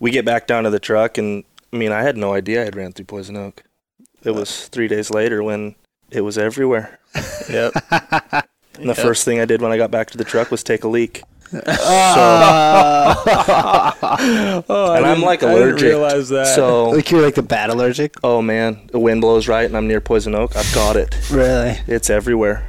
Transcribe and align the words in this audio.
we 0.00 0.10
get 0.10 0.24
back 0.24 0.46
down 0.46 0.64
to 0.64 0.70
the 0.70 0.78
truck, 0.80 1.18
and 1.18 1.44
I 1.72 1.76
mean, 1.76 1.92
I 1.92 2.02
had 2.02 2.16
no 2.16 2.32
idea 2.34 2.62
I 2.62 2.64
had 2.64 2.76
ran 2.76 2.92
through 2.92 3.06
Poison 3.06 3.36
Oak. 3.36 3.62
It 4.22 4.32
was 4.32 4.68
three 4.68 4.88
days 4.88 5.10
later 5.10 5.42
when 5.42 5.74
it 6.10 6.20
was 6.22 6.36
everywhere. 6.38 6.98
Yep. 7.50 7.72
And 8.78 8.90
the 8.90 8.94
Yep. 8.94 8.96
first 8.98 9.24
thing 9.24 9.40
I 9.40 9.44
did 9.46 9.62
when 9.62 9.72
I 9.72 9.76
got 9.78 9.90
back 9.90 10.10
to 10.10 10.18
the 10.18 10.24
truck 10.24 10.50
was 10.50 10.62
take 10.62 10.84
a 10.84 10.88
leak. 10.88 11.22
oh, 11.52 11.64
And 14.96 15.06
I'm, 15.06 15.22
like, 15.22 15.42
I 15.42 15.46
didn't 15.54 15.62
allergic. 15.68 15.82
realize 15.88 16.28
that. 16.30 16.54
So, 16.54 16.90
like 16.90 17.10
you're 17.10 17.22
like 17.22 17.34
the 17.36 17.42
bat 17.42 17.70
allergic. 17.70 18.16
oh 18.24 18.42
man, 18.42 18.88
the 18.92 18.98
wind 18.98 19.20
blows 19.20 19.48
right, 19.48 19.64
and 19.64 19.76
I'm 19.76 19.86
near 19.88 20.00
Poison 20.00 20.34
Oak. 20.34 20.56
I've 20.56 20.74
got 20.74 20.96
it. 20.96 21.14
Really? 21.30 21.78
It's 21.86 22.10
everywhere. 22.10 22.66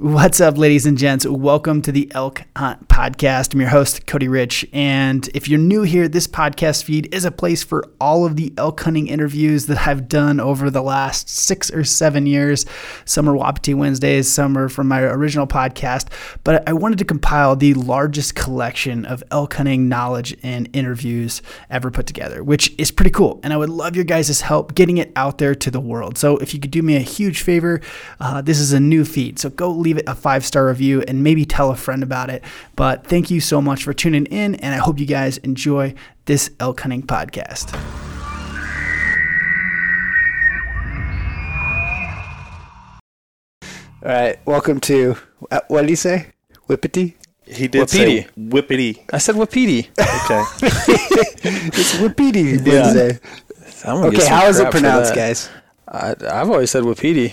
What's 0.00 0.40
up, 0.40 0.56
ladies 0.56 0.86
and 0.86 0.96
gents? 0.96 1.26
Welcome 1.26 1.82
to 1.82 1.92
the 1.92 2.10
Elk 2.14 2.44
Hunt 2.56 2.88
Podcast. 2.88 3.52
I'm 3.52 3.60
your 3.60 3.68
host, 3.68 4.06
Cody 4.06 4.28
Rich. 4.28 4.66
And 4.72 5.28
if 5.34 5.46
you're 5.46 5.58
new 5.58 5.82
here, 5.82 6.08
this 6.08 6.26
podcast 6.26 6.84
feed 6.84 7.14
is 7.14 7.26
a 7.26 7.30
place 7.30 7.62
for 7.62 7.84
all 8.00 8.24
of 8.24 8.36
the 8.36 8.50
elk 8.56 8.80
hunting 8.80 9.08
interviews 9.08 9.66
that 9.66 9.86
I've 9.86 10.08
done 10.08 10.40
over 10.40 10.70
the 10.70 10.80
last 10.80 11.28
six 11.28 11.70
or 11.70 11.84
seven 11.84 12.24
years. 12.24 12.64
Some 13.04 13.28
are 13.28 13.36
Wapiti 13.36 13.74
Wednesdays, 13.74 14.26
some 14.30 14.56
are 14.56 14.70
from 14.70 14.88
my 14.88 15.02
original 15.02 15.46
podcast. 15.46 16.08
But 16.44 16.66
I 16.66 16.72
wanted 16.72 16.98
to 17.00 17.04
compile 17.04 17.54
the 17.54 17.74
largest 17.74 18.34
collection 18.34 19.04
of 19.04 19.22
elk 19.30 19.52
hunting 19.52 19.90
knowledge 19.90 20.34
and 20.42 20.70
interviews 20.72 21.42
ever 21.68 21.90
put 21.90 22.06
together, 22.06 22.42
which 22.42 22.74
is 22.78 22.90
pretty 22.90 23.10
cool. 23.10 23.38
And 23.42 23.52
I 23.52 23.58
would 23.58 23.68
love 23.68 23.96
your 23.96 24.06
guys' 24.06 24.40
help 24.40 24.74
getting 24.74 24.96
it 24.96 25.12
out 25.14 25.36
there 25.36 25.54
to 25.56 25.70
the 25.70 25.78
world. 25.78 26.16
So 26.16 26.38
if 26.38 26.54
you 26.54 26.60
could 26.60 26.70
do 26.70 26.80
me 26.80 26.96
a 26.96 27.00
huge 27.00 27.42
favor, 27.42 27.82
uh, 28.18 28.40
this 28.40 28.58
is 28.58 28.72
a 28.72 28.80
new 28.80 29.04
feed. 29.04 29.38
So 29.38 29.50
go 29.50 29.68
leave 29.70 29.89
it 29.98 30.04
a 30.08 30.14
five 30.14 30.44
star 30.44 30.66
review 30.66 31.02
and 31.06 31.22
maybe 31.22 31.44
tell 31.44 31.70
a 31.70 31.76
friend 31.76 32.02
about 32.02 32.30
it. 32.30 32.42
But 32.76 33.06
thank 33.06 33.30
you 33.30 33.40
so 33.40 33.60
much 33.60 33.84
for 33.84 33.92
tuning 33.92 34.26
in. 34.26 34.54
And 34.56 34.74
I 34.74 34.78
hope 34.78 34.98
you 34.98 35.06
guys 35.06 35.38
enjoy 35.38 35.94
this 36.26 36.50
elk 36.60 36.80
hunting 36.80 37.02
podcast. 37.02 37.74
All 44.02 44.10
right. 44.12 44.38
Welcome 44.46 44.80
to 44.80 45.16
uh, 45.50 45.60
what 45.68 45.82
did 45.82 45.90
he 45.90 45.96
say? 45.96 46.28
Whippity. 46.68 47.14
He 47.46 47.68
did 47.68 47.82
whippity. 47.88 47.88
say 47.90 48.28
whippity. 48.38 49.04
I 49.12 49.18
said 49.18 49.34
whippity. 49.34 49.88
Okay. 49.98 50.66
It's 51.42 51.94
Whippity 51.96 52.66
Yeah. 52.66 52.82
Wednesday. 52.82 53.18
I'm 53.84 54.00
gonna 54.02 54.10
get 54.10 54.20
Okay, 54.20 54.28
how 54.28 54.46
is 54.46 54.58
it 54.60 54.70
pronounced, 54.70 55.14
guys? 55.14 55.48
I, 55.88 56.14
I've 56.30 56.50
always 56.50 56.70
said 56.70 56.84
Wapiti. 56.84 57.32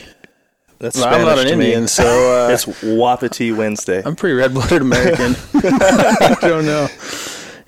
That's 0.80 0.98
Well, 0.98 1.08
I'm 1.08 1.22
not 1.22 1.40
an 1.40 1.48
to 1.48 1.56
me. 1.56 1.66
Indian, 1.66 1.88
so 1.88 2.04
uh, 2.48 2.52
It's 2.54 2.68
Wapiti 2.84 3.52
Wednesday. 3.52 4.04
I'm 4.06 4.16
pretty 4.16 4.36
red-blooded 4.36 4.82
American. 4.82 5.36
I 5.54 6.38
don't 6.42 6.66
know. 6.66 6.88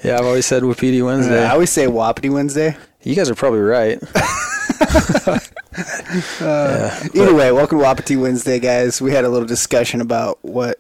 Yeah, 0.04 0.18
I've 0.20 0.26
always 0.26 0.46
said 0.46 0.64
Wapiti 0.64 1.02
Wednesday. 1.02 1.44
I 1.44 1.52
always 1.52 1.70
say 1.72 1.88
Wapiti 1.88 2.30
Wednesday. 2.30 2.78
you 3.04 3.16
guys 3.16 3.30
are 3.30 3.36
probably 3.36 3.60
right. 3.62 4.00
yeah. 6.40 7.08
Either 7.14 7.34
way, 7.34 7.52
welcome 7.52 7.80
to 7.80 7.84
Wapiti 7.84 8.16
Wednesday, 8.16 8.60
guys. 8.60 9.02
We 9.02 9.12
had 9.12 9.26
a 9.26 9.30
little 9.30 9.48
discussion 9.48 10.02
about 10.02 10.40
what 10.42 10.80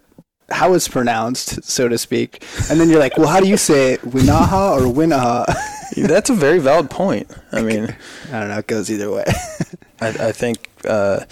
how 0.51 0.73
it's 0.73 0.87
pronounced, 0.87 1.63
so 1.63 1.87
to 1.87 1.97
speak. 1.97 2.43
And 2.69 2.79
then 2.79 2.89
you're 2.89 2.99
like, 2.99 3.17
well, 3.17 3.27
how 3.27 3.39
do 3.39 3.47
you 3.47 3.57
say 3.57 3.93
it? 3.93 4.01
Winaha 4.01 4.77
or 4.79 4.81
Winaha? 4.91 5.45
That's 5.95 6.29
a 6.29 6.33
very 6.33 6.59
valid 6.59 6.89
point. 6.89 7.29
I 7.51 7.61
mean, 7.61 7.95
I 8.31 8.39
don't 8.39 8.49
know. 8.49 8.57
It 8.59 8.67
goes 8.67 8.89
either 8.89 9.11
way. 9.11 9.25
I, 10.01 10.07
I 10.07 10.31
think 10.31 10.69
uh, 10.87 11.25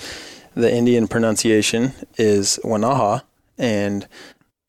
the 0.58 0.73
Indian 0.73 1.08
pronunciation 1.08 1.94
is 2.17 2.59
Wanaha, 2.63 3.22
and 3.59 4.08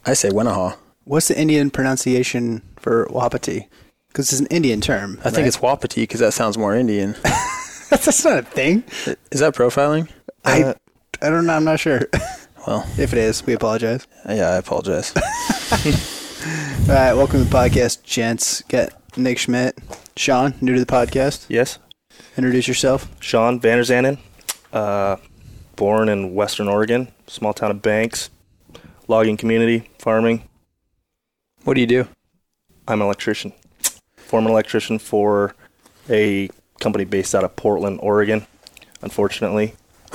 I 0.04 0.12
say 0.12 0.28
Wanaha. 0.28 0.76
What's 1.04 1.28
the 1.28 1.40
Indian 1.40 1.70
pronunciation 1.70 2.62
for 2.76 3.08
Wapiti? 3.10 3.68
Because 4.08 4.30
it's 4.30 4.40
an 4.40 4.46
Indian 4.48 4.82
term. 4.82 5.18
I 5.24 5.30
think 5.30 5.46
it's 5.46 5.62
Wapiti 5.62 6.02
because 6.02 6.20
that 6.20 6.34
sounds 6.34 6.58
more 6.58 6.74
Indian. 6.74 7.16
that's 7.90 8.24
not 8.24 8.38
a 8.38 8.42
thing. 8.42 8.84
Is 9.30 9.40
that 9.40 9.54
profiling? 9.54 10.10
I 10.44 10.74
I 11.22 11.30
don't 11.30 11.46
know. 11.46 11.54
I'm 11.54 11.64
not 11.64 11.80
sure. 11.80 12.02
Well, 12.66 12.86
if 12.98 13.14
it 13.14 13.18
is, 13.18 13.46
we 13.46 13.54
apologize. 13.54 14.06
yeah, 14.28 14.50
I 14.50 14.56
apologize. 14.56 15.14
All 15.16 16.94
right, 16.94 17.14
welcome 17.14 17.38
to 17.38 17.44
the 17.48 17.56
podcast, 17.56 18.02
gents. 18.02 18.60
Got 18.62 18.90
Nick 19.16 19.38
Schmit, 19.38 19.72
Sean, 20.18 20.52
new 20.60 20.74
to 20.74 20.80
the 20.80 20.84
podcast. 20.84 21.46
yes. 21.48 21.78
Introduce 22.36 22.68
yourself. 22.68 23.08
Sean 23.20 23.58
Vanderzanden, 23.58 24.18
uh, 24.74 25.16
born 25.78 26.08
in 26.08 26.34
Western 26.34 26.68
Oregon, 26.68 27.08
small 27.28 27.54
town 27.54 27.70
of 27.70 27.80
Banks, 27.80 28.30
logging 29.06 29.36
community, 29.36 29.88
farming. 29.98 30.42
What 31.62 31.74
do 31.74 31.80
you 31.80 31.86
do? 31.86 32.08
I'm 32.88 33.00
an 33.00 33.06
electrician, 33.06 33.52
former 34.16 34.50
electrician 34.50 34.98
for 34.98 35.54
a 36.10 36.50
company 36.80 37.04
based 37.04 37.34
out 37.34 37.44
of 37.44 37.54
Portland, 37.54 38.00
Oregon. 38.02 38.46
Unfortunately, 39.02 39.74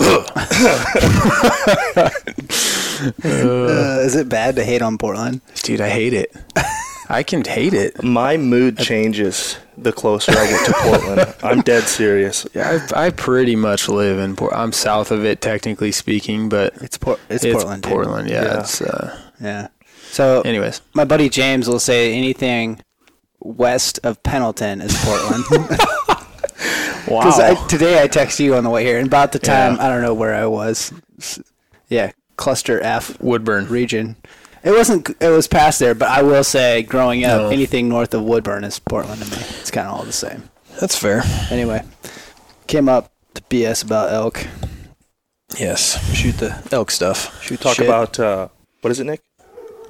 Uh, 3.25 3.99
is 4.01 4.15
it 4.15 4.29
bad 4.29 4.55
to 4.55 4.63
hate 4.63 4.81
on 4.81 4.97
Portland? 4.97 5.41
Dude, 5.63 5.81
I 5.81 5.89
hate 5.89 6.13
it. 6.13 6.33
I 7.09 7.23
can 7.23 7.43
hate 7.43 7.73
it. 7.73 8.03
my 8.03 8.37
mood 8.37 8.77
changes 8.77 9.57
the 9.77 9.91
closer 9.91 10.31
I 10.31 10.47
get 10.47 10.65
to 10.67 10.73
Portland. 10.73 11.35
I'm 11.43 11.61
dead 11.61 11.83
serious. 11.83 12.45
Yeah, 12.53 12.79
I, 12.95 13.07
I 13.07 13.09
pretty 13.09 13.55
much 13.55 13.89
live 13.89 14.19
in 14.19 14.35
Port. 14.35 14.53
I'm 14.55 14.71
south 14.71 15.11
of 15.11 15.25
it, 15.25 15.41
technically 15.41 15.91
speaking, 15.91 16.47
but 16.49 16.73
It's 16.81 16.97
Por- 16.97 17.19
it's, 17.29 17.43
it's 17.43 17.53
Portland. 17.55 17.83
Portland, 17.83 18.29
yeah. 18.29 18.43
Yeah. 18.43 18.59
It's 18.61 18.81
uh, 18.81 19.19
Yeah. 19.41 19.67
So 20.11 20.41
anyways. 20.41 20.81
my 20.93 21.05
buddy 21.05 21.27
James 21.29 21.67
will 21.67 21.79
say 21.79 22.13
anything 22.15 22.81
west 23.39 23.99
of 24.03 24.21
Pendleton 24.23 24.79
is 24.81 24.95
Portland. 25.03 25.43
Because 27.05 27.37
Wow. 27.37 27.67
today 27.67 28.01
I 28.01 28.07
texted 28.07 28.39
you 28.45 28.55
on 28.55 28.63
the 28.63 28.69
way 28.69 28.85
here, 28.85 28.97
and 28.97 29.05
about 29.07 29.33
the 29.33 29.39
time 29.39 29.75
Yeah. 29.75 29.85
I 29.85 29.89
don't 29.89 30.01
know 30.01 30.13
where 30.13 30.33
I 30.33 30.45
was. 30.45 30.93
Yeah, 31.89 32.11
cluster 32.37 32.79
F 32.81 33.19
Woodburn. 33.21 33.67
region. 33.67 34.15
It 34.63 34.71
wasn't. 34.71 35.09
It 35.21 35.29
was 35.29 35.47
past 35.47 35.79
there, 35.79 35.93
but 35.93 36.07
I 36.09 36.21
will 36.21 36.43
say, 36.43 36.83
growing 36.83 37.25
up, 37.25 37.41
No. 37.41 37.49
anything 37.49 37.89
north 37.89 38.13
of 38.13 38.23
Woodburn 38.23 38.63
is 38.63 38.79
Portland 38.79 39.21
to 39.21 39.29
me. 39.29 39.37
It's 39.59 39.71
kind 39.71 39.87
of 39.87 39.93
all 39.93 40.03
the 40.03 40.13
same. 40.13 40.43
That's 40.79 40.97
fair. 40.97 41.21
Anyway, 41.51 41.83
came 42.67 42.87
up 42.87 43.11
to 43.33 43.41
BS 43.43 43.83
about 43.83 44.11
elk. 44.13 44.47
Yes. 45.59 45.99
Shoot 46.15 46.37
the 46.37 46.63
elk 46.71 46.91
stuff. 46.91 47.41
Should 47.43 47.51
we 47.51 47.57
talk 47.57 47.75
Shit. 47.75 47.85
about 47.87 48.19
uh, 48.19 48.47
what 48.81 48.91
is 48.91 48.99
it, 48.99 49.03
Nick? 49.05 49.21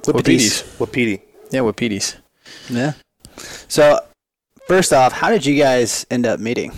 Wapitis. 0.01 0.79
Wapiti. 0.79 1.21
Yeah, 1.51 1.61
Wapitis. 1.61 2.15
Yeah. 2.69 2.93
So, 3.67 3.99
first 4.67 4.91
off, 4.91 5.13
how 5.13 5.29
did 5.29 5.45
you 5.45 5.55
guys 5.57 6.05
end 6.11 6.25
up 6.25 6.39
meeting 6.39 6.71
in 6.71 6.75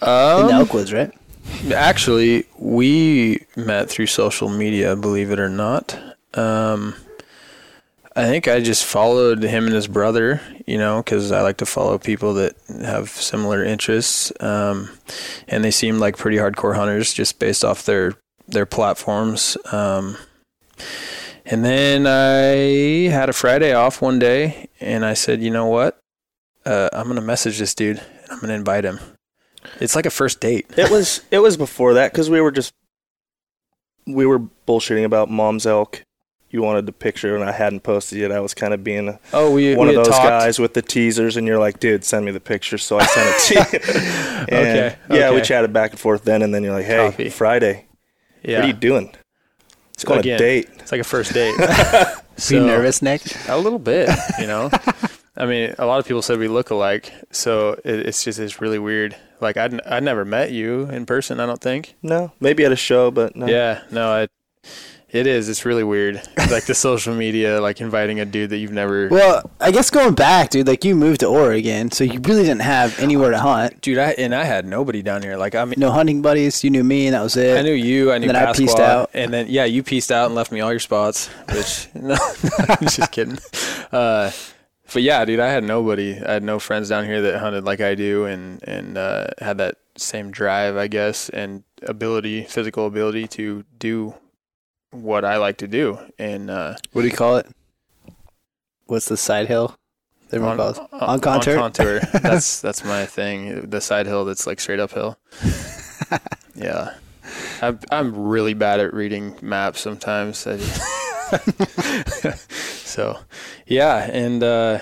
the 0.00 0.08
Um, 0.10 0.66
Elkwoods? 0.66 0.92
Right? 0.92 1.12
actually, 1.72 2.44
we 2.58 3.44
met 3.56 3.88
through 3.88 4.06
social 4.06 4.48
media, 4.48 4.96
believe 4.96 5.30
it 5.30 5.38
or 5.38 5.48
not. 5.48 5.96
Um, 6.34 6.94
I 8.16 8.24
think 8.24 8.48
I 8.48 8.60
just 8.60 8.84
followed 8.84 9.42
him 9.42 9.66
and 9.66 9.74
his 9.74 9.86
brother, 9.86 10.40
you 10.66 10.76
know, 10.76 11.02
because 11.02 11.30
I 11.30 11.42
like 11.42 11.58
to 11.58 11.66
follow 11.66 11.98
people 11.98 12.34
that 12.34 12.56
have 12.80 13.10
similar 13.10 13.64
interests. 13.64 14.32
Um, 14.40 14.90
and 15.46 15.64
they 15.64 15.70
seemed 15.70 16.00
like 16.00 16.16
pretty 16.16 16.36
hardcore 16.36 16.74
hunters 16.74 17.12
just 17.14 17.38
based 17.38 17.64
off 17.64 17.84
their 17.84 18.14
their 18.48 18.66
platforms. 18.66 19.56
Um, 19.72 20.16
and 21.46 21.64
then 21.64 22.06
I 22.06 23.10
had 23.12 23.28
a 23.28 23.32
Friday 23.32 23.72
off 23.72 24.02
one 24.02 24.18
day, 24.18 24.68
and 24.80 25.04
I 25.04 25.14
said, 25.14 25.40
you 25.40 25.50
know 25.50 25.66
what? 25.66 25.98
Uh, 26.66 26.88
I'm 26.92 27.06
gonna 27.08 27.20
message 27.20 27.58
this 27.58 27.74
dude. 27.74 27.98
and 27.98 28.30
I'm 28.32 28.40
gonna 28.40 28.54
invite 28.54 28.84
him. 28.84 28.98
It's 29.80 29.94
like 29.94 30.06
a 30.06 30.10
first 30.10 30.40
date. 30.40 30.66
It 30.76 30.90
was 30.90 31.22
it 31.30 31.38
was 31.38 31.56
before 31.56 31.94
that 31.94 32.12
because 32.12 32.28
we 32.28 32.40
were 32.40 32.50
just 32.50 32.72
we 34.06 34.26
were 34.26 34.40
bullshitting 34.66 35.04
about 35.04 35.30
mom's 35.30 35.66
elk. 35.66 36.02
You 36.50 36.62
wanted 36.62 36.86
the 36.86 36.92
picture 36.92 37.34
and 37.36 37.44
I 37.44 37.52
hadn't 37.52 37.80
posted 37.80 38.18
it. 38.22 38.30
I 38.32 38.40
was 38.40 38.54
kind 38.54 38.72
of 38.72 38.82
being 38.82 39.08
a, 39.08 39.20
Oh, 39.34 39.52
we 39.52 39.74
one 39.76 39.88
we 39.88 39.94
of 39.96 40.04
those 40.04 40.14
talked. 40.14 40.28
guys 40.28 40.58
with 40.58 40.72
the 40.74 40.80
teasers, 40.82 41.36
and 41.36 41.46
you're 41.46 41.58
like, 41.58 41.78
dude, 41.78 42.04
send 42.04 42.24
me 42.24 42.30
the 42.32 42.40
picture. 42.40 42.78
So 42.78 42.98
I 42.98 43.04
sent 43.06 43.28
it 43.28 43.40
to 43.40 43.54
you. 43.78 44.44
And, 44.56 44.78
Okay, 44.78 44.96
Yeah, 45.10 45.32
we 45.34 45.42
chatted 45.42 45.72
back 45.72 45.90
and 45.90 46.00
forth 46.00 46.24
then, 46.24 46.40
and 46.42 46.54
then 46.54 46.62
you're 46.64 46.72
like, 46.72 46.86
hey, 46.86 47.10
Copy. 47.10 47.28
Friday, 47.28 47.86
Yeah, 48.42 48.56
what 48.60 48.64
are 48.64 48.68
you 48.68 48.72
doing? 48.72 49.14
It's 49.92 50.04
going 50.04 50.20
Again. 50.20 50.36
a 50.36 50.38
date. 50.38 50.68
it's 50.78 50.92
like 50.92 51.00
a 51.00 51.04
first 51.04 51.34
date. 51.34 51.54
Are 51.60 52.14
so, 52.36 52.54
you 52.54 52.60
nervous, 52.64 53.02
Nick? 53.02 53.20
A 53.48 53.58
little 53.58 53.80
bit, 53.80 54.08
you 54.38 54.46
know. 54.46 54.70
I 55.36 55.44
mean, 55.44 55.74
a 55.78 55.86
lot 55.86 55.98
of 55.98 56.06
people 56.06 56.22
said 56.22 56.38
we 56.38 56.46
look 56.48 56.70
alike, 56.70 57.12
so 57.32 57.72
it, 57.84 58.06
it's 58.06 58.22
just 58.24 58.38
it's 58.38 58.60
really 58.60 58.78
weird. 58.78 59.16
Like 59.40 59.56
I'd 59.56 59.80
I 59.86 59.98
never 60.00 60.24
met 60.24 60.50
you 60.52 60.82
in 60.84 61.04
person. 61.04 61.40
I 61.40 61.46
don't 61.46 61.60
think. 61.60 61.94
No, 62.02 62.32
maybe 62.40 62.64
at 62.64 62.70
a 62.72 62.76
show, 62.76 63.10
but 63.10 63.34
no. 63.36 63.46
Yeah, 63.46 63.82
no, 63.90 64.08
I. 64.12 64.28
It 65.10 65.26
is. 65.26 65.48
It's 65.48 65.64
really 65.64 65.84
weird. 65.84 66.16
like 66.50 66.66
the 66.66 66.74
social 66.74 67.14
media, 67.14 67.62
like 67.62 67.80
inviting 67.80 68.20
a 68.20 68.26
dude 68.26 68.50
that 68.50 68.58
you've 68.58 68.72
never. 68.72 69.08
Well, 69.08 69.50
I 69.58 69.70
guess 69.70 69.88
going 69.88 70.14
back, 70.14 70.50
dude, 70.50 70.66
like 70.66 70.84
you 70.84 70.94
moved 70.94 71.20
to 71.20 71.26
Oregon, 71.26 71.90
so 71.90 72.04
you 72.04 72.20
really 72.20 72.42
didn't 72.42 72.60
have 72.60 72.98
anywhere 72.98 73.30
to 73.30 73.38
hunt. 73.38 73.80
Dude, 73.80 73.96
I 73.96 74.10
and 74.12 74.34
I 74.34 74.44
had 74.44 74.66
nobody 74.66 75.00
down 75.00 75.22
here. 75.22 75.38
Like 75.38 75.54
I 75.54 75.64
mean, 75.64 75.76
No 75.78 75.90
hunting 75.90 76.20
buddies. 76.20 76.62
You 76.62 76.68
knew 76.68 76.84
me, 76.84 77.06
and 77.06 77.14
that 77.14 77.22
was 77.22 77.36
it. 77.38 77.58
I 77.58 77.62
knew 77.62 77.72
you. 77.72 78.12
I 78.12 78.18
knew 78.18 78.26
then 78.26 78.36
I 78.36 78.52
pieced 78.52 78.78
out. 78.78 79.10
and 79.14 79.32
then 79.32 79.46
yeah, 79.48 79.64
you 79.64 79.82
pieced 79.82 80.12
out 80.12 80.26
and 80.26 80.34
left 80.34 80.52
me 80.52 80.60
all 80.60 80.70
your 80.70 80.78
spots. 80.78 81.28
Which 81.54 81.88
no, 81.94 82.14
I'm 82.68 82.86
just 82.86 83.10
kidding. 83.10 83.38
Uh, 83.90 84.30
but 84.92 85.02
yeah, 85.02 85.24
dude, 85.24 85.40
I 85.40 85.48
had 85.48 85.64
nobody. 85.64 86.20
I 86.20 86.34
had 86.34 86.42
no 86.42 86.58
friends 86.58 86.90
down 86.90 87.06
here 87.06 87.22
that 87.22 87.38
hunted 87.38 87.64
like 87.64 87.80
I 87.80 87.94
do, 87.94 88.26
and 88.26 88.62
and 88.68 88.98
uh, 88.98 89.28
had 89.38 89.56
that 89.56 89.76
same 89.96 90.30
drive, 90.30 90.76
I 90.76 90.86
guess, 90.86 91.30
and 91.30 91.64
ability, 91.82 92.44
physical 92.44 92.86
ability 92.86 93.26
to 93.28 93.64
do 93.78 94.12
what 94.90 95.24
I 95.24 95.36
like 95.36 95.58
to 95.58 95.68
do. 95.68 95.98
And 96.18 96.50
uh, 96.50 96.76
What 96.92 97.02
do 97.02 97.08
you 97.08 97.14
call 97.14 97.36
it? 97.36 97.46
What's 98.86 99.06
the 99.06 99.16
side 99.16 99.48
hill? 99.48 99.76
Everyone 100.32 100.56
calls 100.56 100.78
it? 100.78 100.86
On 100.92 101.20
contour? 101.20 101.54
On 101.54 101.72
contour. 101.72 102.00
that's 102.22 102.60
that's 102.60 102.84
my 102.84 103.06
thing. 103.06 103.68
The 103.70 103.80
side 103.80 104.06
hill 104.06 104.24
that's 104.26 104.46
like 104.46 104.60
straight 104.60 104.80
uphill. 104.80 105.18
yeah, 106.54 106.94
I'm 107.62 107.78
I'm 107.90 108.14
really 108.28 108.52
bad 108.54 108.80
at 108.80 108.92
reading 108.92 109.36
maps 109.42 109.80
sometimes. 109.80 110.46
So, 112.88 113.18
yeah, 113.66 114.08
and 114.10 114.42
uh, 114.42 114.78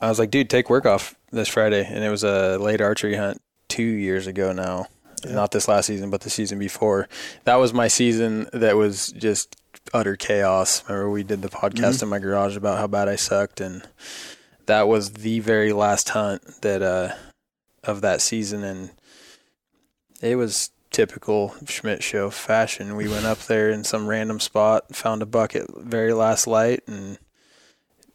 I 0.00 0.08
was 0.08 0.18
like, 0.18 0.30
dude, 0.32 0.50
take 0.50 0.68
work 0.68 0.84
off 0.84 1.14
this 1.30 1.46
Friday, 1.46 1.86
and 1.86 2.02
it 2.02 2.10
was 2.10 2.24
a 2.24 2.58
late 2.58 2.80
archery 2.80 3.14
hunt 3.14 3.40
two 3.68 3.84
years 3.84 4.26
ago 4.26 4.52
now. 4.52 4.86
Not 5.24 5.52
this 5.52 5.68
last 5.68 5.86
season, 5.86 6.10
but 6.10 6.22
the 6.22 6.30
season 6.30 6.58
before. 6.58 7.08
That 7.44 7.56
was 7.56 7.72
my 7.72 7.88
season 7.88 8.48
that 8.52 8.76
was 8.76 9.12
just 9.12 9.56
utter 9.94 10.16
chaos. 10.16 10.82
Remember, 10.88 11.10
we 11.10 11.22
did 11.22 11.42
the 11.42 11.48
podcast 11.48 12.02
in 12.02 12.08
my 12.08 12.18
garage 12.18 12.56
about 12.56 12.78
how 12.78 12.86
bad 12.86 13.08
I 13.08 13.16
sucked, 13.16 13.60
and 13.60 13.82
that 14.66 14.88
was 14.88 15.12
the 15.12 15.40
very 15.40 15.72
last 15.72 16.10
hunt 16.10 16.42
that 16.62 16.82
uh, 16.82 17.14
of 17.84 18.00
that 18.00 18.20
season, 18.20 18.64
and 18.64 18.90
it 20.20 20.36
was 20.36 20.70
typical 20.90 21.54
Schmit 21.64 22.02
show 22.02 22.30
fashion. 22.30 22.96
We 22.96 23.08
went 23.08 23.24
up 23.24 23.38
there 23.38 23.70
in 23.70 23.84
some 23.84 24.06
random 24.06 24.40
spot, 24.40 24.94
found 24.94 25.22
a 25.22 25.26
bucket 25.26 25.66
very 25.76 26.12
last 26.12 26.46
light, 26.46 26.82
and 26.86 27.18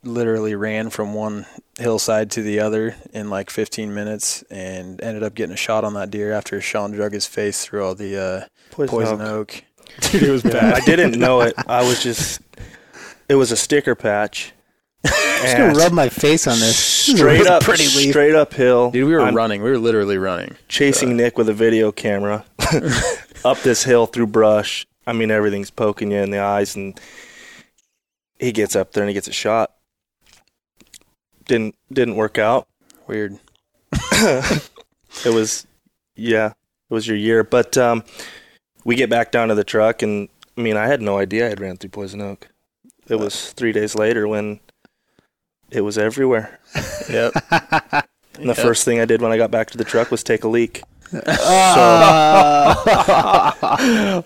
literally 0.08 0.56
ran 0.56 0.90
from 0.90 1.14
one 1.14 1.46
hillside 1.78 2.32
to 2.32 2.42
the 2.42 2.60
other 2.60 2.96
in 3.14 3.30
like 3.30 3.50
15 3.50 3.94
minutes, 3.94 4.44
and 4.50 5.02
ended 5.02 5.24
up 5.24 5.36
getting 5.36 5.54
a 5.54 5.58
shot 5.58 5.84
on 5.84 5.94
that 5.96 6.10
deer 6.10 6.32
after 6.34 6.60
Sean 6.62 6.92
drug 6.92 7.14
his 7.14 7.26
face 7.28 7.64
through 7.66 7.86
all 7.86 7.96
the 7.96 8.18
uh, 8.20 8.86
poison 8.88 9.22
oak. 9.22 9.64
Dude, 10.12 10.24
it 10.24 10.32
was 10.32 10.44
Yeah, 10.44 10.52
bad. 10.52 10.74
I 10.76 10.80
didn't 10.86 11.20
know 11.20 11.42
it. 11.42 11.54
I 11.68 11.82
was 11.88 12.02
just. 12.02 12.42
It 13.30 13.36
was 13.36 13.52
a 13.52 13.58
sticker 13.58 13.94
patch. 13.96 14.54
I'm 15.06 15.12
just 15.44 15.58
gonna 15.58 15.70
And 15.70 15.78
rub 15.78 15.92
my 15.92 16.10
face 16.10 16.48
on 16.48 16.60
this. 16.60 16.78
straight 16.78 17.46
up, 17.46 17.62
pretty 17.64 17.84
leaf. 17.84 18.10
straight 18.12 18.36
uphill. 18.36 18.92
Dude, 18.92 19.06
we 19.08 19.14
were 19.14 19.22
I'm 19.22 19.36
running. 19.36 19.62
We 19.62 19.70
were 19.70 19.78
literally 19.78 20.18
running. 20.18 20.56
chasing 20.68 21.16
Nick 21.18 21.38
with 21.38 21.50
a 21.50 21.54
video 21.54 21.92
camera 21.92 22.46
up 23.46 23.60
this 23.62 23.84
hill 23.84 24.06
through 24.08 24.28
brush. 24.28 24.86
I 25.06 25.14
mean, 25.14 25.30
everything's 25.32 25.70
poking 25.72 26.12
you 26.12 26.18
in 26.18 26.32
the 26.32 26.40
eyes, 26.40 26.76
and 26.76 27.00
he 28.40 28.52
gets 28.52 28.76
up 28.76 28.92
there 28.94 29.04
and 29.04 29.10
he 29.10 29.14
gets 29.14 29.28
a 29.28 29.34
shot. 29.34 29.72
Didn't 31.48 31.76
didn't 31.92 32.16
work 32.16 32.38
out. 32.38 32.68
Weird. 33.08 33.40
It 35.26 35.34
was, 35.34 35.66
yeah, 36.16 36.48
it 36.48 36.94
was 36.94 37.08
your 37.08 37.18
year. 37.18 37.44
But 37.44 37.78
um, 37.78 38.04
we 38.86 38.96
get 38.96 39.10
back 39.10 39.32
down 39.32 39.48
to 39.48 39.56
the 39.56 39.64
truck, 39.64 40.02
and 40.02 40.30
I 40.58 40.62
mean, 40.62 40.78
I 40.78 40.88
had 40.88 41.02
no 41.02 41.18
idea 41.18 41.46
I 41.46 41.50
had 41.50 41.60
ran 41.60 41.78
through 41.78 41.92
Poison 41.92 42.22
Oak. 42.22 42.50
It 43.08 43.16
was 43.16 43.52
three 43.54 43.72
days 43.72 43.96
later 43.96 44.28
when 44.28 44.60
it 45.72 45.82
was 45.82 45.98
everywhere. 45.98 46.60
Yep. 47.10 47.34
And 48.38 48.50
the 48.50 48.54
first 48.54 48.84
thing 48.84 49.00
I 49.00 49.06
did 49.06 49.22
when 49.22 49.32
I 49.32 49.38
got 49.38 49.50
back 49.50 49.70
to 49.72 49.78
the 49.78 49.86
truck 49.86 50.12
was 50.12 50.22
take 50.22 50.44
a 50.44 50.48
leak. 50.50 50.84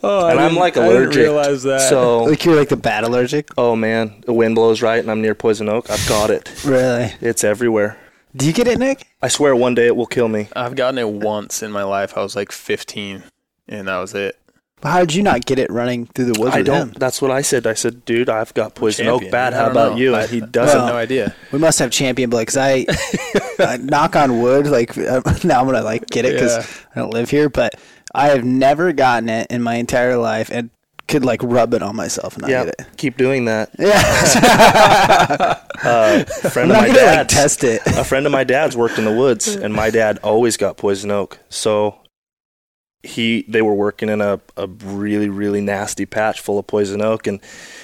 oh, 0.04 0.28
And 0.32 0.40
I'm, 0.40 0.56
like, 0.56 0.76
allergic, 0.76 1.22
realize 1.24 1.64
that. 1.64 1.82
So, 1.82 2.24
like 2.26 2.44
you're 2.46 2.56
like 2.56 2.70
the 2.70 2.78
bad 2.78 3.04
allergic. 3.04 3.50
oh 3.58 3.76
man, 3.76 4.24
the 4.26 4.34
wind 4.34 4.56
blows 4.56 4.82
right, 4.82 5.00
and 5.00 5.12
I'm 5.12 5.22
near 5.22 5.36
Poison 5.36 5.70
Oak. 5.70 5.90
I've 5.90 6.08
got 6.08 6.30
it. 6.30 6.64
Really? 6.66 7.14
It's 7.22 7.44
everywhere. 7.44 7.98
Do 8.36 8.48
you 8.48 8.54
get 8.54 8.68
it, 8.68 8.80
Nick? 8.80 9.08
I 9.22 9.28
swear, 9.28 9.56
one 9.56 9.76
day 9.76 9.88
it 9.88 9.96
will 9.96 10.06
kill 10.06 10.28
me. 10.30 10.48
I've 10.56 10.76
gotten 10.76 10.98
it 10.98 11.10
once 11.10 11.62
in 11.62 11.72
my 11.72 11.84
life. 11.84 12.18
I 12.18 12.22
was 12.24 12.36
like 12.36 12.52
15, 12.52 13.24
and 13.68 13.88
that 13.88 13.98
was 13.98 14.14
it. 14.16 14.40
How 14.84 15.00
did 15.02 15.14
you 15.14 15.24
not 15.24 15.46
get 15.46 15.60
it 15.60 15.70
running 15.72 16.08
through 16.08 16.26
the 16.32 16.40
woods 16.40 16.56
I 16.56 16.60
with 16.60 16.66
don't. 16.68 16.88
him? 16.90 16.96
That's 16.98 17.22
what 17.22 17.32
I 17.32 17.42
said. 17.42 17.68
I 17.68 17.74
said, 17.76 18.04
dude, 18.06 18.30
I've 18.30 18.54
got 18.54 18.74
Poison 18.76 19.06
Champion. 19.06 19.28
Oak 19.28 19.32
bad. 19.32 19.54
How 19.54 19.70
about 19.70 19.92
know. 19.94 19.98
you? 19.98 20.16
I- 20.16 20.22
And 20.24 20.30
he 20.32 20.42
doesn't. 20.42 20.80
have 20.80 20.90
no 20.90 20.96
idea. 20.96 21.36
We 21.52 21.60
must 21.60 21.80
have 21.80 21.92
champion 21.92 22.30
blood 22.30 22.42
because 22.48 22.58
I, 22.58 22.86
I 23.60 23.78
knock 23.82 24.16
on 24.16 24.42
wood. 24.42 24.68
Like 24.68 24.98
now, 25.44 25.60
I'm 25.62 25.66
gonna 25.66 25.82
like 25.84 26.08
get 26.08 26.26
it 26.26 26.34
because 26.34 26.58
Yeah. 26.58 26.66
I 26.96 27.00
don't 27.00 27.14
live 27.14 27.30
here, 27.30 27.50
but 27.50 27.74
I 28.14 28.30
have 28.30 28.44
never 28.44 28.92
gotten 28.94 29.30
it 29.30 29.48
in 29.52 29.62
my 29.62 29.76
entire 29.76 30.18
life 30.18 30.50
and 30.52 30.70
could 31.08 31.26
like 31.26 31.42
rub 31.44 31.74
it 31.74 31.82
on 31.84 31.96
myself 31.96 32.34
and 32.36 32.44
not 32.44 32.52
yeah, 32.52 32.66
get 32.66 32.76
it. 32.80 32.88
keep 32.98 33.18
doing 33.18 33.46
that. 33.46 33.70
Yeah, 33.80 35.62
Uh, 35.84 36.24
a 36.24 36.46
I'm 36.46 36.52
friend 36.52 36.72
of 36.72 36.78
not 36.78 36.88
my 36.90 36.94
gonna 36.96 37.18
like 37.18 37.28
test 37.28 37.64
it. 37.64 37.82
a 37.88 38.04
friend 38.04 38.26
of 38.26 38.32
my 38.32 38.44
dad's 38.44 38.78
worked 38.78 38.98
in 39.00 39.06
the 39.06 39.12
woods, 39.14 39.48
and 39.56 39.74
my 39.74 39.90
dad 39.90 40.20
always 40.24 40.56
got 40.58 40.78
poison 40.78 41.10
oak. 41.12 41.40
So 41.50 41.98
he, 43.04 43.44
they 43.48 43.62
were 43.62 43.74
working 43.74 44.10
in 44.10 44.22
a, 44.22 44.40
a 44.58 44.68
really 44.68 45.30
really 45.30 45.62
nasty 45.62 46.06
patch 46.06 46.40
full 46.42 46.60
of 46.60 46.68
poison 46.68 47.02
oak, 47.02 47.28
and 47.28 47.40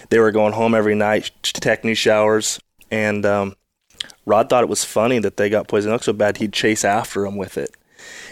they 0.10 0.20
were 0.20 0.32
going 0.32 0.54
home 0.54 0.76
every 0.76 0.96
night 0.96 1.32
to 1.44 1.60
take 1.60 1.84
new 1.84 1.96
showers. 1.96 2.60
And 2.92 3.26
um, 3.26 3.56
Rod 4.26 4.50
thought 4.50 4.64
it 4.64 4.70
was 4.70 4.84
funny 4.86 5.20
that 5.20 5.38
they 5.38 5.50
got 5.50 5.68
poison 5.68 5.92
oak 5.92 6.04
so 6.04 6.14
bad 6.14 6.38
he'd 6.38 6.54
chase 6.54 6.86
after 6.86 7.24
them 7.24 7.36
with 7.36 7.58
it, 7.58 7.72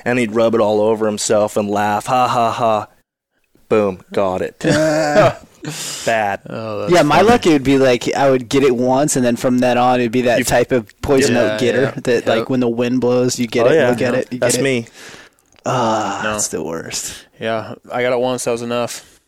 and 0.06 0.20
he'd 0.20 0.34
rub 0.34 0.54
it 0.56 0.62
all 0.62 0.80
over 0.82 1.06
himself 1.08 1.58
and 1.58 1.70
laugh, 1.70 2.06
ha 2.06 2.28
ha 2.28 2.52
ha. 2.52 2.88
Boom, 3.68 4.02
got 4.14 4.42
it. 4.44 4.60
Bad. 6.06 6.42
Oh, 6.48 6.82
that's 6.82 6.94
yeah, 6.94 7.02
my 7.02 7.18
funny. 7.18 7.30
luck 7.30 7.48
it 7.48 7.54
would 7.54 7.64
be 7.64 7.80
like 7.80 8.14
I 8.14 8.30
would 8.30 8.48
get 8.50 8.62
it 8.62 8.76
once, 8.76 9.16
and 9.16 9.26
then 9.26 9.36
from 9.36 9.58
then 9.58 9.80
on 9.80 10.00
it'd 10.00 10.12
be 10.12 10.22
that 10.22 10.38
You- 10.38 10.44
type 10.46 10.72
of 10.72 10.94
poison 11.02 11.34
Yeah, 11.34 11.54
oak 11.54 11.60
getter 11.60 11.82
yeah. 11.82 11.92
that 12.04 12.26
Yep. 12.26 12.28
like 12.28 12.50
when 12.52 12.60
the 12.60 12.70
wind 12.70 13.02
blows, 13.02 13.40
you 13.40 13.48
get 13.48 13.66
oh 13.66 13.72
it, 13.72 13.76
yeah, 13.76 13.90
look 13.90 14.02
at 14.04 14.14
it, 14.14 14.28
you 14.32 14.38
that's 14.38 14.58
get 14.58 14.64
it. 14.68 14.88
That's 14.88 14.94
me. 15.00 15.25
Ah, 15.66 16.22
No. 16.24 16.32
that's 16.34 16.50
the 16.50 16.64
worst. 16.64 17.26
Yeah, 17.40 17.76
I 17.92 18.02
got 18.02 18.14
it 18.14 18.20
once. 18.20 18.46
That 18.46 18.52
was 18.52 18.62
enough. 18.62 19.20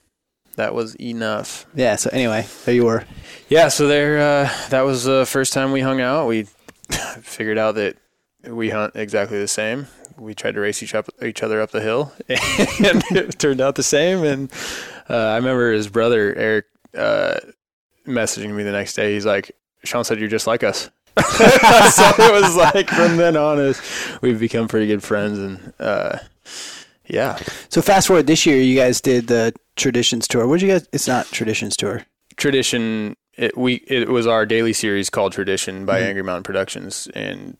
That 0.55 0.73
was 0.73 0.95
enough. 0.95 1.65
Yeah. 1.75 1.95
So 1.97 2.09
anyway, 2.11 2.45
there 2.65 2.75
you 2.75 2.85
were. 2.85 3.05
Yeah, 3.49 3.67
so 3.69 3.87
there. 3.87 4.17
Uh, 4.19 4.49
that 4.69 4.81
was 4.81 5.03
the 5.03 5.25
first 5.25 5.53
time 5.53 5.71
we 5.71 5.81
hung 5.81 6.01
out. 6.01 6.27
We 6.27 6.43
figured 7.21 7.57
out 7.57 7.75
that 7.75 7.97
we 8.47 8.69
hunt 8.69 8.95
exactly 8.95 9.39
the 9.39 9.47
same. 9.47 9.87
We 10.17 10.33
tried 10.33 10.55
to 10.55 10.59
race 10.61 10.81
each 10.81 10.95
up 10.95 11.09
each 11.21 11.43
other 11.43 11.61
up 11.61 11.71
the 11.71 11.81
hill, 11.81 12.11
and 12.29 12.39
it 13.11 13.37
turned 13.37 13.61
out 13.61 13.75
the 13.75 13.83
same. 13.83 14.23
And 14.23 14.51
uh, 15.09 15.15
I 15.15 15.35
remember 15.35 15.71
his 15.73 15.87
brother 15.89 16.33
Eric 16.35 16.65
uh, 16.97 17.39
messaging 18.07 18.51
me 18.55 18.63
the 18.63 18.71
next 18.71 18.93
day. 18.95 19.13
He's 19.13 19.25
like, 19.27 19.51
"Sean 19.83 20.03
said 20.03 20.19
you're 20.19 20.27
just 20.29 20.47
like 20.47 20.63
us." 20.63 20.89
so 21.91 22.03
it 22.19 22.31
was 22.41 22.55
like 22.55 22.89
from 22.89 23.17
then 23.17 23.35
on, 23.37 23.59
is 23.59 23.81
we've 24.21 24.39
become 24.39 24.67
pretty 24.67 24.87
good 24.87 25.03
friends, 25.03 25.37
and 25.39 25.73
uh, 25.79 26.19
yeah, 27.07 27.37
So 27.69 27.81
fast 27.81 28.07
forward 28.07 28.27
this 28.27 28.45
year, 28.45 28.57
you 28.57 28.75
guys 28.77 28.99
did 29.01 29.27
the 29.27 29.53
Traditions 29.75 30.27
tour. 30.27 30.47
What 30.47 30.59
did 30.59 30.65
you 30.67 30.71
guys? 30.73 30.87
It's 30.91 31.07
not 31.07 31.25
Traditions 31.27 31.77
tour. 31.77 32.03
tradition 32.35 33.15
it, 33.35 33.55
we 33.57 33.75
it 33.87 34.09
was 34.09 34.25
our 34.27 34.45
daily 34.45 34.73
series 34.73 35.09
called 35.11 35.31
tradition 35.31 35.85
by 35.85 36.01
Mhm. 36.01 36.07
angry 36.07 36.23
mountain 36.23 36.43
productions 36.43 37.07
and 37.13 37.55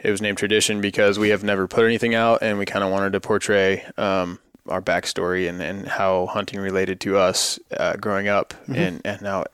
it 0.00 0.10
was 0.10 0.20
named 0.20 0.38
tradition 0.38 0.80
because 0.80 1.18
we 1.20 1.28
have 1.28 1.44
never 1.44 1.68
put 1.68 1.84
anything 1.84 2.14
out 2.16 2.40
and 2.42 2.58
we 2.58 2.66
kind 2.66 2.84
of 2.84 2.90
wanted 2.90 3.12
to 3.12 3.20
portray 3.20 3.84
um, 3.96 4.40
our 4.68 4.82
backstory 4.82 5.48
and, 5.48 5.62
and 5.62 5.86
how 5.86 6.26
hunting 6.26 6.58
related 6.60 7.00
to 7.02 7.16
us 7.16 7.58
uh, 7.76 7.94
growing 7.96 8.26
up 8.28 8.54
Mhm. 8.68 8.76
and 8.76 9.00
and 9.04 9.22
now 9.22 9.44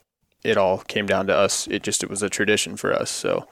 it 0.47 0.57
all 0.57 0.79
came 0.79 1.07
down 1.07 1.27
to 1.27 1.35
us 1.35 1.67
it 1.69 1.83
just 1.83 2.03
it 2.03 2.11
was 2.11 2.23
a 2.23 2.31
tradition 2.31 2.77
for 2.77 2.93
us 2.93 3.11
so 3.11 3.47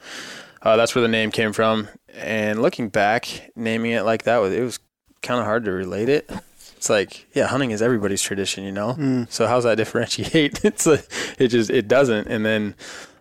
uh, 0.63 0.75
that's 0.75 0.95
where 0.95 1.01
the 1.01 1.07
name 1.07 1.29
came 1.31 1.53
from 1.53 1.87
and 2.15 2.61
looking 2.61 2.89
back 2.89 3.51
naming 3.55 3.91
it 3.91 4.03
like 4.03 4.23
that 4.23 4.37
was 4.37 4.53
it 4.53 4.61
was 4.61 4.79
kind 5.21 5.39
of 5.39 5.45
hard 5.45 5.65
to 5.65 5.71
relate 5.71 6.09
it 6.09 6.29
it's 6.77 6.89
like 6.89 7.25
yeah 7.33 7.47
hunting 7.47 7.71
is 7.71 7.81
everybody's 7.81 8.21
tradition 8.21 8.63
you 8.63 8.71
know 8.71 8.93
Mm. 8.93 9.31
so 9.31 9.47
how's 9.47 9.63
that 9.63 9.75
differentiate? 9.83 10.63
It's 10.63 10.85
like 10.85 11.07
it 11.39 11.47
just 11.49 11.69
it 11.69 11.87
doesn't. 11.87 12.27
And 12.27 12.45
then 12.45 12.75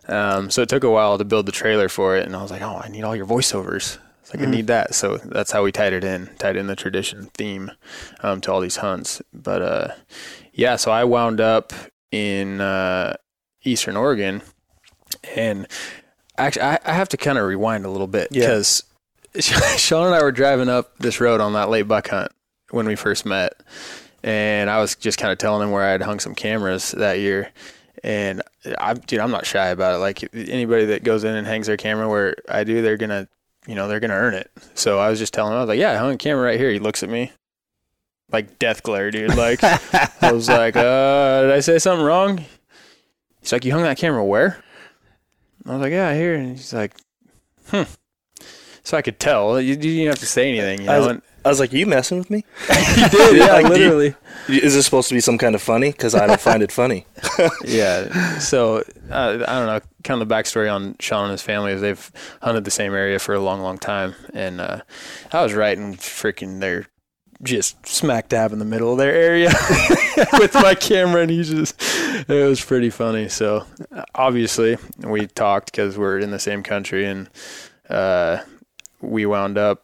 um, 0.08 0.50
so 0.50 0.60
it 0.62 0.68
took 0.68 0.84
a 0.84 0.90
while 0.90 1.16
to 1.16 1.24
build 1.24 1.46
the 1.46 1.52
trailer 1.52 1.88
for 1.88 2.14
it, 2.16 2.26
and 2.26 2.36
I 2.36 2.42
was 2.42 2.50
like, 2.50 2.60
oh, 2.60 2.78
I 2.84 2.88
need 2.88 3.04
all 3.04 3.16
your 3.16 3.24
voiceovers. 3.26 3.96
It's 4.20 4.34
like 4.34 4.40
Mhm. 4.42 4.48
I 4.48 4.50
need 4.50 4.66
that. 4.66 4.94
So 4.94 5.16
that's 5.16 5.50
how 5.50 5.62
we 5.64 5.72
tied 5.72 5.94
it 5.94 6.04
in, 6.04 6.28
tied 6.38 6.56
in 6.56 6.66
the 6.66 6.76
tradition 6.76 7.30
theme 7.32 7.70
um, 8.22 8.42
to 8.42 8.52
all 8.52 8.60
these 8.60 8.76
hunts. 8.76 9.22
But 9.32 9.62
uh, 9.62 9.88
yeah, 10.52 10.76
so 10.76 10.90
I 10.92 11.04
wound 11.04 11.40
up 11.40 11.72
in 12.10 12.60
uh, 12.60 13.16
Eastern 13.64 13.96
Oregon, 13.96 14.42
and 15.36 15.66
actually 16.38 16.62
I, 16.62 16.78
I 16.84 16.92
have 16.92 17.08
to 17.10 17.16
kind 17.16 17.38
of 17.38 17.46
rewind 17.46 17.84
a 17.84 17.90
little 17.90 18.06
bit 18.06 18.28
Yeah. 18.30 18.42
because 18.42 18.84
Sean 19.40 20.06
and 20.06 20.14
I 20.14 20.22
were 20.22 20.32
driving 20.32 20.68
up 20.68 20.96
this 20.98 21.20
road 21.20 21.40
on 21.40 21.52
that 21.54 21.70
late 21.70 21.88
buck 21.88 22.08
hunt 22.08 22.30
when 22.70 22.86
we 22.86 22.94
first 22.96 23.24
met 23.26 23.52
and 24.22 24.70
I 24.70 24.80
was 24.80 24.94
just 24.96 25.18
kind 25.18 25.32
of 25.32 25.38
telling 25.38 25.62
him 25.62 25.70
where 25.72 25.82
I 25.84 25.90
had 25.90 26.02
hung 26.02 26.18
some 26.18 26.34
cameras 26.34 26.92
that 26.92 27.18
year. 27.18 27.52
And 28.02 28.42
I, 28.78 28.94
dude, 28.94 29.20
I'm 29.20 29.30
not 29.30 29.44
shy 29.46 29.68
about 29.68 29.94
it. 29.94 29.98
Like 29.98 30.28
anybody 30.34 30.86
that 30.86 31.04
goes 31.04 31.24
in 31.24 31.34
and 31.34 31.46
hangs 31.46 31.66
their 31.66 31.76
camera 31.76 32.08
where 32.08 32.34
I 32.48 32.64
do, 32.64 32.80
they're 32.82 32.96
gonna, 32.96 33.28
you 33.66 33.74
know, 33.74 33.86
they're 33.88 34.00
gonna 34.00 34.14
earn 34.14 34.32
it. 34.34 34.50
So 34.74 34.98
I 34.98 35.10
was 35.10 35.18
just 35.18 35.34
telling 35.34 35.52
him, 35.52 35.58
I 35.58 35.60
was 35.60 35.68
like, 35.68 35.78
yeah, 35.78 35.92
I 35.92 35.96
hung 35.96 36.14
a 36.14 36.16
camera 36.18 36.42
right 36.44 36.58
here. 36.58 36.70
He 36.70 36.78
looks 36.78 37.02
at 37.02 37.08
me, 37.10 37.32
like 38.32 38.58
death 38.58 38.82
glare, 38.82 39.10
dude. 39.10 39.34
Like 39.36 39.62
I 40.22 40.32
was 40.32 40.48
like, 40.48 40.74
uh, 40.76 41.42
did 41.42 41.50
I 41.52 41.60
say 41.60 41.78
something 41.78 42.04
wrong? 42.04 42.44
He's 43.44 43.52
like, 43.52 43.64
you 43.64 43.72
hung 43.72 43.82
that 43.82 43.98
camera 43.98 44.24
where? 44.24 44.58
I 45.66 45.72
was 45.72 45.80
like, 45.82 45.92
yeah, 45.92 46.14
here. 46.14 46.34
And 46.34 46.56
he's 46.56 46.72
like, 46.72 46.94
hmm. 47.68 47.82
So 48.82 48.96
I 48.98 49.02
could 49.02 49.20
tell. 49.20 49.60
You, 49.60 49.68
you 49.70 49.76
didn't 49.76 50.06
have 50.08 50.18
to 50.20 50.26
say 50.26 50.48
anything, 50.48 50.82
you 50.86 50.90
I 50.90 50.94
know. 50.94 50.98
was- 51.00 51.08
and 51.08 51.22
I 51.46 51.48
was 51.50 51.60
like, 51.60 51.74
"Are 51.74 51.76
you 51.76 51.84
messing 51.86 52.16
with 52.16 52.30
me? 52.30 52.42
he 52.68 53.08
did, 53.10 53.36
yeah, 53.36 53.46
Like, 53.52 53.66
do 53.66 53.72
you- 53.78 53.78
literally. 53.94 54.14
Is 54.48 54.72
this 54.74 54.86
supposed 54.86 55.08
to 55.10 55.14
be 55.14 55.20
some 55.20 55.36
kind 55.36 55.54
of 55.54 55.60
funny? 55.60 55.90
Because 55.92 56.14
I 56.14 56.26
don't 56.26 56.40
find 56.40 56.62
it 56.62 56.72
funny." 56.72 57.04
Yeah. 57.66 58.38
So 58.38 58.78
uh, 59.10 59.44
I 59.46 59.58
don't 59.58 59.66
know. 59.66 59.80
Kind 60.04 60.22
of 60.22 60.26
the 60.28 60.34
backstory 60.34 60.72
on 60.74 60.96
Sean 61.00 61.24
and 61.24 61.32
his 61.32 61.42
family 61.42 61.72
is 61.72 61.82
they've 61.82 62.10
hunted 62.40 62.64
the 62.64 62.70
same 62.70 62.94
area 62.94 63.18
for 63.18 63.34
a 63.34 63.40
long, 63.40 63.60
long 63.60 63.76
time, 63.76 64.14
and 64.32 64.58
uh, 64.60 64.80
I 65.32 65.42
was 65.42 65.52
right 65.52 65.76
in 65.76 65.96
freaking 65.96 66.60
their 66.60 66.86
just 67.44 67.86
smack 67.86 68.28
dab 68.28 68.52
in 68.52 68.58
the 68.58 68.64
middle 68.64 68.92
of 68.92 68.98
their 68.98 69.14
area 69.14 69.48
with 70.38 70.54
my 70.54 70.74
camera, 70.74 71.22
and 71.22 71.30
he 71.30 71.42
just 71.44 71.80
it 72.28 72.48
was 72.48 72.64
pretty 72.64 72.90
funny. 72.90 73.28
So 73.28 73.66
obviously 74.14 74.78
we 74.98 75.26
talked 75.26 75.70
because 75.70 75.96
we're 75.96 76.18
in 76.18 76.30
the 76.30 76.38
same 76.38 76.62
country, 76.62 77.06
and 77.06 77.28
uh, 77.88 78.38
we 79.00 79.26
wound 79.26 79.58
up 79.58 79.82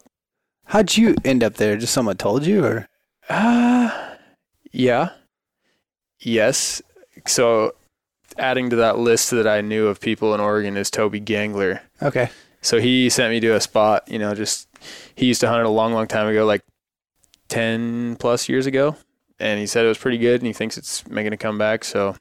How'd 0.71 0.95
you 0.95 1.15
end 1.25 1.43
up 1.43 1.55
there? 1.55 1.75
Just 1.75 1.91
someone 1.91 2.15
told 2.15 2.45
you, 2.45 2.63
or 2.63 2.87
Uh, 3.27 4.15
yeah. 4.71 5.09
Yes. 6.17 6.81
So, 7.27 7.75
adding 8.37 8.69
to 8.69 8.77
that 8.77 8.97
list 8.97 9.31
that 9.31 9.45
I 9.45 9.59
knew 9.59 9.87
of 9.87 9.99
people 9.99 10.33
in 10.33 10.39
Oregon 10.39 10.77
is 10.77 10.89
Toby 10.89 11.19
Gangler. 11.19 11.81
okay? 12.01 12.29
So 12.61 12.79
he 12.79 13.09
sent 13.09 13.31
me 13.31 13.41
to 13.41 13.53
a 13.53 13.59
spot. 13.59 14.09
You 14.09 14.17
know, 14.17 14.33
just 14.33 14.69
he 15.13 15.25
used 15.25 15.41
to 15.41 15.49
hunt 15.49 15.59
it 15.59 15.65
a 15.65 15.69
long, 15.69 15.91
long 15.91 16.07
time 16.07 16.27
ago, 16.27 16.45
like 16.45 16.61
ten 17.51 18.15
plus 18.15 18.49
years 18.49 18.65
ago, 18.65 18.95
and 19.39 19.59
he 19.59 19.67
said 19.67 19.85
it 19.85 19.89
was 19.89 19.97
pretty 19.97 20.17
good, 20.17 20.41
and 20.41 20.47
he 20.47 20.53
thinks 20.53 20.77
it's 20.77 21.07
making 21.07 21.33
a 21.33 21.37
comeback. 21.37 21.83
So 21.83 22.15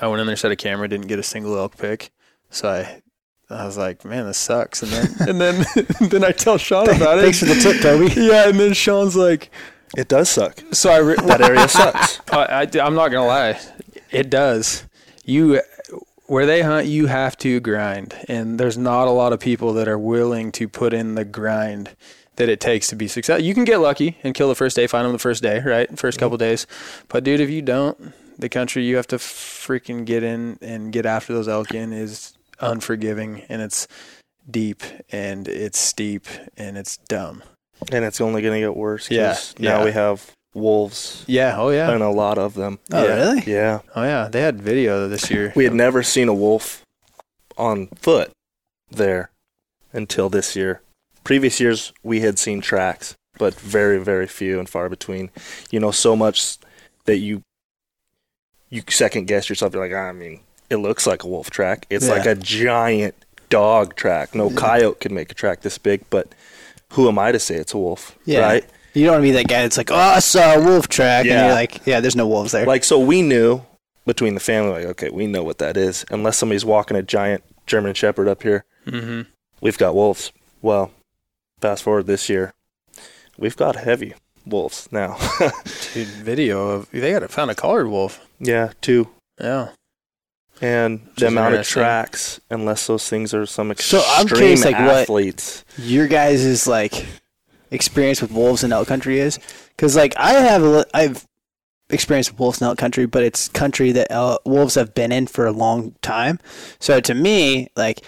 I 0.00 0.06
went 0.06 0.20
in 0.20 0.26
there, 0.26 0.36
set 0.36 0.52
a 0.52 0.56
camera, 0.56 0.88
didn't 0.88 1.08
get 1.08 1.18
a 1.18 1.22
single 1.22 1.58
elk 1.58 1.76
pick. 1.76 2.10
So 2.48 2.70
I. 2.70 3.02
I 3.50 3.66
was 3.66 3.76
like, 3.76 4.02
man, 4.06 4.24
this 4.24 4.38
sucks. 4.38 4.82
And 4.82 4.90
then, 4.90 5.28
and 5.28 5.38
then, 5.38 5.66
then 6.08 6.24
I 6.24 6.30
tell 6.30 6.56
Sean 6.56 6.88
about 6.88 7.18
it. 7.18 7.20
Thanks 7.20 7.38
for 7.40 7.44
the 7.44 7.54
tip, 7.56 7.82
Toby. 7.82 8.08
Yeah, 8.18 8.48
and 8.48 8.58
then 8.58 8.72
Sean's 8.72 9.14
like, 9.14 9.50
It 9.94 10.08
does 10.08 10.30
suck. 10.30 10.62
so 10.72 10.90
I, 10.90 10.96
re- 10.98 11.16
That 11.16 11.42
area 11.42 11.68
sucks. 11.68 12.20
I, 12.30 12.62
I, 12.62 12.86
am 12.86 12.94
not 12.94 13.08
gonna 13.08 13.26
lie, 13.26 13.60
it 14.10 14.30
does. 14.30 14.86
You 15.26 15.60
where 16.26 16.46
they 16.46 16.62
hunt, 16.62 16.86
you 16.86 17.08
have 17.08 17.36
to 17.38 17.60
grind, 17.60 18.14
and 18.26 18.58
there's 18.58 18.78
not 18.78 19.06
a 19.06 19.10
lot 19.10 19.34
of 19.34 19.40
people 19.40 19.74
that 19.74 19.86
are 19.86 19.98
willing 19.98 20.50
to 20.52 20.66
put 20.66 20.94
in 20.94 21.14
the 21.14 21.26
grind 21.26 21.94
that 22.36 22.48
it 22.48 22.60
takes 22.60 22.86
to 22.88 22.96
be 22.96 23.08
successful. 23.08 23.44
You 23.44 23.54
can 23.54 23.64
get 23.64 23.78
lucky 23.78 24.18
and 24.22 24.34
kill 24.34 24.48
the 24.48 24.54
first 24.54 24.74
day, 24.76 24.86
find 24.86 25.04
them 25.04 25.12
the 25.12 25.18
first 25.18 25.42
day, 25.42 25.60
right? 25.60 25.90
1st 25.90 26.18
couple 26.18 26.36
days, 26.38 26.66
but 27.08 27.24
dude, 27.24 27.40
if 27.40 27.50
you 27.50 27.62
don't, 27.62 28.12
the 28.38 28.48
country 28.48 28.84
you 28.84 28.96
have 28.96 29.06
to 29.08 29.16
freaking 29.16 30.04
get 30.06 30.22
in 30.22 30.58
and 30.62 30.92
get 30.92 31.04
after 31.06 31.32
those 31.34 31.46
elk 31.48 31.72
in 31.74 31.92
is 31.92 32.32
unforgiving, 32.60 33.42
and 33.48 33.60
it's 33.62 33.86
deep 34.50 34.82
and 35.10 35.46
it's 35.46 35.78
steep 35.78 36.26
and 36.56 36.76
it's 36.78 36.96
dumb. 36.96 37.42
and 37.92 38.04
it's 38.04 38.20
only 38.20 38.42
going 38.42 38.54
to 38.54 38.60
get 38.66 38.76
worse. 38.76 39.10
Yeah, 39.10 39.36
Now 39.58 39.78
yeah. 39.80 39.84
we 39.84 39.92
have 39.92 40.30
wolves 40.54 41.24
Yeah. 41.26 41.56
Oh 41.58 41.70
yeah. 41.70 41.90
and 41.90 42.02
a 42.02 42.08
lot 42.10 42.38
of 42.38 42.54
them. 42.54 42.78
Oh, 42.92 43.02
Yeah. 43.06 43.14
really? 43.14 43.42
Yeah. 43.46 43.80
Oh 43.94 44.02
yeah. 44.02 44.28
They 44.30 44.40
had 44.40 44.60
video 44.62 45.08
this 45.08 45.30
year. 45.30 45.52
We 45.56 45.64
had 45.64 45.74
never 45.74 46.02
seen 46.02 46.28
a 46.28 46.34
wolf 46.34 46.82
on 47.56 47.88
foot 47.96 48.30
there 48.90 49.30
until 49.92 50.28
this 50.28 50.54
year. 50.56 50.80
Previous 51.24 51.60
years, 51.60 51.92
we 52.02 52.20
had 52.20 52.38
seen 52.38 52.60
tracks, 52.60 53.14
but 53.38 53.54
very, 53.54 53.98
very 53.98 54.26
few 54.26 54.58
and 54.58 54.68
far 54.68 54.88
between. 54.88 55.30
You 55.70 55.80
know, 55.80 55.90
so 55.90 56.16
much 56.16 56.58
that 57.04 57.18
you 57.18 57.42
you 58.70 58.82
second 58.88 59.26
guess 59.26 59.48
yourself. 59.48 59.74
You're 59.74 59.86
like, 59.86 59.94
I 59.94 60.12
mean, 60.12 60.40
it 60.70 60.76
looks 60.76 61.06
like 61.06 61.22
a 61.24 61.28
wolf 61.28 61.50
track. 61.50 61.86
It's 61.90 62.06
Yeah. 62.06 62.12
like 62.14 62.26
a 62.26 62.34
giant 62.34 63.14
dog 63.50 63.94
track. 63.96 64.34
No 64.34 64.48
coyote 64.50 64.98
could 65.00 65.12
make 65.12 65.30
a 65.30 65.34
track 65.34 65.60
this 65.60 65.76
big, 65.78 66.02
but 66.08 66.34
who 66.92 67.06
am 67.08 67.18
I 67.18 67.32
to 67.32 67.38
say 67.38 67.56
it's 67.56 67.74
a 67.74 67.78
wolf? 67.78 68.16
Yeah. 68.24 68.40
Right? 68.40 68.64
You 68.94 69.04
don't 69.04 69.14
want 69.14 69.20
to 69.22 69.28
be 69.28 69.32
that 69.32 69.48
guy 69.48 69.62
that's 69.62 69.76
like, 69.76 69.90
oh, 69.90 69.94
I 69.96 70.18
saw 70.20 70.54
a 70.54 70.60
wolf 70.62 70.88
track, 70.88 71.24
Yeah. 71.26 71.32
and 71.38 71.46
you're 71.46 71.54
like, 71.54 71.86
yeah, 71.86 72.00
there's 72.00 72.16
no 72.16 72.26
wolves 72.26 72.52
there. 72.52 72.64
Like, 72.66 72.84
so 72.84 72.98
we 72.98 73.20
knew 73.22 73.62
between 74.06 74.34
the 74.34 74.40
family, 74.40 74.72
like, 74.72 74.84
okay, 74.86 75.10
we 75.10 75.26
know 75.26 75.42
what 75.42 75.58
that 75.58 75.76
is. 75.76 76.04
Unless 76.10 76.36
somebody's 76.38 76.64
walking 76.64 76.96
a 76.96 77.02
giant 77.02 77.42
German 77.66 77.94
Shepherd 77.94 78.28
up 78.28 78.42
here, 78.42 78.64
Mm-hmm. 78.86 79.22
we've 79.60 79.78
got 79.78 79.94
wolves. 79.94 80.32
Well, 80.62 80.90
fast 81.62 81.82
forward 81.82 82.06
this 82.06 82.28
year, 82.28 82.52
we've 83.38 83.56
got 83.56 83.76
heavy 83.76 84.12
wolves 84.44 84.88
now. 84.92 85.16
Dude, 85.94 86.08
video 86.08 86.68
of 86.68 86.90
they 86.90 87.12
got 87.18 87.30
found 87.30 87.50
a 87.50 87.54
collared 87.54 87.88
wolf. 87.88 88.20
yeah, 88.38 88.72
two. 88.82 89.08
Yeah. 89.40 89.70
And 90.60 91.00
Which 91.06 91.16
the 91.16 91.26
amount 91.28 91.54
of 91.54 91.66
tracks, 91.66 92.40
unless 92.50 92.86
those 92.86 93.08
things 93.08 93.32
are 93.34 93.46
some 93.46 93.72
So 93.76 93.98
extreme 93.98 94.20
I'm 94.20 94.26
curious, 94.28 94.64
like, 94.64 94.76
what- 94.76 94.96
athletes. 95.02 95.64
your 95.78 96.06
guys' 96.06 96.44
is 96.44 96.66
like 96.66 97.06
experience 97.70 98.20
with 98.20 98.30
wolves 98.32 98.62
in 98.62 98.70
elk 98.72 98.86
country 98.86 99.18
is 99.18 99.38
because 99.74 99.96
like 99.96 100.14
I 100.18 100.32
have 100.34 100.62
a 100.62 100.84
I've 100.92 101.24
experienced 101.88 102.38
wolves 102.38 102.60
in 102.60 102.66
elk 102.66 102.78
country, 102.78 103.06
but 103.06 103.22
it's 103.24 103.48
country 103.48 103.92
that 103.92 104.08
el- 104.10 104.38
wolves 104.44 104.74
have 104.76 104.94
been 104.94 105.10
in 105.10 105.26
for 105.26 105.46
a 105.46 105.52
long 105.52 105.94
time. 106.02 106.38
So 106.80 107.00
to 107.00 107.14
me, 107.14 107.68
like 107.74 108.00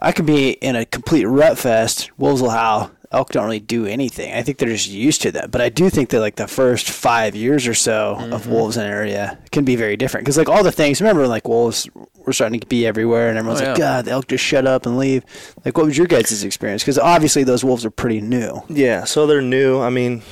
I 0.00 0.12
could 0.12 0.26
be 0.26 0.50
in 0.50 0.76
a 0.76 0.84
complete 0.84 1.24
rut 1.24 1.58
fest. 1.58 2.10
Wolves 2.18 2.42
will 2.42 2.50
howl. 2.50 2.90
Elk 3.12 3.30
don't 3.30 3.44
really 3.44 3.60
do 3.60 3.86
anything. 3.86 4.34
I 4.34 4.42
think 4.42 4.58
they're 4.58 4.68
just 4.68 4.88
used 4.88 5.22
to 5.22 5.30
that. 5.32 5.52
But 5.52 5.60
I 5.60 5.68
do 5.68 5.88
think 5.88 6.08
that 6.10 6.18
like 6.18 6.34
the 6.34 6.48
first 6.48 6.90
five 6.90 7.36
years 7.36 7.68
or 7.68 7.74
so 7.74 8.16
of 8.32 8.48
wolves 8.48 8.76
in 8.76 8.84
an 8.84 8.90
area 8.90 9.38
can 9.52 9.64
be 9.64 9.76
very 9.76 9.96
different 9.96 10.24
because 10.24 10.36
like 10.36 10.48
all 10.48 10.64
the 10.64 10.72
things. 10.72 11.00
Remember, 11.00 11.28
like 11.28 11.46
wolves 11.46 11.88
were 12.26 12.32
starting 12.32 12.58
to 12.58 12.66
be 12.66 12.84
everywhere, 12.86 13.28
and 13.28 13.38
everyone's 13.38 13.60
Oh, 13.60 13.66
like, 13.66 13.78
"God, 13.78 14.06
the 14.06 14.10
elk 14.10 14.26
just 14.26 14.42
shut 14.42 14.66
up 14.66 14.84
and 14.84 14.98
leave." 14.98 15.24
Like, 15.64 15.76
what 15.76 15.86
was 15.86 15.96
your 15.96 16.08
guys' 16.08 16.42
experience? 16.42 16.82
Because 16.82 16.98
obviously 16.98 17.44
those 17.44 17.62
wolves 17.62 17.84
are 17.84 17.90
pretty 17.90 18.20
new. 18.20 18.62
Yeah, 18.68 19.04
so 19.04 19.28
they're 19.28 19.40
new. 19.42 19.80
I 19.80 19.90
mean, 19.90 20.22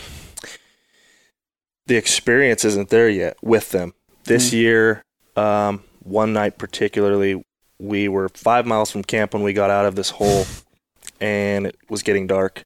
the 1.86 1.96
experience 1.96 2.64
isn't 2.64 2.88
there 2.88 3.08
yet 3.08 3.36
with 3.42 3.70
them. 3.70 3.94
This 4.24 4.50
Mm. 4.50 4.52
year, 4.54 5.04
um, 5.36 5.84
one 6.02 6.32
night 6.32 6.58
particularly, 6.58 7.44
we 7.82 8.08
were 8.08 8.28
five 8.30 8.64
miles 8.66 8.90
from 8.90 9.02
camp 9.02 9.34
when 9.34 9.42
we 9.42 9.52
got 9.52 9.70
out 9.70 9.86
of 9.86 9.94
this 9.96 10.10
hole, 10.10 10.44
and 11.20 11.66
it 11.66 11.76
was 11.88 12.02
getting 12.02 12.26
dark, 12.26 12.62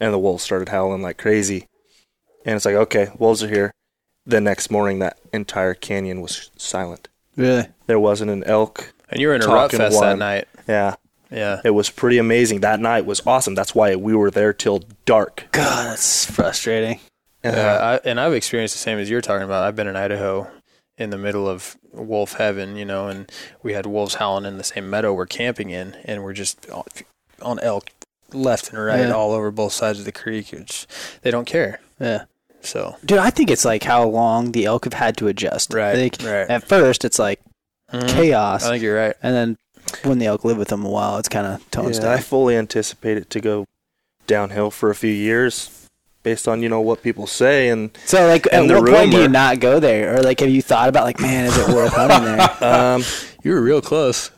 and 0.00 0.12
the 0.14 0.18
wolves 0.18 0.42
started 0.44 0.68
howling 0.68 1.02
like 1.02 1.18
crazy. 1.18 1.66
And 2.44 2.56
it's 2.56 2.64
like, 2.64 2.74
okay, 2.74 3.08
wolves 3.18 3.42
are 3.42 3.48
here. 3.48 3.72
The 4.24 4.40
next 4.40 4.70
morning, 4.70 5.00
that 5.00 5.18
entire 5.32 5.74
canyon 5.74 6.20
was 6.20 6.50
silent. 6.56 7.08
Really? 7.36 7.66
There 7.86 7.98
wasn't 8.00 8.30
an 8.30 8.44
elk. 8.44 8.92
And 9.08 9.20
you 9.20 9.28
were 9.28 9.34
in 9.34 9.42
a 9.42 9.46
rut 9.46 9.70
Talking 9.72 9.78
fest 9.78 10.00
that 10.00 10.18
night. 10.18 10.48
Yeah, 10.68 10.94
Yeah. 11.30 11.60
it 11.64 11.70
was 11.70 11.90
pretty 11.90 12.18
amazing. 12.18 12.60
That 12.60 12.78
night 12.80 13.04
was 13.04 13.20
awesome. 13.26 13.54
That's 13.54 13.74
why 13.74 13.96
we 13.96 14.14
were 14.14 14.30
there 14.30 14.52
till 14.52 14.82
dark. 15.06 15.44
God, 15.52 15.90
that's 15.90 16.24
frustrating. 16.24 17.00
Yeah, 17.44 17.78
I, 18.04 18.08
and 18.08 18.20
I've 18.20 18.32
experienced 18.34 18.74
the 18.76 18.78
same 18.78 18.98
as 18.98 19.10
you're 19.10 19.20
talking 19.20 19.42
about. 19.44 19.64
I've 19.64 19.74
been 19.74 19.88
in 19.88 19.96
Idaho 19.96 20.48
in 20.98 21.10
the 21.10 21.18
middle 21.18 21.48
of 21.48 21.76
wolf 21.92 22.34
heaven, 22.34 22.76
you 22.76 22.84
know, 22.84 23.08
and 23.08 23.30
we 23.62 23.72
had 23.72 23.86
wolves 23.86 24.14
howling 24.16 24.44
in 24.44 24.58
the 24.58 24.64
same 24.64 24.88
meadow 24.90 25.12
we're 25.12 25.26
camping 25.26 25.70
in, 25.70 25.96
and 26.04 26.22
we're 26.22 26.32
just 26.32 26.68
on- 26.70 26.84
on 27.40 27.58
elk 27.60 27.90
left 28.32 28.70
and 28.70 28.82
right 28.82 29.00
Yeah. 29.00 29.12
all 29.12 29.32
over 29.32 29.50
both 29.50 29.72
sides 29.72 29.98
of 29.98 30.04
the 30.04 30.12
creek. 30.12 30.50
Which 30.52 30.86
they 31.22 31.30
don't 31.30 31.44
care. 31.46 31.80
Yeah. 32.00 32.24
So 32.60 32.96
Dude, 33.04 33.18
I 33.18 33.30
think 33.30 33.50
it's 33.50 33.64
like 33.64 33.82
how 33.82 34.04
long 34.04 34.52
the 34.52 34.64
elk 34.66 34.84
have 34.84 34.94
had 34.94 35.16
to 35.18 35.28
adjust. 35.28 35.74
Right, 35.74 35.96
Like, 35.98 36.16
right. 36.22 36.48
At 36.48 36.68
first, 36.68 37.04
it's 37.04 37.18
like 37.18 37.40
Mhm. 37.92 38.08
chaos. 38.08 38.64
I 38.64 38.70
think 38.70 38.82
you're 38.82 38.96
right. 38.96 39.16
and 39.22 39.34
then 39.34 39.56
when 40.04 40.18
the 40.20 40.26
elk 40.26 40.44
live 40.44 40.56
with 40.58 40.68
them 40.68 40.84
a 40.84 40.88
while, 40.88 41.18
it's 41.18 41.28
kind 41.28 41.46
of 41.46 41.68
tones 41.70 41.98
Yeah, 41.98 42.12
I 42.12 42.18
fully 42.18 42.56
anticipate 42.56 43.16
it 43.18 43.28
to 43.30 43.40
go 43.40 43.66
downhill 44.26 44.70
for 44.70 44.90
a 44.90 44.94
few 44.94 45.10
years, 45.12 45.68
based 46.22 46.46
on 46.48 46.62
you 46.62 46.68
know 46.68 46.80
what 46.80 47.02
people 47.02 47.26
say 47.26 47.68
and 47.68 47.90
So, 48.04 48.26
like, 48.26 48.46
and 48.52 48.70
at 48.70 48.74
the 48.74 48.80
what 48.80 48.90
point 48.90 49.10
do 49.12 49.22
you 49.22 49.28
not 49.28 49.60
go 49.60 49.80
there? 49.80 50.16
Or, 50.16 50.22
like, 50.22 50.40
have 50.40 50.50
you 50.50 50.62
thought 50.62 50.88
about, 50.88 51.04
like, 51.04 51.20
man, 51.20 51.46
is 51.46 51.56
it 51.56 51.68
worth 51.68 51.92
hunting 51.92 52.24
there? 52.24 52.64
um, 52.64 53.02
You 53.42 53.52
were 53.52 53.60
real 53.62 53.80
close. 53.82 54.30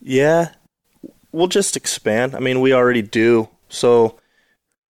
yeah, 0.00 0.52
we'll 1.32 1.46
just 1.48 1.76
expand. 1.76 2.34
I 2.34 2.38
mean, 2.40 2.60
we 2.60 2.72
already 2.72 3.02
do. 3.02 3.48
So, 3.68 4.18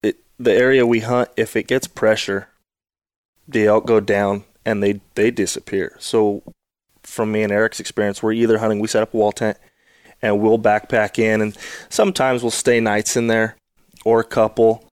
it 0.03 0.17
the 0.39 0.53
area 0.53 0.86
we 0.86 1.00
hunt, 1.01 1.29
if 1.38 1.55
it 1.55 1.67
gets 1.67 1.88
pressure, 1.88 2.50
the 3.48 3.65
elk 3.67 3.86
go 3.86 4.00
down 4.00 4.44
and 4.65 4.82
they 4.82 5.00
they 5.15 5.32
disappear. 5.32 5.96
So, 6.00 6.41
from 7.03 7.32
me 7.32 7.44
and 7.44 7.51
Eric's 7.51 7.79
experience, 7.79 8.24
we're 8.24 8.34
either 8.34 8.58
hunting. 8.58 8.79
We 8.79 8.88
set 8.88 9.03
up 9.03 9.13
a 9.13 9.17
wall 9.17 9.32
tent 9.32 9.58
and 10.22 10.41
we'll 10.41 10.58
backpack 10.58 11.20
in, 11.20 11.39
and 11.41 11.55
sometimes 11.89 12.41
we'll 12.41 12.50
stay 12.51 12.79
nights 12.79 13.15
in 13.15 13.27
there 13.27 13.55
or 14.03 14.20
a 14.20 14.24
couple, 14.24 14.84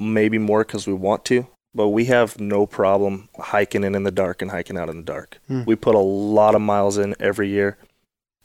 maybe 0.00 0.38
more 0.38 0.64
because 0.64 0.86
we 0.86 0.94
want 0.94 1.24
to. 1.26 1.46
but 1.72 1.88
we 1.90 2.06
have 2.06 2.40
no 2.40 2.66
problem 2.66 3.28
hiking 3.38 3.84
in 3.84 3.94
in 3.94 4.02
the 4.02 4.10
dark 4.10 4.42
and 4.42 4.50
hiking 4.50 4.76
out 4.76 4.88
in 4.90 4.96
the 4.96 5.02
dark. 5.04 5.38
Hmm. 5.46 5.62
We 5.64 5.76
put 5.76 5.94
a 5.94 5.98
lot 6.00 6.56
of 6.56 6.60
miles 6.60 6.98
in 6.98 7.14
every 7.20 7.48
year. 7.48 7.78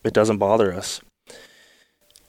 It 0.04 0.14
doesn't 0.14 0.38
bother 0.38 0.72
us. 0.72 1.02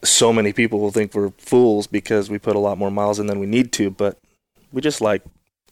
So 0.05 0.33
many 0.33 0.53
people 0.55 0.79
will 0.81 0.91
think 0.93 1.13
we're 1.15 1.33
fools 1.37 1.87
because 1.87 2.31
we 2.31 2.39
put 2.39 2.57
a 2.57 2.61
lot 2.61 2.79
more 2.79 2.91
miles 2.91 3.19
in 3.19 3.27
than 3.27 3.41
we 3.41 3.47
need 3.47 3.73
to, 3.73 3.91
but 3.91 4.17
we 4.73 4.81
just 4.81 5.01
like 5.03 5.23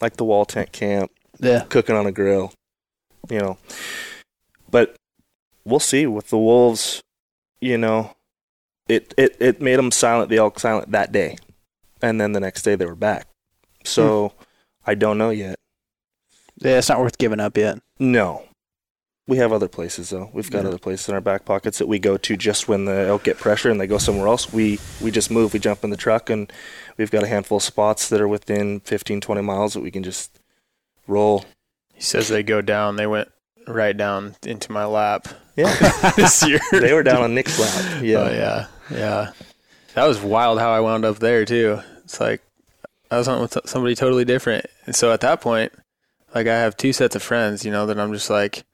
like 0.03 0.17
the 0.19 0.25
wall 0.25 0.45
tent 0.45 0.73
camp, 0.73 1.11
Yeah. 1.41 1.65
cooking 1.71 1.97
on 1.97 2.07
a 2.07 2.13
grill, 2.13 2.53
you 3.31 3.39
know. 3.39 3.57
But 4.71 4.97
we'll 5.65 5.81
see 5.81 6.07
with 6.07 6.29
the 6.29 6.39
wolves, 6.39 7.01
you 7.61 7.79
know. 7.79 8.11
It 8.89 9.15
it 9.17 9.37
it 9.41 9.63
made 9.63 9.77
them 9.79 9.91
silent, 9.91 10.29
the 10.29 10.37
elk 10.37 10.59
silent 10.59 10.91
that 10.91 11.13
day, 11.13 11.39
and 12.03 12.21
then 12.21 12.33
the 12.33 12.41
next 12.41 12.63
day 12.63 12.75
they 12.77 12.85
were 12.87 12.95
back. 12.97 13.27
So 13.85 14.29
hmm. 14.29 14.43
I 14.87 14.95
don't 14.95 15.19
know 15.19 15.31
yet. 15.31 15.57
Yeah, 16.57 16.79
it's 16.79 16.89
not 16.89 17.01
worth 17.01 17.19
giving 17.19 17.41
up 17.41 17.57
yet. 17.57 17.79
No. 17.99 18.45
We 19.27 19.39
have 19.39 19.53
other 19.53 19.69
places 19.69 20.11
though. 20.11 20.31
We've 20.35 20.51
got 20.51 20.63
Yeah. 20.63 20.69
other 20.69 20.79
places 20.79 21.09
in 21.09 21.15
our 21.15 21.21
back 21.21 21.45
pockets 21.47 21.79
that 21.79 21.89
we 21.89 21.99
go 21.99 22.17
to 22.19 22.37
just 22.37 22.69
when 22.69 22.85
the 22.85 23.07
elk 23.07 23.25
get 23.25 23.39
pressure 23.39 23.71
and 23.71 23.81
they 23.81 23.87
go 23.87 23.97
somewhere 23.99 24.29
else. 24.29 24.53
We 24.53 24.79
we 25.01 25.11
just 25.11 25.31
move, 25.31 25.55
we 25.55 25.59
jump 25.61 25.83
in 25.83 25.91
the 25.91 25.97
truck 25.97 26.29
and 26.29 26.53
we've 26.99 27.11
got 27.11 27.23
a 27.23 27.27
handful 27.27 27.57
of 27.57 27.63
spots 27.63 28.09
that 28.11 28.21
are 28.21 28.29
within 28.29 28.81
15 28.81 29.21
20 29.23 29.41
miles 29.41 29.73
that 29.75 29.81
we 29.81 29.91
can 29.91 30.03
just 30.03 30.39
roll. 31.07 31.45
He 31.95 32.03
says 32.03 32.29
they 32.29 32.43
go 32.43 32.61
down. 32.61 32.97
They 32.97 33.07
went 33.07 33.31
right 33.67 33.97
down 33.97 34.37
into 34.45 34.71
my 34.73 34.85
lap 34.85 35.27
Yeah. 35.57 36.11
this 36.17 36.47
year. 36.47 36.61
they 36.73 36.93
were 36.93 37.03
down 37.03 37.23
on 37.23 37.35
Nick's 37.35 37.59
lap. 37.59 37.73
Oh, 37.99 38.03
yeah. 38.03 38.19
Oh, 38.19 38.31
yeah, 38.31 38.67
yeah. 38.91 39.31
That 39.95 40.05
was 40.05 40.21
wild 40.21 40.59
how 40.59 40.71
I 40.71 40.81
wound 40.81 41.07
up 41.07 41.19
there 41.19 41.47
too. 41.47 41.81
It's 42.05 42.21
like 42.21 42.43
I 43.11 43.19
was 43.19 43.29
on 43.29 43.41
with 43.41 43.57
somebody 43.67 43.95
totally 43.95 44.25
different, 44.25 44.67
and 44.87 44.95
so 44.97 45.13
at 45.13 45.21
that 45.21 45.41
point, 45.41 45.73
like 46.35 46.47
I 46.47 46.55
have 46.59 46.77
two 46.77 46.93
sets 46.93 47.15
of 47.15 47.23
friends, 47.23 47.65
you 47.65 47.71
know, 47.71 47.87
that 47.87 47.99
I'm 48.01 48.13
just 48.13 48.31
like, 48.31 48.65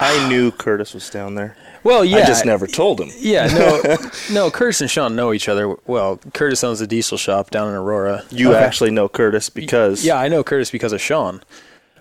I 0.00 0.28
knew 0.28 0.50
Curtis 0.50 0.94
was 0.94 1.08
down 1.10 1.34
there. 1.34 1.56
well, 1.84 2.04
yeah, 2.04 2.18
I 2.18 2.26
just 2.26 2.46
never 2.46 2.66
told 2.66 3.00
him. 3.00 3.10
yeah, 3.18 3.46
no, 3.48 3.96
no. 4.32 4.50
Curtis 4.50 4.80
and 4.80 4.90
Sean 4.90 5.14
know 5.14 5.32
each 5.32 5.48
other 5.48 5.76
well. 5.86 6.18
Curtis 6.32 6.64
owns 6.64 6.80
a 6.80 6.86
diesel 6.86 7.18
shop 7.18 7.50
down 7.50 7.68
in 7.68 7.74
Aurora. 7.74 8.24
You 8.30 8.50
Okay. 8.54 8.64
actually 8.64 8.90
know 8.92 9.08
Curtis 9.08 9.50
because 9.50 10.04
Yeah, 10.04 10.16
I 10.18 10.28
know 10.28 10.42
Curtis 10.42 10.70
because 10.70 10.92
of 10.92 11.00
Sean. 11.02 11.42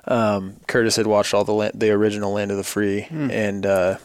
Um, 0.06 0.58
Curtis 0.68 0.96
had 0.96 1.08
watched 1.08 1.34
all 1.34 1.44
the 1.44 1.54
la- 1.54 1.72
the 1.74 1.92
original 1.92 2.32
Land 2.34 2.52
of 2.52 2.58
the 2.58 2.64
Free, 2.64 3.04
and 3.12 3.66
uh, 3.66 3.98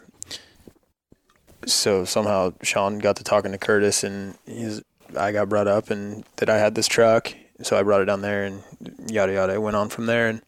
so 1.67 2.05
somehow 2.05 2.53
Sean 2.63 2.99
got 2.99 3.17
to 3.17 3.25
talking 3.25 3.53
to 3.53 3.59
Curtis, 3.59 4.03
and 4.05 4.37
he's, 4.47 4.83
I 5.17 5.33
got 5.33 5.49
brought 5.49 5.69
up, 5.69 5.91
and 5.91 6.25
that 6.37 6.51
I 6.51 6.59
had 6.59 6.75
this 6.75 6.89
truck, 6.89 7.33
so 7.63 7.79
I 7.79 7.83
brought 7.83 8.03
it 8.03 8.07
down 8.07 8.23
there, 8.23 8.45
and 8.45 8.63
yada 9.09 9.33
yada. 9.33 9.55
It 9.55 9.63
went 9.63 9.77
on 9.77 9.89
from 9.89 10.07
there, 10.07 10.29
and 10.29 10.43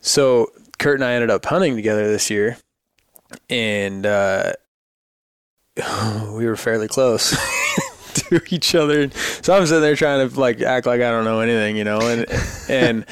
so 0.00 0.52
Kurt 0.78 0.96
and 0.96 1.04
I 1.04 1.14
ended 1.14 1.30
up 1.30 1.44
hunting 1.44 1.76
together 1.76 2.08
this 2.08 2.30
year, 2.30 2.58
and 3.48 4.06
uh, 4.06 4.52
we 6.32 6.46
were 6.46 6.56
fairly 6.56 6.88
close. 6.88 7.36
to 8.14 8.42
each 8.50 8.74
other. 8.74 9.10
So 9.42 9.56
I'm 9.56 9.66
sitting 9.66 9.82
there 9.82 9.96
trying 9.96 10.28
to 10.28 10.40
like 10.40 10.60
act 10.60 10.86
like 10.86 11.00
I 11.00 11.10
don't 11.10 11.24
know 11.24 11.40
anything, 11.40 11.76
you 11.76 11.84
know, 11.84 12.00
and 12.00 12.26
and 12.68 13.06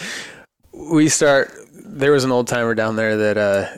we 0.72 1.08
start. 1.08 1.52
There 1.72 2.12
was 2.12 2.24
an 2.24 2.32
old 2.32 2.48
timer 2.48 2.74
down 2.74 2.96
there 2.96 3.16
that 3.16 3.38
uh, 3.38 3.76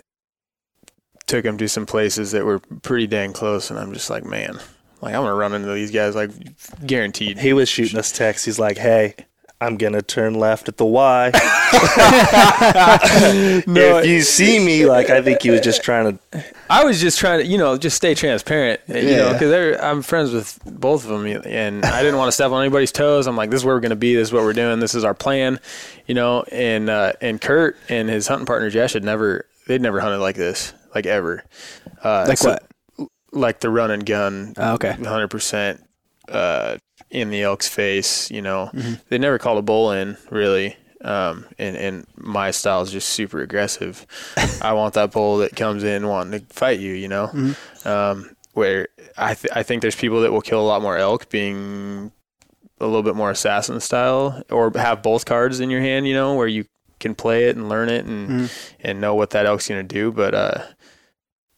took 1.27 1.45
him 1.45 1.59
to 1.59 1.69
some 1.69 1.87
places 1.87 2.33
that 2.33 2.45
were 2.45 2.59
pretty 2.59 3.07
dang 3.07 3.33
close, 3.33 3.71
and 3.71 3.79
I'm 3.79 3.93
just 3.93 4.11
like, 4.11 4.25
man, 4.25 4.59
like 5.00 5.14
I'm 5.14 5.23
gonna 5.23 5.35
run 5.35 5.55
into 5.55 5.73
these 5.73 5.90
guys, 5.90 6.14
like 6.14 6.31
guaranteed. 6.87 7.38
he 7.38 7.52
was 7.52 7.69
shooting 7.69 7.99
us 7.99 8.12
texts. 8.12 8.45
He's 8.45 8.59
like, 8.59 8.78
"Hey, 8.78 9.14
I'm 9.61 9.76
gonna 9.76 10.02
turn 10.02 10.35
left 10.35 10.69
at 10.69 10.76
the 10.76 10.87
Y. 10.87 11.33
No, 13.67 13.99
if 13.99 14.07
you 14.07 14.23
see 14.23 14.59
me, 14.64 14.87
like, 14.87 15.11
I 15.11 15.21
think 15.23 15.43
he 15.43 15.50
was 15.50 15.61
just 15.61 15.83
trying 15.83 16.19
to 16.33 16.45
I 16.71 16.85
was 16.85 17.00
just 17.00 17.19
trying 17.19 17.40
to, 17.40 17.47
you 17.47 17.59
know, 17.59 17.76
just 17.76 17.97
stay 17.97 18.14
transparent, 18.14 18.81
you 18.88 19.02
know, 19.17 19.33
because 19.33 19.78
I'm 19.81 20.02
friends 20.02 20.33
with 20.33 20.59
both 20.64 21.05
of 21.05 21.11
them, 21.11 21.26
and 21.47 21.85
I 21.85 22.02
didn't 22.02 22.19
want 22.19 22.28
to 22.28 22.33
step 22.33 22.50
on 22.50 22.62
anybody's 22.62 22.93
toes. 22.93 23.26
I'm 23.26 23.37
like, 23.37 23.50
this 23.50 23.61
is 23.61 23.64
where 23.64 23.75
we're 23.75 23.81
going 23.81 23.90
to 23.90 23.97
be. 23.97 24.14
This 24.14 24.28
is 24.28 24.33
what 24.33 24.43
we're 24.43 24.52
doing. 24.52 24.78
This 24.81 24.95
is 24.95 25.05
our 25.05 25.14
plan, 25.14 25.61
you 26.07 26.14
know. 26.14 26.45
And 26.52 26.88
uh, 26.90 27.12
and 27.21 27.40
Kurt 27.40 27.76
and 27.88 28.09
his 28.09 28.26
hunting 28.28 28.47
partner 28.47 28.69
Jesh 28.71 28.93
had 28.93 29.05
never, 29.05 29.47
they'd 29.67 29.81
never 29.81 30.00
hunted 30.00 30.19
like 30.19 30.37
this, 30.37 30.73
like 30.95 31.07
ever. 31.07 31.43
Uh, 32.05 32.26
Like 32.28 32.38
so- 32.38 32.50
what? 32.50 32.68
Like 33.33 33.61
the 33.61 33.71
run 33.71 33.91
and 33.91 34.05
gun, 34.07 34.55
Oh, 34.57 34.75
okay. 34.75 34.91
100 34.93 35.29
percent 35.29 35.85
uh, 36.29 36.77
in 37.11 37.31
the 37.31 37.43
elk's 37.43 37.69
face. 37.69 38.31
You 38.31 38.43
know, 38.43 38.71
Mm-hmm. 38.75 38.95
they 39.09 39.19
never 39.19 39.38
called 39.38 39.59
a 39.59 39.62
bull 39.62 39.93
in 39.93 40.17
really. 40.31 40.77
Um, 41.05 41.47
and, 41.59 41.77
and 41.77 42.07
my 42.17 42.51
style 42.51 42.83
is 42.83 42.91
just 42.91 43.11
super 43.11 43.41
aggressive. 43.41 44.05
I 44.62 44.73
want 44.73 44.95
that 44.95 45.12
bull 45.12 45.38
that 45.38 45.55
comes 45.55 45.85
in 45.85 46.09
wanting 46.09 46.41
to 46.41 46.47
fight 46.53 46.81
you, 46.81 46.93
you 46.93 47.07
know? 47.07 47.29
Mm-hmm. 47.29 47.88
Um, 47.88 48.35
where 48.55 48.88
I, 49.17 49.35
th- 49.35 49.53
I 49.55 49.62
think 49.62 49.83
there's 49.83 49.95
people 49.95 50.23
that 50.23 50.33
will 50.33 50.41
kill 50.41 50.61
a 50.61 50.67
lot 50.67 50.83
more 50.83 50.97
elk 50.97 51.29
being 51.31 52.11
a 52.81 52.87
little 52.87 53.05
bit 53.05 53.14
more 53.14 53.31
assassin 53.31 53.79
style 53.79 54.43
or 54.51 54.73
have 54.75 55.01
both 55.03 55.25
cards 55.25 55.61
in 55.61 55.71
your 55.71 55.81
hand, 55.81 56.09
you 56.09 56.14
know, 56.14 56.35
where 56.35 56.49
you 56.49 56.64
can 56.99 57.14
play 57.14 57.45
it 57.49 57.55
and 57.57 57.69
learn 57.69 57.88
it 57.88 58.05
and, 58.05 58.29
Mhm. 58.29 58.51
and 58.81 59.01
know 59.01 59.14
what 59.14 59.31
that 59.31 59.47
elk's 59.47 59.69
going 59.69 59.87
to 59.87 59.95
do. 59.95 60.11
But, 60.11 60.35
uh, 60.35 60.62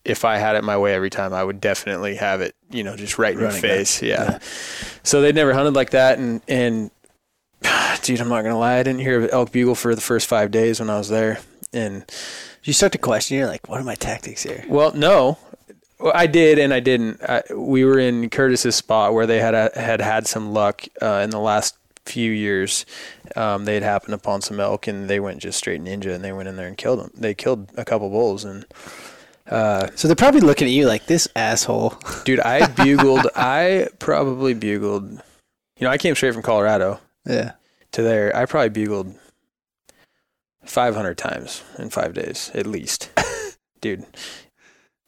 if 0.04 0.24
I 0.24 0.38
had 0.38 0.56
it 0.56 0.64
my 0.64 0.78
way 0.78 0.94
every 0.94 1.10
time, 1.10 1.32
I 1.32 1.44
would 1.44 1.60
definitely 1.60 2.16
have 2.16 2.40
it, 2.40 2.54
you 2.70 2.82
know, 2.82 2.96
just 2.96 3.18
right 3.18 3.32
in 3.32 3.38
your 3.38 3.48
Running 3.48 3.60
face. 3.60 4.02
Yeah. 4.02 4.38
So 5.02 5.20
they'd 5.20 5.34
never 5.34 5.52
hunted 5.52 5.74
like 5.74 5.90
that. 5.90 6.18
And, 6.18 6.40
and 6.48 6.90
dude, 8.02 8.20
I'm 8.20 8.28
not 8.28 8.42
going 8.42 8.54
to 8.54 8.58
lie. 8.58 8.78
I 8.78 8.82
didn't 8.82 9.00
hear 9.00 9.28
elk 9.30 9.52
bugle 9.52 9.74
for 9.74 9.94
the 9.94 10.00
first 10.00 10.26
five 10.26 10.50
days 10.50 10.80
when 10.80 10.90
I 10.90 10.98
was 10.98 11.08
there. 11.08 11.40
And 11.72 12.04
You 12.64 12.72
start 12.72 12.92
to 12.92 12.98
question. 12.98 13.36
You're 13.36 13.46
like, 13.46 13.68
what 13.68 13.80
are 13.80 13.84
my 13.84 13.94
tactics 13.94 14.42
here? 14.42 14.64
well, 14.68 14.92
no, 14.94 15.38
Well, 15.98 16.12
I 16.14 16.26
did 16.26 16.58
and 16.58 16.72
I 16.72 16.80
didn't. 16.80 17.22
I, 17.22 17.42
we 17.54 17.84
were 17.84 17.98
in 17.98 18.30
Curtis's 18.30 18.76
spot 18.76 19.12
where 19.12 19.26
they 19.26 19.38
had 19.38 19.54
a, 19.54 19.70
had 19.74 20.00
had 20.00 20.26
some 20.26 20.52
luck 20.52 20.84
uh, 21.02 21.20
in 21.22 21.30
the 21.30 21.38
last 21.40 21.76
few 22.06 22.32
years. 22.32 22.86
Um, 23.36 23.66
they'd 23.66 23.82
happened 23.82 24.14
upon 24.14 24.40
some 24.40 24.58
elk 24.58 24.86
and 24.86 25.08
they 25.08 25.20
went 25.20 25.40
just 25.40 25.58
straight 25.58 25.82
ninja 25.82 26.14
and 26.14 26.24
they 26.24 26.32
went 26.32 26.48
in 26.48 26.56
there 26.56 26.66
and 26.66 26.76
killed 26.76 26.98
them. 27.00 27.10
They 27.14 27.34
killed 27.34 27.70
a 27.76 27.84
couple 27.84 28.08
bulls 28.08 28.44
and 28.44 28.64
uh, 29.50 29.88
So 29.96 30.08
they're 30.08 30.14
probably 30.16 30.40
looking 30.40 30.66
at 30.68 30.72
you 30.72 30.86
like 30.86 31.06
this 31.06 31.28
asshole. 31.36 31.94
dude, 32.24 32.40
I 32.40 32.66
bugled. 32.66 33.26
I 33.36 33.88
probably 33.98 34.54
bugled. 34.54 35.10
You 35.10 35.20
know, 35.86 35.90
I 35.90 35.98
came 35.98 36.14
straight 36.14 36.32
from 36.34 36.42
Colorado 36.42 37.00
Yeah. 37.26 37.52
to 37.92 38.02
there. 38.02 38.34
I 38.36 38.46
probably 38.46 38.68
bugled 38.70 39.14
500 40.64 41.16
times 41.18 41.62
in 41.78 41.90
five 41.90 42.14
days 42.14 42.50
at 42.54 42.66
least, 42.66 43.10
dude. 43.80 44.04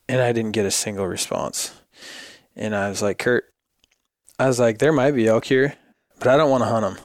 And 0.08 0.20
I 0.20 0.32
didn't 0.32 0.52
get 0.52 0.66
a 0.66 0.70
single 0.70 1.06
response. 1.06 1.72
And 2.56 2.74
I 2.74 2.88
was 2.88 3.00
like, 3.02 3.18
Kurt, 3.18 3.44
I 4.38 4.46
was 4.46 4.58
like, 4.58 4.78
there 4.78 4.92
might 4.92 5.12
be 5.12 5.28
elk 5.28 5.44
here, 5.44 5.74
but 6.18 6.28
I 6.28 6.36
don't 6.36 6.50
want 6.50 6.62
to 6.62 6.68
hunt 6.68 6.84
them. 6.96 7.04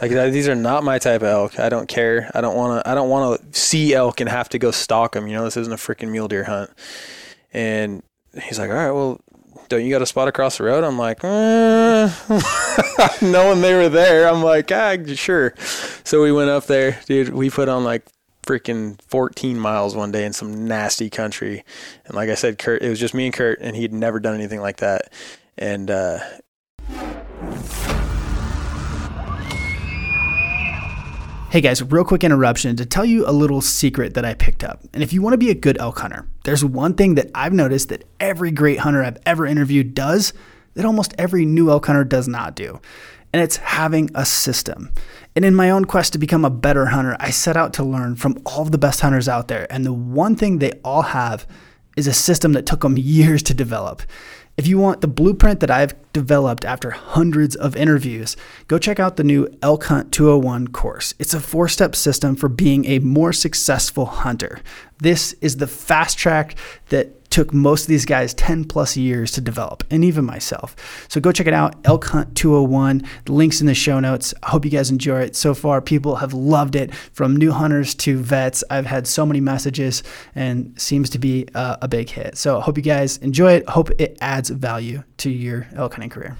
Like 0.00 0.10
these 0.32 0.48
are 0.48 0.54
not 0.54 0.84
my 0.84 0.98
type 0.98 1.22
of 1.22 1.28
elk. 1.28 1.58
I 1.58 1.68
don't 1.68 1.88
care. 1.88 2.30
I 2.34 2.40
don't 2.40 2.56
want 2.56 2.84
to. 2.84 2.90
I 2.90 2.94
don't 2.94 3.08
want 3.08 3.52
to 3.52 3.58
see 3.58 3.94
elk 3.94 4.20
and 4.20 4.28
have 4.28 4.48
to 4.50 4.58
go 4.58 4.70
stalk 4.70 5.12
them. 5.12 5.26
You 5.26 5.34
know, 5.34 5.44
this 5.44 5.56
isn't 5.56 5.72
a 5.72 5.76
freaking 5.76 6.10
mule 6.10 6.28
deer 6.28 6.44
hunt. 6.44 6.70
And 7.52 8.02
he's 8.42 8.58
like, 8.58 8.70
all 8.70 8.76
right, 8.76 8.90
well, 8.90 9.20
don't 9.68 9.84
you 9.84 9.90
got 9.90 10.02
a 10.02 10.06
spot 10.06 10.28
across 10.28 10.58
the 10.58 10.64
road? 10.64 10.84
I'm 10.84 10.98
like, 10.98 11.20
uh, 11.22 12.10
knowing 13.22 13.60
they 13.60 13.74
were 13.74 13.88
there, 13.88 14.28
I'm 14.28 14.42
like, 14.42 14.70
ah, 14.72 14.96
sure. 15.14 15.54
So 16.04 16.22
we 16.22 16.32
went 16.32 16.50
up 16.50 16.66
there, 16.66 17.00
dude. 17.06 17.30
We 17.30 17.50
put 17.50 17.68
on 17.68 17.84
like 17.84 18.04
freaking 18.44 19.00
14 19.08 19.58
miles 19.58 19.96
one 19.96 20.12
day 20.12 20.24
in 20.24 20.32
some 20.32 20.66
nasty 20.68 21.10
country. 21.10 21.64
And 22.04 22.14
like 22.14 22.28
I 22.28 22.34
said, 22.34 22.58
Kurt, 22.58 22.82
it 22.82 22.88
was 22.88 23.00
just 23.00 23.14
me 23.14 23.26
and 23.26 23.34
Kurt, 23.34 23.60
and 23.60 23.74
he'd 23.74 23.92
never 23.92 24.20
done 24.20 24.34
anything 24.34 24.60
like 24.60 24.78
that. 24.78 25.12
And, 25.56 25.90
uh, 25.90 26.18
Hey 31.54 31.60
guys, 31.60 31.80
real 31.84 32.02
quick 32.02 32.24
interruption 32.24 32.74
to 32.74 32.84
tell 32.84 33.04
you 33.04 33.24
a 33.24 33.30
little 33.30 33.60
secret 33.60 34.14
that 34.14 34.24
I 34.24 34.34
picked 34.34 34.64
up. 34.64 34.82
And 34.92 35.04
if 35.04 35.12
you 35.12 35.22
want 35.22 35.34
to 35.34 35.38
be 35.38 35.50
a 35.50 35.54
good 35.54 35.78
elk 35.78 36.00
hunter, 36.00 36.26
there's 36.42 36.64
one 36.64 36.94
thing 36.94 37.14
that 37.14 37.30
I've 37.32 37.52
noticed 37.52 37.90
that 37.90 38.02
every 38.18 38.50
great 38.50 38.80
hunter 38.80 39.04
I've 39.04 39.18
ever 39.24 39.46
interviewed 39.46 39.94
does 39.94 40.32
that 40.74 40.84
almost 40.84 41.14
every 41.16 41.46
new 41.46 41.70
elk 41.70 41.86
hunter 41.86 42.02
does 42.02 42.26
not 42.26 42.56
do. 42.56 42.80
And 43.32 43.40
it's 43.40 43.58
having 43.58 44.10
a 44.16 44.26
system. 44.26 44.90
And 45.36 45.44
in 45.44 45.54
my 45.54 45.70
own 45.70 45.84
quest 45.84 46.12
to 46.14 46.18
become 46.18 46.44
a 46.44 46.50
better 46.50 46.86
hunter, 46.86 47.16
I 47.20 47.30
set 47.30 47.56
out 47.56 47.72
to 47.74 47.84
learn 47.84 48.16
from 48.16 48.36
all 48.44 48.62
of 48.62 48.72
the 48.72 48.76
best 48.76 48.98
hunters 48.98 49.28
out 49.28 49.46
there. 49.46 49.72
And 49.72 49.86
the 49.86 49.92
one 49.92 50.34
thing 50.34 50.58
they 50.58 50.72
all 50.84 51.02
have 51.02 51.46
is 51.96 52.08
a 52.08 52.12
system 52.12 52.54
that 52.54 52.66
took 52.66 52.80
them 52.80 52.98
years 52.98 53.44
to 53.44 53.54
develop. 53.54 54.02
If 54.56 54.68
you 54.68 54.78
want 54.78 55.00
the 55.00 55.08
blueprint 55.08 55.58
that 55.60 55.70
I've 55.70 55.94
developed 56.12 56.64
after 56.64 56.92
hundreds 56.92 57.56
of 57.56 57.74
interviews, 57.74 58.36
go 58.68 58.78
check 58.78 59.00
out 59.00 59.16
the 59.16 59.24
new 59.24 59.48
Elk 59.62 59.84
Hunt 59.84 60.12
201 60.12 60.68
course. 60.68 61.12
It's 61.18 61.34
a 61.34 61.40
four 61.40 61.66
step 61.66 61.96
system 61.96 62.36
for 62.36 62.48
being 62.48 62.84
a 62.84 63.00
more 63.00 63.32
successful 63.32 64.06
hunter. 64.06 64.60
This 64.98 65.32
is 65.40 65.56
the 65.56 65.66
fast 65.66 66.18
track 66.18 66.56
that 66.90 67.23
took 67.34 67.52
most 67.52 67.82
of 67.82 67.88
these 67.88 68.06
guys 68.06 68.32
10 68.34 68.64
plus 68.66 68.96
years 68.96 69.32
to 69.32 69.40
develop, 69.40 69.82
and 69.90 70.04
even 70.04 70.24
myself. 70.24 70.76
So 71.08 71.20
go 71.20 71.32
check 71.32 71.48
it 71.48 71.52
out, 71.52 71.74
Elk 71.84 72.04
Hunt 72.04 72.36
201. 72.36 73.02
The 73.24 73.32
link's 73.32 73.60
in 73.60 73.66
the 73.66 73.74
show 73.74 73.98
notes. 73.98 74.32
I 74.44 74.50
hope 74.50 74.64
you 74.64 74.70
guys 74.70 74.88
enjoy 74.88 75.22
it. 75.22 75.34
So 75.34 75.52
far, 75.52 75.80
people 75.80 76.14
have 76.14 76.32
loved 76.32 76.76
it 76.76 76.94
from 76.94 77.36
new 77.36 77.50
hunters 77.50 77.92
to 77.96 78.18
vets. 78.18 78.62
I've 78.70 78.86
had 78.86 79.08
so 79.08 79.26
many 79.26 79.40
messages 79.40 80.04
and 80.36 80.80
seems 80.80 81.10
to 81.10 81.18
be 81.18 81.48
uh, 81.56 81.76
a 81.82 81.88
big 81.88 82.08
hit. 82.08 82.38
So 82.38 82.60
I 82.60 82.62
hope 82.62 82.76
you 82.76 82.84
guys 82.84 83.16
enjoy 83.16 83.54
it. 83.54 83.68
Hope 83.68 83.90
it 83.98 84.16
adds 84.20 84.50
value 84.50 85.02
to 85.16 85.28
your 85.28 85.66
elk 85.74 85.94
hunting 85.94 86.10
career. 86.10 86.36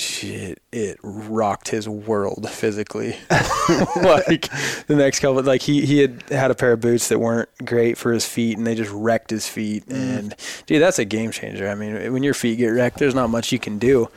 Shit, 0.00 0.60
it 0.72 0.98
rocked 1.02 1.68
his 1.68 1.88
world 1.88 2.48
physically. 2.50 3.16
like 3.30 4.50
the 4.86 4.94
next 4.96 5.20
couple, 5.20 5.42
like 5.42 5.62
he 5.62 5.84
he 5.86 5.98
had 5.98 6.22
had 6.30 6.50
a 6.50 6.54
pair 6.54 6.72
of 6.72 6.80
boots 6.80 7.08
that 7.08 7.18
weren't 7.18 7.48
great 7.64 7.98
for 7.98 8.12
his 8.12 8.26
feet, 8.26 8.58
and 8.58 8.66
they 8.66 8.74
just 8.74 8.90
wrecked 8.90 9.30
his 9.30 9.48
feet. 9.48 9.86
Mm. 9.86 10.18
And 10.18 10.34
dude, 10.66 10.82
that's 10.82 10.98
a 10.98 11.04
game 11.04 11.30
changer. 11.30 11.68
I 11.68 11.74
mean, 11.74 12.12
when 12.12 12.22
your 12.22 12.34
feet 12.34 12.56
get 12.56 12.68
wrecked, 12.68 12.98
there's 12.98 13.14
not 13.14 13.30
much 13.30 13.52
you 13.52 13.58
can 13.58 13.78
do, 13.78 14.08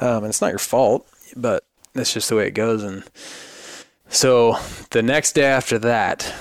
um, 0.00 0.24
and 0.24 0.26
it's 0.26 0.40
not 0.40 0.50
your 0.50 0.58
fault, 0.58 1.06
but 1.36 1.64
that's 1.94 2.12
just 2.12 2.28
the 2.28 2.36
way 2.36 2.46
it 2.46 2.52
goes. 2.52 2.82
And 2.82 3.04
so 4.08 4.58
the 4.90 5.02
next 5.02 5.32
day 5.32 5.44
after 5.44 5.78
that, 5.80 6.32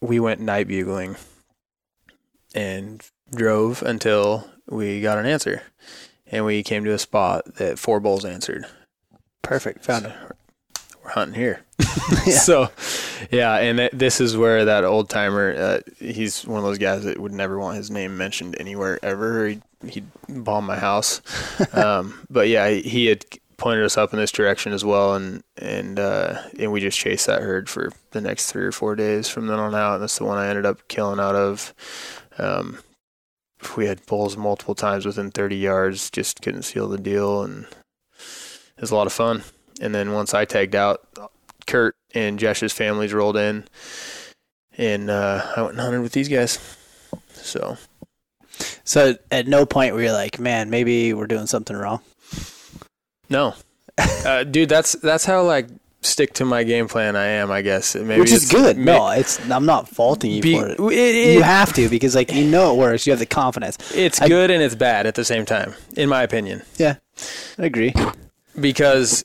we 0.00 0.20
went 0.20 0.40
night 0.40 0.68
bugling 0.68 1.16
and 2.54 3.02
drove 3.34 3.82
until 3.82 4.48
we 4.68 5.00
got 5.00 5.18
an 5.18 5.26
answer 5.26 5.62
and 6.30 6.44
we 6.44 6.62
came 6.62 6.84
to 6.84 6.92
a 6.92 6.98
spot 6.98 7.56
that 7.56 7.78
four 7.78 8.00
bulls 8.00 8.24
answered. 8.24 8.66
Perfect. 9.42 9.84
Found 9.84 10.06
it. 10.06 10.12
We're 11.04 11.10
hunting 11.10 11.34
here. 11.34 11.62
Yeah. 12.26 12.38
So, 12.38 12.70
yeah, 13.30 13.54
and 13.56 13.78
th- 13.78 13.92
this 13.92 14.20
is 14.20 14.36
where 14.36 14.64
that 14.64 14.84
old 14.84 15.08
timer. 15.08 15.54
Uh, 15.56 15.80
he's 15.98 16.46
one 16.46 16.58
of 16.58 16.64
those 16.64 16.78
guys 16.78 17.04
that 17.04 17.18
would 17.18 17.32
never 17.32 17.58
want 17.58 17.76
his 17.76 17.90
name 17.90 18.16
mentioned 18.16 18.56
anywhere 18.58 18.98
ever. 19.02 19.48
He'd, 19.48 19.62
he'd 19.88 20.06
bomb 20.28 20.66
my 20.66 20.76
house. 20.76 21.20
um, 21.72 22.26
but 22.28 22.48
yeah, 22.48 22.68
he, 22.68 22.82
he 22.82 23.06
had 23.06 23.24
pointed 23.56 23.84
us 23.84 23.96
up 23.96 24.12
in 24.12 24.18
this 24.18 24.32
direction 24.32 24.72
as 24.72 24.84
well, 24.84 25.14
and 25.14 25.42
and 25.56 25.98
uh, 25.98 26.42
and 26.58 26.72
we 26.72 26.80
just 26.80 26.98
chased 26.98 27.26
that 27.26 27.42
herd 27.42 27.68
for 27.68 27.90
the 28.10 28.20
next 28.20 28.50
three 28.50 28.64
or 28.64 28.72
four 28.72 28.94
days 28.94 29.28
from 29.28 29.46
then 29.46 29.58
on 29.58 29.74
out. 29.74 29.94
And 29.94 30.02
that's 30.02 30.18
the 30.18 30.24
one 30.24 30.38
I 30.38 30.48
ended 30.48 30.66
up 30.66 30.86
killing 30.88 31.20
out 31.20 31.36
of. 31.36 31.74
Um, 32.38 32.78
we 33.76 33.86
had 33.86 34.04
bulls 34.06 34.36
multiple 34.36 34.74
times 34.74 35.06
within 35.06 35.30
30 35.30 35.56
yards, 35.56 36.10
just 36.10 36.42
couldn't 36.42 36.62
seal 36.62 36.88
the 36.88 36.98
deal, 36.98 37.42
and 37.42 37.64
it 37.64 38.80
was 38.80 38.90
a 38.90 38.96
lot 38.96 39.06
of 39.06 39.12
fun. 39.12 39.42
And 39.80 39.94
then 39.94 40.12
once 40.12 40.34
I 40.34 40.44
tagged 40.44 40.74
out, 40.74 41.06
Kurt 41.66 41.96
and 42.14 42.38
Jesh's 42.38 42.72
families 42.72 43.12
rolled 43.12 43.36
in, 43.36 43.64
and 44.78 45.10
uh, 45.10 45.52
I 45.56 45.62
went 45.62 45.72
and 45.72 45.80
hunted 45.80 46.00
with 46.02 46.12
these 46.12 46.28
guys. 46.28 46.58
So 47.32 47.76
So 48.84 49.16
at 49.30 49.46
no 49.46 49.66
point 49.66 49.94
were 49.94 50.02
you 50.02 50.12
like, 50.12 50.38
man, 50.38 50.70
maybe 50.70 51.12
we're 51.12 51.26
doing 51.26 51.46
something 51.46 51.76
wrong. 51.76 52.00
no, 53.28 53.54
uh, 53.98 54.44
dude, 54.44 54.68
that's 54.68 54.92
that's 54.92 55.24
how 55.24 55.42
like 55.42 55.68
stick 56.02 56.34
to 56.34 56.44
my 56.44 56.62
game 56.62 56.86
plan 56.88 57.16
I 57.16 57.26
am. 57.26 57.50
I 57.50 57.62
guess 57.62 57.96
It 57.96 58.04
Maybe 58.04 58.20
Which 58.20 58.32
is 58.32 58.50
good. 58.50 58.78
no, 58.78 59.08
it's 59.10 59.38
I'm 59.50 59.66
not 59.66 59.88
faulting 59.88 60.30
you 60.30 60.42
be- 60.42 60.58
for 60.58 60.68
it. 60.68 60.78
it- 60.78 61.14
it- 61.16 61.34
you 61.34 61.42
have 61.42 61.72
to 61.74 61.88
because 61.88 62.14
like 62.14 62.32
you 62.32 62.44
know 62.44 62.74
it 62.74 62.78
works. 62.78 63.06
You 63.06 63.12
have 63.12 63.20
the 63.20 63.26
confidence. 63.26 63.76
it's 63.94 64.20
I- 64.20 64.28
good 64.28 64.50
and 64.50 64.62
it's 64.62 64.74
bad 64.74 65.06
at 65.06 65.14
the 65.16 65.24
same 65.24 65.44
time, 65.44 65.74
in 65.96 66.08
my 66.08 66.22
opinion. 66.22 66.62
Yeah, 66.76 66.96
I 67.58 67.64
agree. 67.66 67.92
because 68.58 69.24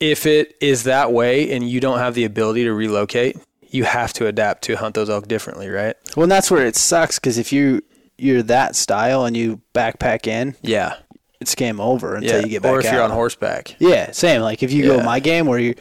if 0.00 0.26
it 0.26 0.54
is 0.60 0.82
that 0.84 1.12
way 1.12 1.50
and 1.52 1.68
you 1.68 1.80
don't 1.80 1.98
have 1.98 2.14
the 2.14 2.24
ability 2.24 2.64
to 2.64 2.72
relocate, 2.72 3.36
you 3.70 3.84
have 3.84 4.12
to 4.14 4.26
adapt 4.26 4.62
to 4.64 4.74
hunt 4.76 4.94
those 4.94 5.08
elk 5.08 5.26
differently, 5.28 5.68
right? 5.68 5.96
Well, 6.16 6.24
and 6.24 6.32
that's 6.32 6.50
where 6.50 6.66
it 6.66 6.76
sucks 6.76 7.18
because 7.18 7.38
if 7.38 7.52
you 7.52 7.80
you're 8.18 8.42
that 8.44 8.76
style 8.76 9.24
and 9.24 9.36
you 9.36 9.60
backpack 9.74 10.26
in, 10.28 10.54
Yeah. 10.62 10.94
It's 11.44 11.54
game 11.54 11.80
over 11.80 12.16
until 12.16 12.40
yeah. 12.40 12.44
you 12.44 12.48
get 12.50 12.62
back 12.62 12.72
or 12.72 12.80
if 12.80 12.86
out. 12.86 12.92
you're 12.94 13.02
on 13.02 13.10
horseback. 13.10 13.76
Yeah, 13.78 14.10
same. 14.10 14.40
Like 14.42 14.62
if 14.62 14.72
you 14.72 14.84
go 14.84 15.02
my 15.02 15.20
game 15.20 15.46
where 15.46 15.58
you, 15.58 15.74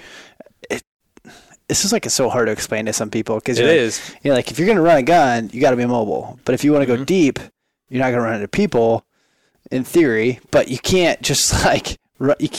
it, 0.70 0.84
this 1.68 1.86
is 1.86 1.92
like 1.92 2.06
it's 2.06 2.14
so 2.16 2.30
hard 2.30 2.48
to 2.48 2.52
explain 2.52 2.86
to 2.86 2.94
some 2.94 3.10
people 3.10 3.36
because 3.36 3.58
It 3.60 3.64
like, 3.64 3.72
is. 3.74 4.16
You 4.24 4.30
know, 4.30 4.36
like 4.36 4.52
if 4.52 4.60
you're 4.60 4.68
gonna 4.68 4.82
run 4.82 4.98
a 4.98 5.04
gun, 5.04 5.50
you 5.54 5.60
got 5.62 5.72
to 5.72 5.78
be 5.78 5.86
mobile. 5.86 6.40
But 6.46 6.54
if 6.56 6.64
you 6.64 6.72
want 6.72 6.84
to 6.88 6.98
go 6.98 7.02
Mhm. 7.02 7.06
deep, 7.06 7.40
you're 7.90 8.02
not 8.04 8.12
gonna 8.12 8.22
run 8.24 8.36
into 8.36 8.48
people, 8.48 9.06
in 9.72 9.84
theory. 9.84 10.40
But 10.52 10.68
you 10.68 10.78
can't 10.78 11.22
just 11.22 11.54
like 11.66 11.98
ru- 12.20 12.36
you, 12.40 12.50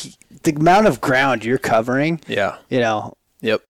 the 0.43 0.53
amount 0.55 0.87
of 0.87 1.01
ground 1.01 1.45
you're 1.45 1.59
covering. 1.59 2.21
Yeah. 2.27 2.57
You 2.71 2.81
know, 2.81 3.15
Yep. 3.41 3.63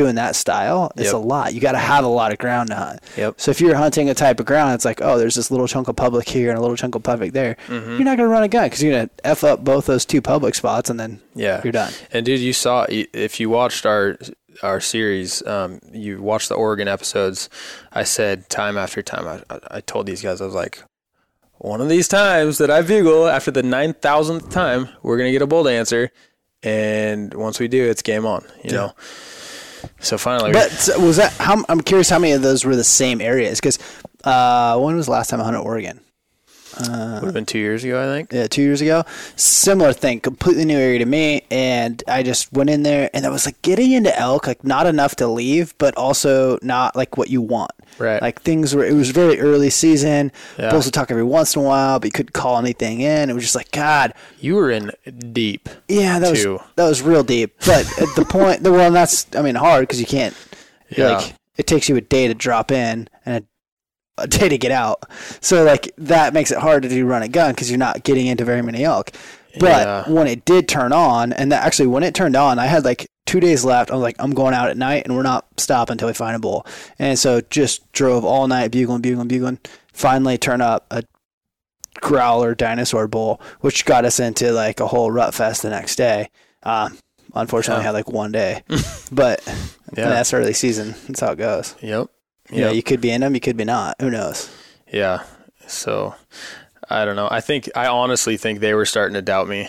Doing 0.00 0.14
that 0.16 0.34
style, 0.36 0.90
it's 0.96 1.06
Yep. 1.06 1.14
a 1.14 1.18
lot. 1.34 1.54
You 1.54 1.60
got 1.60 1.72
to 1.72 1.78
have 1.92 2.04
a 2.04 2.08
lot 2.20 2.32
of 2.32 2.38
ground 2.38 2.70
to 2.70 2.76
hunt. 2.76 3.00
Yep. 3.16 3.34
So 3.38 3.50
if 3.50 3.60
you're 3.60 3.74
hunting 3.76 4.08
a 4.08 4.14
type 4.14 4.40
of 4.40 4.46
ground, 4.46 4.74
it's 4.74 4.84
like, 4.84 5.00
oh, 5.02 5.18
there's 5.18 5.34
this 5.34 5.50
little 5.50 5.68
chunk 5.68 5.88
of 5.88 5.96
public 5.96 6.28
here 6.28 6.48
and 6.50 6.58
a 6.58 6.60
little 6.60 6.76
chunk 6.76 6.94
of 6.94 7.02
public 7.02 7.32
there. 7.32 7.56
Mm-hmm. 7.68 7.90
You're 7.96 8.04
not 8.04 8.16
gonna 8.16 8.28
run 8.28 8.42
a 8.42 8.48
gun 8.48 8.64
because 8.66 8.82
you're 8.82 8.92
gonna 8.92 9.10
f 9.24 9.44
up 9.44 9.62
both 9.64 9.86
those 9.86 10.04
two 10.04 10.20
public 10.22 10.54
spots, 10.54 10.88
and 10.90 10.98
then 10.98 11.20
Yeah. 11.34 11.60
you're 11.64 11.72
done. 11.72 11.92
And 12.12 12.24
dude, 12.26 12.40
you 12.40 12.52
saw 12.52 12.86
if 12.88 13.38
you 13.40 13.50
watched 13.50 13.84
our 13.86 14.16
our 14.62 14.80
series, 14.80 15.46
um, 15.46 15.78
you 15.92 16.20
watched 16.20 16.48
the 16.48 16.54
Oregon 16.56 16.88
episodes. 16.88 17.48
I 17.92 18.02
said 18.04 18.48
time 18.50 18.76
after 18.76 19.00
time. 19.02 19.26
I, 19.26 19.54
I- 19.54 19.76
I 19.76 19.80
told 19.80 20.06
these 20.06 20.22
guys 20.22 20.40
I 20.40 20.44
was 20.46 20.54
like, 20.54 20.82
one 21.58 21.80
of 21.80 21.88
these 21.88 22.08
times 22.08 22.58
that 22.58 22.70
I 22.70 22.82
bugle 22.82 23.28
after 23.28 23.50
the 23.50 23.62
nine 23.62 23.92
thousandth 23.94 24.50
time, 24.50 24.88
we're 25.02 25.16
gonna 25.18 25.30
get 25.32 25.42
a 25.42 25.46
bold 25.46 25.68
answer, 25.68 26.10
and 26.62 27.32
once 27.34 27.58
we 27.60 27.68
do, 27.68 27.88
it's 27.88 28.02
game 28.02 28.26
on. 28.26 28.44
You 28.64 28.70
Yeah. 28.70 28.76
know. 28.76 28.92
So 30.00 30.18
finally, 30.18 30.52
But 30.52 30.70
was 30.98 31.16
that? 31.16 31.32
How, 31.34 31.64
I'm 31.68 31.80
curious 31.80 32.08
how 32.08 32.18
many 32.18 32.32
of 32.32 32.42
those 32.42 32.64
were 32.64 32.76
the 32.76 32.84
same 32.84 33.20
areas? 33.20 33.60
Because 33.60 33.78
uh, 34.24 34.78
when 34.78 34.96
was 34.96 35.06
the 35.06 35.12
last 35.12 35.30
time 35.30 35.40
I 35.40 35.44
hunted 35.44 35.60
Oregon? 35.60 36.00
Would 36.88 37.20
have 37.20 37.24
uh, 37.24 37.32
been 37.32 37.46
two 37.46 37.58
years 37.58 37.84
ago, 37.84 38.02
I 38.02 38.06
think. 38.06 38.32
Yeah, 38.32 38.46
two 38.46 38.62
years 38.62 38.80
ago. 38.80 39.04
Similar 39.36 39.92
thing, 39.92 40.20
completely 40.20 40.64
new 40.64 40.78
area 40.78 40.98
to 40.98 41.06
me, 41.06 41.42
and 41.50 42.02
I 42.08 42.22
just 42.22 42.52
went 42.52 42.70
in 42.70 42.82
there, 42.82 43.10
and 43.14 43.26
I 43.26 43.28
was 43.28 43.46
like 43.46 43.60
getting 43.62 43.92
into 43.92 44.16
elk, 44.18 44.46
like 44.46 44.64
not 44.64 44.86
enough 44.86 45.16
to 45.16 45.26
leave, 45.26 45.76
but 45.78 45.96
also 45.96 46.58
not 46.62 46.96
like 46.96 47.16
what 47.16 47.30
you 47.30 47.42
want. 47.42 47.72
Right. 47.98 48.20
Like 48.22 48.40
things 48.42 48.74
were. 48.74 48.84
It 48.84 48.94
was 48.94 49.10
very 49.10 49.40
early 49.40 49.70
season. 49.70 50.32
Yeah. 50.58 50.70
Bulls 50.70 50.86
would 50.86 50.94
talk 50.94 51.10
every 51.10 51.22
once 51.22 51.54
in 51.54 51.62
a 51.62 51.64
while, 51.64 51.98
but 51.98 52.06
you 52.06 52.12
couldn't 52.12 52.32
call 52.32 52.58
anything 52.58 53.00
in. 53.00 53.28
It 53.28 53.34
was 53.34 53.42
just 53.42 53.56
like 53.56 53.70
God. 53.72 54.14
You 54.38 54.54
were 54.54 54.70
in 54.70 54.92
deep. 55.32 55.68
Yeah, 55.88 56.18
that 56.18 56.34
Two. 56.34 56.52
was 56.54 56.62
that 56.76 56.84
was 56.88 57.02
real 57.02 57.22
deep. 57.22 57.54
But 57.66 57.86
at 58.00 58.14
the 58.16 58.24
point, 58.24 58.62
the 58.62 58.72
well, 58.80 58.90
that's 58.90 59.26
I 59.36 59.42
mean 59.42 59.54
hard 59.54 59.82
because 59.82 60.00
you 60.00 60.06
can't. 60.06 60.34
Yeah. 60.88 61.18
Like 61.18 61.34
it 61.56 61.66
takes 61.66 61.90
you 61.90 61.96
a 61.96 62.00
day 62.00 62.26
to 62.26 62.34
drop 62.34 62.72
in 62.72 63.06
a, 64.18 64.26
day 64.26 64.48
to 64.48 64.58
get 64.58 64.70
out. 64.72 65.04
So 65.40 65.64
like 65.64 65.92
that 65.98 66.32
makes 66.34 66.50
it 66.50 66.58
hard 66.58 66.82
to 66.84 66.88
do 66.88 67.04
run 67.06 67.22
a 67.22 67.28
gun 67.28 67.52
because 67.52 67.70
you're 67.70 67.78
not 67.78 68.02
getting 68.04 68.26
into 68.26 68.44
very 68.44 68.62
many 68.62 68.84
elk. 68.84 69.10
But 69.58 69.86
Yeah. 69.86 70.08
when 70.10 70.26
it 70.28 70.44
did 70.44 70.68
turn 70.68 70.92
on, 70.92 71.32
and 71.32 71.50
that 71.52 71.64
actually 71.64 71.88
when 71.88 72.02
it 72.04 72.14
turned 72.14 72.36
on, 72.36 72.58
I 72.58 72.66
had 72.66 72.84
like 72.84 73.06
two 73.26 73.40
days 73.40 73.64
left. 73.64 73.90
I 73.90 73.94
was 73.94 74.02
like, 74.02 74.16
I'm 74.18 74.32
going 74.32 74.54
out 74.54 74.70
at 74.70 74.76
night, 74.76 75.04
and 75.04 75.16
we're 75.16 75.22
not 75.22 75.46
stopping 75.56 75.92
until 75.94 76.08
we 76.08 76.14
find 76.14 76.36
a 76.36 76.38
bull. 76.38 76.64
And 76.98 77.18
so 77.18 77.40
just 77.50 77.90
drove 77.92 78.24
all 78.24 78.46
night, 78.46 78.70
bugling, 78.70 79.00
bugling, 79.02 79.26
bugling. 79.28 79.58
Finally, 79.92 80.38
turn 80.38 80.60
up 80.60 80.86
a 80.92 81.02
growler 82.00 82.54
dinosaur 82.54 83.08
bull, 83.08 83.40
which 83.60 83.84
got 83.84 84.04
us 84.04 84.20
into 84.20 84.52
like 84.52 84.80
a 84.80 84.86
whole 84.86 85.10
rut 85.10 85.34
fest 85.34 85.62
the 85.62 85.70
next 85.70 85.96
day. 85.96 86.30
Uh, 86.62 86.90
unfortunately, 87.34 87.82
Yeah. 87.82 87.86
had 87.88 87.94
like 87.94 88.08
one 88.08 88.32
day, 88.32 88.62
but 89.12 89.42
Yeah. 89.96 90.08
that's 90.08 90.32
early 90.32 90.52
season. 90.52 90.94
That's 91.08 91.20
how 91.20 91.32
it 91.32 91.38
goes. 91.38 91.74
Yep. 91.80 92.08
Yeah, 92.50 92.66
Yep. 92.66 92.74
you 92.74 92.82
could 92.82 93.00
be 93.00 93.10
in 93.10 93.20
them, 93.20 93.34
you 93.34 93.40
could 93.40 93.56
be 93.56 93.64
not. 93.64 93.96
Who 94.00 94.10
knows? 94.10 94.50
Yeah. 94.92 95.22
So 95.66 96.14
I 96.88 97.04
don't 97.04 97.16
know. 97.16 97.28
I 97.30 97.40
think 97.40 97.68
I 97.76 97.86
honestly 97.86 98.36
think 98.36 98.58
they 98.60 98.74
were 98.74 98.86
starting 98.86 99.14
to 99.14 99.22
doubt 99.22 99.46
me, 99.48 99.68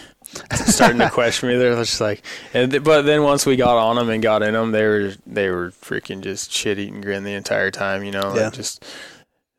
starting 0.66 0.98
to 1.00 1.10
question 1.12 1.50
me. 1.50 1.58
They're 1.58 1.76
just 1.76 2.02
like, 2.02 2.24
and 2.54 2.72
th- 2.72 2.84
but 2.84 3.04
then 3.04 3.22
once 3.24 3.46
we 3.46 3.56
got 3.56 3.78
on 3.78 3.98
them 3.98 4.10
and 4.10 4.24
got 4.24 4.42
in 4.42 4.54
them, 4.54 4.72
they 4.72 4.84
were 4.84 5.14
they 5.28 5.50
were 5.50 5.70
freaking 5.72 6.22
just 6.22 6.52
shit 6.52 6.80
eating 6.80 7.02
grin 7.02 7.24
the 7.24 7.34
entire 7.34 7.70
time. 7.70 8.04
You 8.04 8.12
know, 8.12 8.34
Yeah. 8.36 8.46
and 8.46 8.54
just 8.54 8.84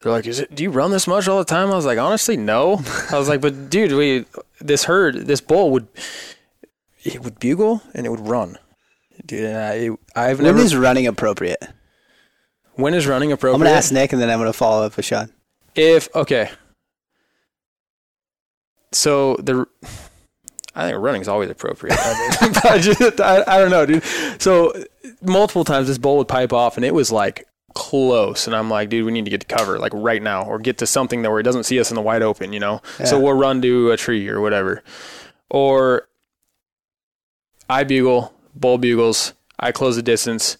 they're 0.00 0.10
like, 0.10 0.26
"Is 0.26 0.40
it? 0.40 0.52
Do 0.52 0.64
you 0.64 0.70
run 0.70 0.90
this 0.90 1.06
much 1.06 1.28
all 1.28 1.38
the 1.38 1.44
time?" 1.44 1.70
I 1.70 1.76
was 1.76 1.86
like, 1.86 1.98
"Honestly, 2.00 2.36
no." 2.36 2.80
I 3.12 3.18
was 3.18 3.28
like, 3.28 3.40
"But 3.40 3.70
dude, 3.70 3.92
we 3.92 4.24
this 4.60 4.84
herd, 4.84 5.26
this 5.28 5.40
bull 5.40 5.70
would 5.70 5.86
it 7.04 7.20
would 7.22 7.38
bugle 7.38 7.82
and 7.94 8.04
it 8.04 8.08
would 8.08 8.26
run." 8.26 8.58
Dude, 9.24 9.44
and 9.44 9.56
I, 9.56 9.90
I've 10.20 10.38
When 10.38 10.46
never. 10.46 10.58
is 10.58 10.74
running 10.74 11.06
appropriate? 11.06 11.62
When 12.74 12.94
is 12.94 13.06
running 13.06 13.32
appropriate? 13.32 13.54
I'm 13.54 13.60
gonna 13.60 13.76
ask 13.76 13.92
Nick, 13.92 14.12
and 14.12 14.20
then 14.20 14.30
I'm 14.30 14.38
gonna 14.38 14.52
follow 14.52 14.84
up 14.84 14.96
with 14.96 15.06
Sean. 15.06 15.30
If 15.74 16.14
okay, 16.14 16.50
so 18.92 19.36
the 19.36 19.66
I 20.74 20.88
think 20.88 21.02
running 21.02 21.20
is 21.20 21.28
always 21.28 21.50
appropriate. 21.50 21.96
I, 22.00 22.78
just, 22.80 23.20
I, 23.20 23.42
I 23.46 23.58
don't 23.58 23.70
know, 23.70 23.84
dude. 23.84 24.02
So 24.40 24.72
multiple 25.20 25.64
times 25.64 25.88
this 25.88 25.98
bull 25.98 26.16
would 26.18 26.28
pipe 26.28 26.52
off, 26.52 26.76
and 26.76 26.84
it 26.84 26.94
was 26.94 27.12
like 27.12 27.46
close, 27.74 28.46
and 28.46 28.56
I'm 28.56 28.70
like, 28.70 28.88
dude, 28.88 29.04
we 29.04 29.12
need 29.12 29.24
to 29.24 29.30
get 29.30 29.40
to 29.42 29.46
cover 29.46 29.78
like 29.78 29.92
right 29.94 30.22
now, 30.22 30.44
or 30.44 30.58
get 30.58 30.78
to 30.78 30.86
something 30.86 31.22
that 31.22 31.30
where 31.30 31.40
it 31.40 31.44
doesn't 31.44 31.64
see 31.64 31.78
us 31.78 31.90
in 31.90 31.94
the 31.94 32.02
wide 32.02 32.22
open, 32.22 32.52
you 32.52 32.60
know. 32.60 32.80
So 33.04 33.20
we'll 33.20 33.34
run 33.34 33.60
to 33.62 33.90
a 33.90 33.96
tree 33.96 34.28
or 34.28 34.40
whatever, 34.40 34.82
or 35.50 36.08
I 37.68 37.84
bugle, 37.84 38.32
bull 38.54 38.78
bugles, 38.78 39.34
I 39.58 39.72
close 39.72 39.96
the 39.96 40.02
distance. 40.02 40.56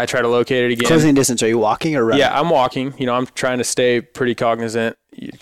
I 0.00 0.06
try 0.06 0.22
to 0.22 0.28
locate 0.28 0.64
it 0.64 0.72
again. 0.72 0.86
Closing 0.86 1.14
distance. 1.14 1.42
Are 1.42 1.48
you 1.48 1.58
walking 1.58 1.94
or 1.94 2.04
running? 2.04 2.20
Yeah, 2.20 2.38
I'm 2.38 2.48
walking. 2.48 2.94
You 2.98 3.06
know, 3.06 3.14
I'm 3.14 3.26
trying 3.26 3.58
to 3.58 3.64
stay 3.64 4.00
pretty 4.00 4.34
cognizant. 4.34 4.96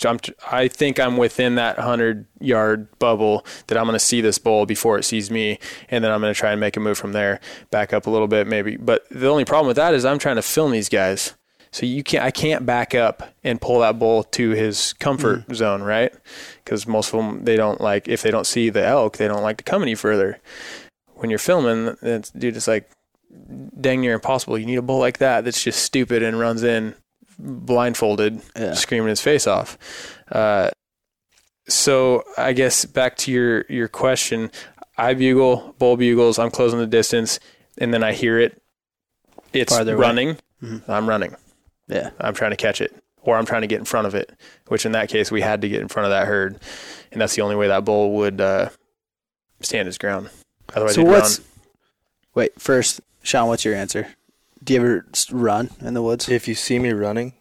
I'm, 0.04 0.18
I 0.50 0.66
think 0.66 0.98
I'm 0.98 1.16
within 1.16 1.54
that 1.54 1.76
100 1.76 2.26
yard 2.40 2.98
bubble 2.98 3.46
that 3.68 3.78
I'm 3.78 3.84
going 3.84 3.94
to 3.94 4.04
see 4.04 4.20
this 4.20 4.38
bull 4.38 4.66
before 4.66 4.98
it 4.98 5.04
sees 5.04 5.30
me. 5.30 5.60
And 5.88 6.02
then 6.02 6.10
I'm 6.10 6.20
going 6.20 6.34
to 6.34 6.38
try 6.38 6.50
and 6.50 6.60
make 6.60 6.76
a 6.76 6.80
move 6.80 6.98
from 6.98 7.12
there, 7.12 7.40
back 7.70 7.92
up 7.92 8.06
a 8.06 8.10
little 8.10 8.26
bit 8.26 8.46
maybe. 8.46 8.76
But 8.76 9.08
the 9.10 9.28
only 9.28 9.44
problem 9.44 9.68
with 9.68 9.76
that 9.76 9.94
is 9.94 10.04
I'm 10.04 10.18
trying 10.18 10.36
to 10.36 10.42
film 10.42 10.72
these 10.72 10.88
guys. 10.88 11.34
So 11.70 11.86
you 11.86 12.02
can't, 12.02 12.24
I 12.24 12.30
can't 12.30 12.64
back 12.64 12.94
up 12.94 13.34
and 13.44 13.60
pull 13.60 13.80
that 13.80 13.98
bull 13.98 14.24
to 14.24 14.50
his 14.50 14.94
comfort 14.94 15.46
mm. 15.46 15.54
zone, 15.54 15.82
right? 15.82 16.12
Because 16.64 16.86
most 16.86 17.12
of 17.12 17.18
them, 17.18 17.44
they 17.44 17.56
don't 17.56 17.80
like, 17.80 18.08
if 18.08 18.22
they 18.22 18.30
don't 18.30 18.46
see 18.46 18.70
the 18.70 18.84
elk, 18.84 19.18
they 19.18 19.28
don't 19.28 19.42
like 19.42 19.58
to 19.58 19.64
come 19.64 19.82
any 19.82 19.94
further. 19.94 20.40
When 21.14 21.30
you're 21.30 21.38
filming, 21.38 21.96
it's, 22.00 22.30
dude, 22.30 22.56
it's 22.56 22.68
like 22.68 22.90
dang 23.80 24.00
near 24.00 24.14
impossible. 24.14 24.58
You 24.58 24.66
need 24.66 24.76
a 24.76 24.82
bull 24.82 24.98
like 24.98 25.18
that 25.18 25.44
that's 25.44 25.62
just 25.62 25.82
stupid 25.82 26.22
and 26.22 26.38
runs 26.38 26.62
in 26.62 26.94
blindfolded, 27.38 28.40
yeah. 28.56 28.74
screaming 28.74 29.08
his 29.08 29.20
face 29.20 29.46
off. 29.46 29.78
Uh, 30.30 30.70
so 31.68 32.24
I 32.36 32.52
guess 32.52 32.84
back 32.84 33.16
to 33.18 33.32
your 33.32 33.64
your 33.68 33.88
question, 33.88 34.50
I 34.96 35.14
bugle, 35.14 35.74
bull 35.78 35.96
bugles. 35.96 36.38
I'm 36.38 36.50
closing 36.50 36.78
the 36.78 36.86
distance, 36.86 37.38
and 37.78 37.92
then 37.92 38.02
I 38.02 38.12
hear 38.12 38.38
it. 38.38 38.60
It's 39.52 39.74
Farther 39.74 39.96
running. 39.96 40.36
Mm-hmm. 40.62 40.90
I'm 40.90 41.08
running. 41.08 41.36
Yeah, 41.86 42.10
I'm 42.20 42.34
trying 42.34 42.50
to 42.50 42.56
catch 42.56 42.80
it, 42.80 42.94
or 43.22 43.36
I'm 43.36 43.46
trying 43.46 43.62
to 43.62 43.66
get 43.66 43.78
in 43.78 43.84
front 43.84 44.06
of 44.06 44.14
it. 44.14 44.32
Which 44.68 44.84
in 44.84 44.92
that 44.92 45.08
case, 45.08 45.30
we 45.30 45.40
had 45.40 45.60
to 45.62 45.68
get 45.68 45.80
in 45.80 45.88
front 45.88 46.06
of 46.06 46.10
that 46.10 46.26
herd, 46.26 46.58
and 47.12 47.20
that's 47.20 47.34
the 47.34 47.42
only 47.42 47.56
way 47.56 47.68
that 47.68 47.84
bull 47.84 48.12
would 48.12 48.40
uh, 48.40 48.70
stand 49.60 49.86
his 49.86 49.98
ground. 49.98 50.30
Otherwise, 50.74 50.94
so 50.94 51.04
what's? 51.04 51.38
Run. 51.38 51.48
Wait, 52.34 52.60
first, 52.60 53.00
Sean, 53.22 53.48
what's 53.48 53.64
your 53.64 53.74
answer? 53.74 54.08
Do 54.62 54.74
you 54.74 54.80
ever 54.80 55.06
run 55.30 55.70
in 55.80 55.94
the 55.94 56.02
woods? 56.02 56.28
If 56.28 56.46
you 56.48 56.54
see 56.54 56.78
me 56.78 56.90
running, 56.92 57.32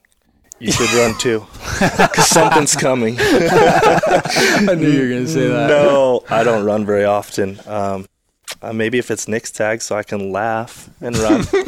you 0.60 0.72
should 0.72 0.92
run 0.94 1.18
too, 1.18 1.46
because 1.80 2.28
something's 2.28 2.76
coming. 2.76 3.18
I 3.20 4.76
knew 4.76 4.90
you 4.90 5.02
were 5.02 5.10
gonna 5.10 5.28
say 5.28 5.48
that. 5.48 5.68
No, 5.68 6.24
I 6.30 6.44
don't 6.44 6.66
run 6.66 6.86
very 6.86 7.06
often. 7.06 7.60
Um, 7.68 8.06
uh, 8.62 8.74
maybe 8.74 8.98
if 8.98 9.12
it's 9.12 9.28
Nick's 9.28 9.52
tag, 9.52 9.82
so 9.82 9.96
I 9.98 10.04
can 10.04 10.32
laugh 10.32 10.90
and 11.02 11.16
run. 11.18 11.44
so 11.44 11.60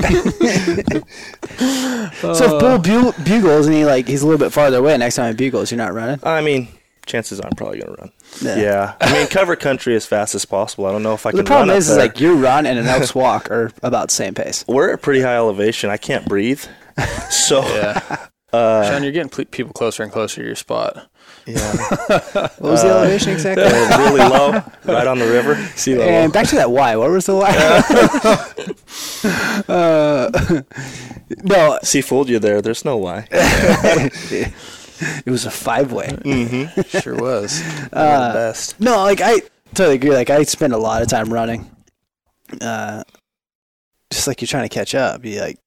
if 2.34 2.60
Bull 2.60 2.79
bu- 2.79 3.23
bugles 3.23 3.67
and 3.67 3.75
he 3.75 3.86
like 3.86 4.08
he's 4.08 4.21
a 4.21 4.25
little 4.25 4.39
bit 4.43 4.51
farther 4.53 4.77
away, 4.77 4.97
next 4.97 5.15
time 5.15 5.34
he 5.34 5.38
bugles, 5.38 5.71
you're 5.71 5.77
not 5.77 5.93
running. 5.93 6.19
I 6.23 6.41
mean, 6.41 6.67
chances 7.09 7.39
are 7.39 7.47
I'm 7.47 7.55
probably 7.55 7.79
gonna 7.79 7.95
run. 7.99 8.11
Yeah. 8.41 8.57
yeah. 8.57 8.93
I 9.01 9.11
mean, 9.11 9.27
cover 9.27 9.55
country 9.55 9.95
as 9.95 10.05
fast 10.05 10.35
as 10.35 10.45
possible. 10.45 10.85
I 10.85 10.91
don't 10.91 11.03
know 11.03 11.13
if 11.13 11.25
I 11.25 11.31
can. 11.31 11.37
The 11.37 11.43
problem 11.43 11.75
is, 11.75 11.89
is 11.89 11.97
like 11.97 12.19
your 12.19 12.35
run 12.35 12.65
and 12.65 12.79
an 12.79 12.85
elk's 12.85 13.13
walk 13.13 13.51
are 13.51 13.71
about 13.83 14.09
the 14.09 14.13
same 14.13 14.33
pace. 14.33 14.63
We're 14.67 14.93
at 14.93 15.01
pretty 15.01 15.21
high 15.21 15.35
elevation. 15.35 15.89
I 15.89 15.97
can't 15.97 16.25
breathe. 16.25 16.63
So, 17.29 17.61
yeah. 17.75 18.27
Uh, 18.51 18.83
Sean, 18.89 19.03
you're 19.03 19.11
getting 19.11 19.45
people 19.45 19.71
closer 19.73 20.01
and 20.01 20.11
closer 20.11 20.41
to 20.41 20.47
your 20.47 20.55
spot. 20.55 21.07
Yeah. 21.45 21.55
what 22.07 22.59
was 22.59 22.81
the 22.81 22.89
uh, 22.89 22.97
elevation 22.97 23.33
exactly? 23.33 23.63
Uh, 23.63 23.97
really 23.99 24.27
low, 24.27 24.63
right 24.85 25.05
on 25.05 25.19
the 25.19 25.27
river. 25.27 25.55
Sea 25.75 25.95
level. 25.95 26.11
And 26.11 26.33
back 26.33 26.47
to 26.47 26.55
that 26.55 26.71
why. 26.71 26.95
What 26.95 27.11
was 27.11 27.27
the 27.27 27.35
why? 27.35 27.51
uh, 29.69 31.41
no. 31.43 31.77
See, 31.83 32.01
fooled 32.01 32.27
you 32.27 32.39
there. 32.39 32.59
There's 32.63 32.83
no 32.83 32.97
why. 32.97 33.27
it 35.25 35.31
was 35.31 35.45
a 35.45 35.51
five 35.51 35.91
way. 35.91 36.07
Mm-hmm. 36.07 36.99
Sure 36.99 37.15
was. 37.15 37.62
Uh, 37.93 38.33
best. 38.33 38.79
No, 38.79 38.97
like 38.97 39.19
I 39.21 39.41
totally 39.73 39.95
agree. 39.95 40.12
Like 40.12 40.29
I 40.29 40.43
spend 40.43 40.73
a 40.73 40.77
lot 40.77 41.01
of 41.01 41.07
time 41.07 41.33
running. 41.33 41.69
Uh, 42.62 43.03
just 44.12 44.27
like 44.27 44.41
you're 44.41 44.47
trying 44.47 44.67
to 44.67 44.73
catch 44.73 44.93
up. 44.95 45.25
You 45.25 45.41
like, 45.41 45.57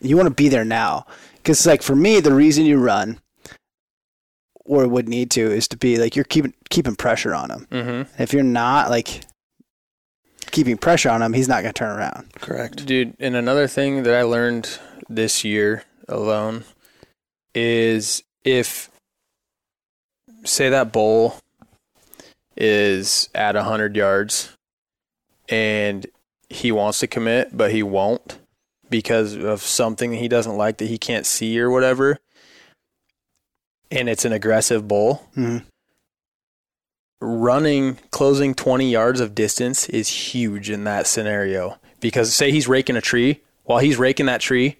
you 0.00 0.16
want 0.16 0.28
to 0.28 0.34
be 0.34 0.48
there 0.48 0.64
now. 0.64 1.06
Because 1.34 1.66
like 1.66 1.82
for 1.82 1.94
me, 1.94 2.20
the 2.20 2.34
reason 2.34 2.64
you 2.64 2.78
run 2.78 3.20
or 4.64 4.86
would 4.88 5.08
need 5.08 5.30
to 5.32 5.40
is 5.40 5.68
to 5.68 5.76
be 5.76 5.96
like 5.98 6.16
you're 6.16 6.24
keeping 6.24 6.54
keeping 6.70 6.96
pressure 6.96 7.34
on 7.34 7.50
him. 7.50 7.66
Mm-hmm. 7.70 8.22
If 8.22 8.32
you're 8.32 8.42
not 8.42 8.90
like 8.90 9.22
keeping 10.50 10.76
pressure 10.76 11.10
on 11.10 11.22
him, 11.22 11.32
he's 11.32 11.48
not 11.48 11.62
going 11.62 11.72
to 11.72 11.78
turn 11.78 11.96
around. 11.96 12.32
Correct, 12.40 12.84
dude. 12.86 13.14
And 13.20 13.36
another 13.36 13.66
thing 13.66 14.02
that 14.04 14.14
I 14.14 14.22
learned 14.22 14.78
this 15.08 15.44
year 15.44 15.84
alone 16.08 16.64
is 17.54 18.22
if 18.46 18.88
say 20.44 20.70
that 20.70 20.92
bull 20.92 21.36
is 22.56 23.28
at 23.34 23.56
100 23.56 23.96
yards 23.96 24.56
and 25.48 26.06
he 26.48 26.70
wants 26.70 27.00
to 27.00 27.06
commit 27.06 27.54
but 27.54 27.72
he 27.72 27.82
won't 27.82 28.38
because 28.88 29.34
of 29.34 29.60
something 29.60 30.14
he 30.14 30.28
doesn't 30.28 30.56
like 30.56 30.78
that 30.78 30.86
he 30.86 30.96
can't 30.96 31.26
see 31.26 31.58
or 31.60 31.70
whatever 31.70 32.18
and 33.90 34.08
it's 34.08 34.24
an 34.24 34.32
aggressive 34.32 34.86
bull 34.86 35.28
mm-hmm. 35.36 35.58
running 37.20 37.98
closing 38.12 38.54
20 38.54 38.88
yards 38.90 39.20
of 39.20 39.34
distance 39.34 39.88
is 39.88 40.08
huge 40.08 40.70
in 40.70 40.84
that 40.84 41.08
scenario 41.08 41.76
because 41.98 42.32
say 42.32 42.52
he's 42.52 42.68
raking 42.68 42.96
a 42.96 43.00
tree 43.00 43.40
while 43.64 43.80
he's 43.80 43.98
raking 43.98 44.26
that 44.26 44.40
tree 44.40 44.76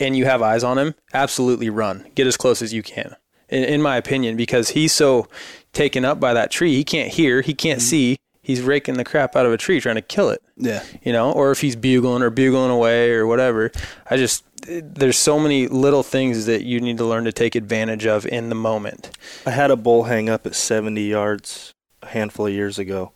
and 0.00 0.16
you 0.16 0.24
have 0.24 0.42
eyes 0.42 0.64
on 0.64 0.78
him, 0.78 0.94
absolutely 1.14 1.70
run. 1.70 2.10
Get 2.14 2.26
as 2.26 2.36
close 2.36 2.62
as 2.62 2.72
you 2.72 2.82
can. 2.82 3.14
In, 3.48 3.64
in 3.64 3.82
my 3.82 3.96
opinion, 3.96 4.36
because 4.36 4.70
he's 4.70 4.92
so 4.92 5.28
taken 5.72 6.04
up 6.04 6.18
by 6.18 6.34
that 6.34 6.50
tree, 6.50 6.74
he 6.74 6.84
can't 6.84 7.12
hear, 7.12 7.42
he 7.42 7.54
can't 7.54 7.80
mm-hmm. 7.80 7.86
see. 7.86 8.16
He's 8.42 8.62
raking 8.62 8.94
the 8.94 9.04
crap 9.04 9.36
out 9.36 9.46
of 9.46 9.52
a 9.52 9.58
tree 9.58 9.80
trying 9.80 9.96
to 9.96 10.02
kill 10.02 10.30
it. 10.30 10.42
Yeah. 10.56 10.82
You 11.02 11.12
know, 11.12 11.30
or 11.30 11.50
if 11.50 11.60
he's 11.60 11.76
bugling 11.76 12.22
or 12.22 12.30
bugling 12.30 12.70
away 12.70 13.12
or 13.12 13.26
whatever. 13.26 13.70
I 14.10 14.16
just 14.16 14.44
there's 14.66 15.18
so 15.18 15.38
many 15.38 15.68
little 15.68 16.02
things 16.02 16.46
that 16.46 16.64
you 16.64 16.80
need 16.80 16.98
to 16.98 17.04
learn 17.04 17.24
to 17.24 17.32
take 17.32 17.54
advantage 17.54 18.06
of 18.06 18.26
in 18.26 18.48
the 18.48 18.54
moment. 18.54 19.16
I 19.46 19.50
had 19.50 19.70
a 19.70 19.76
bull 19.76 20.04
hang 20.04 20.28
up 20.28 20.46
at 20.46 20.54
70 20.54 21.02
yards 21.02 21.74
a 22.02 22.08
handful 22.08 22.46
of 22.46 22.52
years 22.52 22.78
ago, 22.78 23.12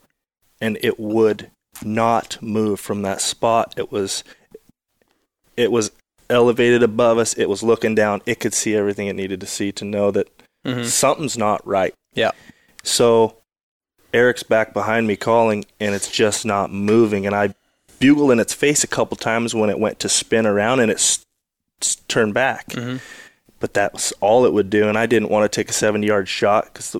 and 0.61 0.77
it 0.81 0.99
would 0.99 1.51
not 1.83 2.41
move 2.41 2.79
from 2.79 3.01
that 3.01 3.21
spot. 3.21 3.73
It 3.77 3.91
was 3.91 4.23
it 5.57 5.71
was 5.71 5.91
elevated 6.29 6.83
above 6.83 7.17
us. 7.17 7.33
It 7.33 7.49
was 7.49 7.63
looking 7.63 7.95
down. 7.95 8.21
It 8.25 8.39
could 8.39 8.53
see 8.53 8.75
everything 8.75 9.07
it 9.07 9.15
needed 9.15 9.39
to 9.41 9.45
see 9.45 9.71
to 9.73 9.85
know 9.85 10.11
that 10.11 10.29
mm-hmm. 10.65 10.83
something's 10.83 11.37
not 11.37 11.65
right. 11.65 11.93
Yeah. 12.13 12.31
So 12.83 13.37
Eric's 14.13 14.43
back 14.43 14.73
behind 14.73 15.07
me 15.07 15.15
calling, 15.15 15.65
and 15.79 15.93
it's 15.93 16.09
just 16.09 16.45
not 16.45 16.71
moving. 16.71 17.25
And 17.25 17.35
I 17.35 17.53
bugled 17.99 18.31
in 18.31 18.39
its 18.39 18.53
face 18.53 18.83
a 18.83 18.87
couple 18.87 19.17
times 19.17 19.53
when 19.53 19.69
it 19.69 19.79
went 19.79 19.99
to 19.99 20.09
spin 20.09 20.45
around, 20.45 20.79
and 20.79 20.91
it 20.91 20.95
s- 20.95 21.25
s- 21.81 21.97
turned 22.07 22.33
back. 22.33 22.69
Mm-hmm. 22.69 22.97
But 23.59 23.73
that 23.73 23.93
was 23.93 24.13
all 24.21 24.45
it 24.45 24.53
would 24.53 24.69
do, 24.69 24.87
and 24.87 24.97
I 24.97 25.05
didn't 25.05 25.29
want 25.29 25.49
to 25.49 25.55
take 25.55 25.69
a 25.69 25.73
70 25.73 26.05
yard 26.05 26.27
shot 26.27 26.65
because 26.65 26.95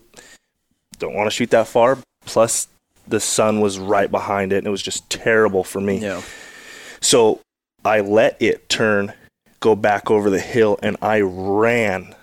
don't 0.98 1.14
want 1.14 1.28
to 1.28 1.32
shoot 1.32 1.52
that 1.52 1.68
far. 1.68 1.98
Plus, 2.26 2.68
the 3.08 3.20
sun 3.20 3.62
was 3.62 3.78
right 3.78 4.10
behind 4.10 4.52
it, 4.52 4.58
and 4.58 4.68
it 4.68 4.72
was 4.72 4.82
just 4.82 5.10
terrible 5.10 5.64
for 5.64 5.80
me. 5.80 6.00
Yeah. 6.00 6.22
So 7.02 7.42
I 7.86 8.02
let 8.02 8.42
it 8.42 8.68
turn, 8.68 9.14
go 9.60 9.76
back 9.76 10.10
over 10.10 10.30
the 10.30 10.40
hill, 10.40 10.80
and 10.82 10.98
I 11.02 11.22
ran. 11.22 12.16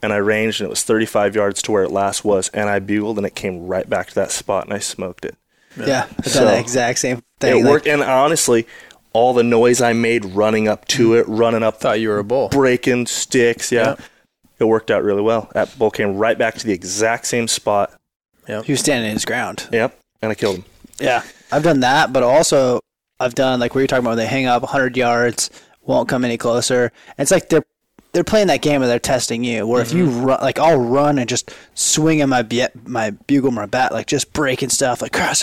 And 0.00 0.12
I 0.12 0.16
ranged, 0.16 0.60
and 0.60 0.66
it 0.66 0.70
was 0.70 0.82
35 0.82 1.34
yards 1.34 1.62
to 1.62 1.72
where 1.72 1.82
it 1.82 1.90
last 1.90 2.24
was. 2.24 2.48
And 2.50 2.68
I 2.68 2.78
bugled, 2.78 3.18
and 3.18 3.26
it 3.26 3.34
came 3.34 3.66
right 3.66 3.88
back 3.88 4.08
to 4.08 4.14
that 4.16 4.30
spot, 4.30 4.64
and 4.64 4.72
I 4.72 4.78
smoked 4.78 5.24
it. 5.24 5.36
Yeah, 5.76 5.86
yeah 5.86 6.06
I've 6.18 6.26
so 6.26 6.44
done 6.44 6.54
the 6.54 6.60
exact 6.60 6.98
same 6.98 7.22
thing. 7.40 7.60
It 7.60 7.68
worked, 7.68 7.86
and 7.86 8.02
honestly, 8.02 8.66
all 9.12 9.32
the 9.32 9.42
noise 9.42 9.80
I 9.80 9.92
made 9.92 10.24
running 10.24 10.68
up 10.68 10.86
to 10.88 11.14
it, 11.14 11.26
running 11.28 11.62
up, 11.62 11.80
thought 11.80 12.00
you 12.00 12.08
were 12.08 12.18
a 12.18 12.24
bull, 12.24 12.48
breaking 12.48 13.06
sticks. 13.06 13.70
Yeah, 13.70 13.96
yeah. 13.98 14.04
it 14.58 14.64
worked 14.64 14.90
out 14.90 15.02
really 15.02 15.22
well. 15.22 15.50
That 15.54 15.76
bull 15.78 15.90
came 15.90 16.16
right 16.16 16.36
back 16.38 16.54
to 16.56 16.66
the 16.66 16.72
exact 16.72 17.26
same 17.26 17.48
spot. 17.48 17.92
Yeah, 18.48 18.62
he 18.62 18.72
was 18.72 18.80
standing 18.80 19.08
in 19.10 19.16
his 19.16 19.24
ground. 19.24 19.68
Yep, 19.72 19.98
and 20.20 20.30
I 20.30 20.34
killed 20.34 20.56
him. 20.56 20.64
Yeah, 21.00 21.22
I've 21.50 21.62
done 21.62 21.80
that, 21.80 22.12
but 22.12 22.22
also 22.22 22.80
I've 23.20 23.34
done 23.34 23.60
like 23.60 23.74
what 23.74 23.80
you're 23.80 23.86
talking 23.88 24.04
about. 24.04 24.16
They 24.16 24.26
hang 24.26 24.46
up 24.46 24.62
100 24.62 24.96
yards, 24.96 25.50
won't 25.82 26.08
come 26.08 26.24
any 26.24 26.38
closer. 26.38 26.92
And 27.16 27.24
it's 27.24 27.30
like 27.30 27.48
they're 27.48 27.64
they're 28.12 28.24
playing 28.24 28.48
that 28.48 28.60
game 28.60 28.80
where 28.80 28.88
they're 28.88 28.98
testing 28.98 29.42
you. 29.42 29.66
Where 29.66 29.82
mm-hmm. 29.82 29.90
if 29.90 29.98
you 29.98 30.06
mm-hmm. 30.06 30.24
run, 30.24 30.40
like 30.40 30.58
I'll 30.58 30.78
run 30.78 31.18
and 31.18 31.28
just 31.28 31.50
swinging 31.74 32.28
my 32.28 32.46
my 32.84 33.10
bugle, 33.10 33.50
my 33.50 33.66
bat, 33.66 33.92
like 33.92 34.06
just 34.06 34.32
breaking 34.32 34.68
stuff, 34.68 35.02
like 35.02 35.12
cross 35.12 35.42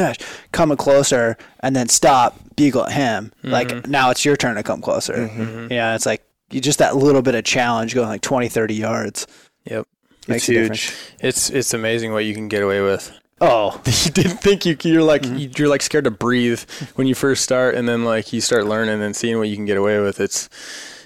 coming 0.51 0.77
closer, 0.77 1.37
and 1.61 1.75
then 1.75 1.89
stop, 1.89 2.39
bugle 2.55 2.85
at 2.85 2.91
him. 2.91 3.31
Mm-hmm. 3.39 3.49
Like 3.49 3.87
now 3.87 4.11
it's 4.11 4.23
your 4.23 4.37
turn 4.37 4.55
to 4.55 4.63
come 4.63 4.81
closer. 4.81 5.15
Mm-hmm. 5.15 5.71
Yeah, 5.71 5.95
it's 5.95 6.05
like 6.05 6.23
you 6.51 6.61
just 6.61 6.79
that 6.79 6.95
little 6.95 7.21
bit 7.21 7.35
of 7.35 7.43
challenge 7.43 7.95
going 7.95 8.07
like 8.07 8.21
20, 8.21 8.49
30 8.49 8.73
yards. 8.75 9.27
Yep, 9.65 9.87
makes 10.27 10.47
it's 10.47 10.47
huge. 10.47 10.95
It's 11.19 11.49
it's 11.49 11.73
amazing 11.73 12.13
what 12.13 12.25
you 12.25 12.33
can 12.35 12.47
get 12.47 12.61
away 12.61 12.81
with. 12.81 13.11
Oh, 13.41 13.81
you 14.03 14.11
didn't 14.11 14.37
think 14.37 14.65
you 14.65 14.77
you're 14.83 15.03
like 15.03 15.23
mm-hmm. 15.23 15.51
you're 15.57 15.69
like 15.69 15.81
scared 15.81 16.03
to 16.05 16.11
breathe 16.11 16.61
when 16.95 17.07
you 17.07 17.15
first 17.15 17.43
start, 17.43 17.75
and 17.75 17.87
then 17.87 18.03
like 18.03 18.33
you 18.33 18.41
start 18.41 18.65
learning 18.65 19.01
and 19.01 19.15
seeing 19.15 19.37
what 19.37 19.47
you 19.47 19.55
can 19.55 19.65
get 19.65 19.77
away 19.77 19.99
with. 19.99 20.19
It's 20.19 20.47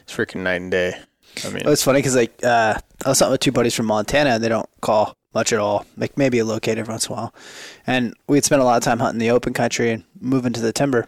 it's 0.02 0.14
freaking 0.16 0.42
night 0.42 0.62
and 0.62 0.72
day. 0.72 1.00
I 1.46 1.50
mean, 1.50 1.64
it's 1.66 1.84
funny 1.84 2.00
because 2.00 2.16
like 2.16 2.44
uh, 2.44 2.80
I 3.06 3.10
was 3.10 3.20
talking 3.20 3.32
with 3.32 3.42
two 3.42 3.52
buddies 3.52 3.76
from 3.76 3.86
Montana, 3.88 4.32
and 4.32 4.44
they 4.44 4.50
don't 4.50 4.70
call 4.82 5.16
much 5.34 5.54
at 5.54 5.60
all. 5.60 5.86
Like 5.98 6.18
maybe 6.18 6.40
a 6.40 6.46
locate 6.46 6.78
every 6.78 6.92
once 6.92 7.08
in 7.08 7.14
a 7.14 7.16
while, 7.16 7.34
and 7.86 8.14
we'd 8.28 8.46
spend 8.46 8.62
a 8.62 8.66
lot 8.66 8.78
of 8.78 8.84
time 8.84 9.00
hunting 9.00 9.20
the 9.20 9.32
open 9.32 9.54
country 9.54 9.92
and 9.92 10.04
moving 10.20 10.54
to 10.54 10.62
the 10.62 10.74
timber. 10.74 11.08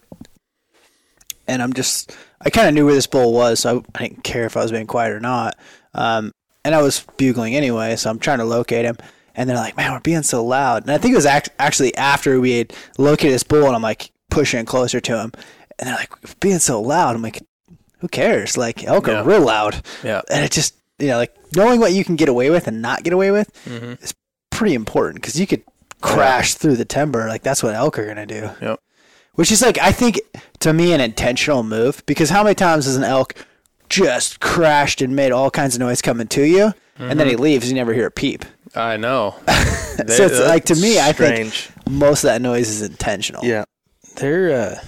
and 1.47 1.61
I'm 1.61 1.73
just 1.73 2.15
I 2.41 2.49
kind 2.49 2.67
of 2.67 2.73
knew 2.73 2.85
where 2.85 2.95
this 2.95 3.07
bull 3.07 3.33
was, 3.33 3.61
so 3.61 3.83
I, 3.95 3.99
I 3.99 4.07
didn't 4.07 4.23
care 4.23 4.45
if 4.45 4.57
I 4.57 4.61
was 4.61 4.71
being 4.71 4.87
quiet 4.87 5.13
or 5.13 5.19
not. 5.19 5.57
Um, 5.93 6.31
and 6.63 6.75
I 6.75 6.81
was 6.81 7.05
bugling 7.17 7.55
anyway, 7.55 7.95
so 7.95 8.09
I'm 8.09 8.19
trying 8.19 8.39
to 8.39 8.45
locate 8.45 8.85
him. 8.85 8.97
And 9.35 9.49
they're 9.49 9.57
like, 9.57 9.75
"Man, 9.77 9.91
we're 9.91 9.99
being 9.99 10.23
so 10.23 10.43
loud." 10.45 10.83
And 10.83 10.91
I 10.91 10.97
think 10.97 11.13
it 11.13 11.17
was 11.17 11.25
act- 11.25 11.49
actually 11.59 11.95
after 11.97 12.39
we 12.39 12.57
had 12.57 12.73
located 12.97 13.33
this 13.33 13.43
bull, 13.43 13.65
and 13.67 13.75
I'm 13.75 13.81
like 13.81 14.11
pushing 14.29 14.65
closer 14.65 14.99
to 15.01 15.17
him, 15.19 15.31
and 15.79 15.87
they're 15.89 15.95
like, 15.95 16.11
"We're 16.23 16.33
being 16.39 16.59
so 16.59 16.81
loud." 16.81 17.15
I'm 17.15 17.21
like, 17.21 17.41
"Who 17.99 18.07
cares? 18.07 18.57
Like 18.57 18.83
elk 18.85 19.07
Yeah. 19.07 19.19
are 19.19 19.23
real 19.23 19.41
loud." 19.41 19.81
Yeah. 20.03 20.21
And 20.29 20.43
it 20.43 20.51
just 20.51 20.75
you 20.99 21.07
know 21.07 21.17
like 21.17 21.35
knowing 21.55 21.79
what 21.79 21.93
you 21.93 22.03
can 22.05 22.15
get 22.15 22.29
away 22.29 22.49
with 22.49 22.67
and 22.67 22.81
not 22.81 23.03
get 23.03 23.13
away 23.13 23.31
with 23.31 23.51
Mhm. 23.65 24.01
is 24.01 24.13
pretty 24.51 24.73
important 24.75 25.21
because 25.21 25.37
you 25.39 25.45
could 25.47 25.63
crash 26.01 26.53
through 26.53 26.75
the 26.77 26.85
timber. 26.85 27.27
Like 27.27 27.43
that's 27.43 27.61
what 27.63 27.75
elk 27.75 27.99
are 27.99 28.05
gonna 28.05 28.25
do. 28.25 28.49
Yep. 28.61 28.79
Which 29.33 29.51
is 29.51 29.61
like 29.61 29.77
I 29.79 29.91
think 29.91 30.19
to 30.59 30.71
me 30.71 30.93
an 30.93 31.01
intentional 31.01 31.63
move 31.63 32.03
because 32.05 32.29
how 32.29 32.43
many 32.43 32.55
times 32.55 32.85
has 32.85 32.95
an 32.95 33.03
elk 33.03 33.33
just 33.89 34.39
crashed 34.39 35.01
and 35.01 35.15
made 35.15 35.31
all 35.31 35.51
kinds 35.51 35.75
of 35.75 35.79
noise 35.81 36.01
coming 36.01 36.27
to 36.27 36.43
you, 36.43 36.73
and 36.97 37.19
then 37.19 37.27
he 37.27 37.35
leaves 37.35 37.65
and 37.65 37.71
you 37.71 37.75
never 37.75 37.93
hear 37.93 38.07
a 38.07 38.11
peep. 38.11 38.45
I 38.75 38.97
know. 38.97 39.35
so 39.47 40.25
it's 40.25 40.39
like 40.39 40.65
to 40.65 40.75
me, 40.75 40.99
I 40.99 41.11
think 41.13 41.53
most 41.89 42.23
of 42.23 42.29
that 42.29 42.41
noise 42.41 42.69
is 42.69 42.81
intentional. 42.81 43.43
Yeah. 43.43 43.63
they're. 44.17 44.51
Uh, 44.51 44.79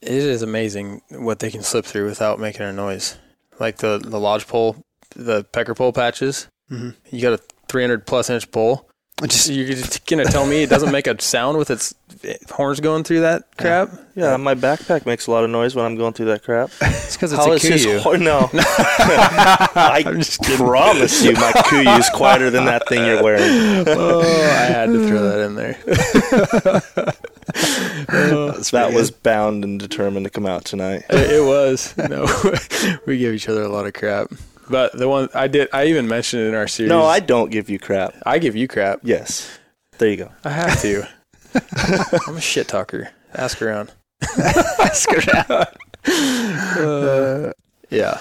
it 0.00 0.12
is 0.12 0.42
amazing 0.42 1.02
what 1.10 1.40
they 1.40 1.50
can 1.50 1.62
slip 1.62 1.84
through 1.84 2.06
without 2.06 2.38
making 2.38 2.62
a 2.62 2.72
noise. 2.72 3.16
Like 3.58 3.78
the 3.78 3.98
the 3.98 4.20
lodgepole, 4.20 4.76
the 5.16 5.44
pecker 5.44 5.74
pole 5.74 5.92
patches. 5.92 6.48
Mhm. 6.70 6.94
You 7.10 7.22
got 7.22 7.32
a 7.32 7.42
300 7.68 8.06
plus 8.06 8.30
inch 8.30 8.50
pole. 8.50 8.87
Just 9.26 9.48
You're 9.50 9.66
just 9.66 10.06
gonna 10.06 10.24
tell 10.24 10.46
me 10.46 10.62
it 10.62 10.70
doesn't 10.70 10.92
make 10.92 11.08
a 11.08 11.20
sound 11.20 11.58
with 11.58 11.70
its 11.70 11.92
horns 12.50 12.78
going 12.78 13.02
through 13.02 13.20
that 13.22 13.44
crap? 13.56 13.90
Yeah, 14.14 14.36
my 14.36 14.54
backpack 14.54 15.06
makes 15.06 15.26
a 15.26 15.32
lot 15.32 15.42
of 15.42 15.50
noise 15.50 15.74
when 15.74 15.84
I'm 15.84 15.96
going 15.96 16.12
through 16.12 16.26
that 16.26 16.44
crap. 16.44 16.70
It's 16.80 17.16
because 17.16 17.32
it's 17.32 17.44
How 17.44 17.50
a 17.52 17.56
Kuiu. 17.56 17.98
horn? 18.00 18.22
Oh, 18.28 18.50
no. 18.52 18.60
I 19.74 20.02
promise 20.56 21.24
you, 21.24 21.32
my 21.32 21.52
Kuiu 21.52 21.98
is 21.98 22.08
quieter 22.10 22.50
than 22.50 22.66
that 22.66 22.86
thing 22.88 23.04
you're 23.04 23.22
wearing. 23.22 23.42
oh, 23.88 24.20
I 24.20 24.64
had 24.66 24.86
to 24.86 25.08
throw 25.08 25.22
that 25.22 25.40
in 25.46 25.54
there. 25.56 25.78
Oh, 28.10 28.52
that 28.72 28.92
was 28.92 29.10
bound 29.10 29.64
and 29.64 29.80
determined 29.80 30.26
to 30.26 30.30
come 30.30 30.46
out 30.46 30.64
tonight. 30.64 31.02
it, 31.10 31.30
it 31.32 31.44
was. 31.44 31.96
No, 31.96 32.26
we 33.06 33.18
give 33.18 33.34
each 33.34 33.48
other 33.48 33.62
a 33.62 33.68
lot 33.68 33.86
of 33.86 33.94
crap. 33.94 34.30
But 34.70 34.92
the 34.96 35.08
one 35.08 35.28
I 35.34 35.48
did, 35.48 35.68
I 35.72 35.86
even 35.86 36.08
mentioned 36.08 36.42
it 36.42 36.48
in 36.48 36.54
our 36.54 36.68
series. 36.68 36.88
No, 36.90 37.04
I 37.04 37.20
don't 37.20 37.50
give 37.50 37.70
you 37.70 37.78
crap. 37.78 38.14
I 38.26 38.38
give 38.38 38.54
you 38.56 38.68
crap. 38.68 39.00
Yes. 39.02 39.58
There 39.98 40.08
you 40.08 40.16
go. 40.16 40.30
I 40.44 40.50
have 40.50 40.80
to. 40.82 41.08
I'm 42.28 42.36
a 42.36 42.40
shit 42.40 42.68
talker. 42.68 43.10
Ask 43.34 43.60
around. 43.62 43.92
ask 44.38 45.08
around. 45.12 45.66
Uh, 46.78 47.52
yeah. 47.90 48.20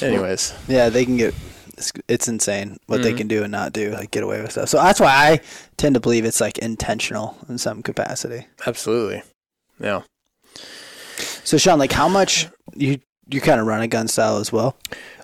Anyways, 0.00 0.54
Yeah, 0.68 0.88
they 0.88 1.04
can 1.04 1.16
get. 1.16 1.34
It's, 1.76 1.92
it's 2.08 2.26
insane 2.26 2.76
what 2.86 3.02
they 3.02 3.12
Mhm. 3.12 3.18
can 3.18 3.28
do 3.28 3.42
and 3.44 3.52
not 3.52 3.72
do, 3.72 3.90
like 3.92 4.10
get 4.10 4.24
away 4.24 4.40
with 4.42 4.50
stuff. 4.52 4.68
So 4.68 4.78
that's 4.78 4.98
why 4.98 5.08
I 5.12 5.40
tend 5.76 5.94
to 5.94 6.00
believe 6.00 6.24
it's 6.24 6.40
like 6.40 6.58
intentional 6.58 7.36
in 7.48 7.56
some 7.58 7.82
capacity. 7.82 8.46
absolutely. 8.66 9.22
Yeah. 9.78 10.02
So 11.44 11.56
Sean, 11.56 11.78
like 11.78 11.92
how 11.92 12.08
much 12.08 12.48
you 12.74 12.98
you 13.30 13.40
kind 13.40 13.60
of 13.60 13.66
run 13.66 13.80
a 13.80 13.86
gun 13.86 14.08
style 14.08 14.38
as 14.38 14.52
well? 14.52 14.76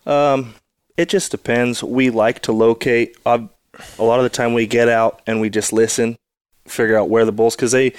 Um, 0.07 0.55
it 0.97 1.09
just 1.09 1.31
depends. 1.31 1.83
We 1.83 2.11
like 2.11 2.41
to 2.43 2.53
locate. 2.53 3.17
Uh, 3.25 3.47
a 3.99 4.05
lot 4.05 4.21
of 4.21 4.25
the 4.25 4.29
time, 4.29 4.55
we 4.55 4.67
get 4.67 4.89
out 4.89 5.21
and 5.27 5.41
we 5.41 5.51
just 5.51 5.73
listen, 5.73 6.17
figure 6.67 6.99
out 6.99 7.09
where 7.09 7.25
the 7.25 7.33
bulls, 7.33 7.57
because 7.57 7.73
they 7.73 7.93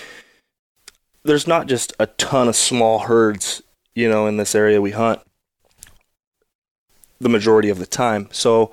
there's 1.23 1.47
not 1.47 1.67
just 1.67 1.91
a 1.99 2.05
ton 2.05 2.47
of 2.47 2.55
small 2.55 2.99
herds, 2.99 3.63
you 3.95 4.07
know, 4.07 4.27
in 4.27 4.37
this 4.37 4.53
area 4.55 4.81
we 4.81 4.91
hunt. 4.91 5.19
The 7.19 7.29
majority 7.29 7.69
of 7.69 7.79
the 7.79 7.85
time, 7.85 8.27
so 8.31 8.71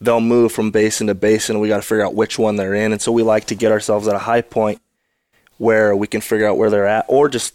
they'll 0.00 0.20
move 0.20 0.52
from 0.52 0.70
basin 0.70 1.06
to 1.06 1.14
basin. 1.14 1.60
We 1.60 1.68
got 1.68 1.76
to 1.76 1.82
figure 1.82 2.04
out 2.04 2.14
which 2.14 2.38
one 2.38 2.56
they're 2.56 2.74
in, 2.74 2.92
and 2.92 3.00
so 3.00 3.10
we 3.12 3.22
like 3.22 3.46
to 3.46 3.54
get 3.54 3.72
ourselves 3.72 4.06
at 4.06 4.14
a 4.14 4.20
high 4.20 4.42
point 4.42 4.80
where 5.56 5.96
we 5.96 6.06
can 6.06 6.20
figure 6.20 6.46
out 6.46 6.58
where 6.58 6.70
they're 6.70 6.86
at, 6.86 7.06
or 7.08 7.28
just 7.28 7.54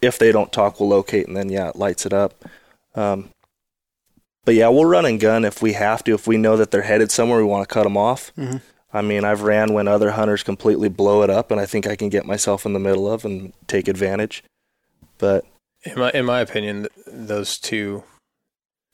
if 0.00 0.18
they 0.18 0.32
don't 0.32 0.52
talk, 0.52 0.78
we'll 0.78 0.88
locate, 0.88 1.26
and 1.26 1.36
then 1.36 1.48
yeah, 1.48 1.68
it 1.68 1.76
lights 1.76 2.06
it 2.06 2.12
up. 2.12 2.44
Um, 2.94 3.30
but 4.44 4.54
yeah, 4.54 4.68
we'll 4.68 4.84
run 4.84 5.06
and 5.06 5.18
gun 5.20 5.44
if 5.44 5.62
we 5.62 5.72
have 5.74 6.04
to. 6.04 6.14
If 6.14 6.26
we 6.26 6.36
know 6.36 6.56
that 6.56 6.70
they're 6.70 6.82
headed 6.82 7.10
somewhere, 7.10 7.38
we 7.38 7.44
want 7.44 7.68
to 7.68 7.72
cut 7.72 7.84
them 7.84 7.96
off. 7.96 8.32
Mhm. 8.36 8.60
I 8.92 9.02
mean, 9.02 9.24
I've 9.24 9.42
ran 9.42 9.72
when 9.72 9.88
other 9.88 10.12
hunters 10.12 10.42
completely 10.44 10.88
blow 10.88 11.22
it 11.22 11.30
up, 11.30 11.50
and 11.50 11.60
I 11.60 11.66
think 11.66 11.86
I 11.86 11.96
can 11.96 12.08
get 12.08 12.26
myself 12.26 12.64
in 12.64 12.72
the 12.74 12.78
middle 12.78 13.10
of 13.10 13.24
and 13.24 13.52
take 13.66 13.88
advantage. 13.88 14.44
But 15.18 15.44
In 15.82 15.98
my 15.98 16.10
in 16.12 16.24
my 16.24 16.40
opinion, 16.40 16.86
those 17.06 17.58
two, 17.58 18.04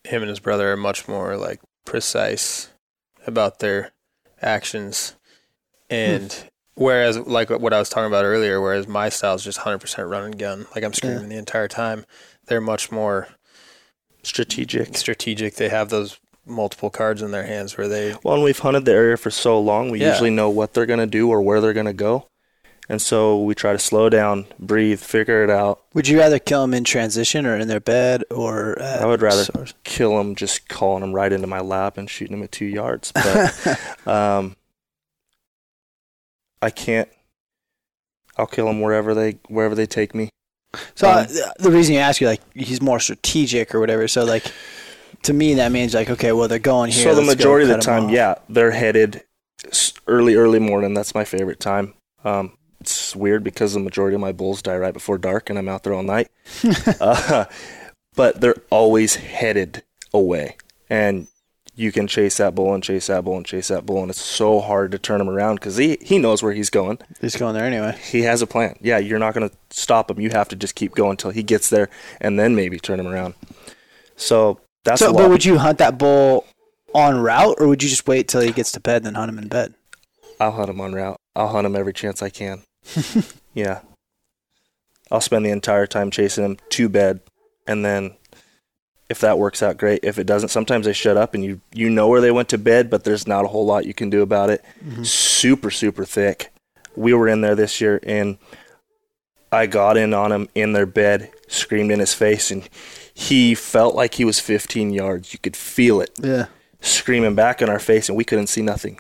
him 0.05 0.23
and 0.23 0.29
his 0.31 0.41
brother, 0.41 0.73
are 0.73 0.77
much 0.77 1.07
more 1.07 1.37
like 1.37 1.61
precise 1.85 2.69
about 3.27 3.59
their 3.59 3.93
actions, 4.41 5.15
and 5.91 6.35
whereas 6.75 7.19
like 7.19 7.51
what 7.51 7.73
I 7.75 7.79
was 7.79 7.89
talking 7.91 8.07
about 8.07 8.25
earlier, 8.25 8.61
whereas 8.61 8.89
my 8.89 9.09
style 9.11 9.35
is 9.35 9.45
just 9.45 9.59
hundred 9.59 9.79
percent 9.81 10.09
run 10.09 10.25
and 10.25 10.39
gun, 10.39 10.67
like 10.75 10.83
I'm 10.85 10.95
screaming 10.95 11.29
the 11.29 11.37
entire 11.37 11.69
time. 11.69 12.07
They're 12.47 12.61
much 12.61 12.91
more 12.91 13.29
strategic. 14.23 14.97
strategic. 14.97 15.55
They 15.57 15.69
have 15.69 15.89
those 15.91 16.19
multiple 16.47 16.91
cards 16.91 17.23
in 17.23 17.31
their 17.31 17.45
hands 17.47 17.77
where 17.79 17.87
they 17.89 18.15
Well, 18.23 18.35
and 18.35 18.43
we've 18.45 18.59
hunted 18.59 18.85
the 18.85 18.93
area 18.93 19.17
for 19.17 19.31
so 19.31 19.61
long, 19.61 19.91
we 19.91 20.01
Yeah. 20.01 20.11
usually 20.11 20.31
know 20.31 20.51
what 20.51 20.75
they're 20.75 20.87
going 20.87 21.01
to 21.01 21.07
do 21.07 21.29
or 21.31 21.41
where 21.43 21.61
they're 21.61 21.73
going 21.73 21.87
to 21.87 21.93
go. 21.93 22.27
And 22.89 23.01
so 23.01 23.41
we 23.41 23.55
try 23.55 23.73
to 23.73 23.79
slow 23.79 24.09
down, 24.09 24.47
breathe, 24.59 24.99
figure 24.99 25.45
it 25.45 25.51
out. 25.51 25.81
Would 25.95 26.09
you 26.09 26.19
rather 26.19 26.41
kill 26.41 26.63
them 26.63 26.75
in 26.75 26.83
transition 26.83 27.47
or 27.47 27.57
in 27.57 27.69
their 27.69 27.79
bed 27.79 28.25
or? 28.33 28.77
At 28.81 29.03
I 29.03 29.07
would 29.07 29.23
rather 29.23 29.45
source? 29.45 29.75
kill 29.85 30.19
them 30.19 30.35
just 30.35 30.69
calling 30.69 31.03
them 31.03 31.13
right 31.13 31.33
into 31.33 31.47
my 31.47 31.61
lap 31.61 31.97
and 31.99 32.11
shooting 32.11 32.37
them 32.37 32.43
at 32.43 32.51
two 32.51 32.65
yards. 32.65 33.13
But 33.13 33.87
um, 34.09 34.57
I 36.61 36.71
can't. 36.71 37.09
I'll 38.37 38.47
kill 38.49 38.67
them 38.67 38.81
wherever 38.81 39.15
they 39.15 39.39
wherever 39.49 39.75
they 39.77 39.87
take 39.87 40.13
me. 40.15 40.31
So 40.95 41.09
Um, 41.11 41.19
uh, 41.19 41.27
the 41.59 41.71
reason 41.71 41.95
you 41.95 42.01
ask 42.01 42.21
you 42.21 42.27
like 42.27 42.41
he's 42.55 42.81
more 42.81 43.01
strategic 43.01 43.75
or 43.75 43.81
whatever. 43.81 44.07
So 44.09 44.25
like 44.25 44.45
to 45.23 45.33
me 45.33 45.55
that 45.55 45.73
means 45.73 45.95
like 45.95 46.11
okay, 46.11 46.33
well 46.33 46.49
they're 46.49 46.59
going 46.59 46.91
here. 46.93 47.05
so 47.05 47.15
the 47.15 47.23
go 47.23 47.27
majority 47.27 47.71
of 47.71 47.77
the 47.77 47.83
time, 47.83 48.07
off. 48.07 48.11
yeah, 48.11 48.35
they're 48.49 48.71
headed 48.71 49.23
early, 50.07 50.35
early 50.35 50.59
morning. 50.59 50.95
That's 50.95 51.15
my 51.15 51.25
favorite 51.25 51.61
time. 51.61 51.95
Um, 52.25 52.57
it's 52.81 53.15
weird 53.15 53.45
because 53.45 53.75
the 53.75 53.81
majority 53.81 54.15
of 54.15 54.21
my 54.21 54.33
bulls 54.33 54.63
die 54.63 54.77
right 54.77 54.95
before 54.95 55.19
dark, 55.19 55.51
and 55.51 55.59
I'm 55.59 55.69
out 55.69 55.83
there 55.83 55.93
all 55.93 56.03
night. 56.03 56.29
uh, 57.01 57.45
but 58.15 58.41
they're 58.41 58.57
always 58.71 59.17
headed 59.17 59.83
away, 60.15 60.57
and 60.89 61.29
you 61.75 61.93
can 61.93 62.07
chase 62.07 62.37
that 62.39 62.55
bull 62.55 62.75
and 62.75 62.83
chase 62.83 63.07
that 63.07 63.25
bull 63.25 63.37
and 63.37 63.47
chase 63.47 63.69
that 63.69 63.87
bull, 63.87 64.03
and 64.03 64.11
it's 64.11 64.21
so 64.21 64.61
hard 64.61 64.93
to 64.93 64.99
turn 64.99 65.21
him 65.21 65.29
around 65.29 65.57
because 65.57 65.77
he 65.77 65.99
he 66.01 66.19
knows 66.19 66.43
where 66.43 66.53
he's 66.53 66.71
going. 66.71 66.99
He's 67.21 67.37
going 67.37 67.55
there 67.55 67.65
anyway. 67.65 67.99
He 68.03 68.23
has 68.23 68.43
a 68.43 68.47
plan. 68.47 68.77
Yeah, 68.81 68.99
you're 68.99 69.19
not 69.19 69.35
going 69.35 69.49
to 69.49 69.57
stop 69.71 70.11
him. 70.11 70.21
You 70.21 70.31
have 70.31 70.49
to 70.49 70.57
just 70.57 70.75
keep 70.75 70.95
going 70.95 71.13
until 71.13 71.31
he 71.31 71.43
gets 71.43 71.71
there, 71.71 71.89
and 72.21 72.39
then 72.39 72.55
maybe 72.55 72.79
turn 72.79 73.01
him 73.01 73.07
around. 73.07 73.35
So 74.17 74.61
that's 74.85 75.01
so, 75.01 75.13
but 75.13 75.31
would 75.31 75.45
you 75.45 75.59
hunt 75.59 75.79
that 75.79 75.99
bull 75.99 76.45
on 76.95 77.19
route, 77.19 77.57
or 77.59 77.69
would 77.69 77.83
you 77.83 77.89
just 77.89 78.07
wait 78.07 78.29
till 78.29 78.41
he 78.41 78.53
gets 78.53 78.73
to 78.73 78.81
bed 78.81 78.99
and 78.99 79.07
then 79.07 79.15
hunt 79.15 79.31
him 79.31 79.39
in 79.39 79.49
bed? 79.49 79.75
I'll 80.39 80.53
hunt 80.53 80.71
him 80.71 80.81
on 80.81 80.93
route. 80.93 81.19
I'll 81.37 81.49
hunt 81.49 81.67
him 81.67 81.77
every 81.77 81.93
chance 81.93 82.23
I 82.23 82.31
can. 82.31 82.63
yeah. 83.55 83.81
I'll 85.11 85.21
spend 85.21 85.45
the 85.45 85.51
entire 85.51 85.87
time 85.87 86.11
chasing 86.11 86.45
him 86.45 86.57
to 86.71 86.89
bed, 86.89 87.21
and 87.67 87.85
then 87.85 88.17
if 89.11 89.21
that 89.21 89.39
works 89.39 89.63
out, 89.63 89.77
great. 89.77 90.01
If 90.03 90.19
it 90.19 90.25
doesn't, 90.27 90.49
sometimes 90.49 90.87
they 90.87 90.95
shut 90.95 91.19
up 91.19 91.35
and 91.35 91.45
you 91.45 91.61
you 91.75 91.91
know 91.91 92.09
where 92.09 92.23
they 92.23 92.31
went 92.31 92.49
to 92.51 92.59
bed, 92.59 92.89
but 92.89 93.05
there's 93.05 93.27
not 93.27 93.45
a 93.45 93.49
whole 93.49 93.67
lot 93.67 93.85
you 93.85 93.93
can 93.93 94.09
do 94.09 94.23
about 94.23 94.49
it. 94.49 94.65
Super 95.03 95.71
super 95.71 96.05
thick. 96.07 96.51
We 96.97 97.13
were 97.13 97.29
in 97.29 97.41
there 97.43 97.55
this 97.55 97.81
year, 97.81 98.01
and 98.05 98.39
I 99.53 99.67
got 99.67 99.97
in 99.97 100.15
on 100.15 100.33
him 100.33 100.49
in 100.55 100.73
their 100.73 100.87
bed, 100.87 101.31
screamed 101.49 101.91
in 101.91 102.01
his 102.01 102.15
face, 102.15 102.51
and 102.51 102.69
he 103.13 103.55
felt 103.55 103.95
like 103.95 104.15
he 104.15 104.25
was 104.25 104.41
15 104.41 104.91
yards. 104.91 105.33
You 105.33 105.39
could 105.41 105.57
feel 105.57 106.01
it 106.01 106.11
Yeah. 106.23 106.47
screaming 106.81 107.35
back 107.35 107.61
in 107.61 107.69
our 107.69 107.79
face 107.81 108.09
and 108.09 108.17
we 108.17 108.25
couldn't 108.25 108.47
see 108.47 108.63
nothing. 108.63 108.99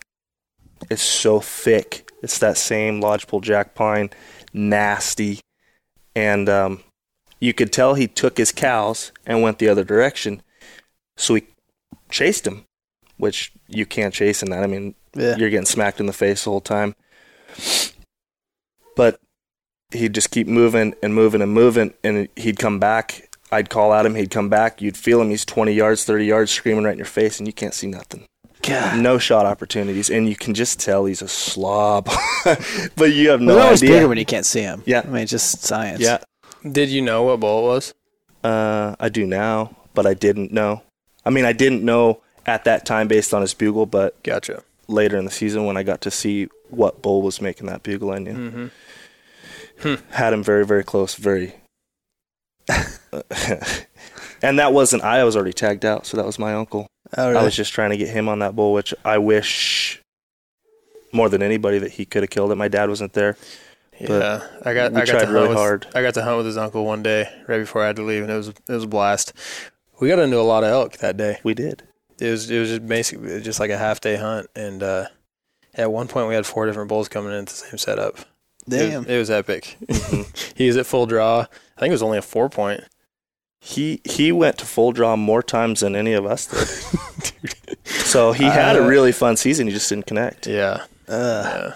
It's 0.90 1.02
so 1.02 1.40
thick. 1.40 2.10
It's 2.22 2.38
that 2.38 2.58
same 2.58 3.00
lodgepole 3.00 3.40
jack 3.40 3.74
pine, 3.74 4.10
nasty. 4.52 5.40
And 6.14 6.48
um, 6.48 6.82
you 7.40 7.52
could 7.54 7.72
tell 7.72 7.94
he 7.94 8.06
took 8.06 8.36
his 8.38 8.52
cows 8.52 9.12
and 9.26 9.42
went 9.42 9.58
the 9.58 9.68
other 9.68 9.84
direction. 9.84 10.42
So 11.16 11.34
we 11.34 11.46
chased 12.10 12.46
him, 12.46 12.64
which 13.16 13.52
you 13.66 13.86
can't 13.86 14.14
chase 14.14 14.42
in 14.42 14.50
that. 14.50 14.62
I 14.62 14.66
mean, 14.66 14.94
Yeah. 15.14 15.36
you're 15.36 15.50
getting 15.50 15.66
smacked 15.66 16.00
in 16.00 16.06
the 16.06 16.12
face 16.12 16.44
the 16.44 16.50
whole 16.50 16.60
time. 16.60 16.94
But 18.96 19.20
he'd 19.92 20.14
just 20.14 20.30
keep 20.30 20.46
moving 20.46 20.94
and 21.02 21.14
moving 21.14 21.42
and 21.42 21.52
moving, 21.52 21.94
and 22.04 22.28
he'd 22.36 22.58
come 22.58 22.78
back. 22.78 23.28
I'd 23.52 23.70
call 23.70 23.92
at 23.92 24.06
him, 24.06 24.14
he'd 24.14 24.30
come 24.30 24.48
back. 24.48 24.80
You'd 24.80 24.96
feel 24.96 25.20
him. 25.20 25.30
He's 25.30 25.44
20 25.44 25.72
yards, 25.72 26.04
30 26.04 26.24
yards, 26.26 26.50
screaming 26.52 26.84
right 26.84 26.92
in 26.92 26.98
your 26.98 27.06
face, 27.06 27.38
and 27.38 27.46
you 27.48 27.52
can't 27.52 27.74
see 27.74 27.86
nothing. 27.88 28.24
God. 28.62 29.00
No 29.00 29.18
shot 29.18 29.46
opportunities, 29.46 30.10
and 30.10 30.28
you 30.28 30.36
can 30.36 30.54
just 30.54 30.78
tell 30.78 31.06
he's 31.06 31.22
a 31.22 31.28
slob. 31.28 32.08
but 32.96 33.12
you 33.12 33.30
have 33.30 33.40
no 33.40 33.56
Well, 33.56 33.64
always 33.64 33.82
idea. 33.82 33.96
bigger 33.96 34.08
when 34.08 34.18
you 34.18 34.26
can't 34.26 34.46
see 34.46 34.60
him. 34.60 34.82
Yeah. 34.86 35.02
I 35.04 35.08
mean, 35.08 35.26
just 35.26 35.62
science. 35.62 36.00
Yeah. 36.00 36.18
Did 36.68 36.90
you 36.90 37.02
know 37.02 37.22
what 37.24 37.40
bull 37.40 37.64
it 37.64 37.68
was? 37.68 37.94
Uh, 38.42 38.96
I 38.98 39.08
do 39.08 39.26
now, 39.26 39.76
but 39.94 40.06
I 40.06 40.14
didn't 40.14 40.52
know. 40.52 40.82
I 41.24 41.30
mean, 41.30 41.44
I 41.44 41.52
didn't 41.52 41.84
know 41.84 42.20
at 42.46 42.64
that 42.64 42.86
time 42.86 43.08
based 43.08 43.34
on 43.34 43.42
his 43.42 43.54
bugle, 43.54 43.86
but 43.86 44.22
Gotcha. 44.22 44.62
later 44.88 45.16
in 45.16 45.24
the 45.24 45.30
season 45.30 45.66
when 45.66 45.76
I 45.76 45.82
got 45.82 46.00
to 46.02 46.10
see 46.10 46.48
what 46.68 47.02
bull 47.02 47.22
was 47.22 47.40
making 47.40 47.66
that 47.66 47.82
bugle, 47.82 48.12
I 48.12 48.18
knew. 48.18 48.70
Mm-hmm. 49.80 49.94
Had 50.10 50.32
him 50.32 50.42
very, 50.42 50.64
very 50.66 50.84
close, 50.84 51.14
very. 51.14 51.54
and 54.42 54.58
that 54.58 54.72
wasn't 54.72 55.02
I. 55.02 55.20
I 55.20 55.24
was 55.24 55.36
already 55.36 55.52
tagged 55.52 55.84
out, 55.84 56.06
so 56.06 56.16
that 56.16 56.26
was 56.26 56.38
my 56.38 56.54
uncle. 56.54 56.86
Oh, 57.16 57.34
I 57.34 57.42
was 57.42 57.56
just 57.56 57.72
trying 57.72 57.90
to 57.90 57.96
get 57.96 58.08
him 58.08 58.28
on 58.28 58.38
that 58.40 58.54
bull, 58.54 58.72
which 58.72 58.94
I 59.04 59.18
wish 59.18 60.00
more 61.12 61.28
than 61.28 61.42
anybody 61.42 61.78
that 61.78 61.92
he 61.92 62.04
could 62.04 62.22
have 62.22 62.30
killed 62.30 62.52
it. 62.52 62.56
My 62.56 62.68
dad 62.68 62.88
wasn't 62.88 63.14
there. 63.14 63.36
But 64.06 64.20
Yeah, 64.22 64.46
I 64.64 64.74
got. 64.74 64.92
we 64.92 65.00
I 65.00 65.04
got 65.04 65.10
tried 65.12 65.24
to 65.26 65.32
really 65.32 65.38
hunt 65.46 65.48
with, 65.50 65.58
hard. 65.58 65.86
I 65.94 66.02
got 66.02 66.14
to 66.14 66.22
hunt 66.22 66.36
with 66.38 66.46
his 66.46 66.56
uncle 66.56 66.84
one 66.84 67.02
day 67.02 67.28
right 67.48 67.58
before 67.58 67.82
I 67.82 67.88
had 67.88 67.96
to 67.96 68.02
leave, 68.02 68.22
and 68.22 68.30
it 68.30 68.36
was 68.36 68.48
it 68.48 68.60
was 68.68 68.84
a 68.84 68.88
blast. 68.88 69.32
We 70.00 70.08
got 70.08 70.18
into 70.18 70.38
a 70.38 70.42
lot 70.42 70.64
of 70.64 70.70
elk 70.70 70.96
that 70.98 71.16
day. 71.16 71.38
We 71.44 71.54
did. 71.54 71.82
It 72.18 72.30
was 72.30 72.50
it 72.50 72.58
was 72.58 72.68
just 72.70 72.86
basically 72.86 73.40
just 73.42 73.60
like 73.60 73.70
a 73.70 73.78
half 73.78 74.00
day 74.00 74.16
hunt, 74.16 74.48
and 74.56 74.82
uh, 74.82 75.06
at 75.74 75.90
one 75.92 76.08
point 76.08 76.28
we 76.28 76.34
had 76.34 76.46
four 76.46 76.66
different 76.66 76.88
bulls 76.88 77.08
coming 77.08 77.32
in 77.32 77.38
at 77.40 77.46
the 77.46 77.52
same 77.54 77.78
setup. 77.78 78.18
It 78.18 78.24
was- 78.68 78.80
Damn. 78.90 79.04
it 79.06 79.18
was, 79.18 79.30
epic. 79.30 79.76
Mhm. 79.86 80.54
he 80.56 80.66
was 80.66 80.76
at 80.76 80.86
full 80.86 81.06
draw. 81.06 81.40
I 81.40 81.80
think 81.80 81.90
it 81.90 81.92
was 81.92 82.02
only 82.02 82.18
a 82.18 82.22
four 82.22 82.48
point. 82.48 82.82
He 83.62 84.00
he 84.04 84.32
went 84.32 84.56
to 84.58 84.64
full 84.66 84.92
draw 84.92 85.16
more 85.16 85.42
times 85.42 85.80
than 85.80 85.94
any 85.96 86.12
of 86.14 86.24
us 86.24 86.46
did. 86.46 87.54
so 87.84 88.32
he 88.32 88.44
had 88.44 88.76
a 88.76 88.82
Uh, 88.84 88.88
really 88.88 89.12
fun 89.12 89.36
season. 89.36 89.66
He 89.66 89.72
just 89.72 89.88
didn't 89.88 90.06
connect. 90.06 90.46
Yeah, 90.46 90.84
Uh, 91.08 91.42
yeah. 91.44 91.74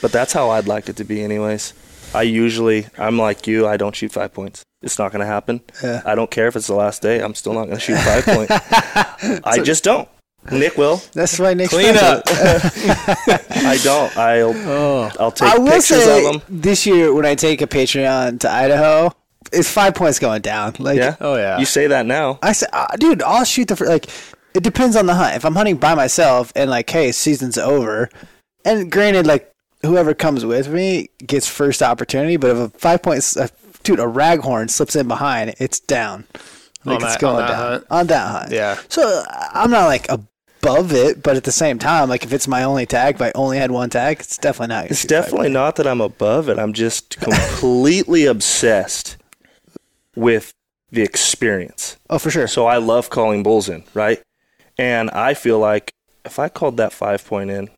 But 0.00 0.12
that's 0.12 0.32
how 0.32 0.50
I'd 0.50 0.66
like 0.68 0.88
it 0.88 0.96
to 0.96 1.04
be, 1.04 1.22
anyways. 1.22 1.72
I 2.14 2.22
usually 2.22 2.86
I'm 2.96 3.18
like 3.18 3.46
you. 3.46 3.66
I 3.66 3.76
don't 3.76 3.94
shoot 3.94 4.12
five 4.12 4.32
points. 4.32 4.62
It's 4.80 4.98
not 4.98 5.10
going 5.12 5.20
to 5.20 5.26
happen. 5.26 5.60
yeah. 5.82 6.02
I 6.06 6.14
don't 6.14 6.30
care 6.30 6.46
if 6.46 6.54
it's 6.56 6.68
the 6.68 6.74
last 6.74 7.02
day. 7.02 7.20
I'm 7.20 7.34
still 7.34 7.52
not 7.52 7.64
going 7.66 7.76
to 7.78 7.80
shoot 7.80 7.98
five 7.98 8.24
points. 8.24 8.52
I 9.44 9.60
just 9.62 9.82
don't. 9.84 10.08
Nick 10.52 10.78
will. 10.78 11.02
That's 11.12 11.38
why 11.38 11.52
Nick. 11.54 11.70
Clean 11.70 11.96
up. 11.96 12.22
I 12.28 13.78
don't. 13.82 14.16
I'll 14.16 14.54
Oh, 14.56 15.10
I'll 15.18 15.32
take 15.32 15.48
I 15.48 15.58
will 15.58 15.66
pictures 15.72 16.04
say 16.04 16.26
of 16.26 16.32
them. 16.46 16.60
this 16.62 16.86
year 16.86 17.12
when 17.12 17.26
I 17.26 17.34
take 17.34 17.60
a 17.60 17.66
Patreon 17.66 18.40
to 18.40 18.50
Idaho, 18.50 19.12
it's 19.52 19.70
five 19.70 19.94
points 19.94 20.18
going 20.18 20.40
down. 20.42 20.74
Like 20.78 20.96
Yeah. 20.98 21.16
oh 21.20 21.36
yeah. 21.36 21.58
You 21.58 21.64
say 21.64 21.88
that 21.88 22.06
now. 22.06 22.38
I 22.42 22.52
said, 22.52 22.68
uh, 22.72 22.86
dude, 22.96 23.22
I'll 23.22 23.44
shoot 23.44 23.68
the 23.68 23.76
fir- 23.76 23.88
like. 23.88 24.08
It 24.54 24.62
depends 24.62 24.96
on 24.96 25.06
the 25.06 25.14
hunt. 25.14 25.36
If 25.36 25.44
I'm 25.44 25.54
hunting 25.54 25.76
by 25.76 25.94
myself 25.94 26.52
and 26.56 26.70
like, 26.70 26.88
hey, 26.88 27.12
season's 27.12 27.58
over, 27.58 28.08
and 28.64 28.90
granted, 28.90 29.26
like 29.26 29.52
whoever 29.82 30.14
comes 30.14 30.44
with 30.44 30.68
me 30.68 31.08
gets 31.26 31.46
first 31.48 31.82
opportunity. 31.82 32.36
But 32.36 32.50
if 32.50 32.56
a 32.56 32.68
five 32.78 33.02
point, 33.02 33.24
uh, 33.38 33.48
dude, 33.82 34.00
a 34.00 34.04
raghorn 34.04 34.70
slips 34.70 34.96
in 34.96 35.08
behind, 35.08 35.54
it's 35.58 35.80
down. 35.80 36.24
Like 36.84 37.00
On 37.00 37.02
it's 37.06 37.14
that- 37.14 37.20
going 37.20 37.34
on 37.36 37.40
that 37.42 37.48
down 37.48 37.56
hunt? 37.72 37.86
on 37.90 38.06
that 38.08 38.28
hunt. 38.30 38.52
yeah. 38.52 38.78
So 38.88 39.24
I'm 39.28 39.70
not 39.70 39.86
like 39.86 40.06
above 40.08 40.92
it, 40.92 41.22
but 41.22 41.36
at 41.36 41.44
the 41.44 41.52
same 41.52 41.78
time, 41.78 42.08
like 42.08 42.24
if 42.24 42.32
it's 42.32 42.48
my 42.48 42.62
only 42.64 42.86
tag, 42.86 43.16
if 43.16 43.22
I 43.22 43.32
only 43.34 43.58
had 43.58 43.70
one 43.70 43.90
tag, 43.90 44.20
it's 44.20 44.38
definitely 44.38 44.74
not. 44.74 44.90
It's 44.90 45.04
definitely 45.04 45.50
not 45.50 45.76
that 45.76 45.86
I'm 45.86 46.00
above 46.00 46.48
it. 46.48 46.58
I'm 46.58 46.72
just 46.72 47.18
completely 47.20 48.26
obsessed 48.26 49.16
with 50.16 50.52
the 50.90 51.02
experience. 51.02 51.96
Oh, 52.08 52.18
for 52.18 52.30
sure. 52.30 52.48
So 52.48 52.66
I 52.66 52.78
love 52.78 53.10
calling 53.10 53.42
bulls 53.42 53.68
in, 53.68 53.84
right? 53.94 54.20
And 54.78 55.10
I 55.10 55.34
feel 55.34 55.58
like 55.58 55.92
if 56.24 56.38
I 56.38 56.48
called 56.48 56.76
that 56.78 56.92
five 56.92 57.24
point 57.26 57.50
in 57.50 57.68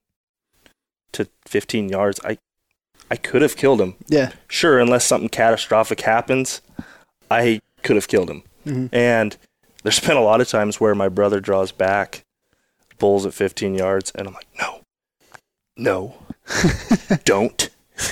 to 1.12 1.28
15 1.46 1.88
yards, 1.88 2.20
I 2.24 2.38
I 3.10 3.16
could 3.16 3.42
have 3.42 3.56
killed 3.56 3.80
him. 3.80 3.96
Yeah. 4.06 4.32
Sure, 4.48 4.78
unless 4.78 5.04
something 5.04 5.28
catastrophic 5.28 6.00
happens, 6.02 6.60
I 7.30 7.60
could 7.82 7.96
have 7.96 8.06
killed 8.08 8.30
him. 8.30 8.42
Mhm. 8.66 8.88
And 8.92 9.36
there's 9.82 9.98
been 10.00 10.16
a 10.16 10.22
lot 10.22 10.40
of 10.40 10.48
times 10.48 10.80
where 10.80 10.94
my 10.94 11.08
brother 11.08 11.40
draws 11.40 11.72
back 11.72 12.24
bulls 12.98 13.26
at 13.26 13.34
15 13.34 13.74
yards, 13.74 14.12
and 14.14 14.28
I'm 14.28 14.34
like, 14.34 14.46
no, 14.60 14.82
no, 15.76 16.14
don't. 17.24 17.68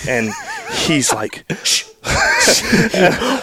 And 0.09 0.33
he's 0.87 1.13
like, 1.13 1.45
shh. 1.65 1.85
And 2.95 3.15
I'm 3.15 3.41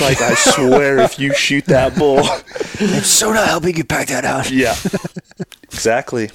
like, 0.00 0.20
I 0.20 0.34
swear, 0.34 0.98
if 0.98 1.18
you 1.18 1.32
shoot 1.34 1.64
that 1.66 1.96
bull, 1.96 2.18
I'm 2.80 3.02
so 3.02 3.32
not 3.32 3.48
helping 3.48 3.76
you 3.76 3.84
pack 3.84 4.08
that 4.08 4.24
out. 4.24 4.50
yeah, 4.50 4.76
exactly. 5.62 6.30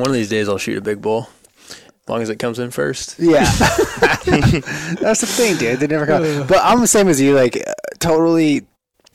One 0.00 0.08
of 0.08 0.14
these 0.14 0.28
days 0.28 0.48
I'll 0.48 0.58
shoot 0.58 0.78
a 0.78 0.80
big 0.80 1.00
bull, 1.02 1.28
as 1.70 2.08
long 2.08 2.22
as 2.22 2.30
it 2.30 2.36
comes 2.38 2.58
in 2.58 2.70
first. 2.70 3.18
Yeah, 3.18 3.44
that's 4.24 5.20
the 5.20 5.26
thing, 5.26 5.56
dude. 5.56 5.80
They 5.80 5.86
never 5.86 6.06
come. 6.06 6.46
But 6.46 6.58
I'm 6.62 6.80
the 6.80 6.86
same 6.86 7.08
as 7.08 7.20
you. 7.20 7.34
Like, 7.34 7.56
uh, 7.56 7.72
totally 7.98 8.66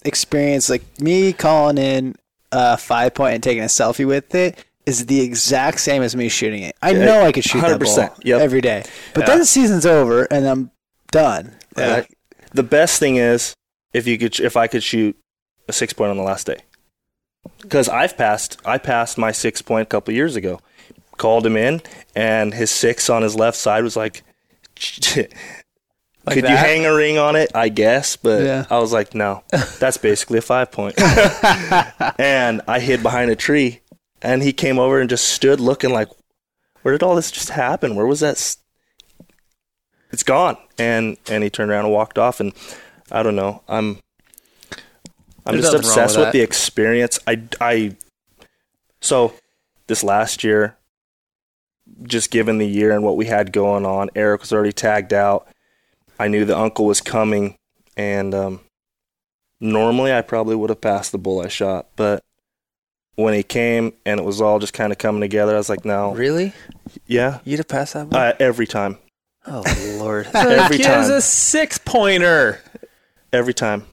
experienced. 0.04 0.70
Like 0.70 0.84
me 1.00 1.34
calling 1.34 1.78
in 1.78 2.16
a 2.52 2.78
five 2.78 3.14
point 3.14 3.34
and 3.36 3.44
taking 3.44 3.64
a 3.64 3.68
selfie 3.68 4.08
with 4.08 4.34
it 4.36 4.64
is 4.86 5.08
the 5.08 5.20
exact 5.22 5.80
same 5.80 6.04
as 6.04 6.16
me 6.16 6.30
shooting 6.30 6.62
it. 6.64 6.76
I 6.82 6.92
Yeah, 6.92 7.06
know 7.06 7.22
I 7.26 7.32
could 7.32 7.44
shoot 7.44 7.64
100%, 7.64 7.96
ball 7.96 8.16
yep. 8.24 8.40
every 8.40 8.62
day. 8.62 8.84
But 9.16 9.22
Yeah. 9.22 9.26
then 9.28 9.40
the 9.40 9.46
season's 9.46 9.86
over 9.86 10.26
and 10.26 10.46
I'm 10.48 10.70
done. 11.12 11.56
Yeah. 11.76 11.88
Like, 11.88 12.14
The 12.54 12.62
best 12.64 13.00
thing 13.00 13.16
is 13.16 13.56
if 13.94 14.06
you 14.06 14.20
could, 14.20 14.40
if 14.40 14.56
I 14.56 14.68
could 14.68 14.84
shoot 14.84 15.18
a 15.68 15.74
six 15.74 15.92
point 15.92 16.12
on 16.12 16.18
the 16.18 16.24
last 16.24 16.46
day, 16.46 16.58
because 17.62 17.90
I've 17.90 18.16
passed, 18.16 18.58
I 18.64 18.78
passed 18.78 19.18
my 19.18 19.32
six 19.32 19.64
point 19.64 19.84
a 19.84 19.90
couple 19.90 20.14
years 20.14 20.36
ago. 20.36 20.60
Called 21.18 21.46
him 21.46 21.56
in, 21.58 21.82
and 22.16 22.54
his 22.54 22.72
six 22.72 23.10
on 23.10 23.22
his 23.22 23.36
left 23.36 23.58
side 23.58 23.84
was 23.84 23.96
like, 23.96 24.24
could 26.28 26.44
you 26.44 26.44
hang 26.58 26.86
a 26.86 26.94
ring 26.94 27.18
on 27.18 27.36
it? 27.36 27.52
I 27.56 27.70
guess, 27.70 28.16
but 28.18 28.42
Yeah. 28.44 28.66
I 28.70 28.80
was 28.80 28.92
like, 28.92 29.16
no, 29.16 29.44
that's 29.80 29.98
basically 29.98 30.40
a 30.40 30.42
five 30.42 30.72
point. 30.72 30.96
and 32.20 32.62
I 32.68 32.80
hid 32.80 33.02
behind 33.04 33.32
a 33.32 33.36
tree, 33.36 33.82
and 34.22 34.42
he 34.44 34.52
came 34.54 34.80
over 34.80 35.00
and 35.00 35.10
just 35.10 35.28
stood 35.30 35.60
looking 35.60 35.92
like, 35.92 36.10
where 36.82 36.92
did 36.94 37.04
all 37.04 37.16
this 37.16 37.32
just 37.32 37.50
happen? 37.50 37.96
Where 37.96 38.06
was 38.08 38.20
that? 38.20 38.36
s- 38.36 38.58
It's 40.12 40.24
gone. 40.24 40.58
And 40.78 41.18
and 41.30 41.44
he 41.44 41.50
turned 41.50 41.72
around 41.72 41.86
and 41.86 41.94
walked 41.94 42.18
off. 42.18 42.40
And 42.40 42.54
I 43.12 43.24
don't 43.24 43.36
know. 43.36 43.64
I'm 43.68 44.00
I'm 45.46 45.54
There's 45.54 45.66
just 45.72 45.76
obsessed 45.76 46.18
with 46.18 46.28
with 46.28 46.34
the 46.34 46.42
experience. 46.42 47.20
I 47.26 47.44
I 47.62 47.96
so 49.02 49.34
this 49.88 50.04
last 50.04 50.44
year, 50.44 50.76
just 52.04 52.32
given 52.32 52.58
the 52.58 52.68
year 52.68 52.92
and 52.92 53.04
what 53.04 53.18
we 53.18 53.26
had 53.26 53.52
going 53.52 53.86
on, 53.86 54.10
Eric 54.16 54.42
was 54.42 54.52
already 54.54 54.72
tagged 54.74 55.14
out. 55.14 55.48
I 56.20 56.28
knew 56.28 56.46
the 56.46 56.58
uncle 56.58 56.86
was 56.86 57.02
coming, 57.02 57.58
and 57.98 58.34
um, 58.34 58.62
normally 59.60 60.14
I 60.14 60.22
probably 60.22 60.56
would 60.56 60.70
have 60.70 60.82
passed 60.82 61.12
the 61.12 61.18
bull 61.18 61.42
I 61.42 61.48
shot, 61.48 61.88
but 61.96 62.24
when 63.16 63.34
he 63.34 63.44
came 63.44 63.94
and 64.06 64.20
it 64.20 64.24
was 64.24 64.42
all 64.42 64.60
just 64.60 64.74
kind 64.74 64.92
of 64.92 64.98
coming 64.98 65.22
together, 65.22 65.54
I 65.54 65.58
was 65.58 65.70
like, 65.70 65.86
no, 65.86 66.14
Really? 66.14 66.54
yeah, 67.08 67.40
You'd 67.46 67.60
have 67.60 67.68
passed 67.68 67.94
that 67.94 68.10
bull? 68.10 68.20
uh, 68.20 68.34
every 68.40 68.68
time, 68.68 68.98
oh 69.48 69.64
lord! 70.00 70.28
Every 70.34 70.78
Kid 70.78 70.88
is 71.00 71.08
time. 71.08 71.12
a 71.18 71.22
six 71.22 71.78
pointer. 71.78 72.62
every 73.32 73.54
time. 73.54 73.86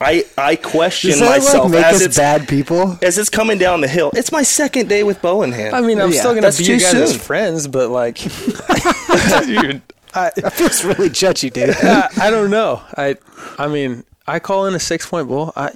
I 0.00 0.24
I 0.36 0.56
question 0.56 1.10
does 1.10 1.20
that 1.20 1.28
myself 1.30 1.64
like 1.64 1.72
make 1.72 1.84
as 1.84 1.94
us 1.96 2.02
it's 2.02 2.16
bad 2.16 2.48
people? 2.48 2.98
as 3.02 3.16
it's 3.16 3.30
coming 3.30 3.58
down 3.58 3.80
the 3.80 3.88
hill. 3.88 4.10
It's 4.14 4.32
my 4.32 4.42
second 4.42 4.88
day 4.88 5.04
with 5.04 5.22
bow 5.22 5.42
in 5.42 5.52
hand. 5.52 5.74
I 5.74 5.80
mean, 5.80 6.00
I'm 6.00 6.12
Yeah, 6.12 6.20
still 6.20 6.34
gonna 6.34 6.50
be 6.50 6.64
too 6.64 6.74
you 6.74 6.80
guys 6.80 6.94
as 6.94 7.16
friends, 7.16 7.68
but 7.68 7.90
like, 7.90 8.16
dude, 8.18 9.82
I, 10.14 10.30
That 10.36 10.52
feels 10.54 10.84
really 10.84 11.08
judgy, 11.10 11.52
dude. 11.52 11.70
I, 11.82 12.08
I 12.20 12.30
don't 12.30 12.50
know. 12.50 12.82
I, 12.96 13.16
I 13.58 13.68
mean, 13.68 14.04
I 14.26 14.38
call 14.40 14.66
in 14.66 14.74
a 14.74 14.80
six 14.80 15.06
point 15.08 15.28
bull. 15.28 15.52
I, 15.56 15.70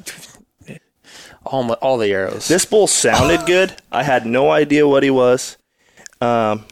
all 1.47 1.62
my, 1.62 1.75
all 1.75 1.97
the 1.99 2.12
arrows. 2.12 2.49
This 2.49 2.64
bull 2.64 2.87
sounded 2.87 3.41
good. 3.47 3.75
I 3.93 4.03
had 4.03 4.27
no 4.27 4.51
idea 4.51 4.87
what 4.87 5.03
he 5.03 5.11
was. 5.11 5.57
Um, 6.21 6.64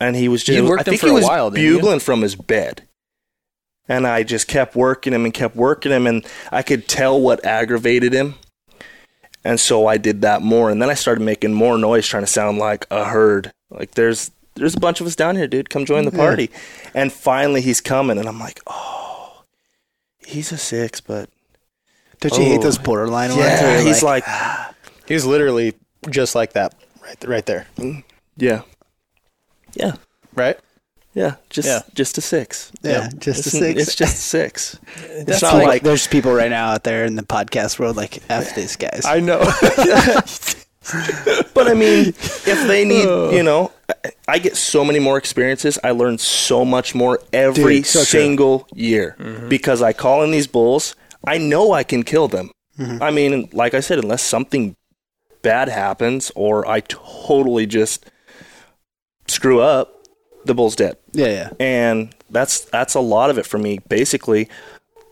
and 0.00 0.16
he 0.16 0.28
was 0.28 0.42
just, 0.42 0.56
You 0.56 0.66
worked 0.66 0.80
I 0.88 0.90
him 0.90 0.92
think 0.92 1.00
for 1.02 1.06
he 1.08 1.12
a 1.12 1.14
was 1.14 1.24
while, 1.24 1.50
didn't 1.50 1.64
bugling 1.76 2.00
from 2.00 2.22
his 2.22 2.34
bed. 2.34 2.82
And 3.88 4.06
I 4.06 4.22
just 4.22 4.48
kept 4.48 4.74
working 4.74 5.12
him 5.12 5.24
and 5.24 5.34
kept 5.34 5.56
working 5.56 5.92
him. 5.92 6.06
And 6.06 6.24
I 6.50 6.62
could 6.62 6.88
tell 6.88 7.20
what 7.20 7.44
aggravated 7.44 8.12
him. 8.12 8.34
And 9.44 9.60
so 9.60 9.86
I 9.86 9.98
did 9.98 10.22
that 10.22 10.40
more. 10.40 10.70
And 10.70 10.80
then 10.80 10.88
I 10.88 10.94
started 10.94 11.20
making 11.22 11.52
more 11.52 11.76
noise 11.76 12.06
trying 12.06 12.22
to 12.22 12.26
sound 12.26 12.58
like 12.58 12.86
a 12.90 13.04
herd. 13.04 13.52
Like 13.70 13.90
there's, 13.92 14.30
there's 14.54 14.74
a 14.74 14.80
bunch 14.80 15.00
of 15.02 15.06
us 15.06 15.16
down 15.16 15.36
here, 15.36 15.46
dude. 15.46 15.68
Come 15.68 15.84
join 15.84 16.06
the 16.06 16.12
party. 16.12 16.50
And 16.94 17.12
finally 17.12 17.60
he's 17.60 17.82
coming. 17.82 18.16
And 18.18 18.26
I'm 18.26 18.40
like, 18.40 18.60
oh, 18.66 19.42
he's 20.26 20.50
a 20.52 20.56
six, 20.56 21.02
but 21.02 21.28
Don't 22.20 22.38
you 22.38 22.44
hate 22.44 22.60
Oh. 22.60 22.62
those 22.62 22.78
borderline 22.78 23.30
ones? 23.30 23.40
yeah, 23.42 23.62
where 23.62 23.76
you're 23.78 23.86
he's 23.86 24.02
like, 24.02 24.24
He's 25.06 25.26
literally 25.26 25.74
just 26.08 26.34
like 26.34 26.54
that, 26.54 26.74
right, 27.02 27.24
right 27.26 27.44
there, 27.44 27.66
mm, 27.76 28.02
yeah, 28.38 28.62
yeah. 29.74 29.96
right? 30.34 30.58
Yeah, 31.14 31.36
just 31.48 31.68
Yeah. 31.68 31.80
just 31.94 32.18
a 32.18 32.20
six. 32.20 32.72
yeah, 32.82 33.08
just 33.18 33.46
a 33.46 33.50
It's- 33.50 33.76
six. 33.76 33.82
It's 33.82 33.94
just 33.94 34.16
six. 34.26 34.78
That's 34.96 35.28
it's 35.28 35.42
not 35.42 35.54
like, 35.54 35.66
like 35.66 35.82
there's 35.82 36.06
people 36.08 36.32
right 36.32 36.50
now 36.50 36.70
out 36.70 36.84
there 36.84 37.04
in 37.04 37.14
the 37.14 37.22
podcast 37.22 37.78
world 37.78 37.96
like 37.96 38.18
f 38.28 38.54
these 38.54 38.76
guys. 38.76 39.04
I 39.06 39.20
know. 39.20 39.38
but 41.54 41.68
I 41.68 41.74
mean, 41.74 42.08
if 42.08 42.66
they 42.66 42.84
need, 42.84 43.06
oh. 43.06 43.30
you 43.30 43.42
know, 43.42 43.72
I- 43.88 44.10
I 44.26 44.38
get 44.38 44.56
so 44.56 44.84
many 44.84 44.98
more 44.98 45.18
experiences. 45.18 45.78
I 45.84 45.90
learn 45.92 46.18
so 46.18 46.64
much 46.64 46.94
more 46.94 47.20
every 47.32 47.76
Dude, 47.76 47.86
so 47.86 47.98
true. 48.00 48.20
single 48.20 48.66
year 48.74 49.16
mm-hmm. 49.18 49.48
because 49.48 49.82
I 49.82 49.92
call 49.92 50.22
in 50.22 50.30
these 50.30 50.46
bulls. 50.46 50.96
I 51.26 51.38
know 51.38 51.72
I 51.72 51.84
can 51.84 52.02
kill 52.02 52.28
them. 52.28 52.50
Mm-hmm. 52.78 53.02
I 53.02 53.10
mean, 53.10 53.48
like 53.52 53.74
I 53.74 53.80
said, 53.80 53.98
unless 53.98 54.22
something 54.22 54.76
bad 55.42 55.68
happens 55.68 56.32
or 56.34 56.66
I 56.66 56.80
totally 56.80 57.66
just 57.66 58.06
screw 59.28 59.60
up, 59.60 59.93
the 60.44 60.54
bull's 60.54 60.76
dead. 60.76 60.96
Yeah, 61.12 61.26
yeah. 61.28 61.50
And 61.60 62.14
that's 62.30 62.60
that's 62.60 62.94
a 62.94 63.00
lot 63.00 63.30
of 63.30 63.38
it 63.38 63.46
for 63.46 63.58
me. 63.58 63.78
Basically, 63.88 64.48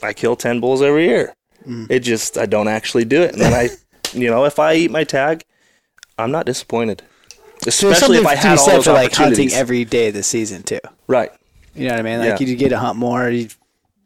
I 0.03 0.12
kill 0.12 0.37
10 0.37 0.61
bulls 0.61 0.83
every 0.83 1.07
year. 1.07 1.35
Mm. 1.66 1.91
It 1.91 2.01
just 2.01 2.37
I 2.39 2.47
don't 2.47 2.68
actually 2.68 3.05
do 3.05 3.22
it. 3.22 3.33
And 3.33 3.41
then 3.41 3.53
I 3.55 3.68
you 4.12 4.28
know, 4.30 4.45
if 4.45 4.59
I 4.59 4.74
eat 4.74 4.91
my 4.91 5.05
tag, 5.05 5.43
I'm 6.18 6.30
not 6.30 6.47
disappointed. 6.47 7.03
Especially 7.66 8.18
if 8.18 8.26
I 8.26 8.35
had 8.35 8.59
all 8.59 8.66
those 8.70 8.85
for 8.85 8.93
like 8.93 9.12
hunting 9.14 9.53
every 9.53 9.85
day 9.85 10.09
of 10.09 10.14
the 10.14 10.22
season 10.22 10.62
too. 10.62 10.80
right. 11.07 11.30
You 11.74 11.89
know 11.89 11.95
what 11.95 12.01
I 12.01 12.03
mean? 12.03 12.18
Like 12.18 12.41
Yeah. 12.41 12.47
you 12.47 12.57
get 12.57 12.68
to 12.70 12.78
hunt 12.78 12.99
more, 12.99 13.30
you 13.30 13.49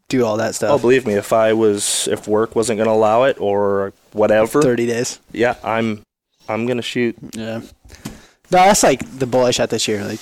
do 0.09 0.25
all 0.25 0.37
that 0.37 0.55
stuff. 0.55 0.71
Oh, 0.71 0.79
believe 0.79 1.05
me, 1.07 1.15
if 1.15 1.33
I 1.33 1.53
was 1.55 2.07
if 2.13 2.29
work 2.29 2.55
wasn't 2.55 2.77
going 2.77 2.87
to 2.87 2.93
allow 2.93 3.25
it 3.25 3.41
or 3.41 3.93
whatever, 4.13 4.63
Thirty 4.63 4.87
days. 4.87 5.19
yeah, 5.33 5.57
I'm 5.65 6.05
I'm 6.49 6.67
going 6.67 6.77
to 6.77 6.83
shoot. 6.83 7.17
Yeah. 7.35 7.63
No, 8.53 8.59
that's 8.63 8.85
like 8.85 9.01
the 9.19 9.27
bull 9.27 9.45
I 9.45 9.51
shot 9.51 9.71
this 9.71 9.89
year. 9.89 10.05
Like, 10.05 10.21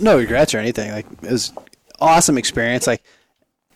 no 0.00 0.16
regrets 0.16 0.54
or 0.54 0.58
anything. 0.58 0.90
Like, 0.90 1.06
it 1.22 1.30
was 1.30 1.52
awesome 2.00 2.38
experience. 2.38 2.86
Like, 2.86 3.02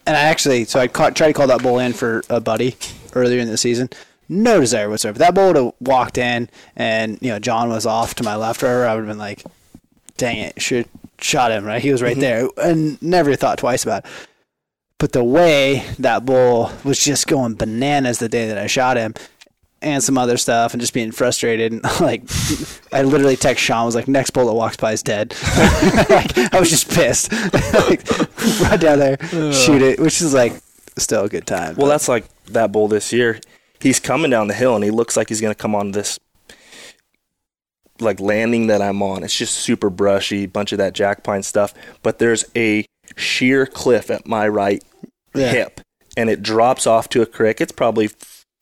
and 0.07 0.17
I 0.17 0.21
actually, 0.21 0.65
so 0.65 0.81
I 0.81 0.89
caught, 0.89 1.17
tried 1.17 1.29
to 1.29 1.33
call 1.33 1.47
that 1.47 1.63
bull 1.63 1.79
in 1.79 1.93
for 1.93 2.23
a 2.29 2.41
buddy 2.41 2.77
earlier 3.15 3.41
in 3.41 3.49
the 3.49 3.57
season. 3.57 3.89
No 4.29 4.61
desire 4.61 4.89
whatsoever. 4.89 5.19
That 5.19 5.35
bull 5.35 5.49
would 5.49 5.57
have 5.57 5.73
walked 5.81 6.19
in, 6.19 6.49
and 6.77 7.19
you 7.21 7.29
know, 7.29 7.39
John 7.39 7.69
was 7.69 7.85
off 7.85 8.15
to 8.17 8.23
my 8.23 8.37
left 8.37 8.63
or 8.63 8.67
whatever. 8.67 8.87
I 8.87 8.95
would 8.95 9.01
have 9.01 9.09
been 9.09 9.19
like, 9.19 9.45
"Dang 10.17 10.39
it, 10.39 10.63
should 10.63 10.89
shot 11.21 11.53
him." 11.53 11.65
Right, 11.65 11.83
he 11.83 11.93
was 11.93 12.01
right 12.01 12.17
mm-hmm. 12.17 12.21
there, 12.21 12.49
and 12.57 13.03
never 13.03 13.37
thought 13.37 13.59
twice 13.59 13.83
about 13.83 14.05
it. 14.05 14.11
But 14.99 15.13
the 15.13 15.25
way 15.25 15.85
that 15.99 16.25
bull 16.25 16.73
was 16.85 17.05
just 17.05 17.27
going 17.27 17.57
bananas 17.57 18.19
the 18.19 18.29
day 18.31 18.49
that 18.49 18.57
I 18.57 18.67
shot 18.67 18.97
him, 18.97 19.13
and 19.85 20.03
some 20.03 20.19
other 20.19 20.37
stuff, 20.37 20.73
and 20.75 20.81
just 20.81 20.95
being 20.95 21.13
frustrated, 21.13 21.73
and 21.73 21.83
like 22.01 22.23
I 22.93 23.03
literally 23.03 23.37
text 23.37 23.63
Sean 23.63 23.87
was 23.87 23.95
like, 23.95 24.09
"Next 24.09 24.31
bull 24.31 24.47
that 24.47 24.55
walks 24.55 24.77
by 24.77 24.93
is 24.93 25.03
dead." 25.03 25.35
like, 26.09 26.37
I 26.55 26.59
was 26.59 26.71
just 26.71 26.91
pissed. 26.91 27.33
like, 27.75 28.09
run 28.61 28.79
down 28.81 28.99
there, 28.99 29.19
shoot 29.53 29.83
it, 29.83 30.01
which 30.01 30.21
is 30.21 30.35
like 30.35 30.55
still 30.99 31.25
a 31.25 31.29
good 31.29 31.47
time. 31.47 31.77
Well, 31.77 31.89
that's 31.89 32.09
like 32.09 32.25
that 32.47 32.73
bull 32.73 32.89
this 32.89 33.13
year. 33.13 33.41
He's 33.81 34.01
coming 34.01 34.31
down 34.31 34.49
the 34.49 34.55
hill 34.55 34.75
and 34.75 34.83
he 34.83 34.91
looks 34.91 35.17
like 35.17 35.29
he's 35.29 35.41
going 35.43 35.53
to 35.53 35.59
come 35.61 35.75
on 35.75 35.91
this 35.93 36.19
like 38.01 38.19
landing 38.21 38.69
that 38.69 38.81
I'm 38.83 39.03
on. 39.03 39.23
It's 39.23 39.37
just 39.37 39.55
super 39.55 39.91
brushy, 39.91 40.47
bunch 40.47 40.73
of 40.73 40.79
that 40.79 40.95
jack 40.95 41.23
pine 41.23 41.43
stuff, 41.43 41.75
but 42.03 42.19
there's 42.19 42.45
a 42.57 42.87
sheer 43.17 43.67
cliff 43.67 44.11
at 44.11 44.27
my 44.27 44.49
right 44.49 44.83
Yeah. 45.35 45.51
hip 45.51 45.81
and 46.17 46.31
it 46.31 46.43
drops 46.43 46.87
off 46.87 47.09
to 47.11 47.23
a 47.23 47.27
creek. 47.27 47.61
It's 47.61 47.73
probably 47.73 48.09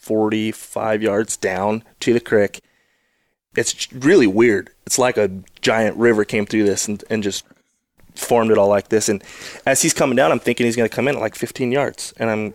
45 0.02 1.02
yards 1.02 1.36
down 1.36 1.84
to 2.00 2.12
the 2.12 2.20
creek. 2.20 2.60
It's 3.56 3.92
really 3.92 4.26
weird. 4.26 4.70
It's 4.86 4.98
like 4.98 5.16
a 5.16 5.30
giant 5.60 5.96
river 5.96 6.24
came 6.24 6.44
through 6.44 6.64
this 6.64 6.88
and, 6.88 7.02
and 7.08 7.22
just 7.22 7.44
formed 8.14 8.50
it 8.50 8.58
all 8.58 8.68
like 8.68 8.88
this. 8.88 9.08
And 9.08 9.22
as 9.64 9.82
he's 9.82 9.94
coming 9.94 10.16
down, 10.16 10.32
I'm 10.32 10.40
thinking 10.40 10.66
he's 10.66 10.76
going 10.76 10.88
to 10.88 10.94
come 10.94 11.08
in 11.08 11.16
at 11.16 11.20
like 11.20 11.34
15 11.34 11.70
yards 11.72 12.12
and 12.16 12.30
I'm 12.30 12.54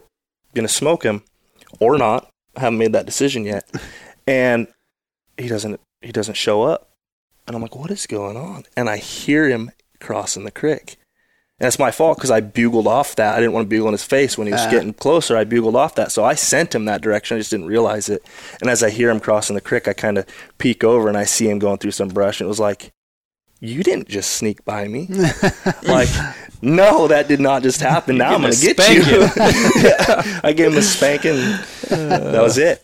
going 0.53 0.67
to 0.67 0.73
smoke 0.73 1.03
him 1.03 1.23
or 1.79 1.97
not. 1.97 2.29
I 2.55 2.61
haven't 2.61 2.79
made 2.79 2.93
that 2.93 3.05
decision 3.05 3.43
yet. 3.43 3.69
And 4.29 4.67
he 5.37 5.47
doesn't 5.47 5.79
he 6.01 6.11
doesn't 6.11 6.35
show 6.35 6.63
up. 6.63 6.89
And 7.47 7.55
I'm 7.55 7.61
like, 7.61 7.77
what 7.77 7.91
is 7.91 8.05
going 8.05 8.35
on? 8.35 8.65
And 8.75 8.89
I 8.89 8.97
hear 8.97 9.47
him 9.47 9.71
crossing 10.01 10.43
the 10.43 10.51
creek. 10.51 10.97
And 11.59 11.67
it's 11.67 11.79
my 11.79 11.89
fault 11.89 12.17
because 12.17 12.29
I 12.29 12.39
bugled 12.39 12.85
off 12.85 13.15
that. 13.15 13.33
I 13.35 13.39
didn't 13.39 13.53
want 13.53 13.65
to 13.65 13.69
bugle 13.69 13.87
in 13.87 13.93
his 13.93 14.03
face 14.03 14.37
when 14.37 14.45
he 14.45 14.53
was 14.53 14.61
Ah. 14.61 14.69
getting 14.69 14.93
closer. 14.93 15.35
I 15.35 15.43
bugled 15.43 15.75
off 15.75 15.95
that. 15.95 16.11
So 16.11 16.23
I 16.23 16.35
sent 16.35 16.75
him 16.75 16.85
that 16.85 17.01
direction. 17.01 17.35
I 17.35 17.39
just 17.39 17.49
didn't 17.49 17.65
realize 17.65 18.09
it. 18.09 18.23
And 18.61 18.69
as 18.69 18.83
I 18.83 18.91
hear 18.91 19.09
him 19.09 19.19
crossing 19.19 19.55
the 19.55 19.61
creek, 19.61 19.87
I 19.87 19.93
kind 19.93 20.19
of 20.19 20.25
peek 20.59 20.83
over 20.83 21.07
and 21.07 21.17
I 21.17 21.23
see 21.23 21.49
him 21.49 21.57
going 21.57 21.79
through 21.79 21.91
some 21.91 22.09
brush. 22.09 22.39
And 22.39 22.45
it 22.45 22.49
was 22.49 22.59
like, 22.59 22.91
you 23.59 23.81
didn't 23.81 24.07
just 24.07 24.33
sneak 24.33 24.63
by 24.65 24.87
me. 24.87 25.07
like, 25.83 26.09
no, 26.61 27.07
that 27.07 27.27
did 27.27 27.39
not 27.39 27.63
just 27.63 27.81
happen. 27.81 28.17
Now 28.19 28.35
I'm 28.35 28.41
going 28.41 28.53
to 28.53 28.73
get 28.73 28.89
you. 28.89 29.01
Yeah. 29.81 30.39
I 30.43 30.53
gave 30.53 30.73
him 30.73 30.77
a 30.77 30.81
spanking. 30.83 31.37
that 31.89 32.39
was 32.39 32.59
it. 32.59 32.83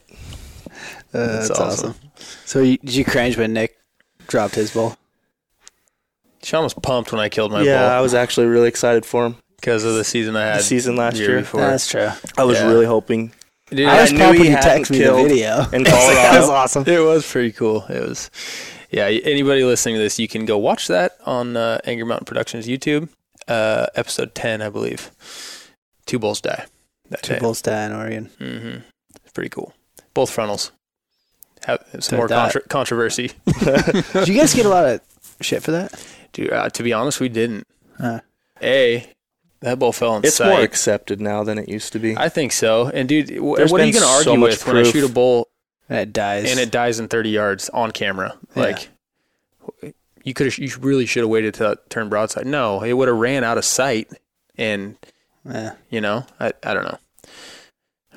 Uh, 1.13 1.27
That's 1.27 1.47
that's, 1.49 1.59
awesome. 1.59 1.89
awesome. 1.91 2.09
So 2.45 2.61
you, 2.61 2.77
did 2.79 2.95
you 2.95 3.05
cringe 3.05 3.37
when 3.37 3.53
Nick 3.53 3.77
dropped 4.27 4.55
his 4.55 4.71
bull? 4.73 4.97
Sean 6.43 6.63
was 6.63 6.73
pumped 6.73 7.11
when 7.11 7.21
I 7.21 7.29
killed 7.29 7.51
my 7.51 7.61
yeah, 7.63 7.95
I 7.97 8.01
was 8.01 8.13
actually 8.13 8.47
really 8.47 8.67
excited 8.67 9.05
for 9.05 9.25
him. 9.25 9.35
because 9.57 9.83
of 9.85 9.95
the 9.95 10.03
season 10.03 10.35
I 10.35 10.45
had 10.47 10.59
The 10.59 10.63
season 10.63 10.95
last 10.97 11.17
year. 11.17 11.39
before. 11.39 11.61
That's 11.61 11.87
true. 11.87 12.09
I 12.37 12.43
was 12.43 12.59
Yeah. 12.59 12.67
really 12.67 12.85
hoping. 12.85 13.31
Dude, 13.69 13.87
I 13.87 14.01
was 14.01 14.11
knew 14.11 14.19
pumped 14.19 14.33
he 14.35 14.39
when 14.43 14.51
you 14.51 14.57
hadn't 14.57 14.83
texted 14.83 14.91
me 14.91 14.97
the 14.99 15.03
killed 15.05 15.27
video. 15.29 15.65
in 15.71 15.83
that 15.83 16.39
was 16.39 16.49
awesome. 16.49 16.83
It 16.85 16.99
was 16.99 17.25
pretty 17.29 17.51
cool. 17.53 17.85
It 17.89 18.01
was, 18.07 18.29
yeah. 18.91 19.05
Anybody 19.05 19.63
listening 19.63 19.95
to 19.95 20.01
this, 20.01 20.19
you 20.19 20.27
can 20.27 20.45
go 20.45 20.57
watch 20.57 20.87
that 20.89 21.13
on 21.25 21.55
uh, 21.57 21.79
Angry 21.85 22.05
Mountain 22.05 22.25
Productions 22.25 22.67
YouTube, 22.67 23.07
uh, 23.47 23.87
episode 23.95 24.35
ten, 24.35 24.61
I 24.61 24.69
believe. 24.69 25.09
Two 26.05 26.19
bulls 26.19 26.41
die. 26.41 26.65
That 27.09 27.23
Two 27.23 27.33
day. 27.35 27.39
bulls 27.39 27.61
die 27.61 27.85
in 27.85 27.93
Oregon. 27.93 28.29
Mm-hmm. 28.39 28.77
It's 29.23 29.31
pretty 29.33 29.49
cool. 29.49 29.73
Both 30.13 30.29
frontals. 30.29 30.71
Have 31.65 31.83
some 31.99 32.17
more 32.17 32.27
contra- 32.27 32.67
controversy. 32.67 33.31
Did 33.63 34.27
you 34.27 34.37
guys 34.37 34.53
get 34.53 34.65
a 34.65 34.69
lot 34.69 34.85
of 34.85 35.01
shit 35.41 35.63
for 35.63 35.71
that? 35.71 36.05
Dude, 36.33 36.51
uh, 36.51 36.69
to 36.69 36.83
be 36.83 36.91
honest, 36.93 37.19
we 37.19 37.29
didn't. 37.29 37.67
Uh, 37.99 38.19
A, 38.61 39.07
that 39.61 39.79
ball 39.79 39.93
fell 39.93 40.17
in 40.17 40.25
It's 40.25 40.35
sight. 40.35 40.49
more 40.49 40.61
accepted 40.61 41.21
now 41.21 41.43
than 41.43 41.57
it 41.57 41.69
used 41.69 41.93
to 41.93 41.99
be. 41.99 42.17
I 42.17 42.27
think 42.29 42.51
so. 42.51 42.87
And 42.87 43.07
dude, 43.07 43.27
w- 43.27 43.55
There's 43.55 43.71
what 43.71 43.79
are 43.81 43.85
you 43.85 43.93
been 43.93 44.01
going 44.01 44.17
to 44.17 44.23
so 44.23 44.31
argue 44.31 44.41
much 44.41 44.49
with 44.51 44.67
when 44.67 44.75
I 44.77 44.81
proof. 44.81 44.93
shoot 44.93 45.09
a 45.09 45.13
bull 45.13 45.47
and 45.89 45.99
it 45.99 46.11
dies. 46.11 46.51
and 46.51 46.59
it 46.59 46.71
dies 46.71 46.99
in 46.99 47.07
30 47.07 47.29
yards 47.29 47.69
on 47.69 47.91
camera? 47.91 48.35
Yeah. 48.55 48.63
Like, 48.63 48.89
you 50.23 50.33
could 50.33 50.47
have, 50.47 50.57
you 50.57 50.69
really 50.81 51.05
should 51.05 51.21
have 51.21 51.29
waited 51.29 51.53
to 51.55 51.77
turn 51.89 52.09
broadside. 52.09 52.45
No, 52.45 52.81
it 52.81 52.93
would 52.93 53.07
have 53.07 53.17
ran 53.17 53.43
out 53.43 53.57
of 53.57 53.65
sight, 53.65 54.09
and 54.57 54.97
Yeah. 55.45 55.75
you 55.89 56.01
know, 56.01 56.25
I, 56.39 56.51
I 56.63 56.73
don't 56.73 56.83
know, 56.83 56.97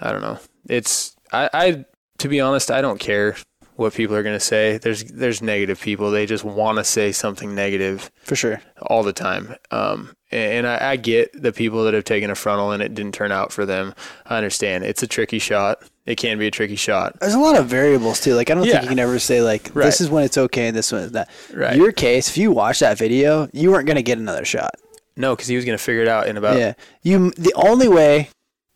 I 0.01 0.12
don't 0.12 0.22
know. 0.22 0.38
It's 0.68 1.14
I, 1.32 1.51
I 1.53 1.84
to 2.19 2.29
be 2.29 2.41
honest, 2.41 2.71
I 2.71 2.81
don't 2.81 2.99
care 3.01 3.37
what 3.77 3.93
people 3.93 4.17
are 4.17 4.23
going 4.23 4.37
to 4.37 4.41
say. 4.41 4.79
There's 4.79 5.05
there's 5.05 5.43
negative 5.43 5.81
people. 5.81 6.11
They 6.11 6.25
just 6.27 6.45
want 6.45 6.79
to 6.79 6.85
say 6.85 7.12
something 7.12 7.55
negative 7.55 8.11
for 8.25 8.35
sure. 8.37 8.61
all 8.83 9.03
the 9.03 9.12
time. 9.12 9.55
Um, 9.71 10.14
and 10.31 10.67
I, 10.67 10.93
I 10.93 10.97
get 10.97 11.41
the 11.41 11.53
people 11.53 11.85
that 11.85 11.95
have 11.95 12.05
taken 12.05 12.31
a 12.31 12.35
frontal 12.35 12.73
and 12.73 12.83
it 12.83 12.95
didn't 12.95 13.12
turn 13.14 13.31
out 13.33 13.53
for 13.53 13.64
them. 13.67 13.95
I 14.25 14.37
understand. 14.39 14.85
It's 14.85 15.03
a 15.03 15.07
tricky 15.07 15.39
shot. 15.39 15.83
It 16.07 16.17
can 16.17 16.39
be 16.39 16.47
a 16.47 16.51
tricky 16.51 16.75
shot. 16.77 17.17
There's 17.21 17.35
a 17.35 17.39
lot 17.39 17.57
of 17.57 17.67
variables 17.67 18.21
too. 18.21 18.35
Like 18.35 18.51
I 18.51 18.55
don't 18.55 18.64
Yeah. 18.64 18.73
think 18.73 18.85
you 18.85 18.89
can 18.91 18.99
ever 18.99 19.19
say 19.19 19.43
like 19.43 19.71
Right. 19.75 19.85
this 19.85 20.01
is 20.01 20.09
when 20.09 20.25
it's 20.25 20.39
okay 20.39 20.69
and 20.69 20.77
this 20.77 20.91
one 20.91 21.03
is 21.03 21.12
not. 21.12 21.29
Right. 21.55 21.77
Your 21.77 21.93
case, 21.93 22.29
if 22.29 22.39
you 22.39 22.51
watch 22.51 22.79
that 22.81 22.97
video, 22.99 23.49
you 23.53 23.71
weren't 23.71 23.87
gonna 23.87 24.03
get 24.03 24.19
another 24.19 24.45
shot. 24.45 24.75
No, 25.19 25.35
because 25.37 25.49
he 25.49 25.57
was 25.57 25.64
going 25.64 25.79
to 25.79 25.83
figure 25.83 26.03
it 26.03 26.09
out 26.09 26.29
in 26.29 26.37
about. 26.37 26.59
yeah. 26.59 26.75
You 27.03 27.31
the 27.39 27.53
only 27.57 27.89
way 27.89 28.29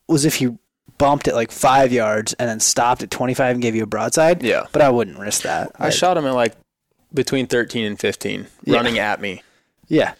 was 0.08 0.24
if 0.24 0.40
you 0.40 0.58
bumped 0.98 1.28
it 1.28 1.34
like 1.34 1.50
five 1.50 1.92
yards 1.92 2.32
and 2.34 2.48
then 2.48 2.60
stopped 2.60 3.02
at 3.02 3.10
25 3.10 3.56
and 3.56 3.62
gave 3.62 3.74
you 3.74 3.82
a 3.82 3.86
broadside. 3.86 4.42
Yeah. 4.42 4.66
But 4.72 4.82
I 4.82 4.90
wouldn't 4.90 5.18
risk 5.18 5.42
that. 5.42 5.72
I 5.78 5.90
shot 5.90 6.16
him 6.16 6.26
at 6.26 6.34
like 6.34 6.54
between 7.12 7.46
13 7.46 7.84
and 7.84 7.98
15, 7.98 8.46
Yeah. 8.64 8.76
running 8.76 8.98
at 8.98 9.20
me. 9.20 9.42
Yeah. 9.88 10.14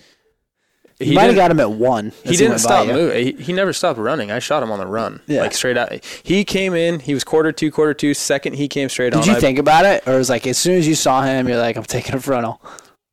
He 0.98 1.14
might 1.14 1.24
have 1.24 1.34
got 1.36 1.50
him 1.50 1.60
at 1.60 1.70
one. 1.70 2.12
He 2.24 2.36
didn't 2.36 2.52
by 2.52 2.56
stop 2.58 2.86
moving. 2.86 3.24
He, 3.38 3.42
he 3.44 3.52
never 3.54 3.72
stopped 3.72 3.98
running. 3.98 4.30
I 4.30 4.38
shot 4.38 4.62
him 4.62 4.70
on 4.70 4.78
the 4.78 4.86
run, 4.86 5.22
Yeah. 5.26 5.40
like 5.40 5.54
straight 5.54 5.78
out. 5.78 5.92
He 6.22 6.44
came 6.44 6.74
in. 6.74 7.00
He 7.00 7.14
was 7.14 7.24
quarter 7.24 7.52
two, 7.52 7.70
quarter 7.70 7.94
two. 7.94 8.12
Second, 8.12 8.56
he 8.56 8.68
came 8.68 8.90
straight 8.90 9.14
on. 9.14 9.22
Did 9.22 9.28
you 9.30 9.36
I- 9.36 9.40
think 9.40 9.58
about 9.58 9.86
it, 9.86 10.06
or 10.06 10.14
it 10.14 10.18
was 10.18 10.28
like 10.28 10.46
as 10.46 10.58
soon 10.58 10.76
as 10.76 10.86
you 10.86 10.94
saw 10.94 11.22
him, 11.22 11.48
you're 11.48 11.56
like, 11.56 11.76
I'm 11.76 11.84
taking 11.84 12.14
a 12.14 12.20
frontal? 12.20 12.60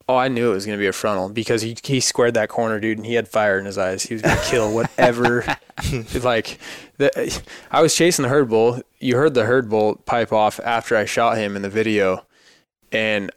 Oh, 0.10 0.16
I 0.16 0.30
knew 0.30 0.52
it 0.52 0.54
was 0.54 0.66
going 0.66 0.78
to 0.78 0.82
be 0.82 0.88
a 0.88 0.94
frontal 0.94 1.28
because 1.30 1.62
he 1.62 1.76
he 1.84 2.00
squared 2.00 2.34
that 2.36 2.48
corner, 2.50 2.80
dude, 2.80 2.98
and 2.98 3.06
he 3.06 3.16
had 3.16 3.28
fire 3.28 3.60
in 3.60 3.66
his 3.66 3.78
eyes. 3.78 4.04
He 4.04 4.14
was 4.14 4.22
going 4.22 4.38
to 4.38 4.44
kill 4.46 4.74
whatever. 4.74 5.44
like, 6.24 6.60
the, 6.98 7.44
I 7.72 7.82
was 7.82 7.94
chasing 7.94 8.24
the 8.24 8.30
herd 8.30 8.50
bull. 8.50 8.82
You 9.00 9.18
heard 9.18 9.34
the 9.34 9.46
herd 9.46 9.70
bull 9.70 9.96
pipe 10.06 10.32
off 10.32 10.60
after 10.64 10.96
I 10.96 11.06
shot 11.06 11.38
him 11.38 11.56
in 11.58 11.62
the 11.62 11.70
video, 11.70 12.26
and 12.92 13.32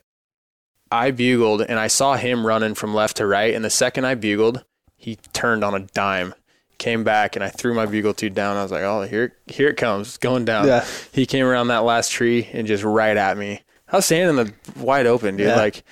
I 0.92 1.10
bugled, 1.10 1.62
and 1.62 1.78
I 1.78 1.88
saw 1.88 2.14
him 2.16 2.46
running 2.46 2.74
from 2.74 2.94
left 2.94 3.16
to 3.18 3.26
right. 3.26 3.54
And 3.54 3.64
the 3.64 3.70
second 3.70 4.04
I 4.04 4.14
bugled, 4.14 4.64
he 4.96 5.16
turned 5.32 5.64
on 5.64 5.74
a 5.74 5.80
dime, 5.80 6.34
came 6.78 7.02
back, 7.02 7.34
and 7.34 7.44
I 7.44 7.48
threw 7.48 7.74
my 7.74 7.86
bugle 7.86 8.14
tube 8.14 8.34
down. 8.34 8.56
I 8.56 8.62
was 8.62 8.70
like, 8.72 8.82
"Oh, 8.82 9.02
here, 9.02 9.36
here 9.46 9.68
it 9.68 9.76
comes, 9.76 10.08
it's 10.08 10.18
going 10.18 10.44
down." 10.44 10.66
Yeah. 10.66 10.84
He 11.12 11.26
came 11.26 11.46
around 11.46 11.68
that 11.68 11.84
last 11.84 12.12
tree 12.12 12.48
and 12.52 12.66
just 12.66 12.84
right 12.84 13.16
at 13.16 13.36
me. 13.36 13.62
I 13.92 13.96
was 13.96 14.06
standing 14.06 14.38
in 14.38 14.46
the 14.46 14.80
wide 14.80 15.06
open, 15.06 15.36
dude. 15.36 15.48
Yeah. 15.48 15.56
Like, 15.56 15.82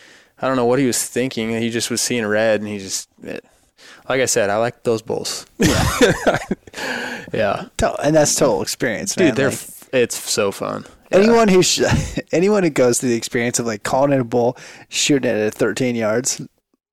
I 0.41 0.47
don't 0.47 0.57
know 0.57 0.67
what 0.67 0.79
he 0.79 0.87
was 0.87 1.03
thinking. 1.05 1.51
He 1.51 1.71
just 1.71 1.91
was 1.91 2.01
seeing 2.01 2.25
red, 2.27 2.61
and 2.61 2.69
he 2.69 2.79
just, 2.79 3.09
it, 3.23 3.45
like 4.09 4.21
I 4.21 4.27
said, 4.27 4.51
I 4.51 4.57
like 4.57 4.83
those 4.85 5.03
bulls. 5.03 5.47
Yeah, 5.59 6.39
yeah, 7.33 7.65
And 8.03 8.15
that's 8.15 8.35
total 8.35 8.63
experience, 8.63 9.17
man. 9.17 9.29
dude. 9.29 9.37
They're 9.37 9.51
Like, 9.51 9.55
f 9.59 9.89
it's 9.93 10.17
so 10.17 10.53
fun. 10.53 10.85
Anyone 11.11 11.49
who 11.49 11.63
sh- 11.63 11.81
anyone 12.33 12.63
who 12.63 12.71
goes 12.71 13.01
through 13.01 13.09
the 13.11 13.17
experience 13.17 13.59
of 13.59 13.67
like 13.67 13.83
calling 13.83 14.13
in 14.13 14.21
a 14.21 14.25
bull, 14.25 14.57
shooting 14.89 15.31
it 15.31 15.37
at 15.37 15.55
13 15.55 15.97
yards 15.97 16.41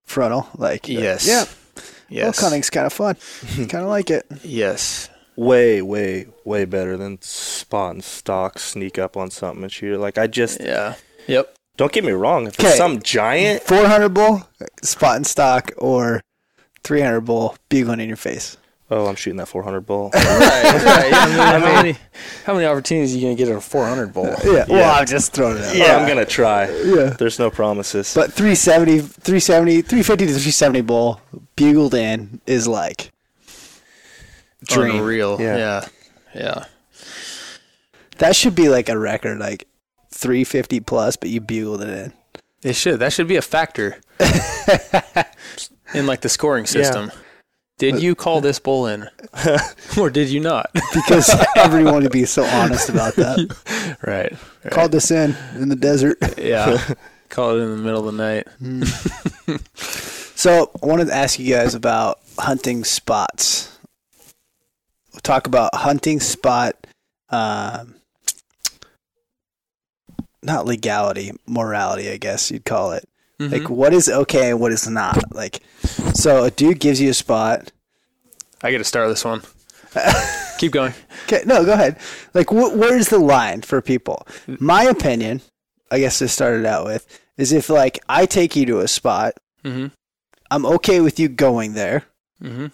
frontal, 0.06 0.48
like 0.56 0.88
Yes. 0.88 1.28
yeah, 1.28 1.34
yes. 1.42 1.56
bull 1.76 1.84
Yes. 2.10 2.40
hunting's 2.40 2.70
kind 2.70 2.86
of 2.86 2.94
fun. 2.94 3.16
kind 3.68 3.84
of 3.84 3.88
like 3.90 4.10
it. 4.10 4.26
Yes. 4.44 5.10
way, 5.36 5.82
way, 5.82 6.28
way 6.46 6.64
better 6.66 6.96
than 6.96 7.22
spot 7.22 7.96
and 7.96 8.04
stock, 8.04 8.58
sneak 8.60 8.98
up 8.98 9.18
on 9.18 9.30
something 9.32 9.64
and 9.64 9.72
shoot 9.72 9.94
it. 9.96 10.00
Like 10.00 10.18
I 10.18 10.28
just 10.28 10.62
Yeah. 10.62 10.96
Yep. 11.28 11.54
Don't 11.78 11.92
get 11.92 12.04
me 12.04 12.12
wrong. 12.12 12.48
If 12.48 12.60
it's 12.60 12.78
some 12.78 13.02
giant, 13.02 13.64
400 13.64 14.10
bull, 14.10 14.48
spot 14.82 15.18
in 15.18 15.24
stock, 15.24 15.72
or 15.78 16.22
300 16.84 17.22
bull, 17.22 17.56
bugling 17.70 18.00
in 18.00 18.08
your 18.08 18.18
face. 18.18 18.58
oh, 18.92 19.08
I'm 19.08 19.16
shooting 19.16 19.38
that 19.38 19.48
400 19.48 19.82
bull. 19.82 20.12
right. 20.14 20.24
Right. 20.24 21.14
I 21.14 21.28
mean, 21.28 21.38
how 21.38 21.60
many 21.82 21.98
how 22.46 22.54
many 22.54 22.66
opportunities 22.66 23.14
are 23.14 23.18
you 23.18 23.24
gonna 23.24 23.36
get 23.36 23.50
at 23.50 23.56
a 23.56 23.62
400 23.62 24.14
bowl? 24.14 24.36
Yeah, 24.46 24.66
well, 24.70 25.00
I'm 25.00 25.06
just 25.08 25.34
throwing 25.34 25.58
it 25.58 25.64
out. 25.64 25.76
yeah, 25.76 25.98
I'm 25.98 26.08
gonna 26.08 26.26
try. 26.26 26.70
Yeah. 26.70 27.10
There's 27.10 27.40
no 27.40 27.50
promises. 27.50 28.14
But 28.14 28.32
370, 28.34 29.00
370, 29.00 29.82
350 29.82 30.26
to 30.28 30.32
370 30.32 30.82
bull, 30.82 31.20
bugled 31.56 31.94
in 31.96 32.40
is 32.46 32.68
like 32.68 33.12
dream. 34.66 34.96
Unreal. 34.98 35.42
Yeah. 35.42 35.58
Yeah. 35.58 35.86
Yeah. 36.36 36.66
That 38.20 38.36
should 38.36 38.56
be 38.56 38.70
like 38.70 38.88
a 38.88 38.98
record, 38.98 39.40
like 39.40 39.68
350 40.16 40.80
plus, 40.82 41.16
but 41.16 41.30
you 41.30 41.42
bugled 41.42 41.82
it 41.82 41.90
in. 41.90 42.14
It 42.64 42.74
should. 42.76 43.00
That 43.00 43.14
should 43.14 43.28
be 43.28 43.36
a 43.36 43.42
factor 43.42 43.98
in 45.94 46.08
like 46.08 46.22
the 46.22 46.30
scoring 46.30 46.66
system. 46.66 47.12
Did 47.78 48.02
you 48.02 48.16
call 48.16 48.40
this 48.40 48.58
bull 48.58 48.88
in, 48.88 49.10
or 50.00 50.10
did 50.10 50.30
you 50.30 50.40
not? 50.40 50.72
Because 50.94 51.30
everyone 51.58 52.04
would 52.04 52.12
be 52.12 52.26
so 52.26 52.44
honest 52.46 52.88
about 52.90 53.16
that. 53.18 53.98
right. 54.08 54.34
Called 54.72 54.94
this 54.94 55.12
in 55.12 55.36
in 55.56 55.68
the 55.70 55.76
desert. 55.76 56.18
Yeah. 56.38 56.82
Called 57.30 57.60
it 57.60 57.64
in 57.64 57.72
the 57.72 57.78
middle 57.84 58.08
of 58.08 58.16
the 58.16 58.24
night. 58.24 59.60
So 60.36 60.72
I 60.82 60.86
wanted 60.86 61.08
to 61.08 61.14
ask 61.16 61.38
you 61.38 61.54
guys 61.54 61.76
about 61.76 62.20
hunting 62.40 62.84
spots. 62.84 63.78
We'll 65.14 65.22
talk 65.22 65.48
about 65.48 65.74
hunting 65.76 66.20
spot, 66.20 66.88
um, 67.30 67.96
not 70.46 70.66
legality, 70.66 71.32
morality, 71.48 72.10
I 72.12 72.18
guess 72.18 72.52
you'd 72.52 72.66
call 72.66 72.92
it. 72.94 73.04
Like 73.38 73.70
what 73.70 73.94
is 73.94 74.08
okay 74.08 74.52
and 74.52 74.62
what 74.62 74.72
is 74.72 74.88
not. 74.90 75.34
Like, 75.34 75.60
so 76.14 76.46
a 76.46 76.52
dude 76.52 76.80
gives 76.80 77.02
you 77.02 77.10
a 77.10 77.14
spot. 77.14 77.72
I 78.64 78.72
get 78.72 78.78
to 78.78 78.84
start 78.86 79.10
this 79.10 79.26
one. 79.26 79.42
Keep 80.58 80.72
going. 80.72 80.94
Okay, 81.26 81.44
no, 81.46 81.66
go 81.66 81.74
ahead. 81.74 81.98
Like, 82.34 82.50
wh- 82.50 82.76
where's 82.78 83.10
the 83.10 83.20
line 83.20 83.62
for 83.62 83.82
people? 83.82 84.26
My 84.48 84.84
opinion, 84.84 85.42
I 85.92 86.00
guess 86.00 86.20
to 86.20 86.28
start 86.30 86.60
it 86.60 86.66
out 86.66 86.86
with, 86.86 87.06
is 87.38 87.52
if 87.52 87.70
like 87.70 88.00
I 88.08 88.26
take 88.26 88.56
you 88.56 88.66
to 88.68 88.80
a 88.80 88.88
spot, 88.88 89.34
Mm-hmm. 89.66 89.88
I'm 90.52 90.66
okay 90.66 91.02
with 91.02 91.20
you 91.20 91.28
going 91.28 91.74
there. 91.74 92.04
Mm-hmm. 92.42 92.68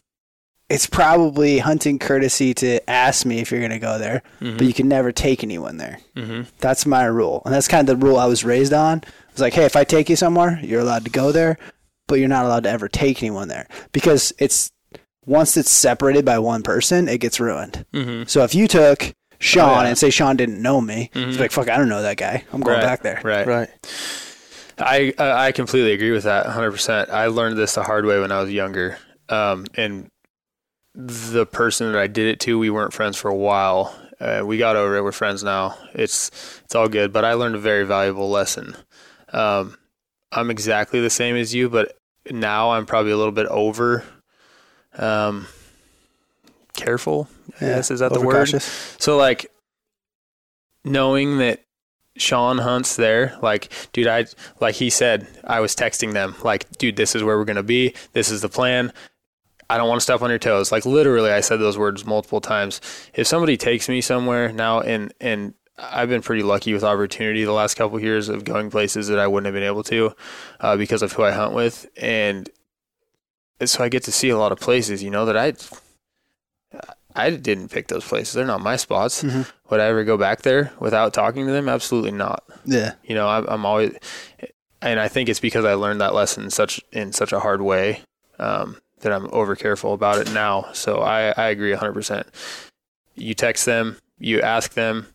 It's 0.72 0.88
probably 0.88 1.59
hunting 1.59 1.99
courtesy 1.99 2.53
to 2.55 2.89
ask 2.89 3.26
me 3.26 3.39
if 3.39 3.51
you're 3.51 3.59
going 3.59 3.72
to 3.72 3.80
go 3.80 3.97
there, 3.99 4.22
Mm-hmm. 4.41 4.57
but 4.57 4.67
you 4.67 4.74
can 4.74 4.88
never 4.88 5.11
take 5.11 5.43
anyone 5.43 5.78
there. 5.78 5.99
Mm-hmm. 6.15 6.49
That's 6.59 6.86
my 6.86 7.05
rule. 7.05 7.41
And 7.45 7.53
that's 7.53 7.67
kind 7.67 7.88
of 7.88 7.99
the 7.99 8.05
rule 8.05 8.17
I 8.17 8.26
was 8.26 8.43
raised 8.43 8.74
on. 8.74 9.03
It's 9.32 9.39
like, 9.41 9.53
hey, 9.53 9.65
if 9.65 9.76
I 9.76 9.84
take 9.84 10.09
you 10.09 10.15
somewhere, 10.15 10.59
you're 10.63 10.82
allowed 10.82 11.05
to 11.05 11.11
go 11.11 11.32
there, 11.32 11.57
but 12.07 12.15
you're 12.19 12.28
not 12.28 12.45
allowed 12.45 12.63
to 12.63 12.69
ever 12.69 12.88
take 12.88 13.22
anyone 13.22 13.47
there 13.47 13.67
because 13.91 14.34
it's 14.39 14.72
once 15.26 15.55
it's 15.57 15.69
separated 15.72 16.26
by 16.26 16.39
one 16.39 16.63
person, 16.63 17.07
it 17.07 17.19
gets 17.19 17.39
ruined. 17.39 17.86
Mm-hmm. 17.93 18.24
So 18.28 18.43
if 18.43 18.53
you 18.55 18.67
took 18.67 19.13
Sean 19.39 19.69
Oh, 19.69 19.82
yeah. 19.82 19.88
and 19.89 19.97
say 19.97 20.09
Sean 20.09 20.36
didn't 20.36 20.61
know 20.61 20.82
me, 20.82 21.09
it's 21.13 21.39
like, 21.39 21.51
fuck, 21.51 21.69
I 21.69 21.78
don't 21.78 21.89
know 21.89 22.01
that 22.01 22.17
guy. 22.17 22.43
I'm 22.51 22.61
going 22.61 22.78
right. 22.78 22.84
back 22.84 23.01
there. 23.03 23.22
Right. 23.24 23.47
right. 23.47 23.69
I 24.80 25.13
I 25.17 25.47
I 25.47 25.51
completely 25.51 25.93
agree 25.93 26.11
with 26.11 26.24
that 26.24 26.45
100%. 26.45 27.09
I 27.09 27.28
learned 27.28 27.57
this 27.57 27.76
the 27.76 27.84
hard 27.84 28.05
way 28.05 28.19
when 28.19 28.32
I 28.32 28.41
was 28.41 28.51
younger. 28.51 28.97
Um, 29.30 29.65
and 29.76 30.09
the 30.93 31.45
person 31.45 31.91
that 31.91 31.99
I 31.99 32.07
did 32.07 32.27
it 32.27 32.39
to, 32.41 32.59
we 32.59 32.69
weren't 32.69 32.93
friends 32.93 33.17
for 33.17 33.29
a 33.29 33.35
while. 33.35 33.95
Uh, 34.19 34.43
we 34.45 34.57
got 34.57 34.75
over 34.75 34.97
it. 34.97 35.03
We're 35.03 35.11
friends 35.11 35.43
now. 35.43 35.77
It's 35.93 36.29
it's 36.63 36.75
all 36.75 36.87
good. 36.87 37.11
But 37.11 37.25
I 37.25 37.33
learned 37.33 37.55
a 37.55 37.59
very 37.59 37.85
valuable 37.85 38.29
lesson. 38.29 38.75
Um, 39.33 39.77
I'm 40.31 40.51
exactly 40.51 41.01
the 41.01 41.09
same 41.09 41.35
as 41.35 41.55
you, 41.55 41.69
but 41.69 41.97
now 42.29 42.71
I'm 42.71 42.85
probably 42.85 43.11
a 43.11 43.17
little 43.17 43.31
bit 43.31 43.47
over. 43.47 44.03
Um, 44.97 45.47
careful. 46.73 47.27
Yes, 47.59 47.89
is 47.91 47.99
that 48.01 48.13
the 48.13 48.21
word? 48.21 48.47
So 48.61 49.17
like 49.17 49.51
knowing 50.83 51.37
that 51.37 51.61
Sean 52.17 52.57
Hunt's 52.57 52.95
there, 52.95 53.37
like, 53.41 53.71
dude, 53.93 54.07
I 54.07 54.25
like 54.59 54.75
he 54.75 54.89
said, 54.89 55.27
I 55.43 55.59
was 55.61 55.75
texting 55.75 56.13
them, 56.13 56.35
like, 56.43 56.69
dude, 56.77 56.95
this 56.95 57.15
is 57.15 57.23
where 57.23 57.37
we're 57.37 57.45
gonna 57.45 57.63
be. 57.63 57.95
This 58.13 58.29
is 58.29 58.41
the 58.41 58.49
plan. 58.49 58.93
I 59.72 59.78
don't 59.78 59.88
want 59.88 59.99
to 59.99 60.03
step 60.03 60.22
on 60.22 60.30
your 60.30 60.39
toes. 60.39 60.72
Like 60.72 60.86
literally, 60.86 61.32
I 61.32 61.39
said 61.41 61.57
those 61.59 61.78
words 61.78 62.05
multiple 62.05 62.41
times. 62.41 62.82
If 63.13 63.26
somebody 63.28 63.57
takes 63.57 63.88
me 63.89 64.01
somewhere 64.01 64.51
now, 64.51 64.82
and 64.82 65.13
and 65.22 65.53
I've 65.78 66.09
been 66.09 66.22
pretty 66.22 66.43
lucky 66.43 66.74
with 66.74 66.84
opportunity 66.84 67.43
the 67.43 67.53
last 67.53 67.76
couple 67.76 67.97
of 67.97 68.03
years 68.03 68.30
of 68.30 68.43
going 68.43 68.69
places 68.69 69.07
that 69.07 69.17
I 69.17 69.28
wouldn't 69.28 69.45
have 69.45 69.53
been 69.55 69.63
able 69.63 69.84
to 69.84 70.13
uh, 70.59 70.78
because 70.78 71.01
of 71.01 71.13
who 71.13 71.24
I 71.24 71.32
hunt 71.32 71.53
with, 71.53 71.88
and 71.97 72.49
so 73.65 73.84
I 73.84 73.89
get 73.89 74.03
to 74.03 74.11
see 74.11 74.30
a 74.30 74.38
lot 74.38 74.51
of 74.51 74.59
places, 74.59 75.01
you 75.03 75.09
know, 75.09 75.26
that 75.26 75.38
I 75.38 75.53
I 77.15 77.30
didn't 77.32 77.69
pick 77.69 77.88
those 77.88 78.05
places. 78.05 78.34
They're 78.34 78.45
not 78.45 78.61
my 78.61 78.76
spots. 78.78 79.24
Mhm. 79.24 79.49
Would 79.69 79.80
I 79.80 79.86
ever 79.86 80.03
go 80.03 80.17
back 80.17 80.43
there 80.43 80.72
without 80.80 81.13
talking 81.13 81.45
to 81.45 81.51
them? 81.51 81.67
Absolutely 81.67 82.11
not. 82.11 82.43
Yeah. 82.65 82.93
You 83.03 83.15
know, 83.15 83.28
I'm, 83.28 83.45
I'm 83.49 83.65
always, 83.65 83.93
and 84.82 84.99
I 84.99 85.07
think 85.09 85.28
it's 85.30 85.39
because 85.41 85.65
I 85.65 85.74
learned 85.74 85.99
that 86.01 86.13
lesson 86.13 86.43
in 86.45 86.49
such 86.51 86.80
in 86.91 87.11
such 87.11 87.34
a 87.34 87.39
hard 87.39 87.61
way 87.61 88.01
um, 88.39 88.78
that 89.01 89.11
I'm 89.11 89.27
over 89.33 89.55
careful 89.55 89.93
about 89.93 90.19
it 90.19 90.31
now. 90.33 90.67
So 90.73 90.99
I 91.01 91.29
I 91.37 91.47
agree 91.49 91.71
100. 91.71 91.93
percent 91.93 92.27
You 93.15 93.33
text 93.33 93.65
them, 93.65 93.97
you 94.19 94.41
ask 94.41 94.73
them. 94.73 95.07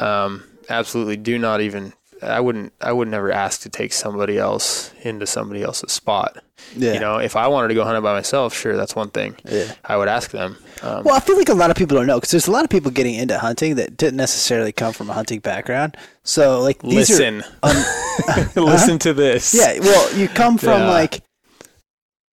Um, 0.00 0.44
absolutely, 0.68 1.16
do 1.16 1.38
not 1.38 1.60
even. 1.60 1.92
I 2.22 2.40
wouldn't. 2.40 2.72
I 2.80 2.90
would 2.92 3.08
never 3.08 3.30
ask 3.30 3.60
to 3.62 3.68
take 3.68 3.92
somebody 3.92 4.38
else 4.38 4.92
into 5.02 5.26
somebody 5.26 5.62
else's 5.62 5.92
spot. 5.92 6.38
Yeah. 6.74 6.94
You 6.94 7.00
know, 7.00 7.18
if 7.18 7.36
I 7.36 7.48
wanted 7.48 7.68
to 7.68 7.74
go 7.74 7.84
hunting 7.84 8.02
by 8.02 8.14
myself, 8.14 8.54
sure, 8.54 8.76
that's 8.76 8.96
one 8.96 9.10
thing. 9.10 9.36
yeah. 9.44 9.74
I 9.84 9.96
would 9.98 10.08
ask 10.08 10.30
them. 10.30 10.56
Um, 10.82 11.04
Well, 11.04 11.14
I 11.14 11.20
feel 11.20 11.36
like 11.36 11.50
a 11.50 11.54
lot 11.54 11.70
of 11.70 11.76
people 11.76 11.96
don't 11.98 12.06
know 12.06 12.16
because 12.16 12.30
there's 12.30 12.46
a 12.46 12.50
lot 12.52 12.64
of 12.64 12.70
people 12.70 12.90
getting 12.90 13.14
into 13.14 13.38
hunting 13.38 13.74
that 13.74 13.96
didn't 13.98 14.16
necessarily 14.16 14.72
come 14.72 14.94
from 14.94 15.10
a 15.10 15.12
hunting 15.12 15.40
background. 15.40 15.96
So, 16.22 16.60
like, 16.62 16.80
these 16.80 17.10
listen, 17.10 17.42
are. 17.62 17.72
Um, 18.56 18.64
listen 18.64 18.98
to 19.00 19.12
this. 19.12 19.52
yeah, 19.52 19.78
well, 19.80 20.14
you 20.16 20.28
come 20.28 20.56
from 20.56 20.80
Yeah. 20.80 20.90
like. 20.90 21.20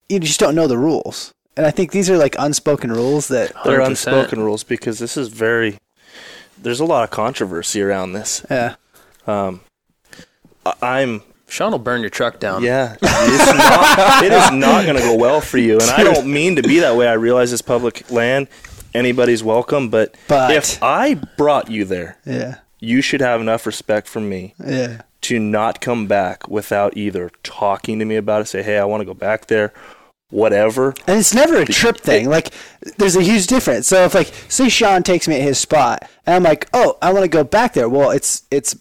You 0.10 0.20
just 0.20 0.39
don't 0.39 0.55
know 0.55 0.68
the 0.68 0.78
rules. 0.78 1.32
And 1.55 1.66
I 1.66 1.72
think 1.72 1.91
these 1.91 2.10
are 2.10 2.18
like 2.18 2.36
unspoken 2.39 2.91
rules 2.91 3.28
that. 3.30 3.51
They're 3.64 3.80
100%. 3.80 3.88
unspoken 3.88 4.39
rules 4.41 4.64
because 4.64 4.99
this 4.99 5.16
is 5.18 5.28
very. 5.30 5.78
There's 6.62 6.80
a 6.80 6.86
lot 6.86 7.03
of 7.03 7.10
controversy 7.12 7.82
around 7.82 8.14
this. 8.14 8.45
Yeah. 8.49 8.76
Um, 9.28 9.62
I- 10.66 10.74
I'm 10.82 11.22
Sean 11.47 11.72
will 11.72 11.80
burn 11.80 12.01
your 12.01 12.10
truck 12.10 12.39
down. 12.39 12.64
Yeah, 12.64 12.95
it's 13.01 13.01
not, 13.01 14.24
it 14.24 14.32
is 14.32 14.51
not 14.51 14.84
going 14.86 14.97
to 14.97 15.01
go 15.01 15.16
well 15.16 15.41
for 15.41 15.57
you. 15.57 15.74
And 15.80 15.89
I 15.89 16.03
don't 16.03 16.28
mean 16.32 16.55
to 16.57 16.62
be 16.64 16.80
that 16.80 16.95
way. 16.95 17.07
I 17.07 17.14
realize 17.14 17.51
it's 17.53 17.62
public 17.62 18.10
land; 18.12 18.47
anybody's 18.93 19.43
welcome. 19.43 19.89
But, 19.89 20.16
But- 20.28 20.51
if 20.51 20.82
I 20.84 21.16
brought 21.38 21.70
you 21.72 21.86
there, 21.86 22.18
Yeah. 22.26 22.55
you 22.80 23.01
should 23.01 23.22
have 23.22 23.41
enough 23.41 23.66
respect 23.66 24.07
for 24.07 24.20
me 24.20 24.53
Yeah. 24.66 25.01
to 25.22 25.39
not 25.39 25.82
come 25.82 26.05
back 26.07 26.47
without 26.47 26.95
either 26.95 27.32
talking 27.43 27.99
to 27.99 28.05
me 28.05 28.16
about 28.16 28.41
it, 28.41 28.45
say, 28.47 28.62
"Hey, 28.62 28.78
I 28.78 28.86
want 28.86 29.01
to 29.01 29.05
go 29.05 29.14
back 29.16 29.47
there," 29.47 29.74
whatever. 30.30 30.93
And 31.07 31.19
it's 31.19 31.34
never 31.34 31.57
a 31.57 31.65
trip 31.65 31.97
thing. 31.97 32.30
Like, 32.30 32.53
there's 32.97 33.15
a 33.15 33.21
huge 33.21 33.47
difference. 33.47 33.88
So 33.88 34.05
if 34.05 34.13
like, 34.13 34.34
say 34.47 34.69
Sean 34.69 35.03
takes 35.03 35.27
me 35.27 35.36
at 35.36 35.41
his 35.41 35.59
spot, 35.59 36.09
and 36.25 36.36
I'm 36.36 36.43
like, 36.43 36.67
oh, 36.73 36.97
I 37.01 37.11
want 37.11 37.23
to 37.23 37.30
go 37.30 37.43
back 37.43 37.73
there. 37.73 37.89
Well, 37.89 38.11
it's 38.11 38.43
it's 38.51 38.75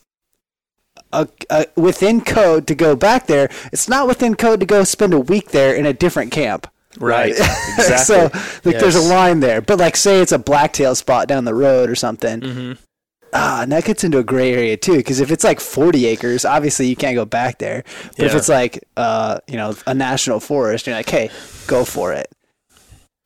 a, 1.13 1.29
a, 1.51 1.67
within 1.77 2.21
code 2.21 2.67
to 2.67 2.75
go 2.75 2.97
back 2.97 3.27
there. 3.27 3.51
It's 3.73 3.89
not 3.89 4.07
within 4.07 4.35
code 4.35 4.61
to 4.61 4.67
go 4.67 4.85
spend 4.85 5.15
a 5.15 5.21
week 5.21 5.51
there 5.51 5.75
in 5.75 5.87
a 5.87 5.93
different 5.93 6.33
camp. 6.33 6.71
Right? 6.99 7.31
exactly. 7.33 7.99
so 7.99 8.23
like, 8.65 8.79
there's 8.79 8.97
a 8.97 9.01
line 9.01 9.41
there. 9.41 9.61
But 9.61 9.79
like, 9.79 9.97
say 9.97 10.21
it's 10.21 10.33
a 10.33 10.39
blacktail 10.39 10.95
spot 10.95 11.29
down 11.29 11.45
the 11.45 11.55
road 11.55 11.91
or 11.91 11.95
something. 11.95 12.41
hmm 12.43 12.73
Ah, 13.33 13.63
and 13.63 13.73
that 13.73 13.85
gets 13.85 14.05
into 14.05 14.19
a 14.19 14.25
gray 14.25 14.53
area 14.53 14.77
too. 14.77 14.97
Because 14.97 15.21
if 15.21 15.31
it's 15.31 15.45
like 15.45 15.61
40 15.61 16.07
acres, 16.07 16.45
obviously 16.45 16.87
you 16.89 16.97
can't 16.97 17.15
go 17.15 17.25
back 17.25 17.59
there. 17.59 17.85
But 18.17 18.27
if 18.27 18.35
it's 18.35 18.49
like, 18.49 18.83
uh, 18.97 19.39
you 19.47 19.57
know, 19.57 19.75
a 19.87 19.95
national 19.95 20.41
forest, 20.41 20.87
you're 20.87 20.97
like, 20.97 21.09
hey, 21.11 21.31
go 21.67 21.85
for 21.85 22.13
it. 22.13 22.31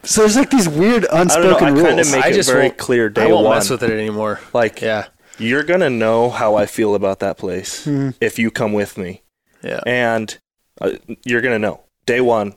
So 0.04 0.22
there's 0.22 0.36
like 0.36 0.50
these 0.50 0.68
weird 0.68 1.06
I 1.06 1.08
don't 1.08 1.14
know. 1.16 1.20
unspoken 1.22 1.54
I 1.54 1.70
kind 1.70 1.78
of 1.78 1.96
rules. 1.96 2.12
make 2.12 2.24
I 2.24 2.28
it 2.30 2.34
just 2.34 2.50
very 2.50 2.64
won't- 2.66 2.78
clear 2.78 3.06
I 3.06 3.08
day 3.10 3.32
won't 3.32 3.44
one. 3.46 3.56
mess 3.56 3.70
with 3.70 3.82
it 3.84 3.90
anymore. 3.90 4.40
like, 4.52 4.80
Yeah, 4.80 5.06
you're 5.38 5.62
gonna 5.62 5.90
know 5.90 6.28
how 6.30 6.56
I 6.56 6.66
feel 6.66 6.94
about 6.96 7.20
that 7.20 7.38
place 7.38 7.86
Mhm. 7.86 8.14
if 8.20 8.38
you 8.38 8.50
come 8.50 8.72
with 8.72 8.98
me. 8.98 9.22
yeah. 9.62 9.80
and 9.86 10.36
uh, 10.80 10.90
you're 11.24 11.40
gonna 11.40 11.58
know 11.60 11.82
day 12.06 12.20
one. 12.20 12.54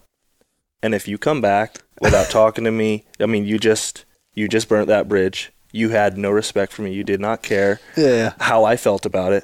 And 0.82 0.96
if 0.96 1.08
you 1.08 1.18
come 1.20 1.39
back 1.41 1.78
without 2.02 2.30
talking 2.32 2.64
to 2.64 2.72
me, 2.72 3.06
I 3.20 3.28
mean, 3.28 3.46
you 3.46 3.60
just 3.60 4.06
you 4.34 4.48
just 4.48 4.68
burnt 4.68 4.88
that 4.88 5.08
bridge. 5.08 5.52
You 5.76 5.89
had 5.89 6.17
no 6.17 6.32
respect 6.32 6.71
for 6.71 6.82
me. 6.84 6.93
You 6.93 7.03
did 7.03 7.19
not 7.19 7.43
care 7.43 7.80
Yeah. 7.97 8.34
how 8.39 8.63
I 8.63 8.78
felt 8.78 9.05
about 9.05 9.34
it. 9.34 9.43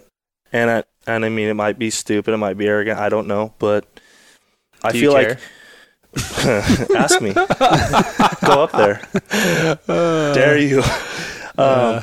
And 0.53 0.69
I, 0.71 0.83
and 1.05 1.25
I 1.25 1.29
mean, 1.29 1.47
it 1.49 1.53
might 1.55 1.77
be 1.77 1.89
stupid, 1.89 2.33
it 2.33 2.37
might 2.37 2.57
be 2.57 2.67
arrogant, 2.67 2.99
I 2.99 3.09
don't 3.09 3.27
know, 3.27 3.53
but 3.59 3.85
I 4.83 4.91
Do 4.91 4.97
you 4.99 5.03
feel 5.11 5.13
like 5.13 5.37
ask 6.95 7.21
me, 7.21 7.33
go 7.33 8.63
up 8.63 8.71
there, 8.71 9.01
dare 10.33 10.57
you. 10.57 10.81
Um, 11.57 12.01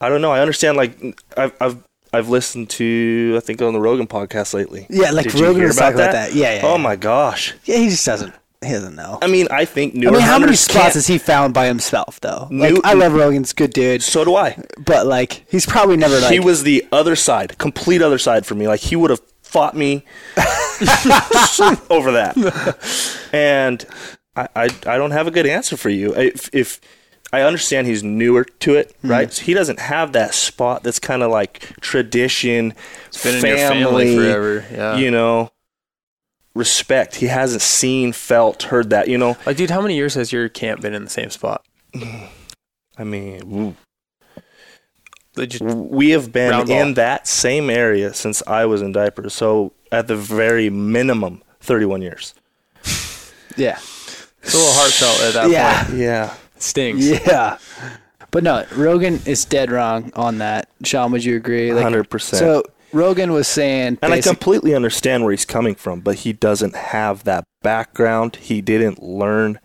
I 0.00 0.08
don't 0.08 0.20
know. 0.20 0.32
I 0.32 0.40
understand. 0.40 0.76
Like 0.76 0.98
I've 1.36 1.52
I've 1.60 1.76
I've 2.12 2.28
listened 2.28 2.68
to 2.70 3.34
I 3.36 3.40
think 3.40 3.62
on 3.62 3.72
the 3.72 3.80
Rogan 3.80 4.08
podcast 4.08 4.52
lately. 4.52 4.84
Yeah, 4.90 5.12
like 5.12 5.26
Did 5.30 5.34
Rogan 5.40 5.56
hear 5.58 5.66
was 5.68 5.76
about 5.78 5.90
talking 5.92 6.00
about 6.00 6.12
that? 6.12 6.30
that. 6.30 6.34
Yeah, 6.36 6.54
yeah. 6.56 6.60
Oh 6.66 6.72
yeah. 6.72 6.82
my 6.82 6.96
gosh. 6.96 7.54
Yeah, 7.64 7.76
he 7.78 7.88
just 7.88 8.04
doesn't. 8.04 8.34
He 8.62 8.70
doesn't 8.72 8.94
know. 8.94 9.18
I 9.20 9.26
mean, 9.26 9.48
I 9.50 9.64
think 9.64 9.94
I 9.96 10.10
mean, 10.10 10.20
how 10.20 10.38
many 10.38 10.54
spots 10.54 10.94
has 10.94 11.06
he 11.06 11.18
found 11.18 11.52
by 11.54 11.66
himself, 11.66 12.20
though? 12.20 12.48
Like, 12.50 12.72
New- 12.74 12.80
I 12.84 12.94
love 12.94 13.12
Rogan's 13.12 13.52
good 13.52 13.72
dude, 13.72 14.02
So 14.02 14.24
do 14.24 14.36
I. 14.36 14.56
but 14.78 15.06
like, 15.06 15.44
he's 15.50 15.66
probably 15.66 15.96
never 15.96 16.18
like. 16.20 16.32
he 16.32 16.40
was 16.40 16.62
the 16.62 16.86
other 16.92 17.16
side, 17.16 17.58
complete 17.58 18.02
other 18.02 18.18
side 18.18 18.46
for 18.46 18.54
me. 18.54 18.68
Like 18.68 18.80
he 18.80 18.96
would 18.96 19.10
have 19.10 19.20
fought 19.42 19.76
me 19.76 20.04
over 21.90 22.12
that, 22.12 23.28
and 23.32 23.84
I, 24.36 24.48
I 24.56 24.64
I 24.86 24.96
don't 24.98 25.10
have 25.10 25.26
a 25.26 25.30
good 25.30 25.46
answer 25.46 25.76
for 25.76 25.90
you. 25.90 26.14
If, 26.14 26.48
if 26.54 26.80
I 27.32 27.42
understand 27.42 27.86
he's 27.86 28.02
newer 28.02 28.44
to 28.60 28.74
it, 28.76 28.94
Hmm. 29.02 29.10
right? 29.10 29.32
So 29.32 29.42
he 29.44 29.54
doesn't 29.54 29.78
have 29.80 30.12
that 30.12 30.34
spot 30.34 30.82
that's 30.82 30.98
kind 30.98 31.22
of 31.22 31.30
like 31.30 31.60
tradition, 31.80 32.74
It's 33.08 33.22
been 33.22 33.36
in 33.36 33.44
your 33.46 33.56
family 33.68 34.16
forever. 34.16 34.64
Yeah. 34.72 34.96
You 34.96 35.10
know, 35.10 35.51
respect. 36.54 37.16
He 37.16 37.26
hasn't 37.26 37.62
seen, 37.62 38.12
felt, 38.12 38.64
heard 38.64 38.90
that. 38.90 39.08
You 39.08 39.18
know, 39.18 39.36
like, 39.46 39.56
dude, 39.56 39.70
how 39.70 39.80
many 39.80 39.96
years 39.96 40.14
has 40.14 40.32
your 40.32 40.48
camp 40.48 40.80
been 40.80 40.94
in 40.94 41.04
the 41.04 41.10
same 41.10 41.30
spot? 41.30 41.64
I 42.98 43.04
mean, 43.04 43.42
ooh. 43.52 43.76
Like, 45.36 45.50
just- 45.50 45.62
we 45.64 46.10
have 46.10 46.30
been 46.32 46.70
in 46.70 46.94
that 46.94 47.26
same 47.26 47.70
area 47.70 48.12
since 48.12 48.42
I 48.46 48.66
was 48.66 48.82
in 48.82 48.92
diapers. 48.92 49.32
So 49.34 49.72
at 49.90 50.06
the 50.06 50.16
very 50.16 50.68
minimum, 50.70 51.42
31 51.60 52.02
years. 52.02 52.34
yeah, 53.56 53.78
It's 54.42 54.54
a 54.54 54.56
little 54.56 54.72
heartfelt 54.74 55.20
at 55.22 55.34
that 55.34 55.50
yeah, 55.50 55.84
point. 55.84 55.98
Yeah. 55.98 56.34
It 56.56 56.62
stings. 56.62 57.08
yeah. 57.08 57.58
But 58.30 58.44
no, 58.44 58.64
Rogan 58.74 59.20
is 59.26 59.44
dead 59.44 59.70
wrong 59.70 60.10
on 60.16 60.38
that. 60.38 60.70
Sean, 60.84 61.12
would 61.12 61.22
you 61.22 61.36
agree? 61.36 61.72
Like, 61.72 61.84
100%. 61.84 62.20
So 62.20 62.62
Rogan 62.92 63.32
was 63.32 63.48
saying, 63.48 63.98
and 64.02 64.12
I 64.12 64.20
completely 64.20 64.74
understand 64.74 65.24
where 65.24 65.32
he's 65.32 65.44
coming 65.44 65.74
from, 65.74 66.00
but 66.00 66.16
he 66.16 66.32
doesn't 66.32 66.74
have 66.76 67.24
that 67.24 67.44
background. 67.62 68.36
He 68.36 68.60
didn't 68.60 69.02
learn, 69.02 69.58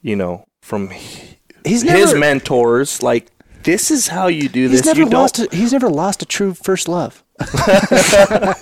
you 0.00 0.16
know, 0.16 0.44
from 0.62 0.90
h- 0.92 1.36
he's 1.64 1.82
his 1.82 1.84
never, 1.84 2.18
mentors. 2.18 3.02
Like, 3.02 3.28
this 3.64 3.90
is 3.90 4.08
how 4.08 4.28
you 4.28 4.48
do 4.48 4.62
he's 4.68 4.78
this. 4.82 4.86
never 4.86 5.00
you 5.00 5.10
don't, 5.10 5.20
lost. 5.20 5.38
A, 5.38 5.48
he's 5.54 5.72
never 5.72 5.90
lost 5.90 6.22
a 6.22 6.26
true 6.26 6.54
first 6.54 6.88
love. 6.88 7.22
right? 7.40 8.56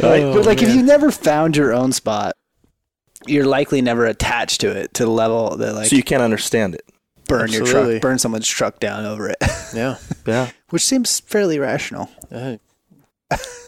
but 0.00 0.44
like, 0.46 0.62
if 0.62 0.74
you 0.74 0.82
never 0.82 1.10
found 1.10 1.56
your 1.56 1.72
own 1.72 1.92
spot, 1.92 2.34
you're 3.26 3.46
likely 3.46 3.80
never 3.82 4.06
attached 4.06 4.60
to 4.62 4.70
it 4.70 4.94
to 4.94 5.04
the 5.04 5.10
level 5.10 5.56
that 5.56 5.74
like 5.74 5.88
so 5.88 5.96
you 5.96 6.02
can't 6.02 6.22
understand 6.22 6.74
it. 6.74 6.82
burn 7.26 7.50
your 7.50 7.64
truck, 7.66 8.00
burn 8.00 8.18
someone's 8.18 8.46
truck 8.48 8.78
down 8.80 9.04
over 9.04 9.28
it, 9.28 9.36
Yeah. 9.74 9.96
Yeah. 10.26 10.50
which 10.70 10.84
seems 10.84 11.20
fairly 11.20 11.58
rational. 11.58 12.10
Uh, 12.30 12.56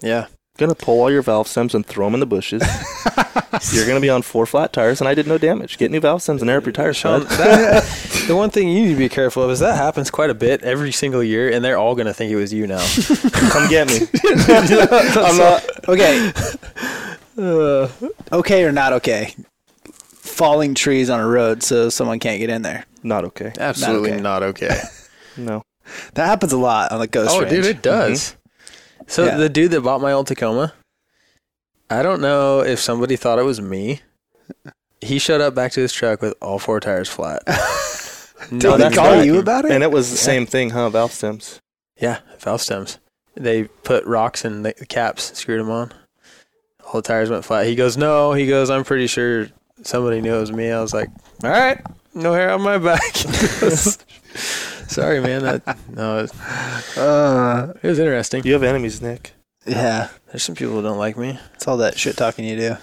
yeah. 0.03 0.27
Gonna 0.57 0.75
pull 0.75 1.01
all 1.01 1.11
your 1.11 1.23
valve 1.23 1.47
stems 1.47 1.73
and 1.75 1.87
throw 1.87 2.07
them 2.07 2.15
in 2.15 2.21
the 2.21 2.27
bushes. 2.27 2.63
You're 3.73 3.87
gonna 3.87 4.01
be 4.01 4.11
on 4.11 4.23
four 4.23 4.45
flat 4.45 4.73
tires, 4.73 5.01
and 5.01 5.07
I 5.09 5.15
did 5.15 5.27
no 5.29 5.39
damage. 5.39 5.79
Get 5.79 5.93
new 5.93 6.01
valve 6.01 6.21
stems 6.21 6.43
and 6.43 6.51
air 6.51 6.59
up 6.59 6.65
your 6.65 6.73
tires, 6.73 6.97
Sean, 6.97 7.21
Sean. 7.21 7.29
that, 7.39 7.85
the 8.27 8.35
one 8.35 8.51
thing 8.51 8.69
you 8.69 8.83
need 8.83 8.93
to 8.93 8.99
be 8.99 9.09
careful 9.09 9.45
of 9.45 9.51
is 9.51 9.61
that 9.61 9.77
happens 9.77 10.11
quite 10.11 10.31
a 10.31 10.35
bit 10.35 10.63
every 10.63 10.91
single 10.91 11.23
year, 11.23 11.49
and 11.49 11.65
they're 11.65 11.79
all 11.79 11.95
going 11.95 12.09
to 12.09 12.13
think 12.13 12.33
it 12.33 12.37
was 12.37 12.53
you 12.53 12.67
now. 12.67 12.79
Come 13.33 13.69
get 13.69 13.87
me. 13.87 14.01
I'm 14.49 15.37
not. 15.37 15.89
Okay, 15.89 16.33
Uh, 17.39 17.89
okay 18.33 18.65
or 18.65 18.73
not 18.73 18.93
okay? 18.95 19.33
Falling 19.93 20.75
trees 20.75 21.09
on 21.09 21.21
a 21.21 21.27
road 21.27 21.63
so 21.63 21.89
someone 21.89 22.19
can't 22.19 22.41
get 22.41 22.51
in 22.51 22.63
there. 22.63 22.85
Not 23.05 23.25
okay. 23.27 23.53
absolutely 23.59 24.13
okay. 24.13 24.21
not 24.21 24.43
okay. 24.43 24.81
No. 25.37 25.63
That 26.15 26.27
happens 26.27 26.53
a 26.53 26.59
lot 26.59 26.91
on 26.91 26.99
the 26.99 27.07
ghost 27.07 27.31
oh, 27.33 27.41
range. 27.41 27.51
dude, 27.51 27.67
it 27.67 27.81
does. 27.83 28.37
So 29.09 29.25
Yeah. 29.25 29.37
the 29.37 29.49
dude 29.49 29.73
that 29.73 29.81
bought 29.81 30.01
my 30.01 30.13
old 30.13 30.27
Tacoma, 30.29 30.73
I 31.91 32.03
don't 32.03 32.21
know 32.21 32.61
if 32.61 32.79
somebody 32.79 33.17
thought 33.17 33.39
it 33.39 33.45
was 33.45 33.61
me. 33.61 34.03
He 35.01 35.19
showed 35.19 35.41
up 35.41 35.55
back 35.55 35.73
to 35.73 35.81
his 35.81 35.93
truck 35.93 36.21
with 36.23 36.35
all 36.43 36.59
four 36.59 36.79
tires 36.81 37.09
flat. 37.09 37.43
Did 38.51 38.63
No, 38.63 38.73
they 38.77 38.85
that's 38.85 38.95
call 38.97 39.25
you 39.25 39.39
about 39.39 39.65
it? 39.65 39.73
And 39.73 39.83
it 39.83 39.91
was 39.91 40.11
the 40.11 40.17
same 40.17 40.47
thing, 40.47 40.71
huh? 40.71 40.91
Valve 40.91 41.13
stems. 41.13 41.61
Yeah, 42.01 42.19
valve 42.39 42.61
stems. 42.61 42.99
They 43.35 43.65
put 43.65 44.05
rocks 44.05 44.45
in 44.45 44.63
the 44.63 44.73
caps, 44.75 45.37
screwed 45.39 45.61
them 45.61 45.71
on. 45.71 45.93
All 46.85 46.95
the 47.01 47.03
tires 47.03 47.31
went 47.31 47.45
flat. 47.45 47.67
He 47.67 47.75
goes, 47.75 47.97
"No." 47.97 48.33
He 48.33 48.47
goes, 48.47 48.71
"I'm 48.71 48.85
pretty 48.85 49.07
sure 49.07 49.49
somebody 49.83 50.21
knew 50.21 50.35
it 50.37 50.41
was 50.41 50.53
me." 50.53 50.71
I 50.71 50.81
was 50.81 50.95
like, 50.95 51.09
"All 51.45 51.51
right, 51.51 51.81
no 52.15 52.33
hair 52.33 52.51
on 52.51 52.63
my 52.63 52.79
back." 52.79 53.03
He 54.89 54.95
goes, 54.95 54.95
Sorry, 54.95 55.21
man. 55.21 55.43
That, 55.43 55.79
no, 55.95 56.19
it, 56.25 56.33
uh, 56.99 57.73
it 57.83 57.89
was 57.89 57.99
interesting. 57.99 58.45
You 58.45 58.53
have 58.55 58.63
enemies, 58.63 59.01
Nick. 59.03 59.33
yeah, 59.67 60.09
There's 60.29 60.43
some 60.43 60.55
people 60.55 60.75
who 60.75 60.83
don't 60.83 60.99
like 60.99 61.17
me. 61.17 61.39
it's 61.55 61.67
all 61.69 61.77
that 61.79 61.99
shit 61.99 62.17
talking 62.17 62.45
you 62.45 62.57
do. 62.57 62.77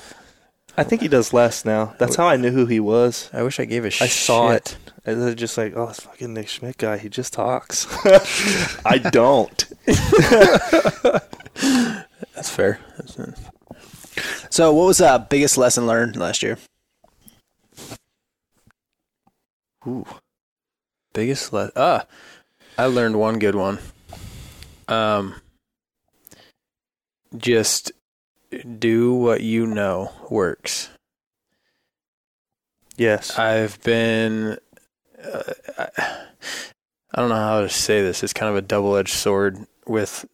I 0.77 0.83
think 0.83 1.01
he 1.01 1.07
does 1.07 1.31
less 1.31 1.63
now. 1.63 1.95
That's 1.99 2.17
how 2.17 2.27
I 2.27 2.35
knew 2.35 2.51
who 2.51 2.65
he 2.65 2.81
was. 2.81 3.29
I 3.31 3.43
wish 3.43 3.59
I 3.61 3.65
gave 3.65 3.85
a 3.85 3.89
shit. 3.89 4.01
I 4.05 4.07
saw 4.09 4.51
it. 4.51 4.75
And 5.05 5.21
they're 5.21 5.33
just 5.33 5.57
like, 5.57 5.73
oh, 5.75 5.85
this 5.87 6.01
fucking 6.01 6.33
Nick 6.33 6.47
Schmit 6.47 6.77
guy. 6.77 6.97
He 6.97 7.07
just 7.07 7.31
talks. 7.31 7.87
I 8.85 8.97
don't. 8.97 9.65
That's 12.35 12.49
fair. 12.49 12.79
That's, 12.97 13.17
So, 14.49 14.73
what 14.73 14.87
was 14.87 14.97
the 14.97 15.07
uh, 15.11 15.17
biggest 15.19 15.57
lesson 15.57 15.87
learned 15.87 16.17
last 16.17 16.43
year? 16.43 16.57
Ooh. 19.87 20.05
Biggest 21.15 21.53
le- 21.53 21.71
ah, 21.77 22.05
I 22.77 22.87
learned 22.87 23.17
one 23.17 23.39
good 23.39 23.55
one. 23.55 23.79
Um, 24.89 25.35
just 27.37 27.93
do 28.77 29.13
what 29.13 29.39
you 29.39 29.65
know 29.65 30.11
works. 30.29 30.89
Yes. 32.97 33.39
I've 33.39 33.81
been, 33.81 34.57
uh, 35.23 35.53
I, 35.77 35.87
I 35.97 37.21
don't 37.21 37.29
know 37.29 37.35
how 37.35 37.61
to 37.61 37.69
say 37.69 38.01
this. 38.01 38.21
It's 38.21 38.33
kind 38.33 38.49
of 38.49 38.57
a 38.57 38.61
double-edged 38.61 39.13
sword 39.13 39.65
with 39.87 40.25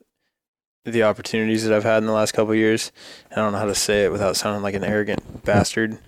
the 0.83 1.03
opportunities 1.03 1.63
that 1.63 1.75
I've 1.75 1.83
had 1.83 1.99
in 1.99 2.07
the 2.07 2.11
last 2.11 2.31
couple 2.31 2.53
of 2.53 2.57
years. 2.57 2.91
I 3.31 3.35
don't 3.35 3.51
know 3.51 3.59
how 3.59 3.65
to 3.65 3.75
say 3.75 4.05
it 4.05 4.11
without 4.11 4.35
sounding 4.35 4.63
like 4.63 4.73
an 4.73 4.83
arrogant 4.83 5.45
bastard. 5.45 5.99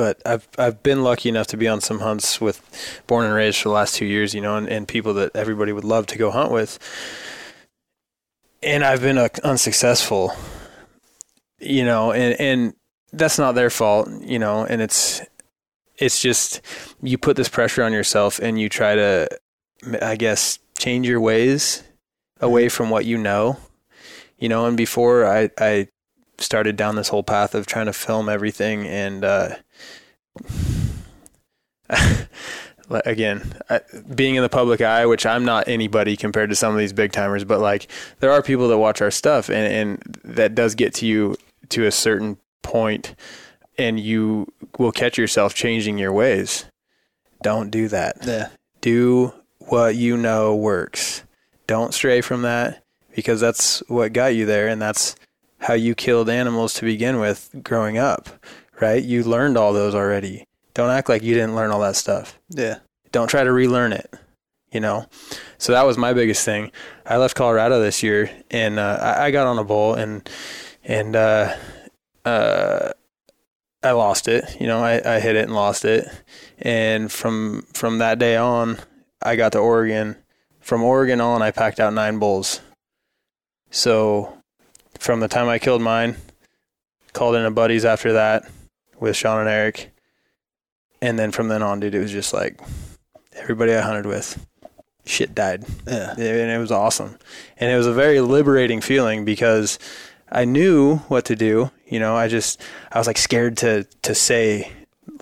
But 0.00 0.22
I've 0.24 0.48
I've 0.56 0.82
been 0.82 1.04
lucky 1.04 1.28
enough 1.28 1.48
to 1.48 1.58
be 1.58 1.68
on 1.68 1.82
some 1.82 1.98
hunts 1.98 2.40
with 2.40 2.62
born 3.06 3.26
and 3.26 3.34
raised 3.34 3.58
for 3.58 3.68
the 3.68 3.74
last 3.74 3.96
two 3.96 4.06
years, 4.06 4.32
you 4.32 4.40
know, 4.40 4.56
and, 4.56 4.66
and 4.66 4.88
people 4.88 5.12
that 5.12 5.36
everybody 5.36 5.72
would 5.72 5.84
love 5.84 6.06
to 6.06 6.16
go 6.16 6.30
hunt 6.30 6.50
with. 6.50 6.78
And 8.62 8.82
I've 8.82 9.02
been 9.02 9.18
uh, 9.18 9.28
unsuccessful, 9.44 10.34
you 11.58 11.84
know, 11.84 12.12
and, 12.12 12.40
and 12.40 12.74
that's 13.12 13.38
not 13.38 13.54
their 13.54 13.68
fault, 13.68 14.08
you 14.22 14.38
know, 14.38 14.64
and 14.64 14.80
it's 14.80 15.20
it's 15.98 16.18
just 16.18 16.62
you 17.02 17.18
put 17.18 17.36
this 17.36 17.50
pressure 17.50 17.82
on 17.82 17.92
yourself 17.92 18.38
and 18.38 18.58
you 18.58 18.70
try 18.70 18.94
to 18.94 19.28
i 20.00 20.16
guess 20.16 20.58
change 20.78 21.06
your 21.06 21.20
ways 21.20 21.82
away 22.40 22.70
from 22.70 22.88
what 22.88 23.04
you 23.04 23.18
know 23.18 23.58
you 24.38 24.48
know 24.48 24.64
and 24.64 24.78
before 24.78 25.26
i 25.26 25.50
i 25.58 25.86
started 26.38 26.74
down 26.74 26.96
this 26.96 27.08
whole 27.08 27.22
path 27.22 27.54
of 27.54 27.66
trying 27.66 27.84
to 27.84 27.92
film 27.92 28.30
everything 28.30 28.86
and 28.86 29.26
uh 29.26 29.50
again 33.04 33.52
I, 33.68 33.80
being 34.14 34.34
in 34.34 34.42
the 34.42 34.48
public 34.48 34.80
eye 34.80 35.06
which 35.06 35.24
i'm 35.24 35.44
not 35.44 35.68
anybody 35.68 36.16
compared 36.16 36.50
to 36.50 36.56
some 36.56 36.72
of 36.72 36.78
these 36.78 36.92
big 36.92 37.12
timers 37.12 37.44
but 37.44 37.60
like 37.60 37.88
there 38.18 38.32
are 38.32 38.42
people 38.42 38.68
that 38.68 38.78
watch 38.78 39.00
our 39.00 39.12
stuff 39.12 39.48
and 39.48 39.72
and 39.72 40.18
that 40.24 40.56
does 40.56 40.74
get 40.74 40.94
to 40.94 41.06
you 41.06 41.36
to 41.68 41.86
a 41.86 41.92
certain 41.92 42.36
point 42.62 43.14
and 43.78 43.98
you 43.98 44.46
will 44.78 44.92
catch 44.92 45.16
yourself 45.16 45.54
changing 45.54 45.96
your 45.96 46.12
ways. 46.12 46.66
Don't 47.42 47.70
do 47.70 47.88
that. 47.88 48.18
Yeah. 48.26 48.48
Do 48.82 49.32
what 49.58 49.96
you 49.96 50.16
know 50.16 50.54
works. 50.54 51.24
Don't 51.66 51.94
stray 51.94 52.20
from 52.20 52.42
that 52.42 52.84
because 53.14 53.40
that's 53.40 53.80
what 53.88 54.12
got 54.12 54.34
you 54.34 54.44
there 54.44 54.68
and 54.68 54.82
that's 54.82 55.16
how 55.60 55.74
you 55.74 55.94
killed 55.94 56.28
animals 56.28 56.74
to 56.74 56.84
begin 56.84 57.20
with 57.20 57.50
growing 57.62 57.96
up, 57.98 58.28
right? 58.80 59.02
You 59.02 59.22
learned 59.22 59.56
all 59.56 59.72
those 59.72 59.94
already. 59.94 60.46
Don't 60.74 60.90
act 60.90 61.08
like 61.08 61.22
you 61.22 61.34
didn't 61.34 61.56
learn 61.56 61.70
all 61.70 61.80
that 61.80 61.96
stuff. 61.96 62.38
Yeah. 62.48 62.78
Don't 63.12 63.28
try 63.28 63.44
to 63.44 63.52
relearn 63.52 63.92
it, 63.92 64.12
you 64.72 64.80
know? 64.80 65.06
So 65.58 65.72
that 65.72 65.82
was 65.82 65.98
my 65.98 66.12
biggest 66.12 66.44
thing. 66.44 66.70
I 67.04 67.16
left 67.16 67.36
Colorado 67.36 67.80
this 67.80 68.02
year 68.02 68.30
and 68.50 68.78
uh, 68.78 68.98
I, 69.00 69.26
I 69.26 69.30
got 69.30 69.46
on 69.46 69.58
a 69.58 69.64
bull 69.64 69.94
and, 69.94 70.28
and, 70.84 71.16
uh, 71.16 71.56
uh, 72.24 72.90
I 73.82 73.92
lost 73.92 74.28
it. 74.28 74.60
You 74.60 74.66
know, 74.66 74.80
I, 74.82 75.16
I 75.16 75.20
hit 75.20 75.36
it 75.36 75.44
and 75.44 75.54
lost 75.54 75.86
it. 75.86 76.06
And 76.58 77.10
from 77.10 77.62
from 77.72 77.96
that 77.96 78.18
day 78.18 78.36
on, 78.36 78.78
I 79.22 79.36
got 79.36 79.52
to 79.52 79.58
Oregon. 79.58 80.16
From 80.60 80.82
Oregon 80.82 81.18
on, 81.18 81.40
I 81.40 81.50
packed 81.50 81.80
out 81.80 81.94
nine 81.94 82.18
bulls. 82.18 82.60
So 83.70 84.36
from 84.98 85.20
the 85.20 85.28
time 85.28 85.48
I 85.48 85.58
killed 85.58 85.80
mine, 85.80 86.16
called 87.14 87.36
in 87.36 87.44
a 87.46 87.50
buddies 87.50 87.86
after 87.86 88.12
that 88.12 88.44
with 89.00 89.16
Sean 89.16 89.40
and 89.40 89.48
Eric. 89.48 89.90
And 91.02 91.18
then 91.18 91.30
from 91.32 91.48
then 91.48 91.62
on, 91.62 91.80
dude, 91.80 91.94
it 91.94 91.98
was 92.00 92.12
just 92.12 92.32
like 92.32 92.60
everybody 93.34 93.74
I 93.74 93.80
hunted 93.80 94.06
with, 94.06 94.46
shit 95.06 95.34
died. 95.34 95.64
Yeah. 95.86 96.10
and 96.12 96.20
it 96.50 96.58
was 96.58 96.70
awesome. 96.70 97.18
And 97.56 97.70
it 97.70 97.76
was 97.76 97.86
a 97.86 97.92
very 97.94 98.20
liberating 98.20 98.80
feeling 98.80 99.24
because 99.24 99.78
I 100.30 100.44
knew 100.44 100.96
what 101.08 101.24
to 101.26 101.36
do. 101.36 101.70
You 101.86 101.98
know, 102.00 102.16
I 102.16 102.28
just 102.28 102.60
I 102.92 102.98
was 102.98 103.06
like 103.06 103.18
scared 103.18 103.56
to 103.58 103.84
to 104.02 104.14
say, 104.14 104.70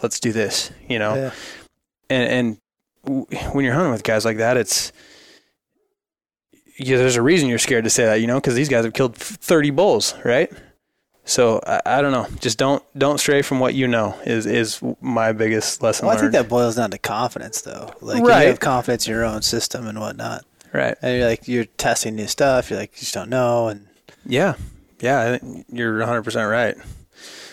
"Let's 0.03 0.20
do 0.20 0.33
this." 0.33 0.70
You 0.89 0.99
know, 0.99 1.14
Yeah. 1.14 1.31
and 2.11 2.29
and 2.31 2.59
w- 3.05 3.26
when 3.53 3.64
you're 3.64 3.72
hunting 3.74 3.93
with 3.93 4.03
guys 4.03 4.24
like 4.26 4.37
that, 4.39 4.57
it's 4.59 4.93
yeah, 6.79 6.97
there's 6.97 7.16
a 7.16 7.22
reason 7.22 7.49
you're 7.49 7.59
scared 7.59 7.85
to 7.85 7.91
say 7.91 8.05
that. 8.05 8.20
You 8.20 8.26
know, 8.26 8.37
because 8.37 8.55
these 8.55 8.68
guys 8.68 8.85
have 8.85 8.93
killed 8.95 9.16
30 9.16 9.70
bulls, 9.70 10.14
right? 10.24 10.53
So 11.29 11.61
I, 11.66 11.81
I 11.85 12.01
don't 12.03 12.12
know. 12.12 12.26
Just 12.41 12.57
don't 12.59 12.83
don't 12.99 13.18
stray 13.18 13.43
from 13.43 13.61
what 13.61 13.74
you 13.74 13.87
know. 13.87 14.16
Is 14.24 14.47
is 14.47 14.81
my 15.03 15.33
biggest 15.33 15.83
lesson 15.83 16.07
Well, 16.07 16.16
I 16.16 16.20
think 16.20 16.33
that 16.33 16.49
boils 16.49 16.76
down 16.76 16.91
to 16.93 16.99
confidence, 16.99 17.61
though. 17.61 17.93
Like 18.01 18.22
Right. 18.24 18.43
you 18.45 18.49
have 18.49 18.61
confidence 18.61 19.07
in 19.07 19.12
your 19.14 19.24
own 19.24 19.43
system 19.43 19.87
and 19.87 20.01
whatnot, 20.01 20.45
right? 20.72 20.97
and 21.03 21.18
you're 21.18 21.26
like 21.29 21.47
you're 21.47 21.66
testing 21.66 22.16
new 22.16 22.26
stuff. 22.26 22.70
You're 22.70 22.79
like 22.79 22.93
you 22.95 23.01
just 23.01 23.12
don't 23.14 23.29
know, 23.29 23.68
and 23.68 23.87
Yeah, 24.24 24.55
yeah, 25.01 25.20
I 25.35 25.39
think 25.39 25.66
you're 25.70 25.99
100 25.99 26.22
percent 26.22 26.49
right. 26.49 26.76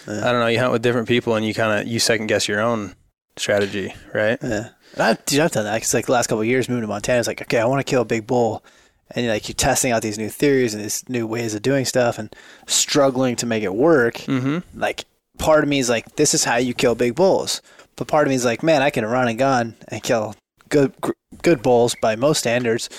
Yeah. 0.07 0.19
I 0.19 0.31
don't 0.31 0.39
know. 0.39 0.47
You 0.47 0.59
hunt 0.59 0.71
with 0.71 0.81
different 0.81 1.07
people, 1.07 1.35
and 1.35 1.45
you 1.45 1.53
kind 1.53 1.81
of 1.81 1.87
you 1.87 1.99
second 1.99 2.27
guess 2.27 2.47
your 2.47 2.61
own 2.61 2.95
strategy, 3.37 3.93
right? 4.13 4.37
yeah. 4.41 4.69
And 4.93 5.03
I've, 5.03 5.25
dude, 5.25 5.41
I've 5.41 5.51
done 5.51 5.65
that 5.65 5.73
because 5.73 5.93
like 5.93 6.05
the 6.05 6.13
last 6.13 6.27
couple 6.27 6.39
of 6.41 6.47
years 6.47 6.69
moving 6.69 6.83
to 6.83 6.87
Montana, 6.87 7.19
it's 7.19 7.27
like 7.27 7.41
okay, 7.41 7.59
I 7.59 7.65
want 7.65 7.85
to 7.85 7.89
kill 7.89 8.03
a 8.03 8.05
big 8.05 8.25
bull, 8.25 8.63
and 9.11 9.25
you're 9.25 9.33
like 9.33 9.47
you're 9.47 9.55
testing 9.55 9.91
out 9.91 10.01
these 10.01 10.17
new 10.17 10.29
theories 10.29 10.73
and 10.73 10.83
these 10.83 11.07
new 11.09 11.27
ways 11.27 11.53
of 11.53 11.61
doing 11.61 11.85
stuff, 11.85 12.17
and 12.17 12.35
struggling 12.67 13.35
to 13.37 13.45
make 13.45 13.63
it 13.63 13.75
work. 13.75 14.15
Mm-hmm. 14.15 14.79
Like 14.79 15.05
part 15.37 15.63
of 15.63 15.69
me 15.69 15.79
is 15.79 15.89
like, 15.89 16.15
this 16.15 16.33
is 16.33 16.43
how 16.43 16.57
you 16.57 16.73
kill 16.73 16.95
big 16.95 17.15
bulls, 17.15 17.61
but 17.95 18.07
part 18.07 18.27
of 18.27 18.29
me 18.29 18.35
is 18.35 18.45
like, 18.45 18.63
man, 18.63 18.81
I 18.81 18.89
can 18.89 19.05
run 19.05 19.27
a 19.27 19.33
gun 19.33 19.75
and 19.87 20.01
kill 20.01 20.35
good 20.69 20.93
good 21.41 21.61
bulls 21.61 21.95
by 22.01 22.15
most 22.15 22.39
standards 22.39 22.89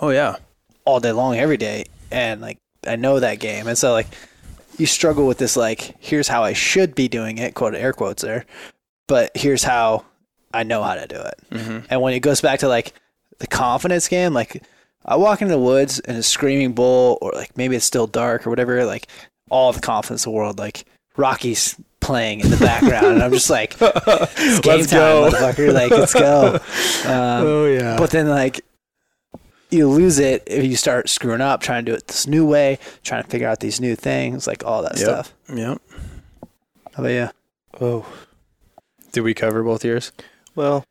Oh 0.00 0.10
yeah, 0.10 0.36
all 0.84 1.00
day 1.00 1.12
long 1.12 1.36
every 1.36 1.56
day 1.56 1.84
and 2.10 2.40
like 2.40 2.58
I 2.86 2.96
know 2.96 3.20
that 3.20 3.40
game 3.40 3.66
and 3.66 3.76
so 3.76 3.92
like 3.92 4.06
you 4.78 4.86
struggle 4.86 5.26
with 5.26 5.38
this 5.38 5.56
like 5.56 5.96
here's 5.98 6.28
how 6.28 6.44
I 6.44 6.52
should 6.52 6.94
be 6.94 7.08
doing 7.08 7.38
it 7.38 7.54
quote 7.54 7.74
air 7.74 7.92
quotes 7.92 8.22
there 8.22 8.44
but 9.08 9.32
here's 9.34 9.64
how 9.64 10.04
I 10.52 10.62
know 10.62 10.82
how 10.82 10.94
to 10.94 11.06
do 11.06 11.16
it 11.16 11.34
mm-hmm. 11.50 11.86
and 11.90 12.00
when 12.00 12.14
it 12.14 12.20
goes 12.20 12.40
back 12.40 12.60
to 12.60 12.68
like 12.68 12.92
the 13.38 13.46
confidence 13.46 14.06
game 14.08 14.32
like 14.32 14.62
I 15.06 15.16
walk 15.16 15.40
into 15.40 15.54
the 15.54 15.60
woods 15.60 16.00
and 16.00 16.18
a 16.18 16.22
screaming 16.22 16.72
bull 16.72 17.18
or 17.22 17.32
like 17.32 17.56
maybe 17.56 17.76
it's 17.76 17.86
still 17.86 18.06
dark 18.06 18.46
or 18.46 18.50
whatever 18.50 18.84
like 18.84 19.06
all 19.50 19.72
the 19.72 19.80
confidence 19.80 20.26
in 20.26 20.32
the 20.32 20.36
world 20.36 20.58
like 20.58 20.84
Rocky's 21.16 21.76
playing 22.00 22.40
in 22.40 22.50
the 22.50 22.56
background 22.56 23.06
and 23.06 23.22
I'm 23.22 23.32
just 23.32 23.48
like 23.48 23.76
it's 23.80 24.60
game 24.60 24.78
Let's 24.78 24.90
time 24.90 24.98
go. 24.98 25.30
motherfucker 25.30 25.72
like 25.72 25.90
let's 25.92 26.12
go 26.12 26.54
um, 27.08 27.46
oh 27.46 27.66
yeah. 27.66 27.96
but 27.96 28.10
then 28.10 28.28
like 28.28 28.60
you 29.70 29.88
lose 29.88 30.18
it 30.18 30.42
if 30.46 30.64
you 30.64 30.76
start 30.76 31.08
screwing 31.08 31.40
up, 31.40 31.60
trying 31.60 31.84
to 31.84 31.90
do 31.92 31.96
it 31.96 32.06
this 32.06 32.26
new 32.28 32.46
way, 32.46 32.78
trying 33.02 33.22
to 33.24 33.28
figure 33.28 33.48
out 33.48 33.58
these 33.58 33.80
new 33.80 33.96
things, 33.96 34.46
like 34.46 34.64
all 34.64 34.80
that 34.82 34.92
Yep. 34.96 35.00
stuff. 35.00 35.34
yep. 35.52 35.82
How 36.94 37.02
about 37.02 37.08
you? 37.08 37.30
Oh, 37.80 38.06
Did 39.12 39.22
we 39.22 39.34
cover 39.34 39.62
both 39.64 39.84
years? 39.84 40.12
well, 40.54 40.84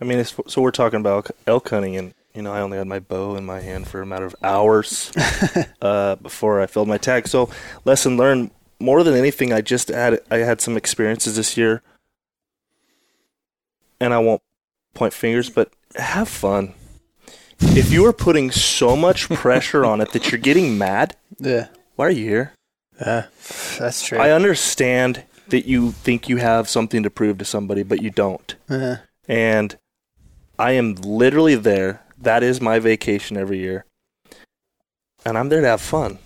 I 0.00 0.04
mean, 0.04 0.18
it's, 0.18 0.34
so 0.48 0.60
we're 0.60 0.72
talking 0.72 0.98
about 1.00 1.30
elk 1.46 1.68
hunting, 1.70 1.96
and 1.96 2.14
you 2.38 2.42
know, 2.42 2.52
I 2.52 2.60
only 2.60 2.78
had 2.78 2.86
my 2.86 3.00
bow 3.00 3.34
in 3.34 3.44
my 3.44 3.58
hand 3.58 3.88
for 3.88 4.00
a 4.00 4.06
matter 4.06 4.24
of 4.24 4.36
hours 4.44 5.10
uh, 5.82 6.14
before 6.14 6.60
I 6.60 6.66
filled 6.68 6.86
my 6.86 6.96
tag. 6.96 7.26
So, 7.26 7.50
lesson 7.84 8.16
learned. 8.16 8.52
More 8.80 9.02
than 9.02 9.14
anything, 9.14 9.52
I 9.52 9.60
just 9.60 9.88
had 9.88 10.20
I 10.30 10.36
had 10.38 10.60
some 10.60 10.76
experiences 10.76 11.34
this 11.34 11.56
year, 11.56 11.82
and 14.00 14.14
I 14.14 14.18
won't 14.18 14.40
point 14.94 15.12
fingers, 15.12 15.50
but 15.50 15.72
have 15.96 16.28
fun. 16.28 16.74
If 17.60 17.90
you 17.90 18.06
are 18.06 18.12
putting 18.12 18.52
so 18.52 18.94
much 18.94 19.28
pressure 19.30 19.84
on 19.84 20.00
it 20.00 20.12
that 20.12 20.30
you're 20.30 20.40
getting 20.40 20.78
mad, 20.78 21.16
Yeah, 21.40 21.66
why 21.96 22.06
are 22.06 22.10
you 22.12 22.24
here? 22.24 22.52
Yeah. 23.00 23.26
that's 23.80 24.06
true. 24.06 24.18
I 24.18 24.30
understand 24.30 25.24
that 25.48 25.66
you 25.66 25.90
think 25.90 26.28
you 26.28 26.36
have 26.36 26.68
something 26.68 27.02
to 27.02 27.10
prove 27.10 27.38
to 27.38 27.44
somebody, 27.44 27.82
but 27.82 28.00
you 28.00 28.10
don't. 28.10 28.54
uh, 28.70 28.98
And 29.28 29.76
I 30.56 30.72
am 30.72 30.94
literally 31.02 31.56
there. 31.56 32.02
That 32.20 32.42
is 32.42 32.60
my 32.60 32.78
vacation 32.78 33.36
every 33.36 33.58
year. 33.58 33.84
And 35.24 35.36
I'm 35.38 35.48
there 35.48 35.60
to 35.60 35.66
have 35.66 35.80
fun. 35.80 36.18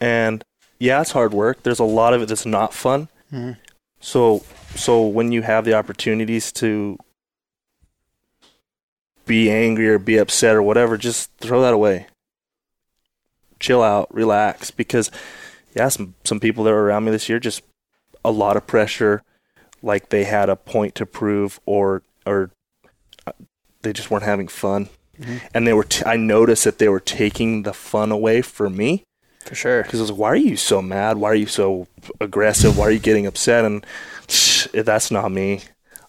And 0.00 0.42
yeah, 0.78 1.00
it's 1.00 1.12
hard 1.12 1.32
work. 1.32 1.62
There's 1.62 1.78
a 1.78 1.84
lot 1.84 2.14
of 2.14 2.22
it 2.22 2.28
that's 2.28 2.46
not 2.46 2.72
fun. 2.74 3.08
mhm. 3.32 3.56
So 4.00 4.42
so 4.76 5.06
when 5.06 5.30
you 5.32 5.42
have 5.42 5.64
the 5.66 5.74
opportunities 5.74 6.52
to 6.52 6.96
be 9.26 9.50
angry 9.50 9.88
or 9.88 9.98
be 9.98 10.16
upset 10.16 10.56
or 10.56 10.62
whatever, 10.62 10.96
just 10.96 11.30
throw 11.36 11.60
that 11.62 11.74
away. 11.74 12.06
Chill 13.58 13.82
out, 13.82 14.12
relax 14.14 14.70
because 14.70 15.10
yeah, 15.74 15.88
some 15.88 16.14
some 16.24 16.40
people 16.40 16.64
that 16.64 16.72
were 16.72 16.84
around 16.84 17.04
me 17.04 17.10
this 17.10 17.28
year 17.28 17.38
just 17.38 17.62
a 18.24 18.30
lot 18.30 18.56
of 18.56 18.66
pressure 18.66 19.22
like 19.82 20.08
they 20.08 20.24
had 20.24 20.48
a 20.48 20.56
point 20.56 20.94
to 20.94 21.04
prove 21.06 21.60
or 21.66 22.02
or 22.24 22.50
uh, 23.26 23.32
they 23.82 23.92
just 23.92 24.10
weren't 24.10 24.24
having 24.24 24.48
fun. 24.48 24.88
Mhm. 25.20 25.40
And 25.54 25.66
they 25.66 25.72
were 25.72 25.84
t- 25.84 26.04
I 26.06 26.16
noticed 26.16 26.64
that 26.64 26.78
they 26.78 26.88
were 26.88 27.00
taking 27.00 27.62
the 27.64 27.72
fun 27.72 28.10
away 28.10 28.42
from 28.42 28.76
me 28.76 29.04
for 29.44 29.54
sure. 29.54 29.82
because 29.82 30.00
I 30.00 30.02
was 30.02 30.10
like, 30.12 30.18
why 30.20 30.28
are 30.28 30.36
you 30.36 30.56
so 30.56 30.80
mad? 30.80 31.18
Why 31.18 31.30
are 31.30 31.34
you 31.34 31.46
so 31.46 31.86
aggressive? 32.20 32.76
Why 32.78 32.86
are 32.86 32.90
you 32.90 32.98
getting 32.98 33.26
upset? 33.26 33.64
And 33.64 33.84
that's 34.72 35.10
not 35.10 35.30
me. 35.30 35.62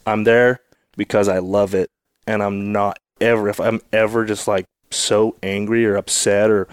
I'm 0.06 0.24
there 0.24 0.60
because 0.98 1.28
I 1.28 1.40
love 1.40 1.74
it, 1.76 1.90
and 2.26 2.42
I'm 2.42 2.72
not 2.72 2.98
ever. 3.20 3.50
If 3.50 3.60
I'm 3.60 3.82
ever 3.94 4.26
just 4.26 4.48
like 4.48 4.66
so 4.90 5.36
angry 5.44 5.86
or 5.86 5.96
upset 5.96 6.50
or 6.50 6.68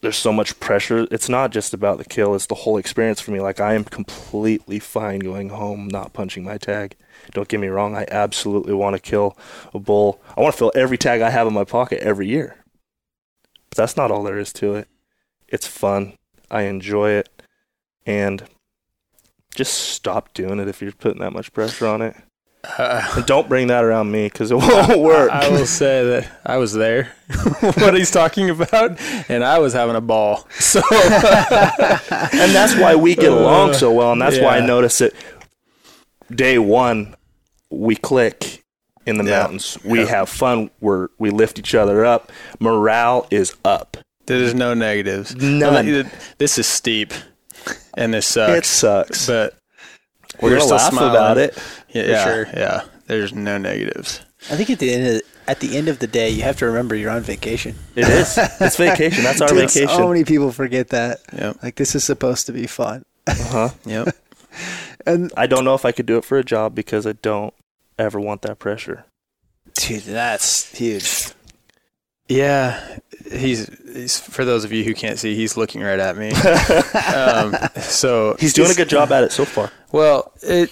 there's 0.00 0.16
so 0.16 0.32
much 0.32 0.58
pressure, 0.60 1.08
it's 1.10 1.28
not 1.28 1.50
just 1.50 1.74
about 1.74 1.98
the 1.98 2.04
kill. 2.04 2.34
It's 2.34 2.46
the 2.46 2.54
whole 2.54 2.78
experience 2.78 3.20
for 3.20 3.32
me. 3.32 3.40
Like 3.40 3.60
I 3.60 3.74
am 3.74 3.84
completely 3.84 4.78
fine 4.78 5.20
going 5.20 5.48
home, 5.48 5.88
not 5.88 6.12
punching 6.12 6.44
my 6.44 6.56
tag. 6.56 6.96
Don't 7.32 7.48
get 7.48 7.60
me 7.60 7.68
wrong. 7.68 7.96
I 7.96 8.06
absolutely 8.10 8.74
want 8.74 8.94
to 8.94 9.02
kill 9.02 9.36
a 9.74 9.78
bull. 9.78 10.20
I 10.36 10.40
want 10.40 10.54
to 10.54 10.58
fill 10.58 10.72
every 10.74 10.98
tag 10.98 11.20
I 11.20 11.30
have 11.30 11.46
in 11.46 11.52
my 11.52 11.64
pocket 11.64 12.00
every 12.00 12.28
year. 12.28 12.56
But 13.70 13.76
that's 13.76 13.96
not 13.96 14.10
all 14.10 14.22
there 14.22 14.38
is 14.38 14.52
to 14.54 14.74
it 14.74 14.88
it's 15.48 15.66
fun. 15.66 16.14
I 16.50 16.62
enjoy 16.62 17.10
it. 17.10 17.28
And 18.06 18.44
just 19.54 19.74
stop 19.74 20.32
doing 20.34 20.60
it 20.60 20.68
if 20.68 20.80
you're 20.80 20.92
putting 20.92 21.20
that 21.20 21.32
much 21.32 21.52
pressure 21.52 21.86
on 21.86 22.02
it. 22.02 22.16
Uh, 22.64 23.12
And 23.16 23.24
don't 23.26 23.48
bring 23.48 23.68
that 23.68 23.84
around 23.84 24.10
me 24.10 24.26
because 24.26 24.50
it 24.50 24.56
won't 24.58 24.98
work. 24.98 25.30
I 25.30 25.48
will 25.48 25.66
say 25.66 26.04
that 26.04 26.40
I 26.44 26.56
was 26.56 26.72
there, 26.72 27.12
what 27.60 27.94
he's 27.94 28.10
talking 28.10 28.50
about, 28.50 28.98
and 29.28 29.44
I 29.44 29.58
was 29.60 29.72
having 29.72 29.96
a 29.96 30.00
ball. 30.00 30.46
So 30.58 30.80
and 30.90 32.52
that's 32.54 32.74
why 32.76 32.94
we 32.96 33.14
get 33.14 33.32
along 33.32 33.74
so 33.74 33.92
well. 33.92 34.12
And 34.12 34.20
that's 34.20 34.38
why 34.38 34.58
I 34.58 34.60
notice 34.66 34.98
that 34.98 35.12
day 36.34 36.58
one, 36.58 37.14
we 37.70 37.96
click 37.96 38.62
in 39.06 39.18
the 39.18 39.24
Yeah. 39.24 39.40
mountains. 39.42 39.78
We 39.84 40.00
Yeah. 40.00 40.06
have 40.06 40.28
fun. 40.28 40.70
We're, 40.80 41.08
we 41.18 41.30
lift 41.30 41.58
each 41.58 41.74
other 41.74 42.04
up. 42.04 42.30
Morale 42.60 43.26
is 43.30 43.54
up. 43.64 43.96
there's 44.26 44.54
no 44.54 44.74
negatives. 44.74 45.34
None. 45.36 46.10
This 46.36 46.58
is 46.58 46.66
steep, 46.66 47.14
and 47.96 48.12
this 48.12 48.26
sucks. 48.26 48.52
It 48.58 48.64
sucks. 48.66 49.20
sucks. 49.22 49.26
but 49.26 49.54
We're 50.42 50.50
we're 50.50 50.58
going 50.58 50.60
to 50.60 50.64
still 50.66 50.76
laugh 50.76 50.92
smiling. 50.92 51.10
about 51.10 51.38
it. 51.38 51.58
Yeah, 51.90 52.02
yeah, 52.04 52.24
sure. 52.24 52.46
yeah. 52.54 52.82
There's 53.06 53.32
no 53.32 53.58
negatives. 53.58 54.20
I 54.50 54.56
think 54.56 54.70
at 54.70 54.78
the 54.78 54.92
end 54.92 55.16
of 55.16 55.22
at 55.48 55.60
the 55.60 55.76
end 55.76 55.88
of 55.88 55.98
the 55.98 56.06
day, 56.06 56.28
you 56.30 56.42
have 56.42 56.56
to 56.58 56.66
remember 56.66 56.94
you're 56.94 57.10
on 57.10 57.22
vacation. 57.22 57.74
It 57.96 58.06
is. 58.08 58.36
It's 58.60 58.76
vacation. 58.76 59.24
That's 59.24 59.40
our 59.40 59.48
Dude, 59.54 59.58
vacation. 59.70 59.88
So 59.88 60.08
many 60.08 60.24
people 60.24 60.52
forget 60.52 60.88
that. 60.90 61.20
Yep. 61.32 61.62
Like 61.62 61.74
this 61.76 61.94
is 61.94 62.04
supposed 62.04 62.46
to 62.46 62.52
be 62.52 62.66
fun. 62.66 63.04
uh-huh. 63.26 63.70
Yep. 63.86 64.08
And 65.06 65.32
I 65.36 65.46
don't 65.46 65.64
know 65.64 65.74
if 65.74 65.84
I 65.84 65.92
could 65.92 66.04
do 66.06 66.18
it 66.18 66.24
for 66.24 66.36
a 66.38 66.44
job 66.44 66.74
because 66.74 67.06
I 67.06 67.12
don't 67.12 67.54
ever 67.98 68.20
want 68.20 68.42
that 68.42 68.58
pressure. 68.58 69.04
dude, 69.74 70.02
that's 70.02 70.76
huge. 70.76 71.28
Yeah, 72.28 72.98
he's, 73.30 73.68
he's 73.92 74.20
for 74.20 74.44
those 74.44 74.64
of 74.64 74.72
you 74.72 74.84
who 74.84 74.94
can't 74.94 75.18
see, 75.18 75.34
he's 75.34 75.56
looking 75.56 75.80
right 75.80 75.98
at 75.98 76.16
me. 76.16 76.30
um, 77.14 77.56
so 77.80 78.36
He's 78.38 78.52
doing 78.52 78.70
a 78.70 78.74
good 78.74 78.88
job 78.88 79.10
at 79.12 79.24
it 79.24 79.32
so 79.32 79.44
far. 79.44 79.72
Well, 79.92 80.32
it 80.42 80.70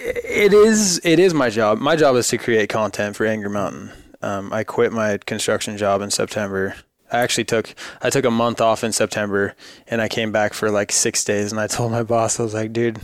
it 0.00 0.54
is 0.54 1.00
it 1.04 1.18
is 1.18 1.34
my 1.34 1.50
job. 1.50 1.78
My 1.78 1.96
job 1.96 2.16
is 2.16 2.28
to 2.28 2.38
create 2.38 2.68
content 2.70 3.16
for 3.16 3.26
Angry 3.26 3.50
Mountain. 3.50 3.92
Um, 4.22 4.52
I 4.52 4.64
quit 4.64 4.92
my 4.92 5.18
construction 5.18 5.76
job 5.76 6.00
in 6.00 6.10
September. 6.10 6.74
I 7.12 7.18
actually 7.18 7.44
took 7.44 7.74
I 8.00 8.08
took 8.08 8.24
a 8.24 8.30
month 8.30 8.60
off 8.62 8.82
in 8.82 8.92
September, 8.92 9.54
and 9.86 10.00
I 10.00 10.08
came 10.08 10.32
back 10.32 10.54
for 10.54 10.70
like 10.70 10.90
six 10.92 11.22
days. 11.24 11.52
And 11.52 11.60
I 11.60 11.66
told 11.66 11.92
my 11.92 12.02
boss, 12.02 12.40
I 12.40 12.42
was 12.42 12.54
like, 12.54 12.72
dude, 12.72 12.98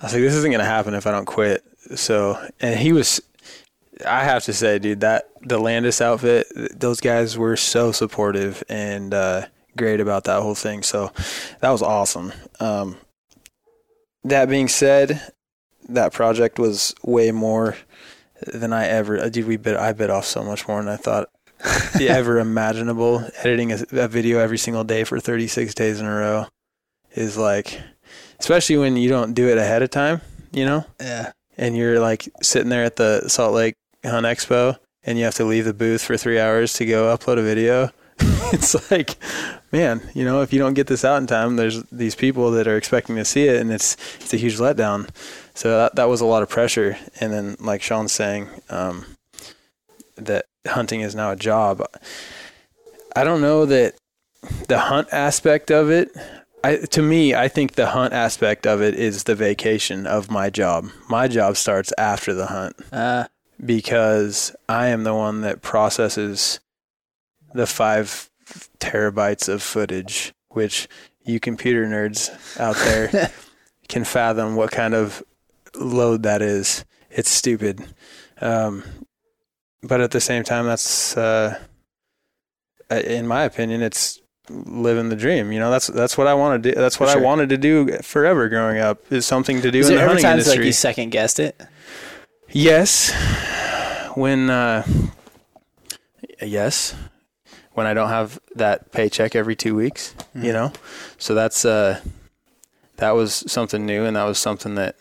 I 0.00 0.04
was 0.04 0.12
like, 0.12 0.22
this 0.22 0.34
isn't 0.34 0.52
gonna 0.52 0.64
happen 0.64 0.94
if 0.94 1.06
I 1.06 1.10
don't 1.10 1.26
quit. 1.26 1.64
So, 1.96 2.38
and 2.60 2.78
he 2.78 2.92
was 2.92 3.20
I 4.06 4.24
have 4.24 4.44
to 4.44 4.52
say, 4.52 4.78
dude, 4.78 5.00
that 5.00 5.28
the 5.42 5.58
Landis 5.58 6.00
outfit, 6.00 6.46
those 6.78 7.00
guys 7.00 7.36
were 7.38 7.56
so 7.56 7.92
supportive 7.92 8.62
and 8.68 9.12
uh, 9.14 9.46
great 9.76 10.00
about 10.00 10.24
that 10.24 10.42
whole 10.42 10.54
thing. 10.54 10.82
So 10.82 11.12
that 11.60 11.70
was 11.70 11.82
awesome. 11.82 12.32
Um, 12.60 12.96
that 14.24 14.48
being 14.48 14.68
said, 14.68 15.32
that 15.88 16.12
project 16.12 16.58
was 16.58 16.94
way 17.02 17.30
more 17.32 17.76
than 18.46 18.72
I 18.72 18.86
ever. 18.86 19.28
Dude, 19.30 19.46
we 19.46 19.56
bit. 19.56 19.76
I 19.76 19.92
bit 19.92 20.10
off 20.10 20.24
so 20.26 20.42
much 20.44 20.68
more 20.68 20.82
than 20.82 20.92
I 20.92 20.96
thought 20.96 21.28
ever 22.00 22.38
imaginable. 22.38 23.24
Editing 23.38 23.72
a, 23.72 23.78
a 23.92 24.08
video 24.08 24.38
every 24.38 24.58
single 24.58 24.84
day 24.84 25.04
for 25.04 25.18
36 25.20 25.74
days 25.74 26.00
in 26.00 26.06
a 26.06 26.14
row 26.14 26.46
is 27.14 27.36
like, 27.36 27.80
especially 28.38 28.76
when 28.76 28.96
you 28.96 29.08
don't 29.08 29.34
do 29.34 29.48
it 29.48 29.58
ahead 29.58 29.82
of 29.82 29.90
time. 29.90 30.20
You 30.52 30.64
know 30.64 30.84
Yeah. 31.00 31.30
and 31.56 31.76
you're 31.76 32.00
like 32.00 32.28
sitting 32.42 32.70
there 32.70 32.82
at 32.84 32.96
the 32.96 33.28
Salt 33.28 33.54
Lake 33.54 33.74
Hunt 34.04 34.26
Expo 34.26 34.78
and 35.04 35.18
you 35.18 35.24
have 35.24 35.34
to 35.34 35.44
leave 35.44 35.64
the 35.64 35.74
booth 35.74 36.02
for 36.02 36.16
three 36.16 36.38
hours 36.38 36.72
to 36.74 36.86
go 36.86 37.14
upload 37.16 37.38
a 37.38 37.42
video. 37.42 37.90
it's 38.52 38.90
like, 38.90 39.16
man, 39.72 40.02
you 40.14 40.24
know, 40.24 40.42
if 40.42 40.52
you 40.52 40.58
don't 40.58 40.74
get 40.74 40.86
this 40.86 41.04
out 41.04 41.20
in 41.20 41.26
time, 41.26 41.56
there's 41.56 41.82
these 41.84 42.14
people 42.14 42.50
that 42.52 42.68
are 42.68 42.76
expecting 42.76 43.16
to 43.16 43.24
see 43.24 43.48
it 43.48 43.60
and 43.60 43.72
it's 43.72 43.96
it's 44.16 44.34
a 44.34 44.36
huge 44.36 44.58
letdown. 44.58 45.08
So 45.54 45.76
that 45.76 45.96
that 45.96 46.08
was 46.08 46.20
a 46.20 46.26
lot 46.26 46.42
of 46.42 46.48
pressure. 46.48 46.98
And 47.20 47.32
then 47.32 47.56
like 47.60 47.82
Sean's 47.82 48.12
saying, 48.12 48.48
um, 48.68 49.04
that 50.16 50.46
hunting 50.66 51.00
is 51.00 51.14
now 51.14 51.30
a 51.30 51.36
job. 51.36 51.82
I 53.16 53.24
don't 53.24 53.40
know 53.40 53.66
that 53.66 53.94
the 54.68 54.78
hunt 54.78 55.08
aspect 55.12 55.70
of 55.70 55.90
it 55.90 56.10
I, 56.62 56.76
to 56.76 57.02
me, 57.02 57.34
I 57.34 57.48
think 57.48 57.72
the 57.72 57.88
hunt 57.88 58.12
aspect 58.12 58.66
of 58.66 58.82
it 58.82 58.94
is 58.94 59.24
the 59.24 59.34
vacation 59.34 60.06
of 60.06 60.30
my 60.30 60.50
job. 60.50 60.90
My 61.08 61.26
job 61.26 61.56
starts 61.56 61.92
after 61.96 62.34
the 62.34 62.46
hunt 62.46 62.76
Uh, 62.92 63.28
because 63.64 64.54
I 64.68 64.88
am 64.88 65.04
the 65.04 65.14
one 65.14 65.42
that 65.42 65.62
processes 65.62 66.60
the 67.54 67.66
five 67.66 68.30
terabytes 68.78 69.48
of 69.48 69.62
footage, 69.62 70.32
which 70.48 70.88
you 71.24 71.40
computer 71.40 71.86
nerds 71.86 72.30
out 72.58 72.76
there 72.76 73.30
can 73.88 74.04
fathom 74.04 74.56
what 74.56 74.70
kind 74.70 74.94
of 74.94 75.22
load 75.74 76.22
that 76.22 76.42
is. 76.42 76.84
It's 77.10 77.30
stupid. 77.30 77.84
Um, 78.40 78.84
but 79.82 80.00
at 80.00 80.10
the 80.10 80.20
same 80.20 80.44
time, 80.44 80.66
that's, 80.66 81.16
uh, 81.16 81.58
in 82.90 83.26
my 83.26 83.44
opinion, 83.44 83.82
it's 83.82 84.20
living 84.48 85.08
the 85.08 85.16
dream. 85.16 85.52
You 85.52 85.60
know, 85.60 85.70
that's 85.70 85.86
that's 85.86 86.18
what 86.18 86.26
I 86.26 86.34
want 86.34 86.62
to 86.62 86.72
do. 86.72 86.78
That's 86.78 86.98
what 86.98 87.10
For 87.10 87.18
I 87.18 87.20
wanted 87.20 87.50
to 87.50 87.56
do 87.56 87.98
forever 87.98 88.48
growing 88.48 88.78
up. 88.78 89.00
Is 89.12 89.26
something 89.26 89.62
to 89.62 89.70
do 89.70 89.78
is 89.78 89.88
in 89.88 89.96
the 89.96 90.00
hunting 90.00 90.22
times 90.22 90.42
industry. 90.42 90.58
like 90.58 90.66
you 90.66 90.72
second 90.72 91.10
guessed 91.10 91.38
it? 91.38 91.60
Yes. 92.52 93.12
When 94.14 94.50
uh 94.50 94.84
yes. 96.42 96.94
When 97.72 97.86
I 97.86 97.94
don't 97.94 98.08
have 98.08 98.38
that 98.56 98.90
paycheck 98.92 99.34
every 99.36 99.56
2 99.56 99.74
weeks, 99.74 100.14
Mm-hmm. 100.34 100.44
you 100.44 100.52
know. 100.52 100.72
So 101.18 101.34
that's 101.34 101.64
uh 101.64 102.00
that 102.96 103.12
was 103.12 103.44
something 103.50 103.86
new 103.86 104.04
and 104.04 104.16
that 104.16 104.24
was 104.24 104.38
something 104.38 104.74
that 104.76 104.96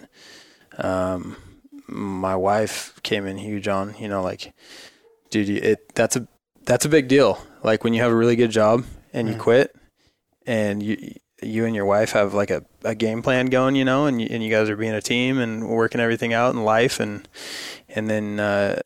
um 0.77 1.35
my 1.87 2.35
wife 2.35 2.99
came 3.03 3.25
in 3.25 3.37
huge 3.37 3.67
on, 3.67 3.95
you 3.99 4.07
know, 4.07 4.21
like 4.21 4.53
dude, 5.31 5.47
you- 5.47 5.61
it 5.61 5.93
that's 5.95 6.15
a 6.15 6.27
that's 6.65 6.85
a 6.85 6.89
big 6.89 7.07
deal. 7.07 7.39
Like 7.63 7.83
when 7.83 7.93
you 7.93 8.01
have 8.01 8.11
a 8.11 8.15
really 8.15 8.35
good 8.35 8.51
job 8.51 8.85
and 9.11 9.27
you 9.27 9.35
Mhm. 9.35 9.39
quit 9.39 9.75
and 10.45 10.81
you 10.83 11.15
you 11.41 11.65
and 11.65 11.75
your 11.75 11.85
wife 11.85 12.11
have 12.11 12.33
like 12.33 12.49
a, 12.49 12.63
a 12.83 12.95
game 12.95 13.21
plan 13.21 13.47
going, 13.47 13.75
you 13.75 13.85
know, 13.85 14.05
and 14.05 14.21
you, 14.21 14.27
and 14.29 14.43
you 14.43 14.49
guys 14.49 14.69
are 14.69 14.75
being 14.75 14.93
a 14.93 15.01
team 15.01 15.37
and 15.37 15.67
working 15.69 16.01
everything 16.01 16.33
out 16.33 16.53
in 16.53 16.63
life 16.63 16.99
and 16.99 17.27
and 17.87 18.09
then 18.09 18.39
uh, 18.39 18.79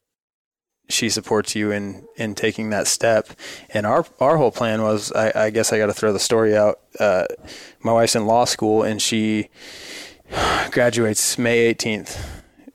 she 0.90 1.10
supports 1.10 1.56
you 1.56 1.72
in 1.72 2.06
in 2.16 2.36
taking 2.36 2.70
that 2.70 2.88
step. 2.88 3.30
And 3.70 3.86
our 3.86 4.06
our 4.20 4.38
whole 4.38 4.52
plan 4.52 4.82
was, 4.82 5.12
I, 5.12 5.46
I 5.46 5.50
guess 5.50 5.74
I 5.74 5.78
got 5.78 5.88
to 5.88 5.94
throw 5.94 6.14
the 6.14 6.20
story 6.20 6.56
out. 6.56 6.80
Uh, 7.00 7.26
my 7.82 7.94
wife's 7.94 8.16
in 8.16 8.26
law 8.26 8.46
school 8.46 8.84
and 8.84 9.02
she 9.02 9.50
graduates 10.72 11.38
May 11.38 11.74
18th. 11.74 12.18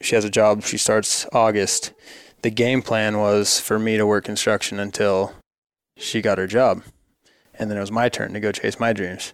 She 0.00 0.14
has 0.14 0.24
a 0.24 0.30
job. 0.30 0.62
She 0.62 0.78
starts 0.78 1.26
August. 1.32 1.92
The 2.42 2.50
game 2.50 2.82
plan 2.82 3.18
was 3.18 3.58
for 3.58 3.78
me 3.78 3.96
to 3.96 4.06
work 4.06 4.24
construction 4.24 4.78
until 4.78 5.34
she 5.96 6.20
got 6.20 6.38
her 6.38 6.46
job, 6.46 6.82
and 7.58 7.70
then 7.70 7.76
it 7.76 7.80
was 7.80 7.92
my 7.92 8.08
turn 8.08 8.32
to 8.32 8.40
go 8.40 8.52
chase 8.52 8.78
my 8.78 8.92
dreams. 8.92 9.32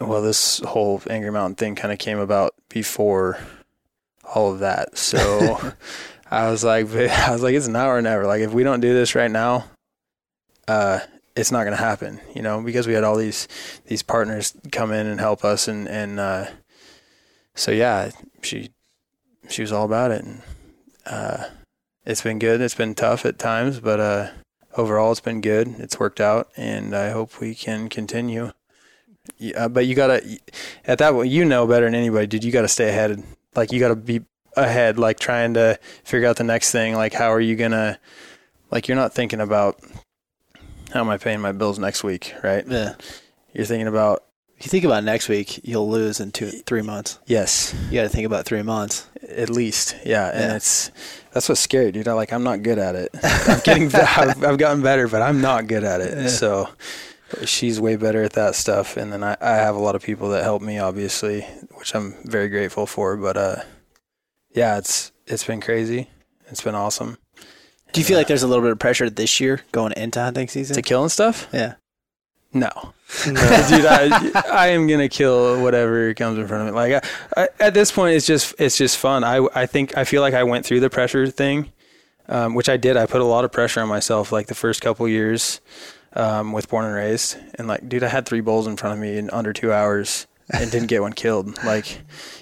Well, 0.00 0.22
this 0.22 0.58
whole 0.60 1.00
Angry 1.08 1.30
Mountain 1.30 1.56
thing 1.56 1.74
kind 1.74 1.92
of 1.92 1.98
came 1.98 2.18
about 2.18 2.54
before 2.68 3.38
all 4.34 4.52
of 4.52 4.58
that. 4.58 4.98
So 4.98 5.72
I 6.30 6.50
was 6.50 6.64
like, 6.64 6.90
I 6.94 7.30
was 7.30 7.42
like, 7.42 7.54
it's 7.54 7.68
now 7.68 7.88
or 7.88 8.02
never. 8.02 8.26
Like, 8.26 8.42
if 8.42 8.52
we 8.52 8.62
don't 8.62 8.80
do 8.80 8.92
this 8.92 9.14
right 9.14 9.30
now, 9.30 9.64
uh, 10.68 11.00
it's 11.34 11.52
not 11.52 11.64
going 11.64 11.76
to 11.76 11.82
happen, 11.82 12.20
you 12.34 12.42
know, 12.42 12.60
because 12.62 12.86
we 12.86 12.94
had 12.94 13.04
all 13.04 13.16
these, 13.16 13.46
these 13.86 14.02
partners 14.02 14.54
come 14.72 14.92
in 14.92 15.06
and 15.06 15.20
help 15.20 15.44
us. 15.44 15.68
And, 15.68 15.86
and, 15.88 16.18
uh, 16.18 16.46
so 17.54 17.70
yeah, 17.70 18.10
she, 18.42 18.70
she 19.48 19.62
was 19.62 19.72
all 19.72 19.84
about 19.84 20.10
it. 20.10 20.24
And, 20.24 20.42
uh, 21.04 21.44
it's 22.04 22.22
been 22.22 22.38
good. 22.38 22.60
It's 22.60 22.74
been 22.74 22.94
tough 22.94 23.26
at 23.26 23.38
times, 23.38 23.80
but, 23.80 24.00
uh, 24.00 24.28
overall 24.76 25.12
it's 25.12 25.20
been 25.20 25.40
good. 25.40 25.68
It's 25.78 25.98
worked 25.98 26.20
out 26.20 26.48
and 26.56 26.94
I 26.94 27.10
hope 27.10 27.40
we 27.40 27.54
can 27.54 27.88
continue. 27.88 28.52
Yeah, 29.38 29.64
uh, 29.64 29.68
but 29.68 29.86
you 29.86 29.94
gotta, 29.94 30.38
at 30.86 30.98
that 30.98 31.12
point, 31.12 31.30
you 31.30 31.44
know 31.44 31.66
better 31.66 31.86
than 31.86 31.94
anybody, 31.94 32.26
dude, 32.26 32.44
you 32.44 32.52
gotta 32.52 32.68
stay 32.68 32.88
ahead. 32.88 33.22
Like 33.54 33.72
you 33.72 33.80
gotta 33.80 33.96
be 33.96 34.20
ahead, 34.56 34.98
like 34.98 35.18
trying 35.18 35.54
to 35.54 35.78
figure 36.04 36.28
out 36.28 36.36
the 36.36 36.44
next 36.44 36.70
thing. 36.70 36.94
Like, 36.94 37.12
how 37.12 37.32
are 37.32 37.40
you 37.40 37.56
gonna, 37.56 37.98
like, 38.70 38.86
you're 38.88 38.96
not 38.96 39.12
thinking 39.14 39.40
about 39.40 39.80
how 40.92 41.00
am 41.00 41.08
I 41.08 41.18
paying 41.18 41.40
my 41.40 41.52
bills 41.52 41.78
next 41.78 42.04
week, 42.04 42.34
right? 42.42 42.64
Yeah. 42.66 42.94
You're 43.52 43.66
thinking 43.66 43.88
about, 43.88 44.22
If 44.58 44.64
you 44.66 44.70
think 44.70 44.84
about 44.84 45.02
next 45.04 45.28
week, 45.28 45.60
you'll 45.64 45.90
lose 45.90 46.20
in 46.20 46.30
two, 46.30 46.48
three 46.50 46.82
months. 46.82 47.18
yes, 47.26 47.74
You 47.90 47.94
got 47.98 48.02
to 48.04 48.08
think 48.08 48.26
about 48.26 48.44
three 48.46 48.62
months. 48.62 49.06
at 49.28 49.50
least, 49.50 49.96
yeah. 50.06 50.28
And 50.30 50.40
Yeah. 50.40 50.56
it's, 50.56 50.90
that's 51.36 51.50
what's 51.50 51.60
scary, 51.60 51.92
dude. 51.92 52.08
I 52.08 52.14
like, 52.14 52.32
I'm 52.32 52.44
not 52.44 52.62
good 52.62 52.78
at 52.78 52.94
it. 52.94 53.10
I'm 53.22 53.60
getting, 53.60 53.94
I've, 53.94 54.42
I've 54.42 54.56
gotten 54.56 54.80
better, 54.80 55.06
but 55.06 55.20
I'm 55.20 55.42
not 55.42 55.66
good 55.66 55.84
at 55.84 56.00
it. 56.00 56.16
Yeah. 56.16 56.28
So 56.28 56.70
she's 57.44 57.78
way 57.78 57.96
better 57.96 58.22
at 58.22 58.32
that 58.32 58.54
stuff. 58.54 58.96
And 58.96 59.12
then 59.12 59.22
I, 59.22 59.36
I 59.38 59.56
have 59.56 59.76
a 59.76 59.78
lot 59.78 59.94
of 59.94 60.02
people 60.02 60.30
that 60.30 60.44
help 60.44 60.62
me, 60.62 60.78
obviously, 60.78 61.42
which 61.74 61.94
I'm 61.94 62.14
very 62.24 62.48
grateful 62.48 62.86
for. 62.86 63.18
But, 63.18 63.36
uh, 63.36 63.56
yeah, 64.54 64.78
it's, 64.78 65.12
it's 65.26 65.44
been 65.44 65.60
crazy. 65.60 66.08
It's 66.46 66.62
been 66.62 66.74
awesome. 66.74 67.18
Do 67.92 68.00
you 68.00 68.06
feel 68.06 68.16
like 68.16 68.28
there's 68.28 68.42
a 68.42 68.48
little 68.48 68.62
bit 68.62 68.72
of 68.72 68.78
pressure 68.78 69.10
this 69.10 69.38
year 69.38 69.60
going 69.72 69.92
into 69.94 70.18
hunting 70.18 70.48
season? 70.48 70.74
to 70.74 70.80
kill 70.80 71.02
and 71.02 71.12
stuff? 71.12 71.48
yeah. 71.52 71.74
No, 72.54 72.94
dude, 73.24 73.36
I, 73.38 74.42
I 74.50 74.66
am 74.68 74.86
gonna 74.88 75.08
kill 75.08 75.62
whatever 75.62 76.12
comes 76.14 76.38
in 76.38 76.48
front 76.48 76.68
of 76.68 76.74
me. 76.74 76.80
Like 76.80 77.04
I, 77.36 77.42
I, 77.42 77.48
at 77.60 77.74
this 77.74 77.92
point, 77.92 78.16
it's 78.16 78.26
just 78.26 78.54
it's 78.58 78.76
just 78.76 78.98
fun. 78.98 79.22
I 79.22 79.46
I 79.54 79.66
think 79.66 79.96
I 79.96 80.04
feel 80.04 80.22
like 80.22 80.34
I 80.34 80.42
went 80.42 80.66
through 80.66 80.80
the 80.80 80.90
pressure 80.90 81.26
thing, 81.28 81.70
um, 82.28 82.54
which 82.54 82.68
I 82.68 82.76
did. 82.76 82.96
I 82.96 83.06
put 83.06 83.20
a 83.20 83.24
lot 83.24 83.44
of 83.44 83.52
pressure 83.52 83.80
on 83.80 83.88
myself, 83.88 84.32
like 84.32 84.48
the 84.48 84.56
first 84.56 84.80
couple 84.80 85.06
years 85.06 85.60
um, 86.14 86.52
with 86.52 86.68
Born 86.68 86.84
and 86.84 86.94
Raised, 86.94 87.36
and 87.54 87.68
like, 87.68 87.88
dude, 87.88 88.02
I 88.02 88.08
had 88.08 88.26
three 88.26 88.40
bulls 88.40 88.66
in 88.66 88.76
front 88.76 88.94
of 88.94 89.00
me 89.00 89.18
in 89.18 89.30
under 89.30 89.52
two 89.52 89.72
hours 89.72 90.26
and 90.50 90.70
didn't 90.70 90.88
get 90.88 91.02
one 91.02 91.12
killed. 91.12 91.58
Like, 91.64 92.00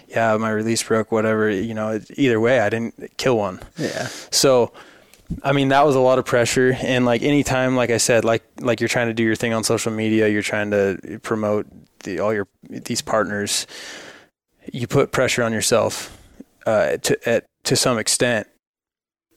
yeah, 0.08 0.36
my 0.36 0.50
release 0.50 0.82
broke, 0.82 1.10
whatever. 1.10 1.50
You 1.50 1.74
know, 1.74 2.00
either 2.16 2.38
way, 2.38 2.60
I 2.60 2.68
didn't 2.68 3.16
kill 3.16 3.38
one. 3.38 3.60
Yeah. 3.78 4.06
So, 4.30 4.72
I 5.42 5.52
mean, 5.52 5.68
that 5.68 5.86
was 5.86 5.94
a 5.94 6.00
lot 6.00 6.18
of 6.18 6.24
pressure. 6.24 6.76
And 6.80 7.04
like 7.04 7.22
anytime, 7.22 7.76
like 7.76 7.90
I 7.90 7.96
said, 7.96 8.24
like 8.24 8.44
like 8.60 8.80
you're 8.80 8.88
trying 8.88 9.08
to 9.08 9.14
do 9.14 9.22
your 9.22 9.36
thing 9.36 9.52
on 9.52 9.64
social 9.64 9.92
media, 9.92 10.28
you're 10.28 10.42
trying 10.42 10.70
to 10.70 11.18
promote 11.22 11.66
the, 12.00 12.20
all 12.20 12.32
your 12.32 12.46
these 12.68 13.02
partners. 13.02 13.66
You 14.72 14.86
put 14.86 15.12
pressure 15.12 15.42
on 15.42 15.52
yourself 15.52 16.16
uh, 16.66 16.98
to 16.98 17.28
at, 17.28 17.46
to 17.64 17.76
some 17.76 17.98
extent, 17.98 18.48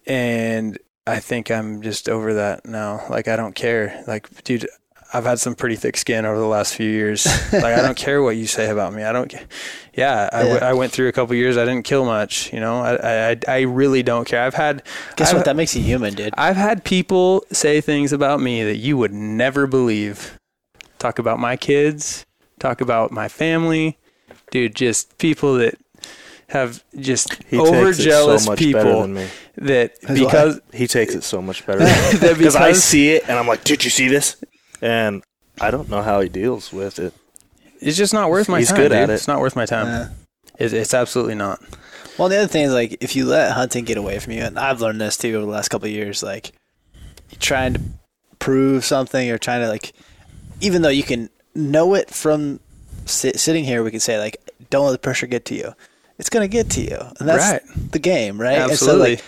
and 0.05 0.77
I 1.05 1.19
think 1.19 1.49
I'm 1.51 1.81
just 1.81 2.09
over 2.09 2.33
that 2.35 2.65
now. 2.65 3.05
Like 3.09 3.27
I 3.27 3.35
don't 3.35 3.55
care. 3.55 4.03
Like, 4.07 4.43
dude. 4.43 4.67
I've 5.14 5.24
had 5.26 5.39
some 5.39 5.55
pretty 5.55 5.76
thick 5.78 5.95
skin 5.97 6.26
over 6.26 6.38
the 6.38 6.45
last 6.47 6.76
few 6.76 6.89
years. 6.89 7.26
like 7.53 7.64
I 7.64 7.82
don't 7.82 7.97
care 8.08 8.22
what 8.22 8.36
you 8.36 8.45
say 8.47 8.70
about 8.70 8.93
me. 8.93 9.03
I 9.03 9.12
don't. 9.14 9.34
Yeah, 9.93 10.30
I, 10.32 10.39
w- 10.39 10.55
Yeah. 10.58 10.70
I 10.70 10.74
went 10.74 10.91
through 10.91 11.08
a 11.08 11.12
couple 11.12 11.34
years. 11.36 11.58
I 11.58 11.64
didn't 11.66 11.84
kill 11.84 12.03
much. 12.05 12.51
You 12.53 12.60
know, 12.60 12.82
I 12.82 13.32
I, 13.32 13.38
I 13.47 13.62
really 13.62 14.03
don't 14.03 14.26
care. 14.28 14.43
I've 14.43 14.53
had 14.53 14.84
Guess 15.16 15.30
I've- 15.30 15.38
what? 15.38 15.45
That 15.45 15.55
makes 15.55 15.76
you 15.76 15.82
human, 15.82 16.14
dude. 16.14 16.34
I've 16.38 16.58
had 16.58 16.84
people 16.84 17.45
say 17.51 17.80
things 17.82 18.12
about 18.12 18.41
me 18.41 18.64
that 18.64 18.78
you 18.78 18.97
would 18.97 19.14
never 19.14 19.66
believe. 19.68 20.38
Talk 20.99 21.20
about 21.20 21.39
my 21.39 21.55
kids, 21.58 22.26
talk 22.60 22.82
about 22.82 23.12
my 23.12 23.28
family. 23.28 23.97
Dude, 24.51 24.76
just 24.76 25.18
people 25.20 25.55
that 25.55 25.76
have 26.49 26.84
just 26.97 27.34
He 27.43 27.58
takes 27.58 27.99
it 27.99 28.12
so 28.12 28.28
much 28.34 28.45
better 28.45 28.55
people 28.55 29.01
than 29.01 29.14
me. 29.14 29.28
that 29.58 29.99
That's 30.01 30.20
because 30.20 30.62
He 30.74 30.88
takes 30.88 31.14
it 31.14 31.24
so 31.24 31.41
much 31.41 31.66
better 31.66 31.80
that 32.20 32.36
because 32.38 32.55
I 32.55 32.72
see 32.72 33.10
it 33.12 33.24
and 33.28 33.38
I'm 33.38 33.47
like, 33.47 33.64
did 33.66 33.84
you 33.84 33.89
see 33.89 34.08
this? 34.08 34.38
And 34.82 35.23
I 35.59 35.71
don't 35.71 35.89
know 35.89 36.01
how 36.01 36.21
he 36.21 36.30
deals 36.30 36.71
with 36.71 36.99
it. 36.99 37.13
it's 37.80 37.97
just 37.97 38.13
not 38.13 38.30
worth 38.30 38.47
my 38.49 38.59
He's 38.59 38.69
time. 38.69 38.78
good 38.78 38.89
dude. 38.89 38.97
at 38.97 39.09
it. 39.09 39.13
It's 39.13 39.28
not 39.28 39.39
worth 39.39 39.55
my 39.55 39.65
time. 39.65 40.11
It, 40.59 40.73
it's 40.73 40.93
absolutely 40.93 41.36
not. 41.36 41.61
Well, 42.17 42.30
the 42.30 42.38
other 42.38 42.47
thing 42.47 42.63
is 42.63 42.73
like 42.73 42.97
if 43.01 43.15
you 43.15 43.25
let 43.25 43.51
hunting 43.51 43.86
get 43.86 43.97
away 43.97 44.17
from 44.19 44.34
you, 44.34 44.41
and 44.41 44.57
I've 44.57 44.82
learned 44.82 44.99
this 45.01 45.17
too 45.17 45.36
over 45.36 45.45
the 45.45 45.51
last 45.51 45.69
couple 45.69 45.88
of 45.88 45.91
years. 45.93 46.23
Like 46.23 46.51
you're 47.30 47.39
trying 47.39 47.73
to 47.75 47.82
prove 48.39 48.84
something, 48.86 49.30
or 49.30 49.38
trying 49.38 49.61
to 49.61 49.67
like, 49.67 49.93
even 50.61 50.82
though 50.82 50.89
you 50.89 51.03
can 51.03 51.30
know 51.53 51.93
it 51.93 52.09
from 52.09 52.59
sit, 53.05 53.39
sitting 53.39 53.63
here, 53.63 53.84
we 53.84 53.91
can 53.91 53.99
say 53.99 54.17
like, 54.19 54.38
don't 54.71 54.86
let 54.86 54.91
the 54.93 54.97
pressure 54.99 55.28
get 55.28 55.45
to 55.45 55.55
you. 55.55 55.73
It's 56.19 56.30
gonna 56.30 56.47
get 56.47 56.71
to 56.71 56.82
you, 56.82 56.97
and 57.19 57.30
that's 57.30 57.51
Right. 57.67 57.91
the 57.91 57.99
game, 57.99 58.41
right? 58.41 58.57
And 58.57 58.67
so, 58.69 58.86
Absolutely. 58.88 59.09
like, 59.17 59.19
but 59.19 59.25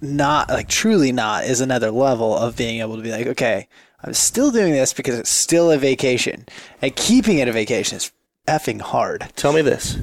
not 0.00 0.48
like 0.48 0.68
truly 0.68 1.12
not 1.12 1.44
is 1.44 1.60
another 1.60 1.90
level 1.90 2.36
of 2.36 2.56
being 2.56 2.80
able 2.80 2.96
to 2.96 3.02
be 3.02 3.10
like, 3.10 3.26
okay, 3.26 3.68
I'm 4.02 4.14
still 4.14 4.50
doing 4.50 4.72
this 4.72 4.92
because 4.92 5.18
it's 5.18 5.30
still 5.30 5.70
a 5.70 5.78
vacation, 5.78 6.46
and 6.80 6.94
keeping 6.96 7.38
it 7.38 7.48
a 7.48 7.52
vacation 7.52 7.96
is 7.96 8.12
effing 8.48 8.80
hard. 8.80 9.30
Tell 9.36 9.52
me 9.52 9.62
this. 9.62 9.98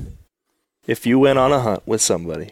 If 0.86 1.06
you 1.06 1.20
went 1.20 1.40
on 1.40 1.52
a 1.52 1.60
hunt 1.60 1.86
with 1.86 2.02
somebody 2.02 2.52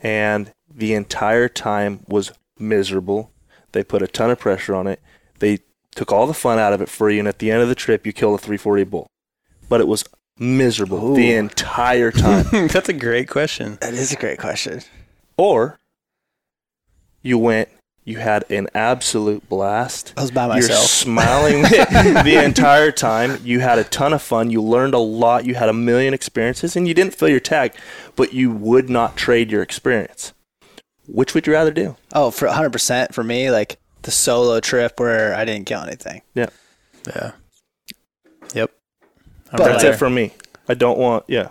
and 0.00 0.52
the 0.74 0.94
entire 0.94 1.48
time 1.48 2.00
was 2.08 2.32
miserable, 2.58 3.30
they 3.72 3.84
put 3.84 4.02
a 4.02 4.06
ton 4.06 4.30
of 4.30 4.38
pressure 4.40 4.74
on 4.74 4.86
it, 4.86 5.00
they 5.38 5.60
took 5.94 6.10
all 6.10 6.26
the 6.26 6.34
fun 6.34 6.58
out 6.58 6.72
of 6.72 6.80
it 6.80 6.88
for 6.88 7.10
you, 7.10 7.18
and 7.18 7.28
at 7.28 7.38
the 7.38 7.50
end 7.50 7.62
of 7.62 7.68
the 7.68 7.74
trip, 7.74 8.06
you 8.06 8.12
killed 8.12 8.34
a 8.34 8.42
340 8.42 8.84
bull. 8.84 9.06
But 9.68 9.80
it 9.80 9.86
was 9.86 10.04
miserable 10.38 11.14
the 11.14 11.32
entire 11.34 12.10
time. 12.10 12.46
That's 12.68 12.88
a 12.88 12.94
great 12.94 13.28
question. 13.28 13.78
That 13.80 13.94
is 13.94 14.12
a 14.12 14.16
great 14.16 14.38
question. 14.38 14.80
or 15.36 15.78
you 17.22 17.38
went, 17.38 17.68
you 18.04 18.18
had 18.18 18.50
an 18.50 18.68
absolute 18.74 19.48
blast. 19.48 20.12
I 20.16 20.22
was 20.22 20.30
by 20.32 20.48
myself. 20.48 20.70
You're 20.70 20.86
smiling 20.88 21.62
the, 21.62 22.22
the 22.24 22.44
entire 22.44 22.90
time. 22.90 23.38
You 23.44 23.60
had 23.60 23.78
a 23.78 23.84
ton 23.84 24.12
of 24.12 24.20
fun. 24.20 24.50
You 24.50 24.60
learned 24.62 24.94
a 24.94 24.98
lot. 24.98 25.44
You 25.44 25.54
had 25.54 25.68
a 25.68 25.72
million 25.72 26.12
experiences, 26.12 26.74
and 26.74 26.88
you 26.88 26.94
didn't 26.94 27.14
fill 27.14 27.28
your 27.28 27.40
tag, 27.40 27.74
but 28.16 28.32
you 28.34 28.50
would 28.50 28.90
not 28.90 29.16
trade 29.16 29.50
your 29.52 29.62
experience. 29.62 30.32
Which 31.06 31.34
would 31.34 31.46
you 31.46 31.52
rather 31.52 31.70
do? 31.70 31.96
Oh, 32.12 32.30
for 32.32 32.48
100% 32.48 33.14
for 33.14 33.22
me, 33.22 33.50
like 33.50 33.78
the 34.02 34.10
solo 34.10 34.58
trip 34.60 34.98
where 34.98 35.34
I 35.34 35.44
didn't 35.44 35.66
kill 35.66 35.80
anything. 35.82 36.22
Yeah. 36.34 36.50
Yeah. 37.06 37.32
Yep. 38.54 38.70
I'm 39.52 39.58
But, 39.58 39.60
right 39.60 39.68
That's 39.70 39.82
there. 39.82 39.92
it 39.92 39.98
for 39.98 40.10
me. 40.10 40.32
I 40.68 40.74
don't 40.74 40.98
want. 40.98 41.24
Yeah, 41.28 41.50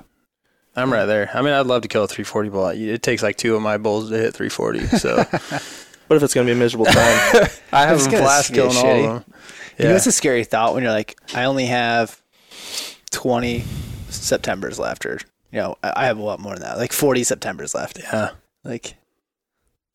I'm 0.76 0.92
right 0.92 1.06
there. 1.06 1.30
I 1.34 1.42
mean, 1.42 1.54
I'd 1.54 1.66
love 1.66 1.82
to 1.82 1.88
kill 1.88 2.04
a 2.04 2.08
340 2.08 2.50
bull. 2.50 2.68
It 2.68 3.02
takes 3.04 3.22
like 3.24 3.36
two 3.38 3.56
of 3.56 3.62
my 3.62 3.78
bulls 3.78 4.10
to 4.10 4.18
hit 4.18 4.34
340. 4.34 4.88
So 5.00 5.16
what 6.08 6.16
if 6.18 6.24
it's 6.24 6.34
gonna 6.34 6.46
be 6.46 6.54
a 6.54 6.56
miserable 6.56 6.86
time, 6.92 7.48
I 7.74 7.86
have 7.88 7.98
It's 7.98 8.06
a 8.08 8.12
gonna 8.12 8.24
blast 8.24 8.50
get 8.54 8.56
killing 8.72 8.78
all 8.78 8.84
shitty. 8.84 9.08
of 9.18 9.26
them. 9.26 9.34
You 9.78 9.86
know, 9.86 9.92
Yeah. 9.92 9.96
it's 9.98 10.08
a 10.08 10.12
scary 10.12 10.44
thought 10.44 10.74
when 10.74 10.84
you're 10.84 10.92
like, 10.94 11.18
I 11.36 11.44
only 11.46 11.66
have 11.66 12.22
20 13.12 13.64
Septembers 14.10 14.78
left, 14.80 15.06
or, 15.06 15.20
you 15.52 15.60
know, 15.60 15.78
I 15.84 16.04
I 16.04 16.06
have 16.06 16.18
a 16.18 16.22
lot 16.22 16.40
more 16.40 16.54
than 16.54 16.62
that, 16.64 16.78
like 16.78 16.94
40 16.94 17.24
Septembers 17.24 17.74
left. 17.76 18.00
yeah. 18.00 18.32
Like, 18.64 18.96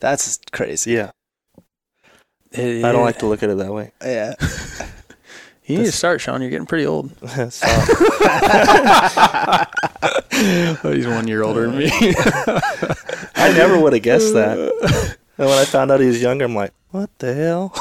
that's 0.01 0.39
crazy. 0.53 0.93
yeah, 0.93 1.11
I 2.55 2.81
don't 2.93 3.05
like 3.05 3.19
to 3.21 3.27
look 3.27 3.43
at 3.43 3.49
it 3.51 3.57
that 3.59 3.73
way. 3.73 3.93
Yeah. 4.03 4.35
You 5.67 5.79
need 5.79 5.87
to 5.87 5.93
start, 5.93 6.21
Sean. 6.21 6.41
You're 6.41 6.51
getting 6.51 6.67
pretty 6.67 6.87
old. 6.87 7.13
So, 7.51 7.67
he's 10.93 11.07
one 11.07 11.29
year 11.29 11.43
older 11.43 11.67
than 11.69 11.79
me. 11.79 11.91
I 13.35 13.53
never 13.57 13.81
would 13.81 13.93
have 13.93 14.03
guessed 14.03 14.35
that. 14.35 14.59
And 15.39 15.49
when 15.49 15.59
I 15.59 15.65
found 15.65 15.91
out 15.91 16.01
he 16.01 16.07
was 16.07 16.23
younger, 16.23 16.45
I'm 16.45 16.55
like, 16.55 16.73
what 16.91 17.11
the 17.19 17.35
hell? 17.35 17.73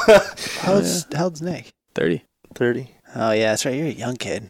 How 0.60 0.74
old's, 0.74 1.06
how 1.14 1.30
Nick? 1.40 1.70
30. 1.94 2.22
Thirty. 2.54 2.90
Oh, 3.14 3.32
yeah, 3.32 3.50
that's 3.50 3.64
right. 3.66 3.74
You're 3.74 3.86
a 3.86 3.90
young 3.90 4.16
kid. 4.16 4.48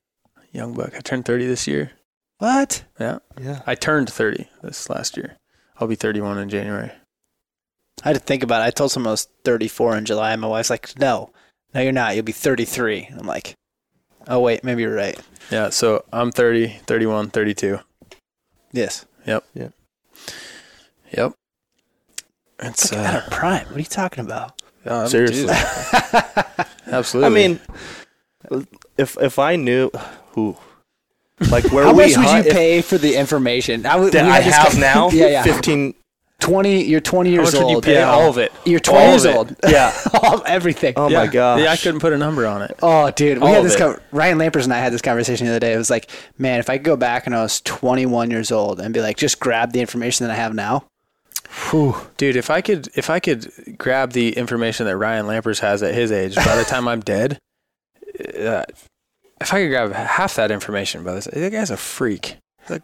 Young 0.53 0.75
buck. 0.75 0.95
I 0.95 1.01
turned 1.01 1.25
30 1.25 1.47
this 1.47 1.67
year. 1.67 1.93
What? 2.39 2.85
Yeah. 3.01 3.19
Yeah. 3.41 3.63
I 3.67 3.75
turned 3.75 4.11
30 4.11 4.49
this 4.63 4.89
last 4.91 5.17
year. 5.17 5.37
I'll 5.79 5.89
be 5.89 5.95
31 5.97 6.39
in 6.39 6.49
January. 6.49 6.93
I 8.05 8.09
had 8.09 8.15
to 8.15 8.21
think 8.21 8.43
about 8.43 8.63
it. 8.63 8.67
I 8.67 8.71
told 8.71 8.93
someone 8.93 9.09
I 9.09 9.13
was 9.13 9.29
34 9.45 9.97
in 9.97 10.05
July, 10.05 10.33
and 10.33 10.41
my 10.41 10.49
wife's 10.49 10.71
like, 10.71 10.99
no, 10.99 11.31
no, 11.77 11.83
you're 11.83 11.93
not. 11.93 12.15
You'll 12.15 12.25
be 12.25 12.33
33. 12.33 13.11
I'm 13.19 13.27
like, 13.27 13.55
oh, 14.29 14.41
wait, 14.41 14.65
maybe 14.65 14.81
you're 14.83 14.95
right. 14.95 15.19
Yeah. 15.51 15.69
So 15.69 16.05
I'm 16.11 16.33
30, 16.33 16.69
31, 16.87 17.29
32. 17.31 17.79
Yes. 18.73 19.05
Yep. 19.27 19.45
Yeah. 19.55 19.69
Yep. 21.17 21.33
It's 22.61 22.91
Like, 22.93 23.07
out 23.07 23.15
uh, 23.15 23.19
of 23.19 23.31
prime. 23.31 23.67
What 23.67 23.77
are 23.77 23.79
you 23.79 23.85
talking 23.85 24.25
about? 24.25 24.53
yeah, 24.87 25.07
Seriously. 25.07 25.53
absolutely. 26.87 27.45
I 27.45 27.49
mean, 27.49 27.61
if 28.97 29.19
if 29.21 29.39
I 29.39 29.57
knew 29.57 29.91
who, 30.31 30.57
like 31.51 31.71
where 31.73 31.85
How 31.85 31.93
we 31.93 32.05
much 32.07 32.17
would 32.17 32.27
hunt, 32.27 32.45
you 32.47 32.51
if- 32.51 32.57
pay 32.57 32.81
for 32.81 32.97
the 32.97 33.17
information? 33.17 33.85
I, 33.85 33.97
would, 33.97 34.13
that 34.15 34.25
we 34.25 34.31
I 34.31 34.41
have 34.41 34.79
now, 34.79 35.11
yeah, 35.13 35.27
yeah. 35.29 35.43
fifteen. 35.43 35.95
20, 36.41 36.85
you're 36.85 37.01
20 37.01 37.31
how 37.31 37.35
years 37.43 37.55
much 37.55 37.63
old. 37.63 37.73
you 37.73 37.81
pay? 37.81 37.95
Yeah. 37.95 38.11
All 38.11 38.29
of 38.29 38.39
it. 38.39 38.53
You're 38.65 38.79
20 38.79 39.05
All 39.05 39.11
years 39.11 39.25
of 39.25 39.31
it. 39.31 39.37
old. 39.37 39.57
Yeah. 39.69 39.93
All, 40.23 40.43
everything. 40.47 40.93
Oh 40.97 41.09
yeah. 41.09 41.19
my 41.21 41.27
god. 41.27 41.61
Yeah, 41.61 41.71
I 41.73 41.77
couldn't 41.77 42.01
put 42.01 42.13
a 42.13 42.19
number 42.19 42.47
on 42.47 42.63
it. 42.63 42.79
Oh, 42.83 43.11
dude, 43.11 43.39
we 43.39 43.49
All 43.49 43.55
had 43.55 43.65
this. 43.65 43.75
it. 43.75 43.79
Co- 43.79 43.99
Ryan 44.13 44.39
Lampers 44.39 44.65
and 44.65 44.73
I 44.73 44.79
had 44.79 44.93
this 44.93 45.03
conversation 45.03 45.47
the 45.47 45.53
other 45.53 45.61
day. 45.61 45.73
It 45.73 45.79
was 45.79 45.91
like, 45.91 46.11
man, 46.39 46.61
if 46.61 46.69
I 46.71 46.77
could 46.77 46.85
go 46.85 46.97
back 46.97 47.27
and 47.27 47.35
I 47.35 47.43
was 47.43 47.61
21 47.63 48.31
years 48.31 48.53
old 48.53 48.81
and 48.81 48.93
be 48.93 49.01
like, 49.01 49.17
just 49.17 49.41
grab 49.41 49.73
the 49.73 49.81
information 49.81 50.27
that 50.27 50.33
I 50.33 50.37
have 50.37 50.55
now. 50.55 50.85
Whew. 51.71 51.97
Dude, 52.17 52.37
if 52.37 52.51
I 52.51 52.61
could 52.61 52.89
if 52.97 53.09
I 53.09 53.19
could 53.21 53.77
grab 53.79 54.13
the 54.13 54.37
information 54.37 54.85
that 54.87 54.97
Ryan 54.97 55.27
Lampers 55.27 55.61
has 55.61 55.83
at 55.83 55.95
his 55.95 56.13
age 56.13 56.35
by 56.37 56.55
the 56.57 56.65
time 56.69 56.87
I'm 56.87 57.01
dead, 57.01 57.39
uh, 58.39 58.65
if 59.41 59.53
I 59.55 59.63
could 59.63 59.69
grab 59.71 59.93
half 59.93 60.35
that 60.37 60.51
information 60.51 61.03
by 61.05 61.15
this, 61.15 61.27
that 61.33 61.53
guy's 61.53 61.71
a 61.71 61.77
freak. 61.77 62.37
Like 62.69 62.83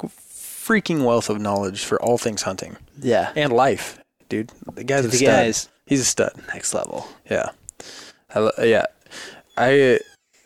freaking 0.66 1.04
wealth 1.04 1.28
of 1.30 1.40
knowledge 1.40 1.84
for 1.84 2.00
all 2.02 2.18
things 2.18 2.42
hunting 2.42 2.76
Yeah, 3.00 3.32
and 3.36 3.52
life, 3.52 3.98
dude. 4.28 4.50
The 4.74 4.84
guy's 4.84 5.04
a 5.04 5.10
stud. 5.10 5.26
guys 5.26 5.68
He's 5.86 6.00
a 6.00 6.04
stud. 6.04 6.32
next 6.54 6.72
level. 6.74 7.06
Yeah. 7.30 7.50
I, 8.34 8.38
lo- 8.38 8.50
yeah. 8.62 8.86
I 9.56 9.98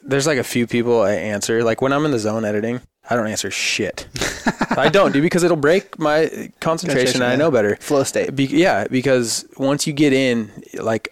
there's 0.03 0.27
like 0.27 0.39
a 0.39 0.45
few 0.45 0.67
people 0.67 1.03
I 1.03 1.13
answer 1.13 1.63
like 1.65 1.81
when 1.83 1.93
I'm 1.93 2.05
in 2.05 2.11
the 2.13 2.19
zone 2.19 2.45
editing, 2.45 2.81
I 3.09 3.17
don't 3.17 3.27
answer 3.29 3.51
shit. 3.51 4.09
I 4.71 4.89
don't, 4.89 5.13
dude, 5.13 5.23
because 5.23 5.43
it'll 5.45 5.57
break 5.57 5.99
my 5.99 6.27
concentration. 6.27 6.61
Concentration, 6.61 7.23
and 7.23 7.33
I 7.33 7.37
know 7.37 7.51
better. 7.51 7.77
Flow 7.77 8.03
state. 8.05 8.35
Be- 8.35 8.45
yeah, 8.47 8.87
because 8.89 9.45
once 9.59 9.87
you 9.87 9.93
get 9.93 10.13
in, 10.13 10.51
like, 10.75 11.09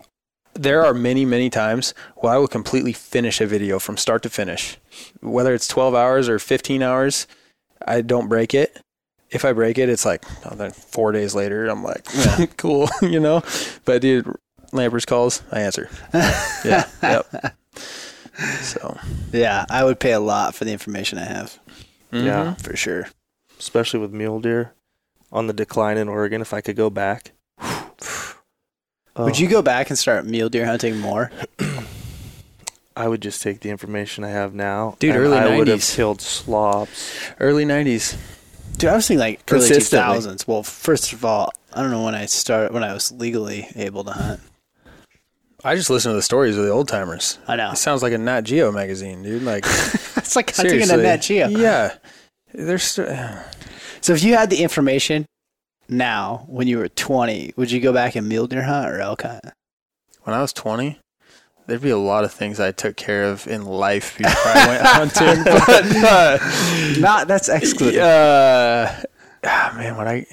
there 0.54 0.84
are 0.84 0.92
many, 0.94 1.24
many 1.24 1.50
times 1.50 1.94
where 2.16 2.32
I 2.34 2.36
will 2.38 2.48
completely 2.48 2.92
finish 2.92 3.40
a 3.40 3.46
video 3.46 3.78
from 3.78 3.96
start 3.96 4.22
to 4.24 4.30
finish, 4.30 4.76
whether 5.20 5.54
it's 5.54 5.66
12 5.68 5.94
hours 5.94 6.28
or 6.28 6.38
15 6.38 6.82
hours. 6.82 7.26
I 7.86 8.00
don't 8.00 8.28
break 8.28 8.54
it. 8.54 8.80
If 9.34 9.44
I 9.44 9.52
break 9.52 9.76
it, 9.78 9.88
it's 9.88 10.04
like 10.06 10.24
oh, 10.46 10.54
then 10.54 10.70
four 10.70 11.12
days 11.12 11.34
later. 11.34 11.66
I'm 11.66 11.82
like, 11.82 12.04
cool, 12.56 12.88
you 13.02 13.20
know. 13.20 13.42
But 13.84 14.00
dude, 14.00 14.32
Lampers 14.72 15.06
calls, 15.06 15.42
I 15.52 15.60
answer. 15.60 15.88
Yeah, 16.64 16.88
yep. 17.02 17.56
So 18.62 18.96
Yeah, 19.32 19.64
I 19.70 19.84
would 19.84 20.00
pay 20.00 20.12
a 20.12 20.20
lot 20.20 20.54
for 20.54 20.64
the 20.64 20.72
information 20.72 21.18
I 21.18 21.24
have 21.26 21.58
mm-hmm. 22.10 22.26
Yeah. 22.26 22.54
for 22.54 22.74
sure. 22.76 23.08
especially 23.58 24.00
with 24.00 24.12
mule 24.12 24.40
deer 24.40 24.72
on 25.30 25.46
the 25.46 25.52
decline 25.52 25.98
in 25.98 26.08
Oregon. 26.08 26.40
If 26.40 26.52
I 26.54 26.60
could 26.60 26.76
go 26.76 26.88
back, 26.90 27.32
Would 27.60 27.74
Oh, 29.16 29.28
you 29.28 29.46
go 29.48 29.62
back 29.62 29.90
and 29.90 29.98
start 29.98 30.24
mule 30.26 30.48
deer 30.48 30.66
hunting 30.66 30.98
more? 30.98 31.30
I 32.96 33.08
would 33.08 33.20
just 33.20 33.42
take 33.42 33.60
the 33.60 33.70
information 33.70 34.24
I 34.24 34.30
have 34.30 34.54
now, 34.54 34.96
Dude, 35.00 35.14
and 35.14 35.18
early 35.24 35.36
I 35.36 35.56
would 35.58 35.68
have 35.68 35.82
killed 35.82 36.20
slobs. 36.20 37.12
early 37.40 37.64
'90s. 37.64 38.16
Dude, 38.76 38.90
I 38.90 38.94
was 38.96 39.06
thinking 39.06 39.20
like 39.20 39.40
early 39.50 39.68
two 39.68 39.80
thousands. 39.80 40.46
Well, 40.48 40.62
first 40.62 41.12
of 41.12 41.24
all, 41.24 41.52
I 41.72 41.80
don't 41.82 41.90
know 41.90 42.02
when 42.04 42.14
I 42.14 42.26
started 42.26 42.72
when 42.72 42.82
I 42.84 42.92
was 42.92 43.12
legally 43.12 43.68
able 43.76 44.04
to 44.04 44.10
hunt. 44.12 44.40
I 45.66 45.76
just 45.76 45.88
listen 45.88 46.10
to 46.12 46.16
the 46.16 46.22
stories 46.22 46.58
of 46.58 46.64
the 46.64 46.70
old 46.70 46.88
timers. 46.88 47.38
I 47.48 47.56
know 47.56 47.70
It 47.72 47.76
sounds 47.78 48.02
like 48.02 48.12
a 48.12 48.18
Nat 48.18 48.42
Geo 48.42 48.70
magazine, 48.70 49.22
dude. 49.22 49.42
Like 49.42 49.64
it's 50.16 50.36
like 50.36 50.54
hunting 50.54 50.80
in 50.80 50.90
a 50.90 50.96
Nat 50.96 51.18
Geo. 51.18 51.48
Yeah, 51.48 51.94
there's. 52.52 52.82
st- 52.82 53.08
So 54.00 54.12
if 54.12 54.22
you 54.22 54.34
had 54.34 54.50
the 54.50 54.62
information 54.62 55.24
now 55.88 56.44
when 56.48 56.66
you 56.68 56.78
were 56.78 56.88
twenty, 56.88 57.52
would 57.56 57.70
you 57.70 57.80
go 57.80 57.92
back 57.92 58.16
and 58.16 58.28
mule 58.28 58.46
deer 58.46 58.62
hunt 58.62 58.90
or 58.90 59.00
elk 59.00 59.22
hunt? 59.22 59.44
when 60.24 60.34
I 60.34 60.40
was 60.40 60.54
20, 60.54 60.98
there'd 61.66 61.80
be 61.82 61.90
a 61.90 61.96
lot 61.98 62.24
of 62.24 62.32
things 62.32 62.60
I 62.60 62.72
took 62.72 62.96
care 62.96 63.24
of 63.24 63.46
in 63.46 63.64
life 63.64 64.16
before 64.18 64.52
I 64.52 64.66
went 64.68 64.82
hunting. 65.16 65.44
But 65.66 65.96
uh, 65.96 66.38
Not 67.00 67.28
that's 67.28 67.48
excluded. 67.48 68.00
uh, 68.00 68.92
ah, 69.44 69.74
man, 69.76 69.96
what 69.96 70.06
I 70.08 70.26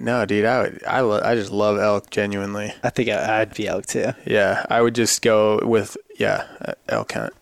no, 0.00 0.24
dude, 0.26 0.44
I 0.44 0.60
would, 0.62 0.84
I, 0.86 1.00
lo- 1.00 1.20
I 1.24 1.34
just 1.34 1.50
love 1.50 1.76
elk 1.78 2.08
genuinely. 2.10 2.72
I 2.84 2.90
think 2.90 3.08
I, 3.08 3.40
I'd 3.40 3.54
be 3.54 3.66
elk 3.66 3.86
too. 3.86 4.12
Yeah, 4.24 4.64
I 4.70 4.80
would 4.80 4.94
just 4.94 5.22
go 5.22 5.58
with 5.64 5.96
yeah, 6.18 6.46
uh, 6.64 6.74
elk 6.88 7.12
hunt. 7.12 7.32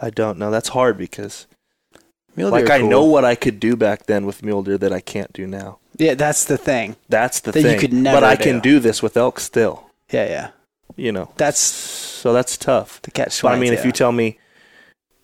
I 0.00 0.08
don't 0.08 0.38
know. 0.38 0.50
That's 0.50 0.70
hard 0.70 0.96
because 0.96 1.46
Mule 2.36 2.50
like 2.50 2.64
deer 2.64 2.72
are 2.74 2.76
I 2.78 2.80
cool. 2.80 2.88
know 2.88 3.04
what 3.04 3.24
I 3.26 3.34
could 3.34 3.60
do 3.60 3.76
back 3.76 4.06
then 4.06 4.24
with 4.24 4.42
mule 4.42 4.62
deer 4.62 4.78
that 4.78 4.92
I 4.94 5.00
can't 5.00 5.32
do 5.34 5.46
now. 5.46 5.78
Yeah, 5.98 6.14
that's 6.14 6.46
the 6.46 6.56
thing. 6.56 6.96
That's 7.10 7.40
the 7.40 7.52
That 7.52 7.60
you 7.62 7.68
thing. 7.68 7.78
could 7.80 7.92
never 7.92 8.16
but 8.16 8.24
I 8.24 8.34
do. 8.34 8.44
can 8.44 8.60
do 8.60 8.80
this 8.80 9.02
with 9.02 9.16
elk 9.16 9.38
still. 9.38 9.90
Yeah, 10.10 10.26
yeah. 10.26 10.50
You 10.96 11.12
know, 11.12 11.30
That's 11.36 11.58
so 11.58 12.32
that's 12.32 12.56
tough. 12.56 13.02
the 13.02 13.10
catch. 13.10 13.42
But 13.42 13.52
I 13.52 13.58
mean, 13.58 13.72
if 13.72 13.84
you 13.84 13.92
tell 13.92 14.12
me 14.12 14.38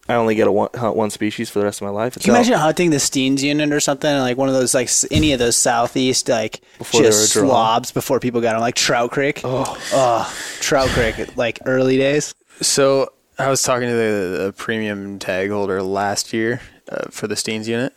I 0.08 0.14
only 0.14 0.34
get 0.34 0.46
to 0.46 0.52
one, 0.52 0.70
hunt 0.74 0.96
one 0.96 1.10
species 1.10 1.48
for 1.50 1.60
the 1.60 1.64
rest 1.64 1.80
of 1.80 1.84
my 1.86 1.90
life. 1.92 2.16
It's 2.16 2.24
Can 2.24 2.32
you 2.34 2.36
elk. 2.38 2.46
imagine 2.46 2.60
hunting 2.60 2.90
the 2.90 2.96
Steens 2.96 3.42
unit 3.42 3.72
or 3.72 3.78
something 3.78 4.12
like 4.18 4.36
one 4.36 4.48
of 4.48 4.54
those 4.54 4.74
like 4.74 4.90
any 5.12 5.32
of 5.32 5.38
those 5.38 5.56
southeast 5.56 6.28
like 6.28 6.60
Before 6.78 7.02
just 7.02 7.36
were 7.36 7.42
slobs 7.42 7.92
before 7.92 8.18
people 8.18 8.40
got 8.40 8.52
them 8.54 8.60
like 8.60 8.74
Trout 8.74 9.12
Creek. 9.12 9.40
Oh, 9.44 10.26
Trout 10.60 10.88
Creek 10.88 11.36
like 11.36 11.60
early 11.64 11.96
days. 11.96 12.34
So 12.60 13.12
I 13.38 13.48
was 13.48 13.62
talking 13.62 13.88
to 13.88 13.94
the, 13.94 14.44
the 14.46 14.54
premium 14.56 15.20
tag 15.20 15.50
holder 15.50 15.80
last 15.82 16.32
year 16.32 16.60
uh, 16.90 17.08
for 17.10 17.28
the 17.28 17.36
Steens 17.36 17.66
unit, 17.68 17.96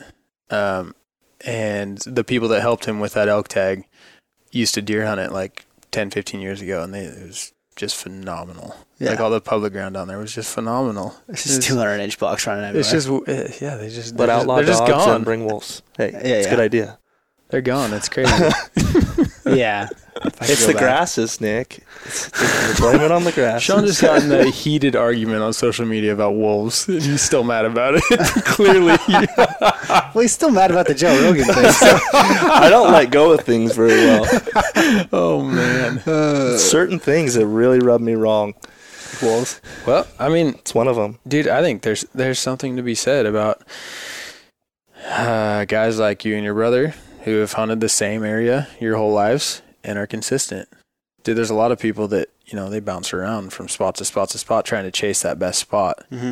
um, 0.51 0.93
and 1.43 1.97
the 2.05 2.23
people 2.23 2.47
that 2.49 2.61
helped 2.61 2.85
him 2.85 2.99
with 2.99 3.13
that 3.13 3.27
elk 3.27 3.47
tag 3.47 3.85
used 4.51 4.75
to 4.75 4.81
deer 4.83 5.05
hunt 5.05 5.19
it 5.19 5.31
like 5.31 5.65
10, 5.91 6.11
15 6.11 6.39
years 6.39 6.61
ago, 6.61 6.83
and 6.83 6.93
they, 6.93 7.05
it 7.05 7.27
was 7.27 7.51
just 7.75 7.95
phenomenal. 7.95 8.75
Like 8.99 9.19
all 9.19 9.29
the 9.29 9.41
public 9.41 9.73
ground 9.73 9.95
down 9.95 10.07
there 10.07 10.17
was 10.17 10.33
just 10.33 10.53
phenomenal. 10.53 11.15
It's 11.27 11.43
just 11.43 11.63
200 11.63 11.99
inch 11.99 12.17
bucks 12.19 12.47
running 12.47 12.63
everywhere. 12.63 12.79
It's 12.79 12.91
just 12.91 13.09
uh, 13.09 13.65
yeah, 13.65 13.75
they 13.75 13.89
just 13.89 14.15
but 14.15 14.27
they're 14.27 14.35
outlaw 14.35 14.61
just, 14.61 14.79
they're 14.79 14.87
just 14.87 15.05
gone. 15.05 15.15
and 15.15 15.25
bring 15.25 15.45
wolves. 15.45 15.81
Hey, 15.97 16.11
Yeah, 16.11 16.19
it's 16.19 16.47
a 16.47 16.49
good 16.51 16.59
idea. 16.59 16.99
They're 17.53 17.61
gone. 17.61 17.93
It's 17.93 18.09
crazy. 18.09 18.31
yeah. 19.45 19.87
If 20.25 20.41
I 20.41 20.45
could 20.45 20.49
It's 20.49 20.65
the 20.65 20.73
back. 20.73 20.81
grasses, 20.81 21.39
Nick. 21.39 21.83
It's, 22.03 22.27
it's, 22.33 22.79
blame 22.79 22.99
it 23.01 23.11
on 23.11 23.25
the 23.25 23.31
grass. 23.31 23.61
Sean 23.61 23.85
just 23.85 24.01
got 24.01 24.23
in 24.23 24.31
a 24.31 24.49
heated 24.49 24.95
argument 24.95 25.43
on 25.43 25.53
social 25.53 25.85
media 25.85 26.13
about 26.13 26.33
wolves, 26.33 26.87
and 26.87 26.99
he's 26.99 27.21
still 27.21 27.43
mad 27.43 27.65
about 27.65 27.93
it. 27.95 28.03
Clearly, 28.45 28.97
Well, 29.07 30.21
he's 30.23 30.31
still 30.31 30.49
mad 30.49 30.71
about 30.71 30.87
the 30.87 30.95
Joe 30.95 31.13
Rogan 31.21 31.45
thing. 31.45 31.71
So. 31.73 31.99
I 32.11 32.69
don't 32.71 32.91
let 32.91 33.11
go 33.11 33.33
of 33.33 33.41
things 33.41 33.75
very 33.75 34.03
well. 34.03 34.25
oh 35.13 35.43
man. 35.43 35.99
Certain 36.57 36.97
things 36.97 37.35
that 37.35 37.45
really 37.45 37.77
rub 37.77 38.01
me 38.01 38.15
wrong. 38.15 38.55
Wolves. 39.21 39.61
Well, 39.85 40.07
I 40.17 40.29
mean, 40.29 40.55
It's 40.55 40.73
one 40.73 40.87
of 40.87 40.95
them. 40.95 41.19
dude, 41.27 41.47
I 41.47 41.61
think 41.61 41.83
there's 41.83 42.03
there's 42.15 42.39
something 42.39 42.77
to 42.77 42.81
be 42.81 42.95
said 42.95 43.27
about 43.27 43.61
uh, 45.07 45.65
guys 45.65 45.99
like 45.99 46.25
you 46.25 46.33
and 46.33 46.43
your 46.43 46.55
brother 46.55 46.95
who 47.23 47.39
have 47.39 47.53
hunted 47.53 47.79
the 47.79 47.89
same 47.89 48.23
area 48.23 48.67
your 48.79 48.97
whole 48.97 49.11
lives 49.13 49.61
and 49.83 49.97
are 49.97 50.07
consistent. 50.07 50.69
Dude, 51.23 51.37
there's 51.37 51.49
a 51.49 51.53
lot 51.55 51.71
of 51.71 51.79
people 51.79 52.07
that 52.09 52.29
you 52.45 52.55
know 52.55 52.69
they 52.69 52.79
bounce 52.79 53.13
around 53.13 53.53
from 53.53 53.67
spot 53.69 53.95
to 53.95 54.05
spot 54.05 54.29
to 54.29 54.37
spot 54.37 54.65
trying 54.65 54.83
to 54.83 54.91
chase 54.91 55.21
that 55.21 55.39
best 55.39 55.59
spot, 55.59 56.03
Mm-hmm. 56.11 56.31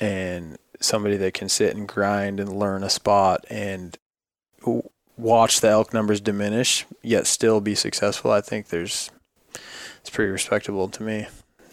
and 0.00 0.56
somebody 0.80 1.16
that 1.16 1.32
can 1.32 1.48
sit 1.48 1.74
and 1.74 1.88
grind 1.88 2.38
and 2.38 2.58
learn 2.58 2.82
a 2.82 2.90
spot 2.90 3.44
and 3.48 3.96
watch 5.16 5.60
the 5.60 5.68
elk 5.68 5.94
numbers 5.94 6.20
diminish 6.20 6.84
yet 7.02 7.26
still 7.26 7.60
be 7.60 7.74
successful. 7.74 8.30
I 8.30 8.40
think 8.42 8.68
there's 8.68 9.10
it's 10.00 10.10
pretty 10.10 10.30
respectable 10.30 10.88
to 10.88 11.02
me, 11.02 11.26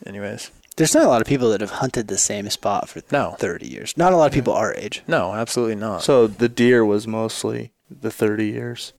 anyways. 0.06 0.52
There's 0.78 0.96
not 0.96 1.04
a 1.04 1.08
lot 1.10 1.22
of 1.22 1.28
people 1.28 1.50
that 1.52 1.62
have 1.62 1.70
hunted 1.70 2.08
the 2.08 2.18
same 2.18 2.50
spot 2.50 2.90
for 2.90 3.02
No, 3.12 3.36
30 3.38 3.68
years. 3.68 3.94
Not 3.98 4.12
a 4.14 4.16
lot 4.18 4.26
of 4.28 4.34
people 4.34 4.54
our 4.54 4.74
age. 4.74 5.04
no, 5.06 5.34
absolutely 5.34 5.76
not. 5.76 6.02
So 6.02 6.26
the 6.26 6.50
deer 6.50 6.84
was 6.86 7.06
mostly 7.06 7.73
the 8.02 8.12
30 8.12 8.48
years. 8.48 8.94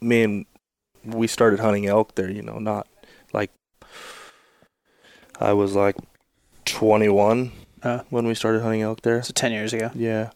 Me 0.00 0.22
and 0.22 0.46
we 1.04 1.26
started 1.26 1.60
hunting 1.60 1.86
elk 1.86 2.14
there, 2.14 2.30
you 2.30 2.42
know, 2.42 2.58
not 2.58 2.86
like 3.32 3.50
I 5.40 5.52
was 5.52 5.74
like 5.74 5.96
21 6.64 7.52
Huh. 7.82 8.02
when 8.10 8.26
we 8.26 8.34
started 8.34 8.62
hunting 8.62 8.82
elk 8.82 9.02
there. 9.02 9.22
So 9.22 9.32
10 9.32 9.52
years 9.52 9.72
ago. 9.72 9.90
Yeah, 9.94 10.30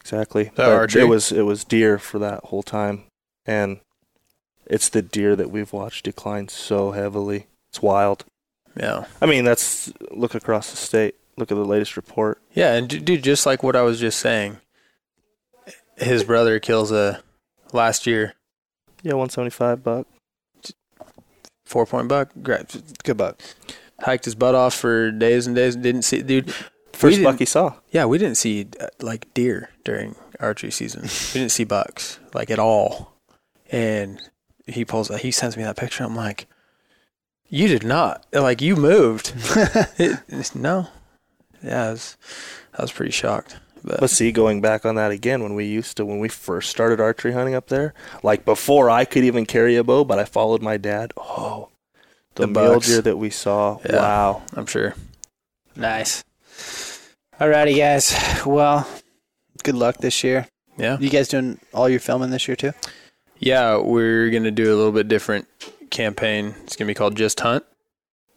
exactly. 0.00 0.50
But 0.54 0.94
it 0.94 1.04
was 1.04 1.32
it 1.32 1.42
was 1.42 1.64
deer 1.64 1.98
for 1.98 2.18
that 2.20 2.44
whole 2.44 2.62
time, 2.62 3.04
and 3.46 3.80
it's 4.66 4.88
the 4.88 5.02
deer 5.02 5.34
that 5.34 5.50
we've 5.50 5.72
watched 5.72 6.04
decline 6.04 6.48
so 6.48 6.92
heavily. 6.92 7.46
It's 7.70 7.82
wild. 7.82 8.26
yeah. 8.76 9.06
I 9.20 9.26
mean, 9.26 9.44
that's 9.44 9.92
look 10.10 10.34
across 10.34 10.70
the 10.70 10.76
state. 10.76 11.16
Look 11.38 11.50
at 11.50 11.56
the 11.56 11.64
latest 11.64 11.96
report. 11.96 12.38
Yeah, 12.52 12.74
and 12.74 12.86
dude, 12.86 13.24
just 13.24 13.46
like 13.46 13.62
what 13.62 13.74
I 13.74 13.82
was 13.82 13.98
just 13.98 14.20
saying, 14.20 14.58
his 15.98 16.24
brother 16.24 16.58
kills 16.60 16.90
a 16.92 17.22
last 17.72 18.06
year 18.06 18.34
Yeah, 19.02 19.12
175 19.14 19.82
buck. 19.82 20.06
four 21.64 21.86
point 21.86 22.08
buck. 22.08 22.30
Gra- 22.42 22.66
Good 23.04 23.16
buck. 23.16 23.40
Hiked 24.00 24.24
his 24.24 24.34
butt 24.34 24.54
off 24.54 24.74
for 24.74 25.10
days 25.10 25.46
and 25.46 25.54
days. 25.56 25.74
and 25.74 25.82
Didn't 25.84 26.02
see, 26.02 26.22
dude. 26.22 26.52
First 26.92 27.22
buck 27.22 27.38
he 27.38 27.44
saw. 27.46 27.74
Yeah, 27.90 28.04
we 28.04 28.18
didn't 28.18 28.36
see 28.36 28.66
uh, 28.80 28.88
like 29.00 29.32
deer 29.34 29.70
during 29.84 30.14
archery 30.40 30.70
season. 30.70 31.02
we 31.02 31.40
didn't 31.40 31.52
see 31.52 31.64
bucks 31.64 32.18
like 32.34 32.50
at 32.50 32.58
all. 32.58 33.12
And 33.70 34.20
he 34.66 34.84
pulls, 34.84 35.08
he 35.20 35.30
sends 35.30 35.56
me 35.56 35.62
that 35.62 35.76
picture. 35.76 36.04
I'm 36.04 36.14
like, 36.16 36.46
you 37.48 37.68
did 37.68 37.84
not 37.84 38.26
like 38.32 38.60
you 38.60 38.76
moved. 38.76 39.32
it, 39.98 40.20
it's- 40.28 40.54
no, 40.54 40.88
yeah, 41.62 41.86
I 41.88 41.90
was, 41.92 42.16
I 42.78 42.82
was 42.82 42.92
pretty 42.92 43.12
shocked. 43.12 43.56
But, 43.84 44.00
But 44.00 44.10
see, 44.10 44.30
going 44.32 44.60
back 44.60 44.86
on 44.86 44.94
that 44.94 45.10
again, 45.10 45.42
when 45.42 45.54
we 45.54 45.64
used 45.64 45.96
to, 45.96 46.04
when 46.04 46.20
we 46.20 46.28
first 46.28 46.70
started 46.70 47.00
archery 47.00 47.32
hunting 47.32 47.54
up 47.54 47.66
there, 47.66 47.94
like 48.22 48.44
before 48.44 48.88
I 48.90 49.04
could 49.04 49.24
even 49.24 49.44
carry 49.44 49.76
a 49.76 49.82
bow, 49.84 50.04
but 50.04 50.18
I 50.18 50.24
followed 50.24 50.62
my 50.62 50.76
dad. 50.76 51.12
Oh, 51.16 51.68
the, 52.34 52.46
The 52.46 52.60
mule 52.60 52.80
deer 52.80 53.02
that 53.02 53.16
we 53.16 53.30
saw. 53.30 53.78
Yeah. 53.84 53.96
Wow. 53.96 54.42
I'm 54.54 54.66
sure. 54.66 54.94
Nice. 55.74 56.22
Alrighty, 57.40 57.76
guys. 57.76 58.14
Well, 58.46 58.86
good 59.64 59.74
luck 59.74 59.98
this 59.98 60.22
year. 60.22 60.46
Yeah. 60.76 60.98
You 60.98 61.10
guys 61.10 61.28
doing 61.28 61.58
all 61.74 61.88
your 61.88 62.00
filming 62.00 62.30
this 62.30 62.46
year 62.46 62.56
too? 62.56 62.72
Yeah, 63.38 63.78
we're 63.78 64.30
gonna 64.30 64.52
do 64.52 64.72
a 64.72 64.76
little 64.76 64.92
bit 64.92 65.08
different 65.08 65.48
campaign. 65.90 66.54
It's 66.64 66.76
gonna 66.76 66.86
be 66.88 66.94
called 66.94 67.16
Just 67.16 67.40
Hunt, 67.40 67.64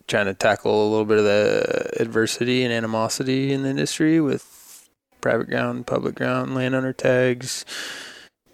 trying 0.07 0.25
to 0.25 0.33
tackle 0.33 0.87
a 0.87 0.89
little 0.89 1.05
bit 1.05 1.19
of 1.19 1.23
the 1.23 1.91
adversity 1.99 2.63
and 2.63 2.73
animosity 2.73 3.53
in 3.53 3.63
the 3.63 3.69
industry 3.69 4.19
with 4.19 4.43
private 5.25 5.49
ground, 5.49 5.87
public 5.87 6.13
ground, 6.13 6.53
landowner 6.53 6.93
tags, 6.93 7.65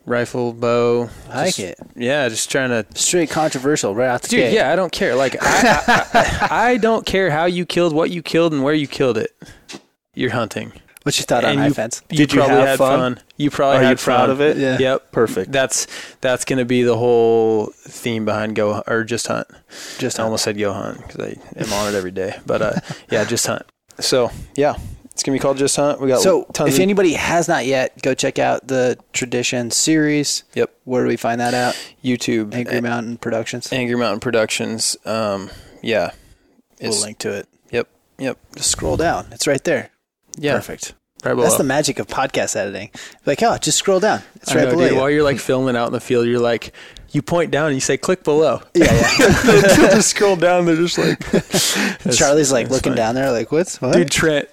rifle, 0.05 0.53
bow. 0.53 1.09
I 1.29 1.35
like 1.35 1.55
Just- 1.55 1.59
it. 1.59 1.79
Yeah, 1.97 2.29
just 2.29 2.49
trying 2.49 2.69
to. 2.69 2.85
Straight 2.97 3.29
controversial 3.29 3.93
right 3.93 4.07
out 4.07 4.21
the 4.21 4.29
Dude, 4.29 4.39
gate. 4.39 4.53
yeah, 4.53 4.71
I 4.71 4.77
don't 4.77 4.91
care. 4.91 5.15
Like, 5.15 5.35
I, 5.41 5.47
I, 5.87 6.07
I, 6.13 6.47
I 6.71 6.77
don't 6.77 7.05
care 7.05 7.29
how 7.29 7.43
you 7.43 7.65
killed, 7.65 7.93
what 7.93 8.09
you 8.09 8.21
killed, 8.23 8.53
and 8.53 8.63
where 8.63 8.73
you 8.73 8.87
killed 8.87 9.17
it. 9.17 9.31
You're 10.15 10.31
hunting. 10.31 10.71
What's 11.03 11.17
your 11.19 11.25
thought 11.25 11.43
on 11.43 11.49
And 11.51 11.59
high 11.59 11.67
you- 11.67 11.73
fence? 11.73 12.01
You 12.09 12.17
Did 12.19 12.31
you 12.31 12.39
probably 12.39 12.55
have 12.57 12.67
had 12.67 12.77
fun? 12.77 13.19
You 13.35 13.49
probably 13.49 13.79
Are 13.79 13.83
had 13.83 13.89
you 13.99 14.03
proud 14.05 14.21
fun. 14.21 14.29
of 14.29 14.39
it? 14.39 14.55
Yeah. 14.55 14.77
Yep. 14.79 15.11
Perfect. 15.11 15.51
That's 15.51 15.87
that's 16.21 16.45
gonna 16.45 16.63
be 16.63 16.83
the 16.83 16.95
whole 16.95 17.73
theme 17.75 18.23
behind 18.23 18.55
go 18.55 18.81
or 18.87 19.03
just 19.03 19.27
hunt. 19.27 19.47
Just 19.97 20.19
I 20.21 20.23
almost 20.23 20.43
said 20.45 20.57
go 20.57 20.71
hunt 20.71 21.05
because 21.05 21.19
I 21.19 21.35
am 21.59 21.73
on 21.73 21.93
it 21.93 21.97
every 21.97 22.11
day. 22.11 22.39
But 22.45 22.61
uh, 22.61 22.73
yeah, 23.09 23.25
just 23.25 23.45
hunt. 23.47 23.63
So 23.99 24.29
yeah, 24.55 24.75
it's 25.21 25.27
gonna 25.27 25.35
be 25.35 25.39
called 25.39 25.57
just 25.57 25.75
hunt. 25.75 26.01
We 26.01 26.07
got 26.07 26.21
So, 26.21 26.47
if 26.49 26.59
of 26.59 26.79
anybody 26.79 27.13
has 27.13 27.47
not 27.47 27.67
yet, 27.67 28.01
go 28.01 28.15
check 28.15 28.39
out 28.39 28.67
the 28.67 28.97
Tradition 29.13 29.69
series. 29.69 30.43
Yep. 30.55 30.73
Where 30.85 31.03
do 31.03 31.09
we 31.09 31.15
find 31.15 31.39
that 31.39 31.53
out? 31.53 31.75
YouTube 32.03 32.55
Angry 32.55 32.77
A- 32.77 32.81
Mountain 32.81 33.17
Productions. 33.17 33.71
Angry 33.71 33.95
Mountain 33.95 34.19
Productions. 34.19 34.97
Um, 35.05 35.51
yeah, 35.83 36.11
We'll 36.81 36.99
link 37.01 37.19
to 37.19 37.31
it. 37.33 37.47
Yep. 37.69 37.87
Yep. 38.17 38.39
Just 38.55 38.71
scroll 38.71 38.97
down. 38.97 39.27
It's 39.31 39.45
right 39.45 39.63
there. 39.63 39.91
yeah, 40.39 40.55
Perfect. 40.55 40.95
right 41.23 41.33
below. 41.35 41.43
That's 41.43 41.57
the 41.57 41.63
magic 41.63 41.99
of 41.99 42.07
podcast 42.07 42.55
editing. 42.55 42.89
Like, 43.27 43.43
oh, 43.43 43.57
just 43.59 43.77
scroll 43.77 43.99
down. 43.99 44.23
It's 44.37 44.51
I 44.51 44.55
right 44.55 44.63
know, 44.63 44.71
below 44.71 44.83
dude, 44.85 44.91
you. 44.93 44.97
While 44.99 45.09
you're 45.11 45.23
like 45.23 45.37
filming 45.37 45.75
out 45.75 45.85
in 45.85 45.93
the 45.93 45.99
field, 45.99 46.25
you're 46.25 46.39
like, 46.39 46.73
you 47.11 47.21
point 47.21 47.51
down 47.51 47.67
and 47.67 47.75
you 47.75 47.81
say, 47.81 47.97
click 47.97 48.23
below. 48.23 48.61
yeah, 48.73 48.85
yeah. 49.19 49.61
Just 49.93 50.09
scroll 50.09 50.35
down. 50.35 50.65
They're 50.65 50.77
just 50.77 50.97
like, 50.97 51.19
Charlie's 52.15 52.51
like 52.51 52.69
looking 52.69 52.93
funny. 52.93 52.95
down 52.95 53.13
there, 53.13 53.31
like, 53.31 53.51
what's 53.51 53.79
what? 53.81 53.93
Dude, 53.93 54.09
Trent, 54.09 54.49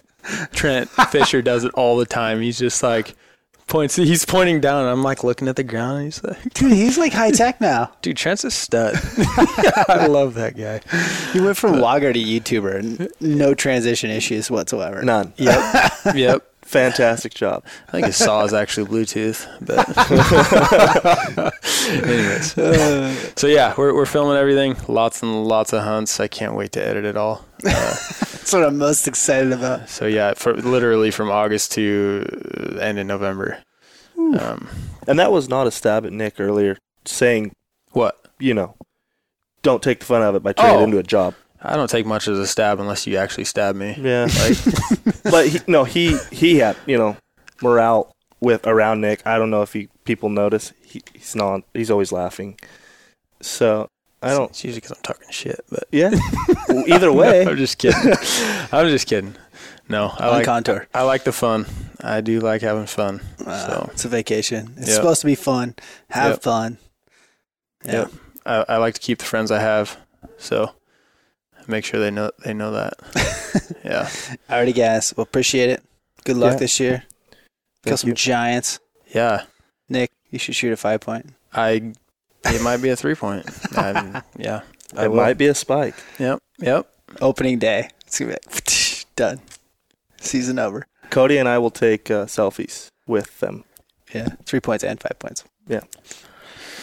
Trent 0.52 0.88
Fisher 1.10 1.42
does 1.42 1.64
it 1.64 1.72
all 1.74 1.96
the 1.96 2.06
time. 2.06 2.40
He's 2.40 2.58
just 2.58 2.82
like 2.82 3.14
points. 3.68 3.96
He's 3.96 4.24
pointing 4.24 4.60
down. 4.60 4.82
And 4.82 4.90
I'm 4.90 5.02
like 5.02 5.22
looking 5.22 5.46
at 5.46 5.56
the 5.56 5.62
ground. 5.62 5.98
And 5.98 6.04
he's 6.06 6.24
like, 6.24 6.54
Dude, 6.54 6.72
he's 6.72 6.98
like 6.98 7.12
high 7.12 7.30
tech 7.30 7.60
now. 7.60 7.92
dude, 8.02 8.16
Trent's 8.16 8.44
a 8.44 8.50
stud. 8.50 8.94
I 9.88 10.06
love 10.08 10.34
that 10.34 10.56
guy. 10.56 10.80
He 11.32 11.40
went 11.40 11.56
from 11.56 11.78
logger 11.78 12.12
to 12.12 12.18
YouTuber, 12.18 13.10
no 13.20 13.54
transition 13.54 14.10
issues 14.10 14.50
whatsoever. 14.50 15.02
None. 15.02 15.32
Yep. 15.36 15.92
Yep. 16.14 16.47
Fantastic 16.68 17.32
job. 17.42 17.64
I 17.88 17.92
think 17.92 18.06
his 18.08 18.16
saw 18.16 18.44
is 18.44 18.52
actually 18.52 18.86
Bluetooth, 18.90 19.46
but 19.64 19.88
anyways. 21.88 23.32
So 23.40 23.46
yeah, 23.46 23.74
we're 23.76 23.94
we're 23.94 24.06
filming 24.06 24.36
everything. 24.36 24.76
Lots 24.86 25.22
and 25.22 25.46
lots 25.46 25.72
of 25.72 25.82
hunts. 25.82 26.20
I 26.20 26.28
can't 26.28 26.54
wait 26.54 26.72
to 26.72 26.84
edit 26.86 27.04
it 27.04 27.16
all. 27.16 27.44
Uh, 27.64 27.70
That's 27.70 28.52
what 28.52 28.64
I'm 28.64 28.76
most 28.78 29.08
excited 29.08 29.52
about. 29.52 29.88
so 29.88 30.06
yeah, 30.06 30.34
for 30.34 30.54
literally 30.54 31.10
from 31.10 31.30
August 31.30 31.72
to 31.72 32.78
end 32.80 32.98
of 32.98 33.06
November. 33.06 33.58
Um, 34.18 34.68
And 35.06 35.18
that 35.18 35.32
was 35.32 35.48
not 35.48 35.66
a 35.66 35.70
stab 35.70 36.04
at 36.04 36.12
Nick 36.12 36.38
earlier, 36.38 36.76
saying, 37.06 37.52
what? 37.92 38.16
you 38.38 38.52
know, 38.52 38.74
don't 39.62 39.82
take 39.82 40.00
the 40.00 40.04
fun 40.06 40.22
out 40.22 40.28
of 40.30 40.34
it 40.36 40.42
by 40.42 40.52
turning 40.52 40.76
Oh. 40.76 40.80
it 40.80 40.84
into 40.84 40.98
a 40.98 41.02
job. 41.02 41.34
I 41.60 41.74
don't 41.76 41.90
take 41.90 42.06
much 42.06 42.28
as 42.28 42.38
a 42.38 42.46
stab 42.46 42.78
unless 42.80 43.06
you 43.06 43.16
actually 43.16 43.44
stab 43.44 43.74
me. 43.76 43.96
Yeah. 43.98 44.28
Like, 44.38 45.22
but 45.24 45.48
he, 45.48 45.58
no, 45.66 45.84
he 45.84 46.16
he 46.30 46.58
had 46.58 46.76
you 46.86 46.96
know 46.98 47.16
morale 47.62 48.12
with 48.40 48.66
around 48.66 49.00
Nick. 49.00 49.26
I 49.26 49.38
don't 49.38 49.50
know 49.50 49.62
if 49.62 49.72
he 49.72 49.88
people 50.04 50.28
notice. 50.28 50.72
He, 50.84 51.02
he's 51.12 51.34
not. 51.34 51.62
He's 51.74 51.90
always 51.90 52.12
laughing. 52.12 52.58
So 53.40 53.88
I 54.22 54.30
don't. 54.30 54.50
It's 54.50 54.64
usually 54.64 54.80
because 54.80 54.92
I'm 54.96 55.02
talking 55.02 55.28
shit, 55.30 55.60
but 55.70 55.84
Yeah. 55.90 56.10
Well, 56.68 56.84
Either 56.86 57.10
way, 57.12 57.46
I'm 57.46 57.56
just 57.56 57.78
kidding. 57.78 58.12
I'm 58.72 58.88
just 58.88 59.06
kidding. 59.08 59.34
No, 59.88 60.08
I 60.18 60.26
on 60.26 60.32
like 60.34 60.44
contour. 60.44 60.86
I 60.92 61.02
like 61.02 61.24
the 61.24 61.32
fun. 61.32 61.64
I 62.02 62.20
do 62.20 62.40
like 62.40 62.60
having 62.60 62.84
fun. 62.86 63.22
Uh, 63.44 63.66
so 63.66 63.90
it's 63.92 64.04
a 64.04 64.08
vacation. 64.08 64.74
It's 64.76 64.88
Yep. 64.88 64.96
supposed 64.96 65.20
to 65.22 65.26
be 65.26 65.34
fun. 65.34 65.74
Have 66.10 66.32
Yep. 66.32 66.42
fun. 66.42 66.78
Yeah. 67.86 67.92
Yep. 67.92 68.10
I, 68.44 68.64
I 68.68 68.76
like 68.76 68.94
to 68.94 69.00
keep 69.00 69.18
the 69.18 69.24
friends 69.24 69.50
I 69.50 69.60
have. 69.60 69.96
So 70.36 70.72
make 71.68 71.84
sure 71.84 72.00
they 72.00 72.10
know 72.10 72.30
they 72.44 72.54
know 72.54 72.72
that. 72.72 72.94
yeah. 73.84 74.08
Alrighty, 74.50 74.74
guys. 74.74 75.14
Well, 75.16 75.22
appreciate 75.22 75.70
it. 75.70 75.82
Good 76.24 76.36
luck 76.36 76.54
Yeah. 76.54 76.58
this 76.58 76.80
year. 76.80 77.02
Kill 77.84 77.96
some 77.96 78.08
you. 78.08 78.14
giants. 78.14 78.80
Yeah. 79.14 79.44
Nick, 79.88 80.10
you 80.30 80.38
should 80.38 80.54
shoot 80.54 80.72
a 80.72 80.76
five 80.76 81.00
point. 81.00 81.26
I 81.52 81.92
it 82.44 82.62
might 82.62 82.78
be 82.82 82.88
a 82.90 82.96
three 82.96 83.14
point. 83.14 83.46
I'm- 83.76 84.22
yeah. 84.36 84.62
I 84.96 85.04
It 85.04 85.08
will. 85.08 85.16
might 85.16 85.38
be 85.38 85.46
a 85.46 85.54
spike. 85.54 85.94
Yep. 86.18 86.38
Yep. 86.60 86.86
Opening 87.20 87.58
day. 87.58 87.90
It's 88.06 88.18
gonna 88.18 88.32
be 88.32 88.38
like, 88.54 89.04
done. 89.16 89.40
Season 90.20 90.58
over. 90.58 90.86
Cody 91.10 91.38
and 91.38 91.48
I 91.48 91.58
will 91.58 91.70
take 91.70 92.10
uh, 92.10 92.24
selfies 92.26 92.88
with 93.06 93.38
them. 93.40 93.64
Yeah, 94.14 94.28
three 94.46 94.60
points 94.60 94.82
and 94.84 94.98
five 95.00 95.18
points. 95.18 95.44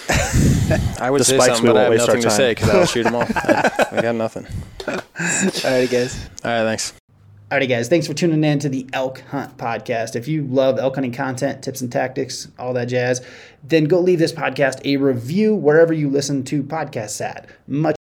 I 0.10 1.10
would 1.10 1.22
The 1.22 1.26
say 1.26 1.38
spikes, 1.38 1.53
something, 1.57 1.73
but 1.73 1.77
I 1.77 1.90
won't 1.90 1.99
have 1.99 2.07
nothing 2.07 2.22
to 2.22 2.27
time. 2.30 2.38
say 2.38 2.53
because 2.53 2.69
I'll 2.69 2.86
shoot 2.86 3.03
them 3.03 3.15
all. 3.15 3.22
I, 3.36 3.88
I 3.91 4.02
got 4.02 4.15
nothing. 4.15 4.45
Alrighty, 4.80 5.91
guys. 5.91 6.30
All 6.44 6.52
right. 6.52 6.64
Thanks. 6.64 6.94
Alrighty, 7.52 7.69
guys, 7.69 7.88
thanks 7.90 8.07
for 8.07 8.15
tuning 8.15 8.44
in 8.44 8.57
to 8.60 8.69
the 8.69 8.88
Elk 8.91 9.19
Hunt 9.30 9.56
podcast. 9.57 10.15
If 10.15 10.27
you 10.27 10.44
love 10.48 10.80
elk 10.80 10.95
hunting 10.95 11.11
content, 11.14 11.64
tips 11.64 11.80
and 11.82 11.91
tactics, 11.91 12.48
all 12.57 12.73
that 12.73 12.86
jazz, 12.86 13.23
then 13.64 13.84
go 13.86 13.99
leave 13.99 14.18
this 14.18 14.34
podcast 14.34 14.82
a 14.84 14.98
review 14.98 15.53
wherever 15.56 15.94
you 15.94 16.10
listen 16.10 16.44
to 16.45 16.64
podcasts 16.64 17.22
at. 17.23 17.48
Much 17.68 17.95